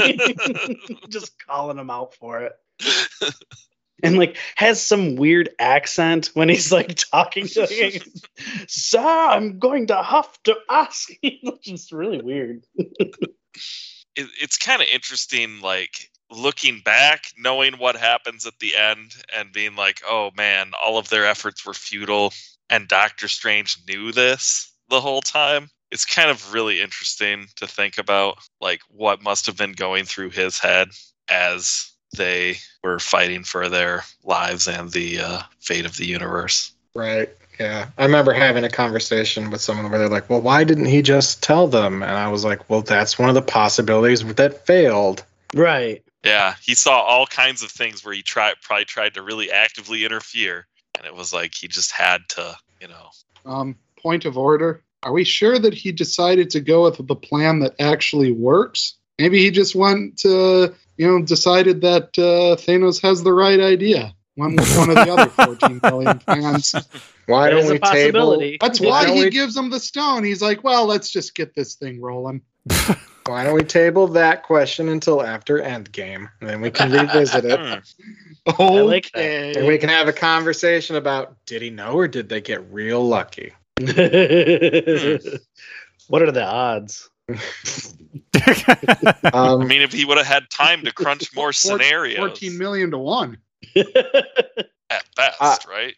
just 1.08 1.32
calling 1.46 1.78
him 1.78 1.90
out 1.90 2.14
for 2.14 2.40
it 2.40 2.52
and 4.02 4.18
like 4.18 4.36
has 4.56 4.82
some 4.82 5.16
weird 5.16 5.48
accent 5.58 6.30
when 6.34 6.48
he's 6.48 6.72
like 6.72 6.94
talking 6.94 7.46
to 7.46 7.66
him 7.66 8.02
sir 8.68 9.00
i'm 9.00 9.58
going 9.58 9.86
to 9.86 10.02
have 10.02 10.42
to 10.42 10.56
ask 10.70 11.10
it's 11.22 11.66
just 11.66 11.92
really 11.92 12.20
weird. 12.20 12.64
It, 14.16 14.28
it's 14.40 14.58
kind 14.58 14.80
of 14.80 14.88
interesting 14.92 15.60
like 15.60 16.10
looking 16.30 16.80
back 16.84 17.24
knowing 17.38 17.74
what 17.74 17.96
happens 17.96 18.46
at 18.46 18.58
the 18.60 18.74
end 18.76 19.12
and 19.36 19.52
being 19.52 19.76
like 19.76 20.00
oh 20.06 20.30
man 20.36 20.72
all 20.84 20.98
of 20.98 21.08
their 21.08 21.26
efforts 21.26 21.64
were 21.64 21.74
futile 21.74 22.32
and 22.70 22.88
doctor 22.88 23.28
strange 23.28 23.78
knew 23.88 24.12
this 24.12 24.72
the 24.88 25.00
whole 25.00 25.20
time. 25.20 25.68
It's 25.90 26.04
kind 26.04 26.30
of 26.30 26.52
really 26.52 26.80
interesting 26.80 27.46
to 27.56 27.66
think 27.66 27.98
about 27.98 28.38
like 28.60 28.80
what 28.88 29.22
must 29.22 29.46
have 29.46 29.56
been 29.56 29.72
going 29.72 30.04
through 30.04 30.30
his 30.30 30.58
head 30.58 30.88
as 31.28 31.92
they 32.16 32.56
were 32.82 32.98
fighting 32.98 33.44
for 33.44 33.68
their 33.68 34.04
lives 34.24 34.66
and 34.68 34.90
the 34.92 35.20
uh, 35.20 35.40
fate 35.60 35.84
of 35.84 35.96
the 35.96 36.06
universe 36.06 36.74
Right. 36.94 37.28
Yeah. 37.58 37.88
I 37.98 38.04
remember 38.04 38.32
having 38.32 38.64
a 38.64 38.68
conversation 38.68 39.50
with 39.50 39.60
someone 39.60 39.90
where 39.90 39.98
they're 39.98 40.08
like, 40.08 40.28
well, 40.30 40.40
why 40.40 40.64
didn't 40.64 40.86
he 40.86 41.02
just 41.02 41.42
tell 41.42 41.66
them? 41.66 42.02
And 42.02 42.12
I 42.12 42.28
was 42.28 42.44
like, 42.44 42.68
well, 42.68 42.82
that's 42.82 43.18
one 43.18 43.28
of 43.28 43.34
the 43.34 43.42
possibilities 43.42 44.24
that 44.34 44.66
failed. 44.66 45.24
right 45.54 46.02
Yeah, 46.24 46.54
he 46.62 46.74
saw 46.74 47.00
all 47.00 47.26
kinds 47.26 47.62
of 47.62 47.70
things 47.70 48.04
where 48.04 48.14
he 48.14 48.22
tried 48.22 48.54
probably 48.62 48.84
tried 48.84 49.14
to 49.14 49.22
really 49.22 49.50
actively 49.50 50.04
interfere, 50.04 50.66
and 50.96 51.06
it 51.06 51.14
was 51.14 51.32
like 51.32 51.54
he 51.54 51.68
just 51.68 51.92
had 51.92 52.22
to, 52.30 52.56
you 52.80 52.88
know. 52.88 53.10
Um, 53.44 53.76
point 54.00 54.24
of 54.24 54.38
order. 54.38 54.82
Are 55.02 55.12
we 55.12 55.24
sure 55.24 55.58
that 55.58 55.74
he 55.74 55.92
decided 55.92 56.48
to 56.50 56.60
go 56.60 56.84
with 56.84 57.06
the 57.06 57.16
plan 57.16 57.58
that 57.58 57.74
actually 57.78 58.32
works? 58.32 58.94
Maybe 59.18 59.38
he 59.38 59.50
just 59.50 59.74
went 59.74 60.18
to, 60.18 60.74
you 60.96 61.06
know, 61.06 61.22
decided 61.24 61.80
that 61.82 62.04
uh, 62.18 62.56
Thanos 62.56 63.00
has 63.02 63.22
the 63.22 63.32
right 63.32 63.60
idea. 63.60 64.14
Went 64.36 64.58
with 64.58 64.76
one 64.76 64.90
of 64.90 64.96
the 64.96 65.12
other 65.12 65.26
14 65.46 65.78
billion 65.78 66.18
plans. 66.18 66.74
Why 67.26 67.50
don't 67.50 67.70
we 67.70 67.78
table? 67.78 68.42
That's 68.60 68.80
Why 68.80 69.04
why 69.04 69.14
he 69.14 69.24
we- 69.24 69.30
gives 69.30 69.56
him 69.56 69.70
the 69.70 69.78
stone. 69.78 70.24
He's 70.24 70.42
like, 70.42 70.64
well, 70.64 70.86
let's 70.86 71.10
just 71.10 71.34
get 71.36 71.54
this 71.54 71.74
thing 71.76 72.00
rolling. 72.00 72.42
Why 73.26 73.42
don't 73.44 73.54
we 73.54 73.62
table 73.62 74.06
that 74.08 74.42
question 74.42 74.90
until 74.90 75.22
after 75.22 75.58
Endgame, 75.58 76.28
and 76.40 76.50
then 76.50 76.60
we 76.60 76.70
can 76.70 76.90
revisit 76.92 77.44
it, 77.46 77.58
Hmm. 78.46 78.50
Okay. 78.62 78.82
like 78.82 79.10
that. 79.12 79.56
and 79.56 79.66
we 79.66 79.78
can 79.78 79.88
have 79.88 80.08
a 80.08 80.12
conversation 80.12 80.96
about 80.96 81.34
did 81.46 81.62
he 81.62 81.70
know 81.70 81.94
or 81.94 82.06
did 82.06 82.28
they 82.28 82.42
get 82.42 82.70
real 82.70 83.02
lucky? 83.02 83.52
what 86.08 86.20
are 86.22 86.30
the 86.30 86.44
odds 86.44 87.08
I 87.30 89.14
Um, 89.32 89.66
mean, 89.66 89.82
if 89.82 89.92
he 89.92 90.04
would 90.04 90.18
have 90.18 90.26
had 90.26 90.50
time 90.50 90.84
to 90.84 90.92
crunch 90.92 91.34
more 91.34 91.46
Four- 91.46 91.52
scenarios 91.52 92.18
14 92.18 92.58
million 92.58 92.90
to 92.90 92.98
one. 92.98 93.38
at 93.76 95.04
best, 95.16 95.36
Uh, 95.40 95.56
right? 95.68 95.94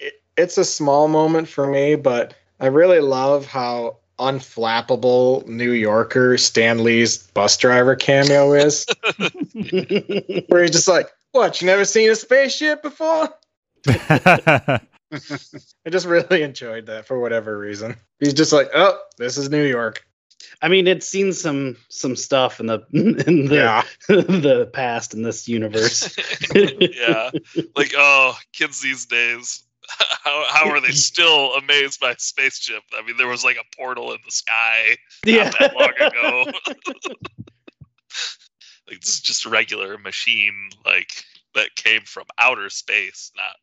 it, 0.00 0.14
it's 0.36 0.58
a 0.58 0.64
small 0.64 1.08
moment 1.08 1.48
for 1.48 1.66
me, 1.66 1.94
but 1.94 2.34
I 2.60 2.66
really 2.66 3.00
love 3.00 3.46
how 3.46 3.98
unflappable 4.18 5.46
New 5.46 5.72
Yorker 5.72 6.38
Stan 6.38 6.82
Lee's 6.84 7.18
bus 7.18 7.56
driver 7.56 7.96
cameo 7.96 8.52
is, 8.52 8.86
where 10.48 10.62
he's 10.62 10.70
just 10.72 10.88
like, 10.88 11.10
What? 11.32 11.60
You 11.60 11.66
never 11.66 11.84
seen 11.84 12.10
a 12.10 12.16
spaceship 12.16 12.82
before? 12.82 13.28
I 13.88 14.80
just 15.90 16.06
really 16.06 16.42
enjoyed 16.42 16.86
that 16.86 17.06
for 17.06 17.20
whatever 17.20 17.58
reason. 17.58 17.96
He's 18.18 18.34
just 18.34 18.52
like, 18.52 18.68
oh, 18.74 18.98
this 19.18 19.36
is 19.36 19.50
New 19.50 19.64
York. 19.64 20.04
I 20.62 20.68
mean, 20.68 20.86
it's 20.86 21.08
seen 21.08 21.32
some 21.32 21.76
some 21.88 22.16
stuff 22.16 22.60
in 22.60 22.66
the 22.66 22.82
in 22.92 23.46
the 23.46 23.54
Yeah. 23.54 23.82
the 24.08 24.70
past 24.72 25.14
in 25.14 25.22
this 25.22 25.48
universe. 25.48 26.16
yeah. 26.54 27.30
Like, 27.76 27.92
oh, 27.96 28.36
kids 28.52 28.80
these 28.80 29.06
days, 29.06 29.64
how, 29.88 30.44
how 30.48 30.70
are 30.70 30.80
they 30.80 30.92
still 30.92 31.54
amazed 31.54 32.00
by 32.00 32.12
a 32.12 32.18
spaceship? 32.18 32.82
I 32.96 33.04
mean, 33.06 33.16
there 33.16 33.28
was 33.28 33.44
like 33.44 33.56
a 33.56 33.76
portal 33.76 34.12
in 34.12 34.18
the 34.24 34.32
sky 34.32 34.96
yeah. 35.24 35.44
not 35.44 35.58
that 35.58 35.76
long 35.76 35.92
ago. 36.08 36.44
like, 38.88 39.00
this 39.00 39.14
is 39.14 39.20
just 39.20 39.46
a 39.46 39.50
regular 39.50 39.98
machine, 39.98 40.70
like, 40.84 41.24
that 41.54 41.74
came 41.76 42.02
from 42.02 42.24
outer 42.38 42.70
space, 42.70 43.30
not. 43.36 43.56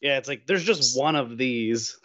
Yeah, 0.00 0.18
it's 0.18 0.28
like 0.28 0.46
there's 0.46 0.64
just 0.64 0.98
one 0.98 1.16
of 1.16 1.38
these. 1.38 1.96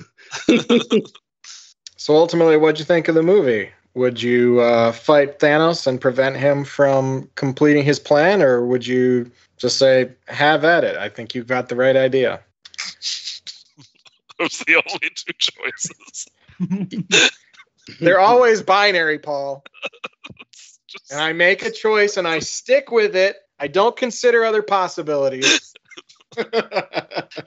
So 2.00 2.16
ultimately, 2.16 2.56
what'd 2.56 2.80
you 2.80 2.86
think 2.86 3.10
of 3.10 3.16
the 3.16 3.22
movie? 3.22 3.70
Would 3.96 4.22
you 4.22 4.60
uh, 4.62 4.92
fight 4.92 5.40
Thanos 5.40 5.88
and 5.88 6.00
prevent 6.00 6.38
him 6.38 6.64
from 6.64 7.30
completing 7.36 7.84
his 7.84 8.00
plan, 8.00 8.42
or 8.42 8.66
would 8.66 8.86
you 8.86 9.32
just 9.58 9.78
say, 9.78 10.12
"Have 10.28 10.64
at 10.64 10.84
it"? 10.84 10.96
I 10.98 11.10
think 11.10 11.34
you've 11.36 11.48
got 11.48 11.70
the 11.70 11.76
right 11.76 11.96
idea. 11.96 12.40
Those 14.40 14.62
are 14.62 14.66
the 14.66 14.84
only 14.88 15.10
two 15.16 15.34
choices. 15.38 16.28
They're 18.00 18.20
always 18.20 18.62
binary, 18.62 19.20
Paul. 19.20 19.64
Just- 20.88 21.12
And 21.12 21.20
I 21.20 21.34
make 21.34 21.64
a 21.64 21.72
choice 21.72 22.18
and 22.18 22.28
I 22.28 22.40
stick 22.40 22.92
with 22.92 23.16
it. 23.16 23.38
I 23.60 23.68
don't 23.68 23.96
consider 23.96 24.44
other 24.46 24.62
possibilities. 24.64 25.74
yeah, 26.38 26.44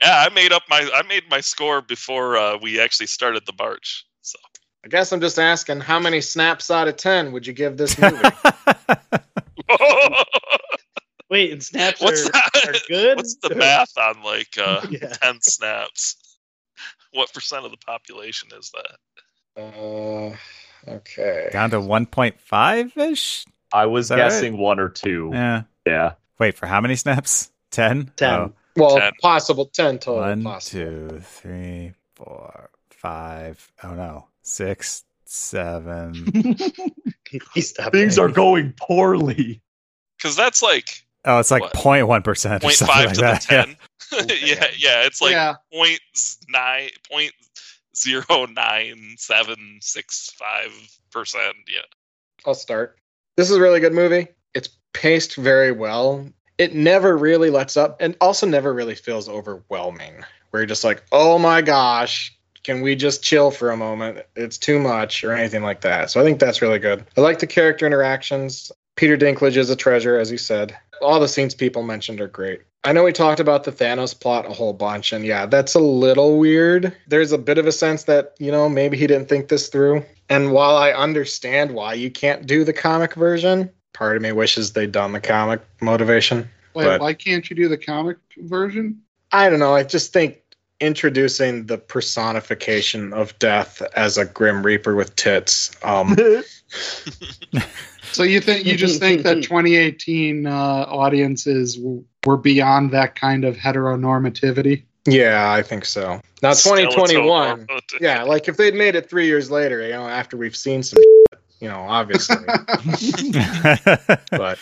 I 0.01 0.29
made 0.35 0.51
up 0.53 0.63
my 0.69 0.87
I 0.93 1.01
made 1.07 1.23
my 1.29 1.41
score 1.41 1.81
before 1.81 2.37
uh, 2.37 2.57
we 2.61 2.79
actually 2.79 3.07
started 3.07 3.45
the 3.45 3.53
march. 3.57 4.05
So 4.83 4.87
I 4.87 4.89
guess 4.89 5.11
I'm 5.13 5.21
just 5.21 5.39
asking, 5.39 5.79
how 5.79 5.99
many 5.99 6.19
snaps 6.21 6.69
out 6.69 6.87
of 6.87 6.97
ten 6.97 7.31
would 7.31 7.47
you 7.47 7.53
give 7.53 7.77
this 7.77 7.97
movie? 7.97 8.17
Wait, 11.29 11.51
and 11.51 11.63
snaps 11.63 12.01
What's 12.01 12.27
are, 12.27 12.31
that? 12.31 12.65
are 12.67 12.73
good. 12.87 13.17
What's 13.17 13.35
the 13.41 13.55
math 13.55 13.97
on 13.97 14.21
like 14.23 14.55
uh, 14.57 14.85
Yeah. 14.89 15.07
ten 15.21 15.39
snaps? 15.41 16.17
What 17.13 17.33
percent 17.33 17.65
of 17.65 17.71
the 17.71 17.77
population 17.77 18.49
is 18.57 18.71
that? 18.73 19.61
uh, 19.61 20.35
okay. 20.91 21.49
Down 21.51 21.69
to 21.71 21.77
1.5 21.79 22.97
ish? 22.97 23.45
I 23.71 23.85
was 23.85 24.05
Is 24.05 24.09
that 24.09 24.15
right? 24.15 24.29
guessing 24.29 24.57
one 24.57 24.79
or 24.79 24.89
two. 24.89 25.29
Yeah. 25.31 25.63
Yeah. 25.85 26.13
Wait, 26.39 26.55
for 26.55 26.65
how 26.65 26.81
many 26.81 26.95
snaps? 26.95 27.51
10? 27.71 28.11
Ten. 28.15 28.29
Oh. 28.33 28.53
Well, 28.75 28.97
Ten. 28.97 29.11
possible 29.21 29.67
ten 29.67 29.99
total. 29.99 30.21
One, 30.21 30.43
possible. 30.43 31.09
two, 31.11 31.19
three, 31.19 31.93
four, 32.15 32.71
five. 32.89 33.71
Oh 33.83 33.93
no. 33.93 34.25
Six, 34.43 35.03
seven. 35.25 36.55
He 37.29 37.39
Things 37.61 38.19
are 38.19 38.29
going 38.29 38.73
poorly. 38.79 39.59
Because 40.17 40.35
that's 40.35 40.61
like 40.61 41.03
Oh, 41.25 41.39
it's 41.39 41.49
like 41.49 41.61
What? 41.63 41.73
0.1% 41.73 42.23
0.5 42.23 42.61
like 42.87 43.13
to 43.13 43.21
that. 43.21 43.41
the 43.41 43.47
ten. 43.47 43.77
Oh, 44.11 44.17
yeah, 44.29 44.67
yeah, 44.77 45.05
it's 45.07 45.21
like 45.21 45.31
yeah, 45.31 45.55
point 45.73 45.99
nine 46.47 46.89
point 47.11 47.31
zero 47.95 48.45
nine 48.45 49.15
seven 49.17 49.79
six 49.81 50.29
five 50.37 50.71
percent. 51.11 51.55
Yeah. 51.67 51.81
I'll 52.45 52.53
start. 52.53 52.99
This 53.37 53.49
is 53.49 53.55
a 53.57 53.61
really 53.61 53.79
good 53.79 53.93
movie. 53.93 54.27
It's 54.53 54.69
paced 54.93 55.35
very 55.37 55.71
well. 55.71 56.27
It 56.59 56.75
never 56.75 57.17
really 57.17 57.49
lets 57.49 57.75
up 57.75 57.97
and 57.99 58.15
also 58.21 58.45
never 58.45 58.71
really 58.71 58.93
feels 58.93 59.27
overwhelming. 59.27 60.23
Where 60.51 60.61
you're 60.61 60.67
just 60.67 60.83
like, 60.83 61.03
oh 61.11 61.39
my 61.39 61.61
gosh, 61.63 62.37
can 62.63 62.81
we 62.81 62.95
just 62.95 63.23
chill 63.23 63.51
for 63.51 63.71
a 63.71 63.77
moment? 63.77 64.19
It's 64.35 64.57
too 64.57 64.79
much 64.79 65.23
or 65.23 65.33
anything 65.33 65.63
like 65.63 65.81
that. 65.81 66.09
So 66.09 66.21
I 66.21 66.23
think 66.23 66.39
that's 66.39 66.61
really 66.61 66.79
good. 66.79 67.05
I 67.17 67.21
like 67.21 67.39
the 67.39 67.47
character 67.47 67.85
interactions. 67.85 68.71
Peter 68.95 69.17
Dinklage 69.17 69.57
is 69.57 69.69
a 69.69 69.75
treasure, 69.75 70.17
as 70.17 70.31
you 70.31 70.37
said. 70.37 70.77
All 71.01 71.19
the 71.19 71.27
scenes 71.27 71.55
people 71.55 71.83
mentioned 71.83 72.21
are 72.21 72.27
great. 72.27 72.61
I 72.85 72.91
know 72.93 73.03
we 73.03 73.13
talked 73.13 73.39
about 73.39 73.63
the 73.63 73.71
Thanos 73.71 74.17
plot 74.19 74.45
a 74.45 74.53
whole 74.53 74.73
bunch, 74.73 75.13
and 75.13 75.25
yeah, 75.25 75.45
that's 75.45 75.73
a 75.73 75.79
little 75.79 76.37
weird. 76.37 76.95
There's 77.07 77.31
a 77.31 77.37
bit 77.37 77.57
of 77.57 77.65
a 77.65 77.71
sense 77.71 78.03
that, 78.03 78.33
you 78.39 78.51
know, 78.51 78.67
maybe 78.69 78.97
he 78.97 79.07
didn't 79.07 79.29
think 79.29 79.47
this 79.47 79.69
through. 79.69 80.03
And 80.29 80.51
while 80.51 80.75
I 80.75 80.91
understand 80.91 81.71
why 81.71 81.93
you 81.93 82.11
can't 82.11 82.45
do 82.45 82.63
the 82.63 82.73
comic 82.73 83.13
version, 83.15 83.69
part 83.93 84.15
of 84.17 84.21
me 84.21 84.31
wishes 84.31 84.73
they'd 84.73 84.91
done 84.91 85.13
the 85.13 85.21
comic 85.21 85.61
motivation. 85.81 86.49
wait, 86.73 86.85
but- 86.85 87.01
why 87.01 87.13
can't 87.13 87.49
you 87.49 87.55
do 87.55 87.67
the 87.67 87.77
comic 87.77 88.17
version? 88.37 89.01
I 89.31 89.49
don't 89.49 89.59
know. 89.59 89.73
I 89.73 89.81
just 89.83 90.13
think 90.13 90.42
introducing 90.83 91.65
the 91.65 91.77
personification 91.77 93.13
of 93.13 93.37
death 93.39 93.81
as 93.95 94.17
a 94.17 94.25
grim 94.25 94.63
reaper 94.63 94.95
with 94.95 95.15
tits. 95.15 95.71
Um, 95.83 96.15
So 98.13 98.21
you 98.21 98.41
think 98.41 98.65
you 98.65 98.77
just 98.77 98.99
think 98.99 99.23
that 99.23 99.35
2018 99.43 100.45
uh, 100.45 100.51
audiences 100.87 101.77
w- 101.77 102.03
were 102.25 102.37
beyond 102.37 102.91
that 102.91 103.15
kind 103.15 103.43
of 103.43 103.55
heteronormativity? 103.55 104.83
yeah, 105.05 105.51
I 105.51 105.63
think 105.63 105.83
so. 105.83 106.21
Now, 106.41 106.51
2021. 106.51 107.67
Yeah, 107.99 108.23
like 108.23 108.47
if 108.47 108.57
they'd 108.57 108.75
made 108.75 108.95
it 108.95 109.09
three 109.09 109.25
years 109.25 109.49
later, 109.49 109.81
you 109.81 109.93
know, 109.93 110.07
after 110.07 110.37
we've 110.37 110.55
seen 110.55 110.83
some, 110.83 110.97
shit, 111.31 111.39
you 111.59 111.67
know, 111.67 111.79
obviously. 111.79 112.37
but 114.31 114.59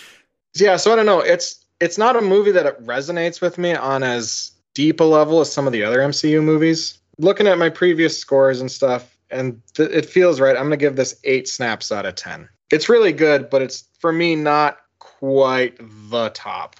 yeah, 0.55 0.78
so 0.78 0.93
I 0.93 0.95
don't 0.95 1.05
know. 1.05 1.19
It's 1.19 1.65
it's 1.82 1.97
not 1.97 2.15
a 2.15 2.22
movie 2.22 2.51
that 2.51 2.65
it 2.65 2.82
resonates 2.86 3.41
with 3.41 3.57
me 3.57 3.74
on 3.74 4.01
as 4.01 4.51
deep 4.74 4.99
a 4.99 5.03
level 5.03 5.39
as 5.39 5.51
some 5.51 5.67
of 5.67 5.74
the 5.74 5.84
other 5.84 5.99
MCU 5.99 6.43
movies. 6.43 6.99
Looking 7.17 7.47
at 7.47 7.57
my 7.57 7.69
previous 7.69 8.17
scores 8.17 8.61
and 8.61 8.72
stuff, 8.72 9.17
and 9.30 9.61
th- 9.76 9.91
it 9.91 10.05
feels 10.05 10.39
right. 10.39 10.55
I'm 10.55 10.63
gonna 10.63 10.78
give 10.78 10.95
this 10.95 11.19
eight 11.24 11.47
snaps 11.47 11.91
out 11.91 12.05
of 12.05 12.15
ten. 12.15 12.47
It's 12.72 12.89
really 12.89 13.11
good, 13.11 13.49
but 13.49 13.61
it's 13.61 13.86
for 13.99 14.11
me 14.11 14.36
not 14.36 14.78
quite 14.99 15.78
the 16.09 16.30
top. 16.34 16.78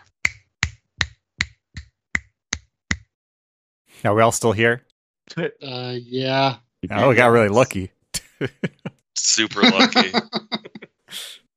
Are 4.04 4.16
we 4.16 4.22
all 4.22 4.32
still 4.32 4.54
here? 4.54 4.82
Uh, 5.38 5.96
yeah. 6.02 6.56
Oh, 6.90 7.10
we 7.10 7.16
got 7.16 7.28
really 7.28 7.50
lucky. 7.50 7.92
Super 9.16 9.62
lucky. 9.62 10.12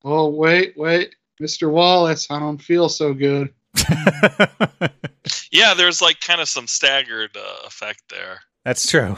Oh 0.06 0.28
wait, 0.28 0.74
wait, 0.76 1.14
Mr. 1.40 1.70
Wallace, 1.70 2.30
I 2.30 2.38
don't 2.38 2.58
feel 2.58 2.90
so 2.90 3.14
good. 3.14 3.54
yeah, 5.52 5.74
there's 5.74 6.00
like 6.00 6.20
kind 6.20 6.40
of 6.40 6.48
some 6.48 6.66
staggered 6.66 7.36
uh, 7.36 7.66
effect 7.66 8.02
there. 8.10 8.40
That's 8.64 8.88
true. 8.88 9.16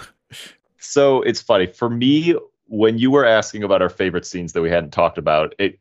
So 0.79 1.23
it's 1.23 1.41
funny 1.41 1.67
for 1.67 1.91
me 1.91 2.35
when 2.69 2.99
you 2.99 3.11
were 3.11 3.25
asking 3.25 3.63
about 3.63 3.83
our 3.83 3.89
favorite 3.89 4.27
scenes 4.27 4.53
that 4.53 4.63
we 4.63 4.71
hadn't 4.71 4.91
talked 4.91 5.19
about. 5.19 5.55
It 5.59 5.79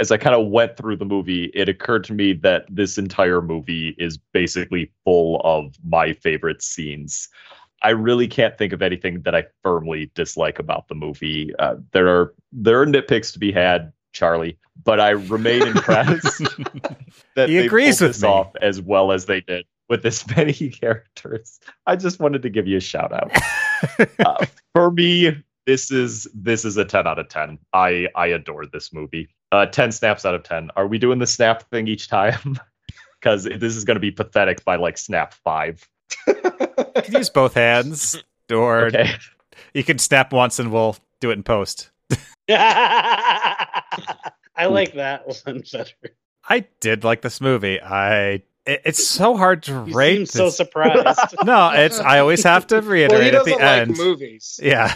as 0.00 0.10
I 0.10 0.16
kind 0.16 0.34
of 0.34 0.48
went 0.48 0.76
through 0.76 0.96
the 0.96 1.04
movie, 1.04 1.50
it 1.54 1.68
occurred 1.68 2.04
to 2.04 2.14
me 2.14 2.32
that 2.32 2.64
this 2.70 2.96
entire 2.96 3.42
movie 3.42 3.94
is 3.98 4.16
basically 4.16 4.90
full 5.04 5.40
of 5.44 5.76
my 5.84 6.14
favorite 6.14 6.62
scenes. 6.62 7.28
I 7.82 7.90
really 7.90 8.26
can't 8.26 8.56
think 8.56 8.72
of 8.72 8.82
anything 8.82 9.20
that 9.22 9.34
I 9.34 9.44
firmly 9.62 10.10
dislike 10.14 10.58
about 10.58 10.88
the 10.88 10.94
movie. 10.94 11.54
Uh, 11.58 11.76
there 11.92 12.08
are 12.08 12.34
there 12.52 12.80
are 12.80 12.86
nitpicks 12.86 13.32
to 13.34 13.38
be 13.38 13.52
had, 13.52 13.92
Charlie, 14.12 14.58
but 14.84 15.00
I 15.00 15.10
remain 15.10 15.62
impressed 15.62 16.38
that 17.36 17.48
He 17.48 17.58
they 17.58 17.66
agrees 17.66 17.98
pulled 17.98 18.08
with 18.08 18.16
this 18.16 18.22
me. 18.22 18.28
off 18.28 18.52
as 18.60 18.80
well 18.80 19.12
as 19.12 19.26
they 19.26 19.40
did 19.40 19.66
with 19.88 20.02
this 20.02 20.26
many 20.36 20.52
characters. 20.52 21.58
I 21.86 21.96
just 21.96 22.20
wanted 22.20 22.42
to 22.42 22.50
give 22.50 22.66
you 22.66 22.76
a 22.76 22.80
shout 22.80 23.12
out. 23.12 23.30
Uh, 24.18 24.44
for 24.74 24.90
me, 24.90 25.42
this 25.64 25.90
is 25.90 26.28
this 26.34 26.66
is 26.66 26.76
a 26.76 26.84
10 26.84 27.06
out 27.06 27.18
of 27.18 27.28
10. 27.30 27.58
I 27.72 28.08
I 28.14 28.26
adore 28.26 28.66
this 28.66 28.92
movie. 28.92 29.30
Uh 29.52 29.64
10 29.64 29.90
snaps 29.92 30.26
out 30.26 30.34
of 30.34 30.42
10. 30.42 30.70
Are 30.76 30.86
we 30.86 30.98
doing 30.98 31.18
the 31.18 31.26
snap 31.26 31.62
thing 31.70 31.88
each 31.88 32.06
time? 32.08 32.58
Cuz 33.22 33.44
this 33.44 33.74
is 33.74 33.86
going 33.86 33.94
to 33.94 34.00
be 34.00 34.10
pathetic 34.10 34.62
by 34.66 34.76
like 34.76 34.98
snap 34.98 35.32
5. 35.32 35.88
You 36.26 36.34
can 37.02 37.14
use 37.14 37.30
both 37.30 37.54
hands, 37.54 38.22
or 38.52 38.84
Okay. 38.88 39.12
you 39.72 39.82
can 39.82 39.96
snap 39.96 40.30
once 40.32 40.58
and 40.58 40.70
we'll 40.70 40.96
do 41.20 41.30
it 41.30 41.34
in 41.38 41.42
post. 41.42 41.90
I 44.60 44.66
hmm. 44.66 44.74
like 44.74 44.94
that 44.94 45.26
one 45.44 45.62
better. 45.72 45.94
I 46.48 46.66
did 46.80 47.04
like 47.04 47.22
this 47.22 47.40
movie. 47.40 47.80
I 47.80 48.42
it, 48.66 48.82
it's 48.84 49.06
so 49.06 49.36
hard 49.36 49.62
to 49.64 49.84
You 49.86 49.94
rate. 49.94 50.16
seem 50.16 50.26
so 50.26 50.50
surprised. 50.50 51.34
no, 51.44 51.70
it's 51.70 51.98
I 51.98 52.18
always 52.18 52.42
have 52.44 52.66
to 52.68 52.76
Well, 52.80 52.82
he 52.84 52.88
reiterate 52.90 53.26
at 53.26 53.32
doesn't 53.32 53.58
the 53.58 53.64
like 53.64 53.80
end. 53.88 53.96
movies. 53.96 54.60
Yeah, 54.62 54.94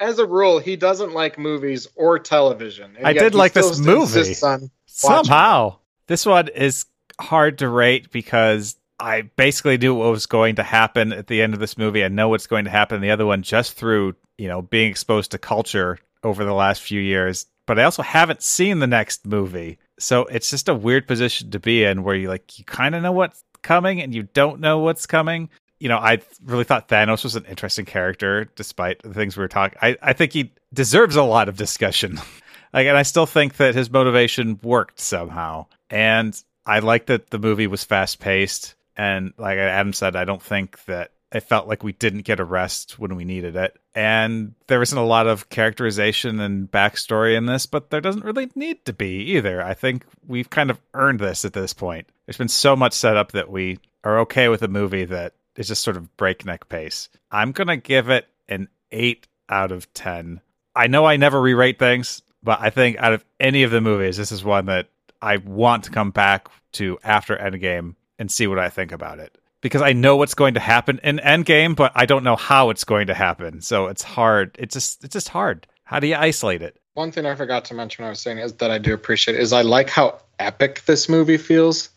As 0.00 0.18
a 0.18 0.26
rule, 0.26 0.58
he 0.58 0.76
doesn't 0.76 1.12
like 1.12 1.38
movies 1.38 1.88
or 1.94 2.18
television. 2.18 2.96
and 2.96 3.06
I 3.06 3.12
did 3.12 3.34
like 3.34 3.52
this 3.52 3.78
movie. 3.78 4.18
insists 4.18 4.42
on 4.42 4.70
somehow 4.86 5.76
this 6.06 6.26
one 6.26 6.48
is 6.48 6.86
hard 7.20 7.58
to 7.58 7.68
rate 7.68 8.10
because 8.10 8.76
I 8.98 9.22
basically 9.22 9.78
knew 9.78 9.94
what 9.94 10.10
was 10.10 10.26
going 10.26 10.56
to 10.56 10.62
happen 10.62 11.12
at 11.12 11.26
the 11.26 11.42
end 11.42 11.54
of 11.54 11.60
this 11.60 11.76
movie. 11.76 12.04
I 12.04 12.08
know 12.08 12.28
what's 12.28 12.46
going 12.46 12.64
to 12.64 12.70
happen 12.70 12.96
in 12.96 13.02
the 13.02 13.10
other 13.10 13.26
one 13.26 13.42
just 13.42 13.74
through 13.74 14.14
you 14.38 14.48
know 14.48 14.62
being 14.62 14.90
exposed 14.90 15.32
to 15.32 15.38
culture 15.38 15.98
over 16.22 16.44
the 16.44 16.54
last 16.54 16.82
few 16.82 17.00
years. 17.00 17.46
But 17.66 17.78
I 17.78 17.84
also 17.84 18.02
haven't 18.02 18.42
seen 18.42 18.80
the 18.80 18.86
next 18.86 19.26
movie, 19.26 19.78
so 19.98 20.24
it's 20.26 20.50
just 20.50 20.68
a 20.68 20.74
weird 20.74 21.06
position 21.06 21.50
to 21.52 21.60
be 21.60 21.84
in 21.84 22.02
where 22.02 22.16
you 22.16 22.28
like 22.28 22.58
you 22.58 22.64
kind 22.64 22.94
of 22.94 23.02
know 23.02 23.12
what's 23.12 23.44
coming 23.62 24.02
and 24.02 24.14
you 24.14 24.24
don't 24.24 24.60
know 24.60 24.78
what's 24.78 25.06
coming. 25.06 25.48
You 25.78 25.88
know, 25.88 25.98
I 25.98 26.20
really 26.44 26.64
thought 26.64 26.88
Thanos 26.88 27.24
was 27.24 27.36
an 27.36 27.44
interesting 27.46 27.84
character, 27.84 28.48
despite 28.56 29.02
the 29.02 29.14
things 29.14 29.36
we 29.36 29.42
were 29.42 29.48
talking. 29.48 29.78
I, 29.80 29.96
I 30.02 30.12
think 30.12 30.32
he 30.32 30.52
deserves 30.72 31.16
a 31.16 31.22
lot 31.22 31.48
of 31.48 31.56
discussion. 31.56 32.20
like, 32.72 32.86
and 32.86 32.96
I 32.96 33.02
still 33.02 33.26
think 33.26 33.56
that 33.56 33.74
his 33.74 33.90
motivation 33.90 34.60
worked 34.62 35.00
somehow. 35.00 35.66
And 35.90 36.40
I 36.66 36.80
like 36.80 37.06
that 37.06 37.30
the 37.30 37.38
movie 37.38 37.66
was 37.66 37.84
fast 37.84 38.20
paced. 38.20 38.74
And 38.96 39.32
like 39.38 39.58
Adam 39.58 39.92
said, 39.92 40.16
I 40.16 40.24
don't 40.24 40.42
think 40.42 40.84
that 40.84 41.11
it 41.32 41.40
felt 41.40 41.66
like 41.66 41.82
we 41.82 41.92
didn't 41.92 42.22
get 42.22 42.40
a 42.40 42.44
rest 42.44 42.98
when 42.98 43.16
we 43.16 43.24
needed 43.24 43.56
it. 43.56 43.76
And 43.94 44.54
there 44.66 44.82
isn't 44.82 44.96
a 44.96 45.04
lot 45.04 45.26
of 45.26 45.48
characterization 45.48 46.38
and 46.40 46.70
backstory 46.70 47.36
in 47.36 47.46
this, 47.46 47.64
but 47.64 47.90
there 47.90 48.02
doesn't 48.02 48.24
really 48.24 48.50
need 48.54 48.84
to 48.84 48.92
be 48.92 49.34
either. 49.36 49.62
I 49.62 49.74
think 49.74 50.04
we've 50.26 50.50
kind 50.50 50.70
of 50.70 50.78
earned 50.92 51.20
this 51.20 51.44
at 51.44 51.54
this 51.54 51.72
point. 51.72 52.06
There's 52.26 52.36
been 52.36 52.48
so 52.48 52.76
much 52.76 52.92
set 52.92 53.16
up 53.16 53.32
that 53.32 53.50
we 53.50 53.78
are 54.04 54.20
okay 54.20 54.48
with 54.48 54.62
a 54.62 54.68
movie 54.68 55.06
that 55.06 55.32
is 55.56 55.68
just 55.68 55.82
sort 55.82 55.96
of 55.96 56.14
breakneck 56.16 56.68
pace. 56.68 57.08
I'm 57.30 57.52
going 57.52 57.68
to 57.68 57.76
give 57.76 58.10
it 58.10 58.28
an 58.48 58.68
8 58.90 59.26
out 59.48 59.72
of 59.72 59.92
10. 59.94 60.40
I 60.76 60.86
know 60.86 61.06
I 61.06 61.16
never 61.16 61.40
re 61.40 61.54
rate 61.54 61.78
things, 61.78 62.22
but 62.42 62.60
I 62.60 62.70
think 62.70 62.98
out 62.98 63.14
of 63.14 63.24
any 63.40 63.62
of 63.62 63.70
the 63.70 63.80
movies, 63.80 64.18
this 64.18 64.32
is 64.32 64.44
one 64.44 64.66
that 64.66 64.88
I 65.20 65.38
want 65.38 65.84
to 65.84 65.90
come 65.90 66.10
back 66.10 66.48
to 66.72 66.98
after 67.02 67.36
Endgame 67.36 67.94
and 68.18 68.30
see 68.30 68.46
what 68.46 68.58
I 68.58 68.68
think 68.68 68.92
about 68.92 69.18
it 69.18 69.36
because 69.62 69.80
I 69.80 69.94
know 69.94 70.16
what's 70.16 70.34
going 70.34 70.54
to 70.54 70.60
happen 70.60 71.00
in 71.02 71.18
Endgame, 71.18 71.74
but 71.74 71.92
I 71.94 72.04
don't 72.04 72.24
know 72.24 72.36
how 72.36 72.68
it's 72.68 72.84
going 72.84 73.06
to 73.06 73.14
happen. 73.14 73.62
So 73.62 73.86
it's 73.86 74.02
hard. 74.02 74.56
It's 74.58 74.74
just 74.74 75.02
it's 75.02 75.14
just 75.14 75.30
hard. 75.30 75.66
How 75.84 75.98
do 76.00 76.06
you 76.06 76.16
isolate 76.16 76.60
it? 76.60 76.78
One 76.94 77.10
thing 77.10 77.24
I 77.24 77.34
forgot 77.34 77.64
to 77.66 77.74
mention 77.74 78.02
when 78.02 78.08
I 78.08 78.10
was 78.10 78.20
saying 78.20 78.38
is 78.38 78.52
that 78.54 78.70
I 78.70 78.76
do 78.76 78.92
appreciate 78.92 79.38
is 79.38 79.52
I 79.54 79.62
like 79.62 79.88
how 79.88 80.20
epic 80.38 80.82
this 80.84 81.08
movie 81.08 81.38
feels. 81.38 81.88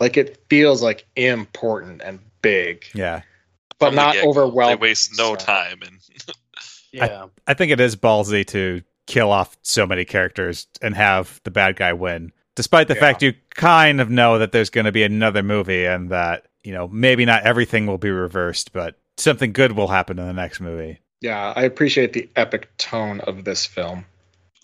Like 0.00 0.16
it 0.16 0.42
feels 0.48 0.82
like 0.82 1.04
important 1.16 2.00
and 2.02 2.20
big. 2.40 2.86
Yeah. 2.94 3.22
But 3.78 3.94
not 3.94 4.16
overwhelming. 4.16 4.76
They 4.78 4.80
waste 4.80 5.12
no 5.18 5.34
so. 5.34 5.36
time 5.36 5.80
and 5.82 5.98
Yeah. 6.92 7.26
I 7.46 7.54
think 7.54 7.70
it 7.72 7.80
is 7.80 7.96
ballsy 7.96 8.46
to 8.48 8.82
kill 9.06 9.30
off 9.30 9.56
so 9.62 9.86
many 9.86 10.04
characters 10.04 10.66
and 10.82 10.94
have 10.94 11.40
the 11.44 11.50
bad 11.50 11.76
guy 11.76 11.92
win. 11.92 12.32
Despite 12.54 12.88
the 12.88 12.94
Yeah. 12.94 13.00
fact 13.00 13.22
you 13.22 13.34
kind 13.50 14.00
of 14.00 14.10
know 14.10 14.38
that 14.38 14.52
there's 14.52 14.70
going 14.70 14.86
to 14.86 14.92
be 14.92 15.02
another 15.02 15.42
movie 15.42 15.84
and 15.84 16.10
that, 16.10 16.46
you 16.64 16.72
know, 16.72 16.88
maybe 16.88 17.24
not 17.24 17.42
everything 17.44 17.86
will 17.86 17.98
be 17.98 18.10
reversed, 18.10 18.72
but 18.72 18.98
something 19.16 19.52
good 19.52 19.72
will 19.72 19.88
happen 19.88 20.18
in 20.18 20.26
the 20.26 20.32
next 20.32 20.60
movie. 20.60 20.98
Yeah, 21.20 21.52
I 21.56 21.62
appreciate 21.62 22.12
the 22.12 22.28
epic 22.36 22.68
tone 22.78 23.20
of 23.20 23.44
this 23.44 23.66
film. 23.66 24.04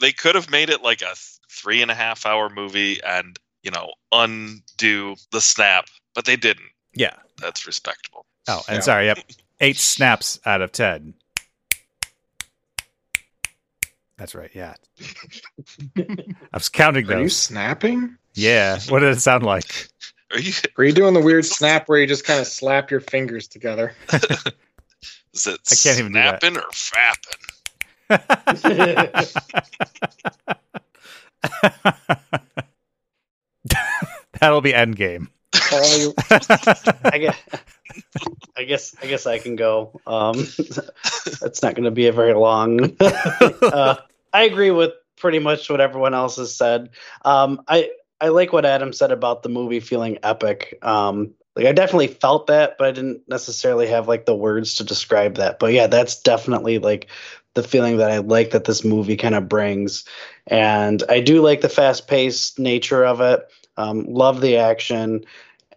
they 0.01 0.13
could 0.13 0.35
have 0.35 0.51
made 0.51 0.71
it 0.71 0.83
like 0.83 1.03
a 1.03 1.15
three 1.51 1.81
and 1.83 1.91
a 1.91 1.95
half 1.95 2.27
hour 2.27 2.49
movie 2.51 3.01
and 3.03 3.39
you 3.63 3.71
know 3.71 3.93
undo 4.13 5.15
the 5.33 5.41
snap, 5.41 5.87
but 6.15 6.25
they 6.27 6.37
didn't. 6.37 6.67
Yeah. 6.95 7.15
That's 7.41 7.67
respectable. 7.67 8.27
Oh, 8.49 8.63
and 8.69 8.77
Yeah. 8.77 8.81
sorry, 8.83 9.07
yep. 9.07 9.19
Eight 9.61 9.77
snaps 9.79 10.39
out 10.45 10.61
of 10.63 10.71
10. 10.73 11.15
That's 14.17 14.35
right. 14.35 14.51
Yeah. 14.55 14.75
I 15.99 16.05
was 16.53 16.69
counting 16.69 17.11
Are 17.11 17.21
you 17.21 17.29
snapping? 17.29 18.17
Yeah. 18.35 18.79
What 18.89 19.01
did 19.01 19.17
it 19.17 19.21
sound 19.21 19.45
like? 19.45 19.89
Are 20.35 20.41
you? 20.41 20.53
Are 20.79 20.85
you 20.85 20.93
doing 20.93 21.15
the 21.15 21.21
weird 21.21 21.45
snap 21.47 21.89
where 21.89 21.99
you 22.01 22.07
just 22.09 22.25
kind 22.25 22.41
of 22.41 22.47
slap 22.47 22.91
your 22.91 23.01
fingers 23.01 23.47
together? 23.49 23.93
Is 25.33 25.47
it 25.47 25.61
I 25.71 25.75
can't 25.75 25.99
even 26.01 26.13
that. 26.13 26.41
snapping 26.41 26.57
or 26.59 26.65
fapping? 26.71 27.41
That'll 34.41 34.61
be 34.61 34.73
Endgame. 34.73 35.29
Paul, 35.53 35.99
you- 35.99 36.15
I 37.05 37.19
guess, 37.19 37.37
I 38.57 38.65
guess, 38.65 38.97
I 39.03 39.07
guess 39.07 39.27
I 39.27 39.39
can 39.39 39.57
go. 39.57 40.01
Um, 40.07 40.37
it's 40.39 41.63
not 41.63 41.75
going 41.75 41.85
to 41.85 41.91
be 41.91 42.07
a 42.09 42.13
very 42.13 42.35
long. 42.35 42.97
uh, 43.01 43.97
I 44.33 44.43
agree 44.45 44.71
with 44.71 44.93
pretty 45.17 45.39
much 45.39 45.71
what 45.71 45.81
everyone 45.81 46.13
else 46.15 46.37
has 46.37 46.55
said. 46.55 46.91
Um, 47.25 47.63
I 47.69 47.91
I 48.25 48.29
like 48.29 48.53
what 48.53 48.65
Adam 48.65 48.93
said 48.93 49.13
about 49.13 49.43
the 49.43 49.49
movie 49.49 49.81
feeling 49.81 50.19
epic. 50.23 50.79
Um, 50.83 51.35
like 51.55 51.67
I 51.67 51.73
definitely 51.73 52.09
felt 52.09 52.47
that, 52.47 52.77
but 52.79 52.89
I 52.89 52.93
didn't 52.93 53.29
necessarily 53.29 53.87
have 53.89 54.09
like 54.09 54.25
the 54.25 54.35
words 54.35 54.77
to 54.77 54.85
describe 54.85 55.37
that. 55.37 55.59
But 55.59 55.73
yeah, 55.73 55.87
that's 55.87 56.23
definitely 56.23 56.79
like 56.79 57.09
the 57.53 57.63
feeling 57.63 57.99
that 57.99 58.11
I 58.11 58.19
like 58.19 58.51
that 58.51 58.65
this 58.65 58.85
movie 58.85 59.17
kind 59.17 59.35
of 59.35 59.49
brings. 59.49 60.05
And 60.47 61.03
I 61.09 61.21
do 61.21 61.43
like 61.43 61.61
the 61.61 61.69
fast 61.69 62.09
paced 62.09 62.59
nature 62.59 63.05
of 63.05 63.21
it. 63.21 63.47
Um, 63.77 64.07
love 64.09 64.41
the 64.41 64.57
action 64.57 65.25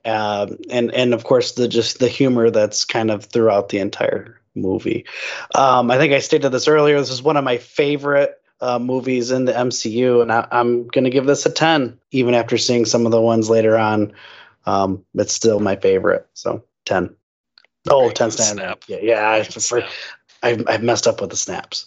um, 0.08 0.58
and 0.70 0.94
and 0.94 1.14
of 1.14 1.24
course 1.26 1.54
the 1.54 1.68
just 1.68 2.00
the 2.00 2.08
humor 2.08 2.50
that's 2.50 2.86
kind 2.86 3.12
of 3.12 3.26
throughout 3.26 3.70
the 3.70 3.80
entire 3.80 4.40
movie. 4.56 5.06
Um, 5.54 5.92
I 5.92 5.98
think 5.98 6.14
I 6.14 6.20
stated 6.20 6.50
this 6.50 6.68
earlier. 6.68 6.98
This 7.00 7.12
is 7.12 7.22
one 7.22 7.38
of 7.38 7.44
my 7.44 7.58
favorite 7.58 8.37
uh, 8.62 8.80
movies 8.80 9.32
in 9.32 9.46
the 9.46 9.54
MCU, 9.54 10.22
and 10.22 10.32
I, 10.32 10.48
I'm 10.52 10.88
going 10.88 11.04
to 11.06 11.10
give 11.10 11.26
this 11.26 11.46
a 11.46 11.52
ten, 11.52 12.00
even 12.12 12.34
after 12.34 12.58
seeing 12.58 12.86
some 12.86 13.06
of 13.06 13.12
the 13.12 13.22
ones 13.22 13.50
later 13.50 13.78
on. 13.78 14.14
Um, 14.66 15.06
it's 15.14 15.34
still 15.34 15.60
my 15.60 15.76
favorite, 15.76 16.28
so 16.34 16.64
ten. 16.86 17.16
Oh, 17.90 18.02
Very 18.02 18.14
10 18.16 18.30
good 18.30 18.38
snap. 18.40 18.54
snap. 18.56 18.84
Yeah, 18.88 18.98
yeah. 19.02 19.30
I, 19.30 19.40
Good 19.44 19.62
snap. 19.62 19.90
I've, 20.44 20.68
I've 20.68 20.84
messed 20.84 21.08
up 21.08 21.22
with 21.22 21.30
the 21.30 21.38
snaps. 21.38 21.86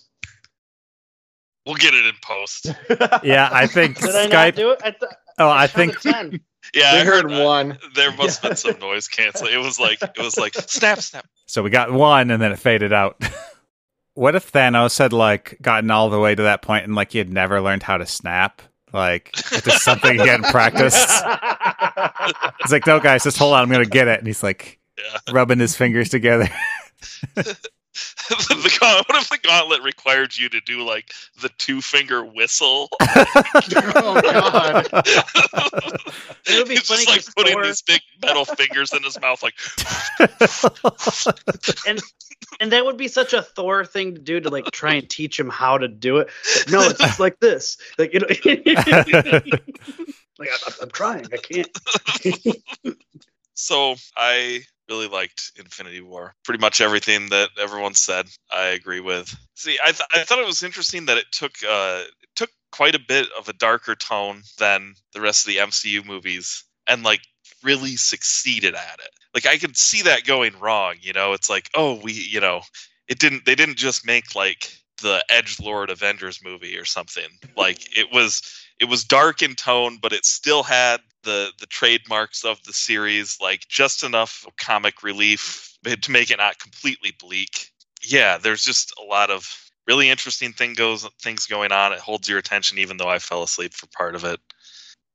We'll 1.67 1.75
get 1.75 1.93
it 1.93 2.07
in 2.07 2.15
post. 2.23 2.73
Yeah, 3.23 3.51
I 3.53 3.67
think 3.67 4.01
Did 4.01 4.15
I 4.17 4.27
not 4.27 4.31
Skype. 4.33 4.57
do 4.57 4.71
it? 4.71 4.81
I, 4.83 4.91
th- 4.93 5.13
Oh, 5.39 5.49
I 5.51 5.67
counted 5.69 6.01
think 6.01 6.01
10. 6.01 6.41
Yeah, 6.75 6.95
we 6.95 7.01
I 7.01 7.05
heard 7.05 7.29
that. 7.31 7.45
one. 7.45 7.79
There 7.95 8.13
must 8.13 8.41
have 8.43 8.51
been 8.51 8.57
some 8.57 8.79
noise 8.81 9.09
canceling. 9.09 9.53
It 9.53 9.59
was 9.59 9.79
like 9.81 10.01
it 10.03 10.19
was 10.19 10.39
like 10.39 10.55
snap, 10.55 11.01
snap. 11.01 11.27
so. 11.47 11.63
We 11.63 11.71
got 11.71 11.91
one, 11.93 12.31
and 12.31 12.41
then 12.41 12.53
it 12.53 12.59
faded 12.59 12.93
out. 12.93 13.21
What 14.21 14.35
if 14.35 14.53
Thanos 14.53 14.99
had 14.99 15.15
like 15.15 15.57
gotten 15.63 15.91
all 15.91 16.11
the 16.11 16.21
way 16.21 16.35
to 16.35 16.43
that 16.43 16.61
point 16.61 16.85
and 16.85 16.95
like 16.95 17.13
he 17.13 17.17
had 17.19 17.33
never 17.33 17.59
learned 17.63 17.83
how 17.83 17.97
to 17.97 18.05
snap? 18.05 18.61
Like 18.93 19.31
it's 19.35 19.63
just 19.63 19.83
something 19.83 20.19
he 20.19 20.27
hadn't 20.27 20.51
practiced. 20.51 21.09
He's 22.63 22.71
like, 22.71 22.87
no, 22.87 23.01
guys, 23.01 23.25
just 23.25 23.39
hold 23.39 23.55
on. 23.55 23.63
I'm 23.63 23.71
gonna 23.71 23.87
get 23.87 24.09
it. 24.09 24.19
And 24.19 24.27
he's 24.27 24.43
like 24.43 24.79
Yeah. 24.99 25.33
rubbing 25.33 25.59
his 25.59 25.75
fingers 25.75 26.11
together. 26.11 26.51
the 27.35 28.79
gaunt- 28.81 29.09
what 29.09 29.23
if 29.23 29.31
the 29.31 29.39
gauntlet 29.43 29.83
required 29.83 30.37
you 30.37 30.51
to 30.51 30.61
do 30.61 30.83
like 30.83 31.13
the 31.41 31.49
two 31.57 31.81
finger 31.81 32.23
whistle? 32.23 32.91
Oh 34.03 34.21
God! 34.21 34.89
It 36.47 36.59
would 36.59 36.69
be 36.69 36.75
He's 36.75 36.87
funny 36.87 37.05
just 37.07 37.09
like 37.09 37.35
putting 37.37 37.55
Thor- 37.55 37.65
these 37.65 37.83
big 37.83 38.01
metal 38.23 38.45
fingers 38.45 38.93
in 38.93 39.03
his 39.03 39.21
mouth, 39.21 39.43
like 39.43 39.55
and 41.87 42.01
and 42.61 42.73
that 42.73 42.85
would 42.85 42.97
be 42.97 43.09
such 43.09 43.33
a 43.33 43.43
Thor 43.43 43.85
thing 43.85 44.15
to 44.15 44.21
do 44.21 44.41
to 44.41 44.49
like 44.49 44.67
try 44.73 44.95
and 44.95 45.09
teach 45.09 45.39
him 45.39 45.49
how 45.49 45.79
to 45.79 45.89
do 45.89 46.19
it. 46.19 46.29
No, 46.71 46.83
it's 46.83 46.99
just 46.99 47.21
like 47.21 47.41
this. 47.41 47.77
Like 47.99 48.13
you 48.15 48.21
know, 48.21 48.27
like 50.39 50.49
I'm, 50.67 50.75
I'm 50.83 50.91
trying. 50.91 51.27
I 51.33 51.37
can't. 51.37 51.69
So 53.61 53.97
I 54.17 54.63
really 54.89 55.07
liked 55.07 55.53
Infinity 55.59 56.01
War. 56.01 56.35
Pretty 56.45 56.61
much 56.61 56.81
everything 56.81 57.29
that 57.29 57.51
everyone 57.61 57.95
said, 57.95 58.27
I 58.51 58.69
agree 58.69 59.01
with. 59.01 59.35
See, 59.55 59.79
I, 59.85 59.93
th- 59.93 60.09
I 60.15 60.25
thought 60.25 60.39
it 60.39 60.47
was 60.47 60.63
interesting 60.63 61.07
that 61.07 61.19
it 61.19 61.27
took 61.31 61.53
uh, 61.69 62.05
it 62.23 62.29
took 62.35 62.51
quite 62.73 62.95
a 62.95 63.01
bit 63.07 63.29
of 63.39 63.49
a 63.49 63.53
darker 63.53 63.95
tone 63.95 64.43
than 64.59 64.95
the 65.13 65.21
rest 65.21 65.47
of 65.47 65.53
the 65.53 65.59
MCU 65.59 66.05
movies, 66.05 66.65
and 66.87 67.03
like 67.03 67.21
really 67.63 67.97
succeeded 67.97 68.75
at 68.75 69.01
it. 69.01 69.11
Like 69.35 69.47
I 69.47 69.59
could 69.59 69.77
see 69.77 70.03
that 70.03 70.25
going 70.25 70.59
wrong. 70.59 70.97
You 71.01 71.13
know, 71.13 71.33
it's 71.33 71.51
like, 71.51 71.71
oh, 71.75 72.01
we, 72.03 72.13
you 72.13 72.41
know, 72.41 72.63
it 73.09 73.19
didn't. 73.19 73.45
They 73.45 73.55
didn't 73.55 73.77
just 73.77 74.07
make 74.07 74.35
like 74.35 74.73
the 75.03 75.25
Edge 75.31 75.59
Lord 75.61 75.91
Avengers 75.91 76.41
movie 76.45 76.77
or 76.77 76.85
something. 76.85 77.29
Like 77.57 77.97
it 77.97 78.09
was 78.13 78.43
it 78.79 78.87
was 78.87 79.05
dark 79.05 79.43
in 79.43 79.55
tone, 79.55 79.99
but 80.01 80.13
it 80.13 80.25
still 80.25 80.63
had 80.63 81.01
the 81.23 81.51
the 81.59 81.67
trademarks 81.67 82.45
of 82.45 82.63
the 82.65 82.73
series, 82.73 83.39
like 83.41 83.67
just 83.69 84.03
enough 84.03 84.47
comic 84.59 85.03
relief 85.03 85.77
to 85.85 86.11
make 86.11 86.31
it 86.31 86.39
not 86.39 86.59
completely 86.59 87.13
bleak. 87.19 87.71
Yeah, 88.03 88.39
there's 88.39 88.65
just 88.65 88.93
a 88.99 89.05
lot 89.05 89.31
of 89.31 89.71
really 89.87 90.09
interesting 90.09 90.53
thing 90.53 90.75
goes 90.75 91.07
things 91.21 91.47
going 91.47 91.73
on. 91.73 91.93
It 91.93 91.99
holds 91.99 92.29
your 92.29 92.39
attention, 92.39 92.79
even 92.79 92.97
though 92.97 93.09
I 93.09 93.19
fell 93.19 93.43
asleep 93.43 93.75
for 93.75 93.87
part 93.89 94.15
of 94.15 94.25
it. 94.25 94.41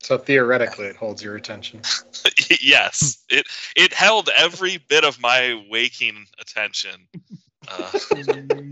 So 0.06 0.20
theoretically, 0.20 0.86
it 0.86 0.96
holds 0.96 1.24
your 1.24 1.36
attention. 1.36 1.82
yes, 2.62 3.24
it 3.28 3.48
it 3.76 3.92
held 3.92 4.30
every 4.38 4.78
bit 4.78 5.04
of 5.04 5.20
my 5.20 5.66
waking 5.68 6.28
attention. 6.40 7.08
Uh, 7.68 7.92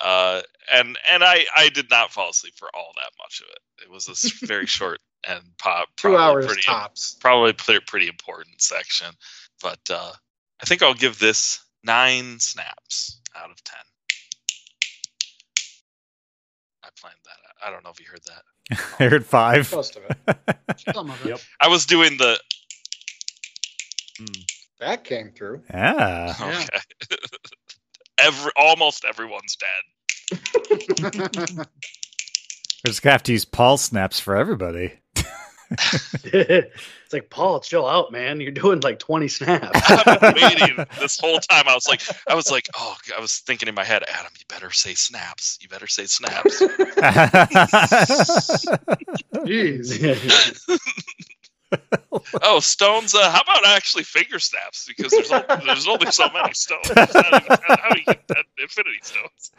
uh, 0.00 0.42
and 0.72 0.96
and 1.10 1.24
I 1.24 1.46
I 1.56 1.68
did 1.70 1.90
not 1.90 2.12
fall 2.12 2.30
asleep 2.30 2.54
for 2.56 2.68
all 2.74 2.92
that 2.94 3.10
much 3.18 3.40
of 3.40 3.48
it. 3.48 3.82
It 3.82 3.90
was 3.90 4.06
a 4.06 4.46
very 4.46 4.66
short 4.78 5.00
and 5.28 5.42
pop 5.58 5.88
Two 5.96 6.10
probably 6.10 6.22
hours 6.22 6.46
pretty, 6.46 6.62
tops. 6.62 7.16
probably 7.18 7.52
pretty, 7.52 7.84
pretty 7.84 8.06
important 8.06 8.62
section. 8.62 9.08
But 9.60 9.80
uh, 9.90 10.12
I 10.62 10.64
think 10.64 10.84
I'll 10.84 10.94
give 10.94 11.18
this 11.18 11.58
nine 11.82 12.38
snaps 12.38 13.20
out 13.34 13.50
of 13.50 13.64
ten. 13.64 13.80
I 16.82 16.88
planned 16.98 17.16
that. 17.24 17.66
I 17.66 17.70
don't 17.70 17.84
know 17.84 17.90
if 17.90 18.00
you 18.00 18.06
heard 18.10 18.22
that. 18.26 18.42
I 19.04 19.08
heard 19.08 19.26
five. 19.26 19.70
Most 19.72 19.96
of 19.96 20.02
it. 20.04 20.16
Some 20.94 21.10
of 21.10 21.26
it. 21.26 21.30
Yep. 21.30 21.40
I 21.60 21.68
was 21.68 21.86
doing 21.86 22.16
the 22.18 22.38
mm. 24.20 24.44
That 24.78 25.04
came 25.04 25.30
through. 25.30 25.62
Yeah. 25.70 26.34
Yeah. 26.38 26.58
Okay. 26.62 26.78
Every 28.18 28.50
almost 28.56 29.04
everyone's 29.06 29.56
dead. 29.56 30.38
We're 32.84 32.90
just 32.90 33.02
gonna 33.02 33.12
have 33.12 33.22
to 33.24 33.32
use 33.32 33.44
pulse 33.46 33.82
snaps 33.82 34.20
for 34.20 34.36
everybody. 34.36 34.92
It's 37.10 37.14
like 37.14 37.28
Paul, 37.28 37.58
chill 37.58 37.88
out, 37.88 38.12
man. 38.12 38.40
You're 38.40 38.52
doing 38.52 38.78
like 38.82 39.00
20 39.00 39.26
snaps. 39.26 39.80
I've 39.90 40.20
been 40.20 40.32
waiting 40.40 40.76
this 41.00 41.18
whole 41.18 41.40
time. 41.40 41.64
I 41.66 41.74
was 41.74 41.88
like, 41.88 42.02
I 42.28 42.36
was 42.36 42.52
like, 42.52 42.68
oh, 42.78 42.94
I 43.16 43.20
was 43.20 43.38
thinking 43.38 43.68
in 43.68 43.74
my 43.74 43.82
head, 43.82 44.04
Adam, 44.08 44.30
you 44.38 44.44
better 44.48 44.70
say 44.70 44.94
snaps. 44.94 45.58
You 45.60 45.68
better 45.68 45.88
say 45.88 46.04
snaps. 46.06 46.60
Jeez. 49.44 50.78
oh, 52.44 52.60
stones. 52.60 53.12
Uh, 53.12 53.28
how 53.28 53.40
about 53.40 53.66
actually 53.66 54.04
finger 54.04 54.38
snaps? 54.38 54.86
Because 54.86 55.10
there's 55.10 55.32
only, 55.32 55.46
there's 55.66 55.88
only 55.88 56.12
so 56.12 56.28
many 56.32 56.54
stones. 56.54 56.92
It's 56.96 57.12
not 57.14 57.26
even- 57.42 57.58
How 57.66 57.88
do 57.90 57.98
you 57.98 58.04
get 58.04 58.46
infinity 58.56 59.00
stones? 59.02 59.50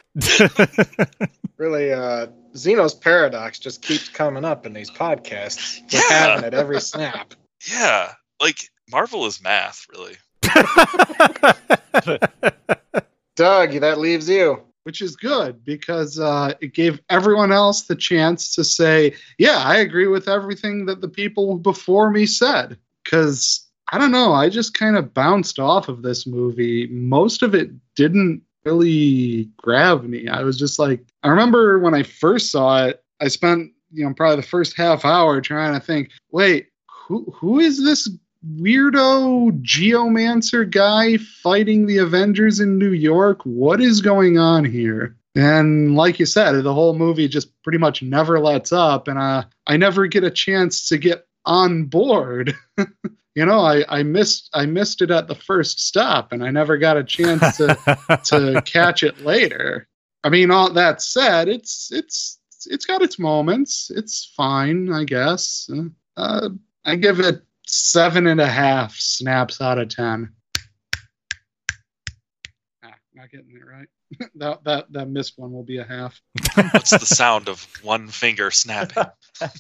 Really, 1.57 1.91
uh, 1.91 2.28
Zeno's 2.56 2.95
paradox 2.95 3.60
just 3.60 3.82
keeps 3.82 4.07
coming 4.07 4.45
up 4.45 4.65
in 4.65 4.72
these 4.72 4.90
podcasts. 4.90 5.82
We're 5.91 5.99
Yeah. 5.99 6.28
having 6.30 6.45
it 6.45 6.53
every 6.53 6.80
snap. 6.80 7.34
Yeah, 7.70 8.14
like 8.42 8.58
Marvel 8.90 9.26
is 9.26 9.42
math, 9.42 9.86
really. 9.92 10.18
Doug, 13.36 13.72
that 13.80 14.00
leaves 14.00 14.28
you. 14.30 14.62
which 14.84 15.02
is 15.02 15.16
good 15.16 15.64
because 15.64 16.20
uh, 16.20 16.54
it 16.60 16.74
gave 16.74 17.00
everyone 17.10 17.52
else 17.52 17.84
the 17.84 17.96
chance 17.96 18.56
to 18.56 18.64
say, 18.64 19.14
"Yeah, 19.38 19.58
I 19.58 19.78
agree 19.78 20.08
with 20.08 20.28
everything 20.28 20.86
that 20.88 21.02
the 21.02 21.08
people 21.10 21.58
before 21.58 22.10
me 22.10 22.26
said." 22.26 22.78
Because 23.04 23.68
I 23.92 23.98
don't 23.98 24.12
know, 24.12 24.34
I 24.34 24.50
just 24.50 24.74
kind 24.74 24.98
of 24.98 25.14
bounced 25.14 25.60
off 25.60 25.88
of 25.90 26.02
this 26.02 26.26
movie. 26.26 26.88
Most 26.88 27.44
of 27.44 27.54
it 27.56 27.72
didn't 27.96 28.42
really 28.66 29.50
grab 29.58 30.04
me. 30.04 30.28
I 30.28 30.42
was 30.44 30.58
just 30.58 30.80
like, 30.80 31.04
I 31.24 31.30
remember 31.30 31.80
when 31.80 31.94
I 31.94 32.04
first 32.04 32.52
saw 32.52 32.86
it, 32.86 33.04
I 33.20 33.28
spent 33.28 33.72
you 33.92 34.06
know 34.06 34.14
probably 34.14 34.38
the 34.38 34.48
first 34.48 34.76
half 34.78 35.06
hour 35.06 35.42
trying 35.42 35.74
to 35.74 35.80
think, 35.80 36.10
wait, 36.32 36.68
who 37.12 37.30
who 37.36 37.60
is 37.60 37.84
this 37.84 38.10
weirdo 38.58 39.62
geomancer 39.62 40.70
guy 40.70 41.18
fighting 41.18 41.86
the 41.86 41.98
Avengers 41.98 42.62
in 42.62 42.78
New 42.78 42.94
York? 42.94 43.42
What 43.44 43.82
is 43.82 44.00
going 44.00 44.38
on 44.38 44.64
here? 44.64 45.18
And 45.36 45.96
like 45.96 46.20
you 46.20 46.26
said, 46.26 46.54
the 46.54 46.74
whole 46.74 46.94
movie 46.94 47.28
just 47.28 47.52
pretty 47.64 47.78
much 47.78 48.02
never 48.02 48.40
lets 48.40 48.72
up, 48.72 49.10
and 49.10 49.20
uh, 49.20 49.44
I 49.68 49.76
never 49.76 50.08
get 50.08 50.24
a 50.24 50.32
chance 50.32 50.88
to 50.88 50.98
get 50.98 51.28
on 51.46 51.84
board. 51.84 52.56
you 53.36 53.46
know, 53.46 53.60
I, 53.60 53.84
I 53.90 54.04
missed 54.04 54.50
I 54.54 54.66
missed 54.66 55.02
it 55.02 55.12
at 55.12 55.28
the 55.28 55.36
first 55.36 55.86
stop, 55.86 56.32
and 56.32 56.46
I 56.46 56.50
never 56.50 56.78
got 56.78 56.96
a 56.96 57.04
chance 57.04 57.58
to 57.58 57.78
to 58.24 58.62
catch 58.66 59.04
it 59.04 59.20
later. 59.26 59.86
I 60.24 60.30
mean, 60.30 60.50
all 60.50 60.72
that 60.72 61.02
said, 61.02 61.50
it's 61.50 61.92
it's 61.92 62.40
it's 62.68 62.86
got 62.86 63.02
its 63.02 63.20
moments. 63.20 63.92
It's 63.94 64.32
fine, 64.38 64.94
I 64.94 65.04
guess. 65.04 65.70
Uh, 66.16 66.50
I 66.86 66.95
give 66.95 67.20
it 67.20 67.41
seven 67.66 68.28
and 68.28 68.40
a 68.41 68.48
half 68.48 68.95
snaps 68.95 69.62
out 69.62 69.78
of 69.78 69.90
ten. 69.90 70.32
Ah, 72.84 72.94
not 73.14 73.30
getting 73.30 73.56
it 73.56 73.66
right. 73.66 73.88
that 74.36 74.64
that 74.64 74.91
that 74.91 75.10
missed 75.10 75.38
one 75.38 75.52
will 75.52 75.64
be 75.64 75.78
a 75.78 75.84
half. 75.84 76.20
What's 76.72 76.91
the 76.91 76.99
sound 76.99 77.49
of 77.49 77.68
one 77.84 78.08
finger 78.08 78.52
snapping? 78.52 79.06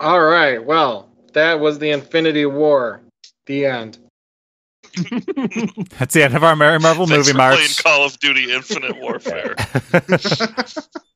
All 0.00 0.20
right. 0.20 0.64
Well, 0.64 1.10
that 1.32 1.60
was 1.60 1.78
the 1.78 1.90
Infinity 1.90 2.46
War. 2.46 3.02
The 3.46 3.66
end. 3.66 3.98
That's 5.98 6.14
the 6.14 6.22
end 6.22 6.34
of 6.36 6.44
our 6.44 6.56
Merry 6.56 6.78
Marvel 6.78 7.06
Thanks 7.06 7.26
movie 7.26 7.32
for 7.32 7.38
playing 7.38 7.58
march. 7.58 7.82
Call 7.82 8.06
of 8.06 8.18
Duty 8.20 8.52
Infinite 8.52 9.00
Warfare. 9.00 9.56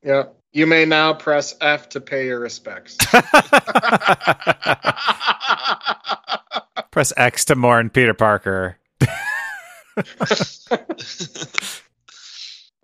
Yep. 0.03 0.35
You 0.51 0.65
may 0.65 0.85
now 0.85 1.13
press 1.13 1.55
F 1.61 1.89
to 1.89 2.01
pay 2.01 2.25
your 2.25 2.39
respects. 2.39 2.97
Press 6.91 7.13
X 7.15 7.45
to 7.45 7.55
mourn 7.55 7.89
Peter 7.89 8.13
Parker. 8.13 8.77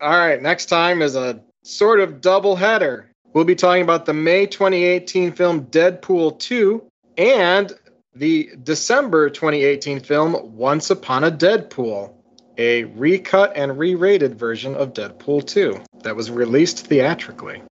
right. 0.00 0.40
Next 0.40 0.66
time 0.66 1.02
is 1.02 1.16
a 1.16 1.42
sort 1.62 2.00
of 2.00 2.20
double 2.20 2.56
header. 2.56 3.10
We'll 3.32 3.44
be 3.44 3.54
talking 3.54 3.82
about 3.82 4.06
the 4.06 4.14
May 4.14 4.46
2018 4.46 5.32
film 5.32 5.66
Deadpool 5.66 6.38
2 6.38 6.86
and 7.18 7.72
the 8.14 8.50
December 8.62 9.28
2018 9.28 10.00
film 10.00 10.56
Once 10.56 10.90
Upon 10.90 11.24
a 11.24 11.30
Deadpool, 11.30 12.14
a 12.58 12.84
recut 12.84 13.52
and 13.56 13.78
re 13.78 13.94
rated 13.94 14.38
version 14.38 14.74
of 14.74 14.92
Deadpool 14.94 15.46
2 15.46 15.80
that 16.02 16.16
was 16.16 16.30
released 16.30 16.86
theatrically. 16.86 17.62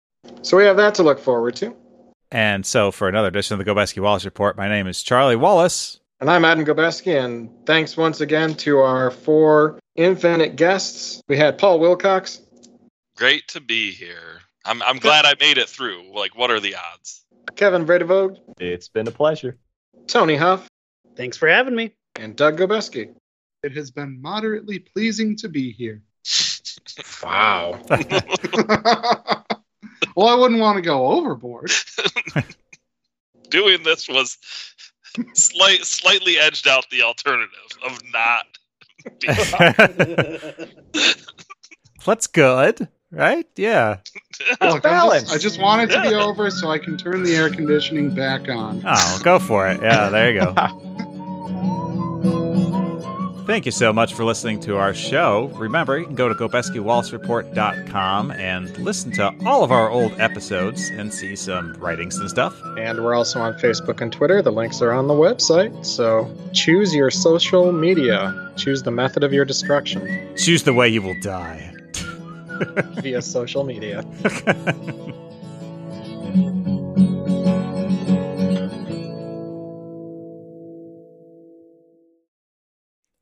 So 0.42 0.56
we 0.56 0.64
have 0.64 0.76
that 0.76 0.94
to 0.96 1.02
look 1.02 1.18
forward 1.18 1.56
to. 1.56 1.74
And 2.30 2.66
so, 2.66 2.90
for 2.90 3.08
another 3.08 3.28
edition 3.28 3.58
of 3.58 3.64
the 3.64 3.70
Gobeski 3.70 4.00
Wallace 4.02 4.24
Report, 4.24 4.56
my 4.56 4.68
name 4.68 4.86
is 4.86 5.02
Charlie 5.02 5.36
Wallace. 5.36 6.00
And 6.20 6.30
I'm 6.30 6.44
Adam 6.44 6.64
Gobeski, 6.64 7.22
and 7.22 7.50
thanks 7.66 7.96
once 7.96 8.20
again 8.20 8.54
to 8.56 8.78
our 8.78 9.10
four 9.10 9.78
infinite 9.96 10.56
guests. 10.56 11.20
We 11.28 11.36
had 11.36 11.58
Paul 11.58 11.78
Wilcox, 11.78 12.40
Great 13.16 13.46
to 13.48 13.60
be 13.60 13.92
here. 13.92 14.40
I'm 14.64 14.82
I'm 14.82 14.98
glad 14.98 15.24
I 15.24 15.34
made 15.40 15.56
it 15.58 15.68
through. 15.68 16.12
Like, 16.14 16.36
what 16.36 16.50
are 16.50 16.60
the 16.60 16.74
odds? 16.74 17.24
Kevin 17.54 17.86
Vredevoogd, 17.86 18.38
It's 18.58 18.88
been 18.88 19.06
a 19.08 19.12
pleasure. 19.12 19.56
Tony 20.06 20.36
Huff, 20.36 20.66
Thanks 21.16 21.36
for 21.36 21.48
having 21.48 21.74
me. 21.76 21.92
and 22.16 22.34
Doug 22.36 22.58
Gobeski. 22.58 23.14
It 23.62 23.76
has 23.76 23.90
been 23.90 24.20
moderately 24.20 24.78
pleasing 24.78 25.36
to 25.36 25.48
be 25.48 25.72
here. 25.72 26.02
Wow. 27.22 27.80
well, 30.16 30.28
I 30.28 30.34
wouldn't 30.34 30.60
want 30.60 30.76
to 30.76 30.82
go 30.82 31.06
overboard. 31.06 31.70
Doing 33.50 33.82
this 33.84 34.08
was 34.08 34.38
slight 35.34 35.84
slightly 35.84 36.38
edged 36.38 36.66
out 36.68 36.86
the 36.90 37.02
alternative 37.02 37.50
of 37.84 38.00
not. 38.12 38.46
Being, 39.20 39.36
That's 42.04 42.26
good, 42.26 42.88
right? 43.12 43.46
Yeah. 43.56 43.98
Look, 44.60 44.82
balance. 44.82 45.22
just- 45.24 45.34
I 45.34 45.38
just 45.38 45.60
want 45.60 45.82
it 45.82 45.94
to 45.94 46.02
be 46.02 46.14
over 46.14 46.50
so 46.50 46.70
I 46.70 46.78
can 46.78 46.96
turn 46.96 47.22
the 47.22 47.34
air 47.36 47.50
conditioning 47.50 48.14
back 48.14 48.48
on. 48.48 48.82
Oh, 48.84 49.20
go 49.22 49.38
for 49.38 49.68
it. 49.68 49.80
Yeah, 49.80 50.08
there 50.08 50.32
you 50.32 50.40
go. 50.40 50.54
Thank 53.46 53.64
you 53.64 53.70
so 53.70 53.92
much 53.92 54.14
for 54.14 54.24
listening 54.24 54.58
to 54.60 54.76
our 54.76 54.92
show. 54.92 55.52
Remember, 55.54 55.96
you 55.98 56.04
can 56.04 56.16
go 56.16 56.28
to 56.28 56.34
GobeskiWallaceReport.com 56.34 58.32
and 58.32 58.76
listen 58.78 59.12
to 59.12 59.32
all 59.46 59.62
of 59.62 59.70
our 59.70 59.88
old 59.88 60.18
episodes 60.20 60.90
and 60.90 61.14
see 61.14 61.36
some 61.36 61.74
writings 61.74 62.16
and 62.18 62.28
stuff. 62.28 62.60
and 62.76 63.04
we're 63.04 63.14
also 63.14 63.38
on 63.40 63.54
Facebook 63.54 64.00
and 64.00 64.12
Twitter. 64.12 64.42
The 64.42 64.50
links 64.50 64.82
are 64.82 64.90
on 64.92 65.06
the 65.06 65.14
website. 65.14 65.86
So 65.86 66.28
choose 66.52 66.92
your 66.92 67.12
social 67.12 67.70
media. 67.70 68.52
Choose 68.56 68.82
the 68.82 68.90
method 68.90 69.22
of 69.22 69.32
your 69.32 69.44
destruction 69.44 70.34
Choose 70.36 70.64
the 70.64 70.74
way 70.74 70.88
you 70.88 71.02
will 71.02 71.18
die. 71.20 71.72
via 73.00 73.22
social 73.22 73.62
media. 73.62 74.04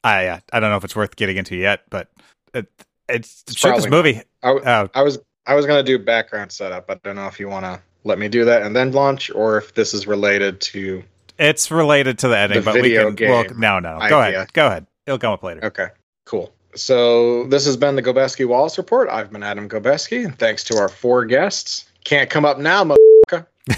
I 0.04 0.26
uh, 0.28 0.38
I 0.52 0.60
don't 0.60 0.70
know 0.70 0.76
if 0.76 0.84
it's 0.84 0.94
worth 0.94 1.16
getting 1.16 1.36
into 1.36 1.56
yet, 1.56 1.82
but 1.90 2.08
it, 2.52 2.66
it's, 3.08 3.42
It's 3.48 3.56
sure 3.58 3.74
this 3.74 3.88
movie. 3.88 4.20
I, 4.42 4.48
w- 4.48 4.64
Oh, 4.66 4.88
I 4.94 5.02
was 5.02 5.18
I 5.46 5.54
was 5.54 5.66
gonna 5.66 5.82
do 5.82 5.98
background 5.98 6.52
setup. 6.52 6.88
I 6.90 6.94
don't 7.02 7.16
know 7.16 7.26
if 7.26 7.40
you 7.40 7.48
want 7.48 7.64
to 7.64 7.80
let 8.04 8.18
me 8.18 8.28
do 8.28 8.44
that 8.44 8.62
and 8.62 8.76
then 8.76 8.92
launch, 8.92 9.30
or 9.34 9.56
if 9.58 9.74
this 9.74 9.94
is 9.94 10.06
related 10.06 10.60
to. 10.60 11.02
it's 11.38 11.70
related 11.70 12.18
to 12.20 12.28
the 12.28 12.38
ending, 12.38 12.60
The 12.60 12.64
but 12.64 12.74
we 12.74 12.92
can. 12.92 13.02
Well, 13.30 13.44
game 13.44 13.58
no, 13.58 13.80
no. 13.80 13.98
Go 14.08 14.20
ahead. 14.20 14.52
Go 14.52 14.66
ahead. 14.66 14.86
It'll 15.06 15.18
come 15.18 15.32
up 15.32 15.42
later. 15.42 15.64
Okay, 15.64 15.88
cool. 16.26 16.52
So 16.76 17.44
this 17.46 17.64
has 17.66 17.76
been 17.76 17.94
the 17.96 18.02
Gobeski 18.02 18.46
Wallace 18.46 18.76
Report. 18.78 19.08
I've 19.08 19.30
been 19.32 19.42
Adam 19.42 19.68
Gobeski, 19.68 20.24
and 20.24 20.38
thanks 20.38 20.64
to 20.64 20.76
our 20.76 20.88
four 20.88 21.24
guests. 21.24 21.86
Can't 22.04 22.28
come 22.28 22.44
up 22.44 22.58
now, 22.58 22.84
motherfucker. 22.84 23.46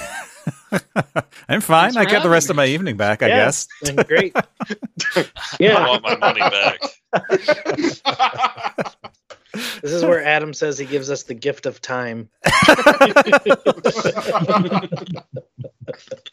I'm 1.48 1.60
fine. 1.60 1.93
Thanks 1.93 1.97
I 1.97 2.05
for 2.05 2.10
get 2.10 2.23
the 2.23 2.31
rest 2.31 2.48
me. 2.48 2.52
of 2.52 2.56
my 2.56 2.66
evening 2.66 2.97
back, 2.97 3.23
I 3.23 3.28
Yeah. 3.28 3.36
guess. 3.47 3.66
Been 3.82 3.97
great. 3.97 4.32
I 5.16 5.24
Yeah, 5.59 5.86
want 5.86 6.02
my 6.02 6.16
money 6.16 6.40
back. 6.40 6.81
this 9.82 9.93
is 9.93 10.05
where 10.05 10.24
Adam 10.24 10.55
says 10.55 10.78
he 10.78 10.86
gives 10.86 11.10
us 11.10 11.24
the 11.24 11.35
gift 11.35 11.66
of 11.66 11.81
time. 11.81 12.28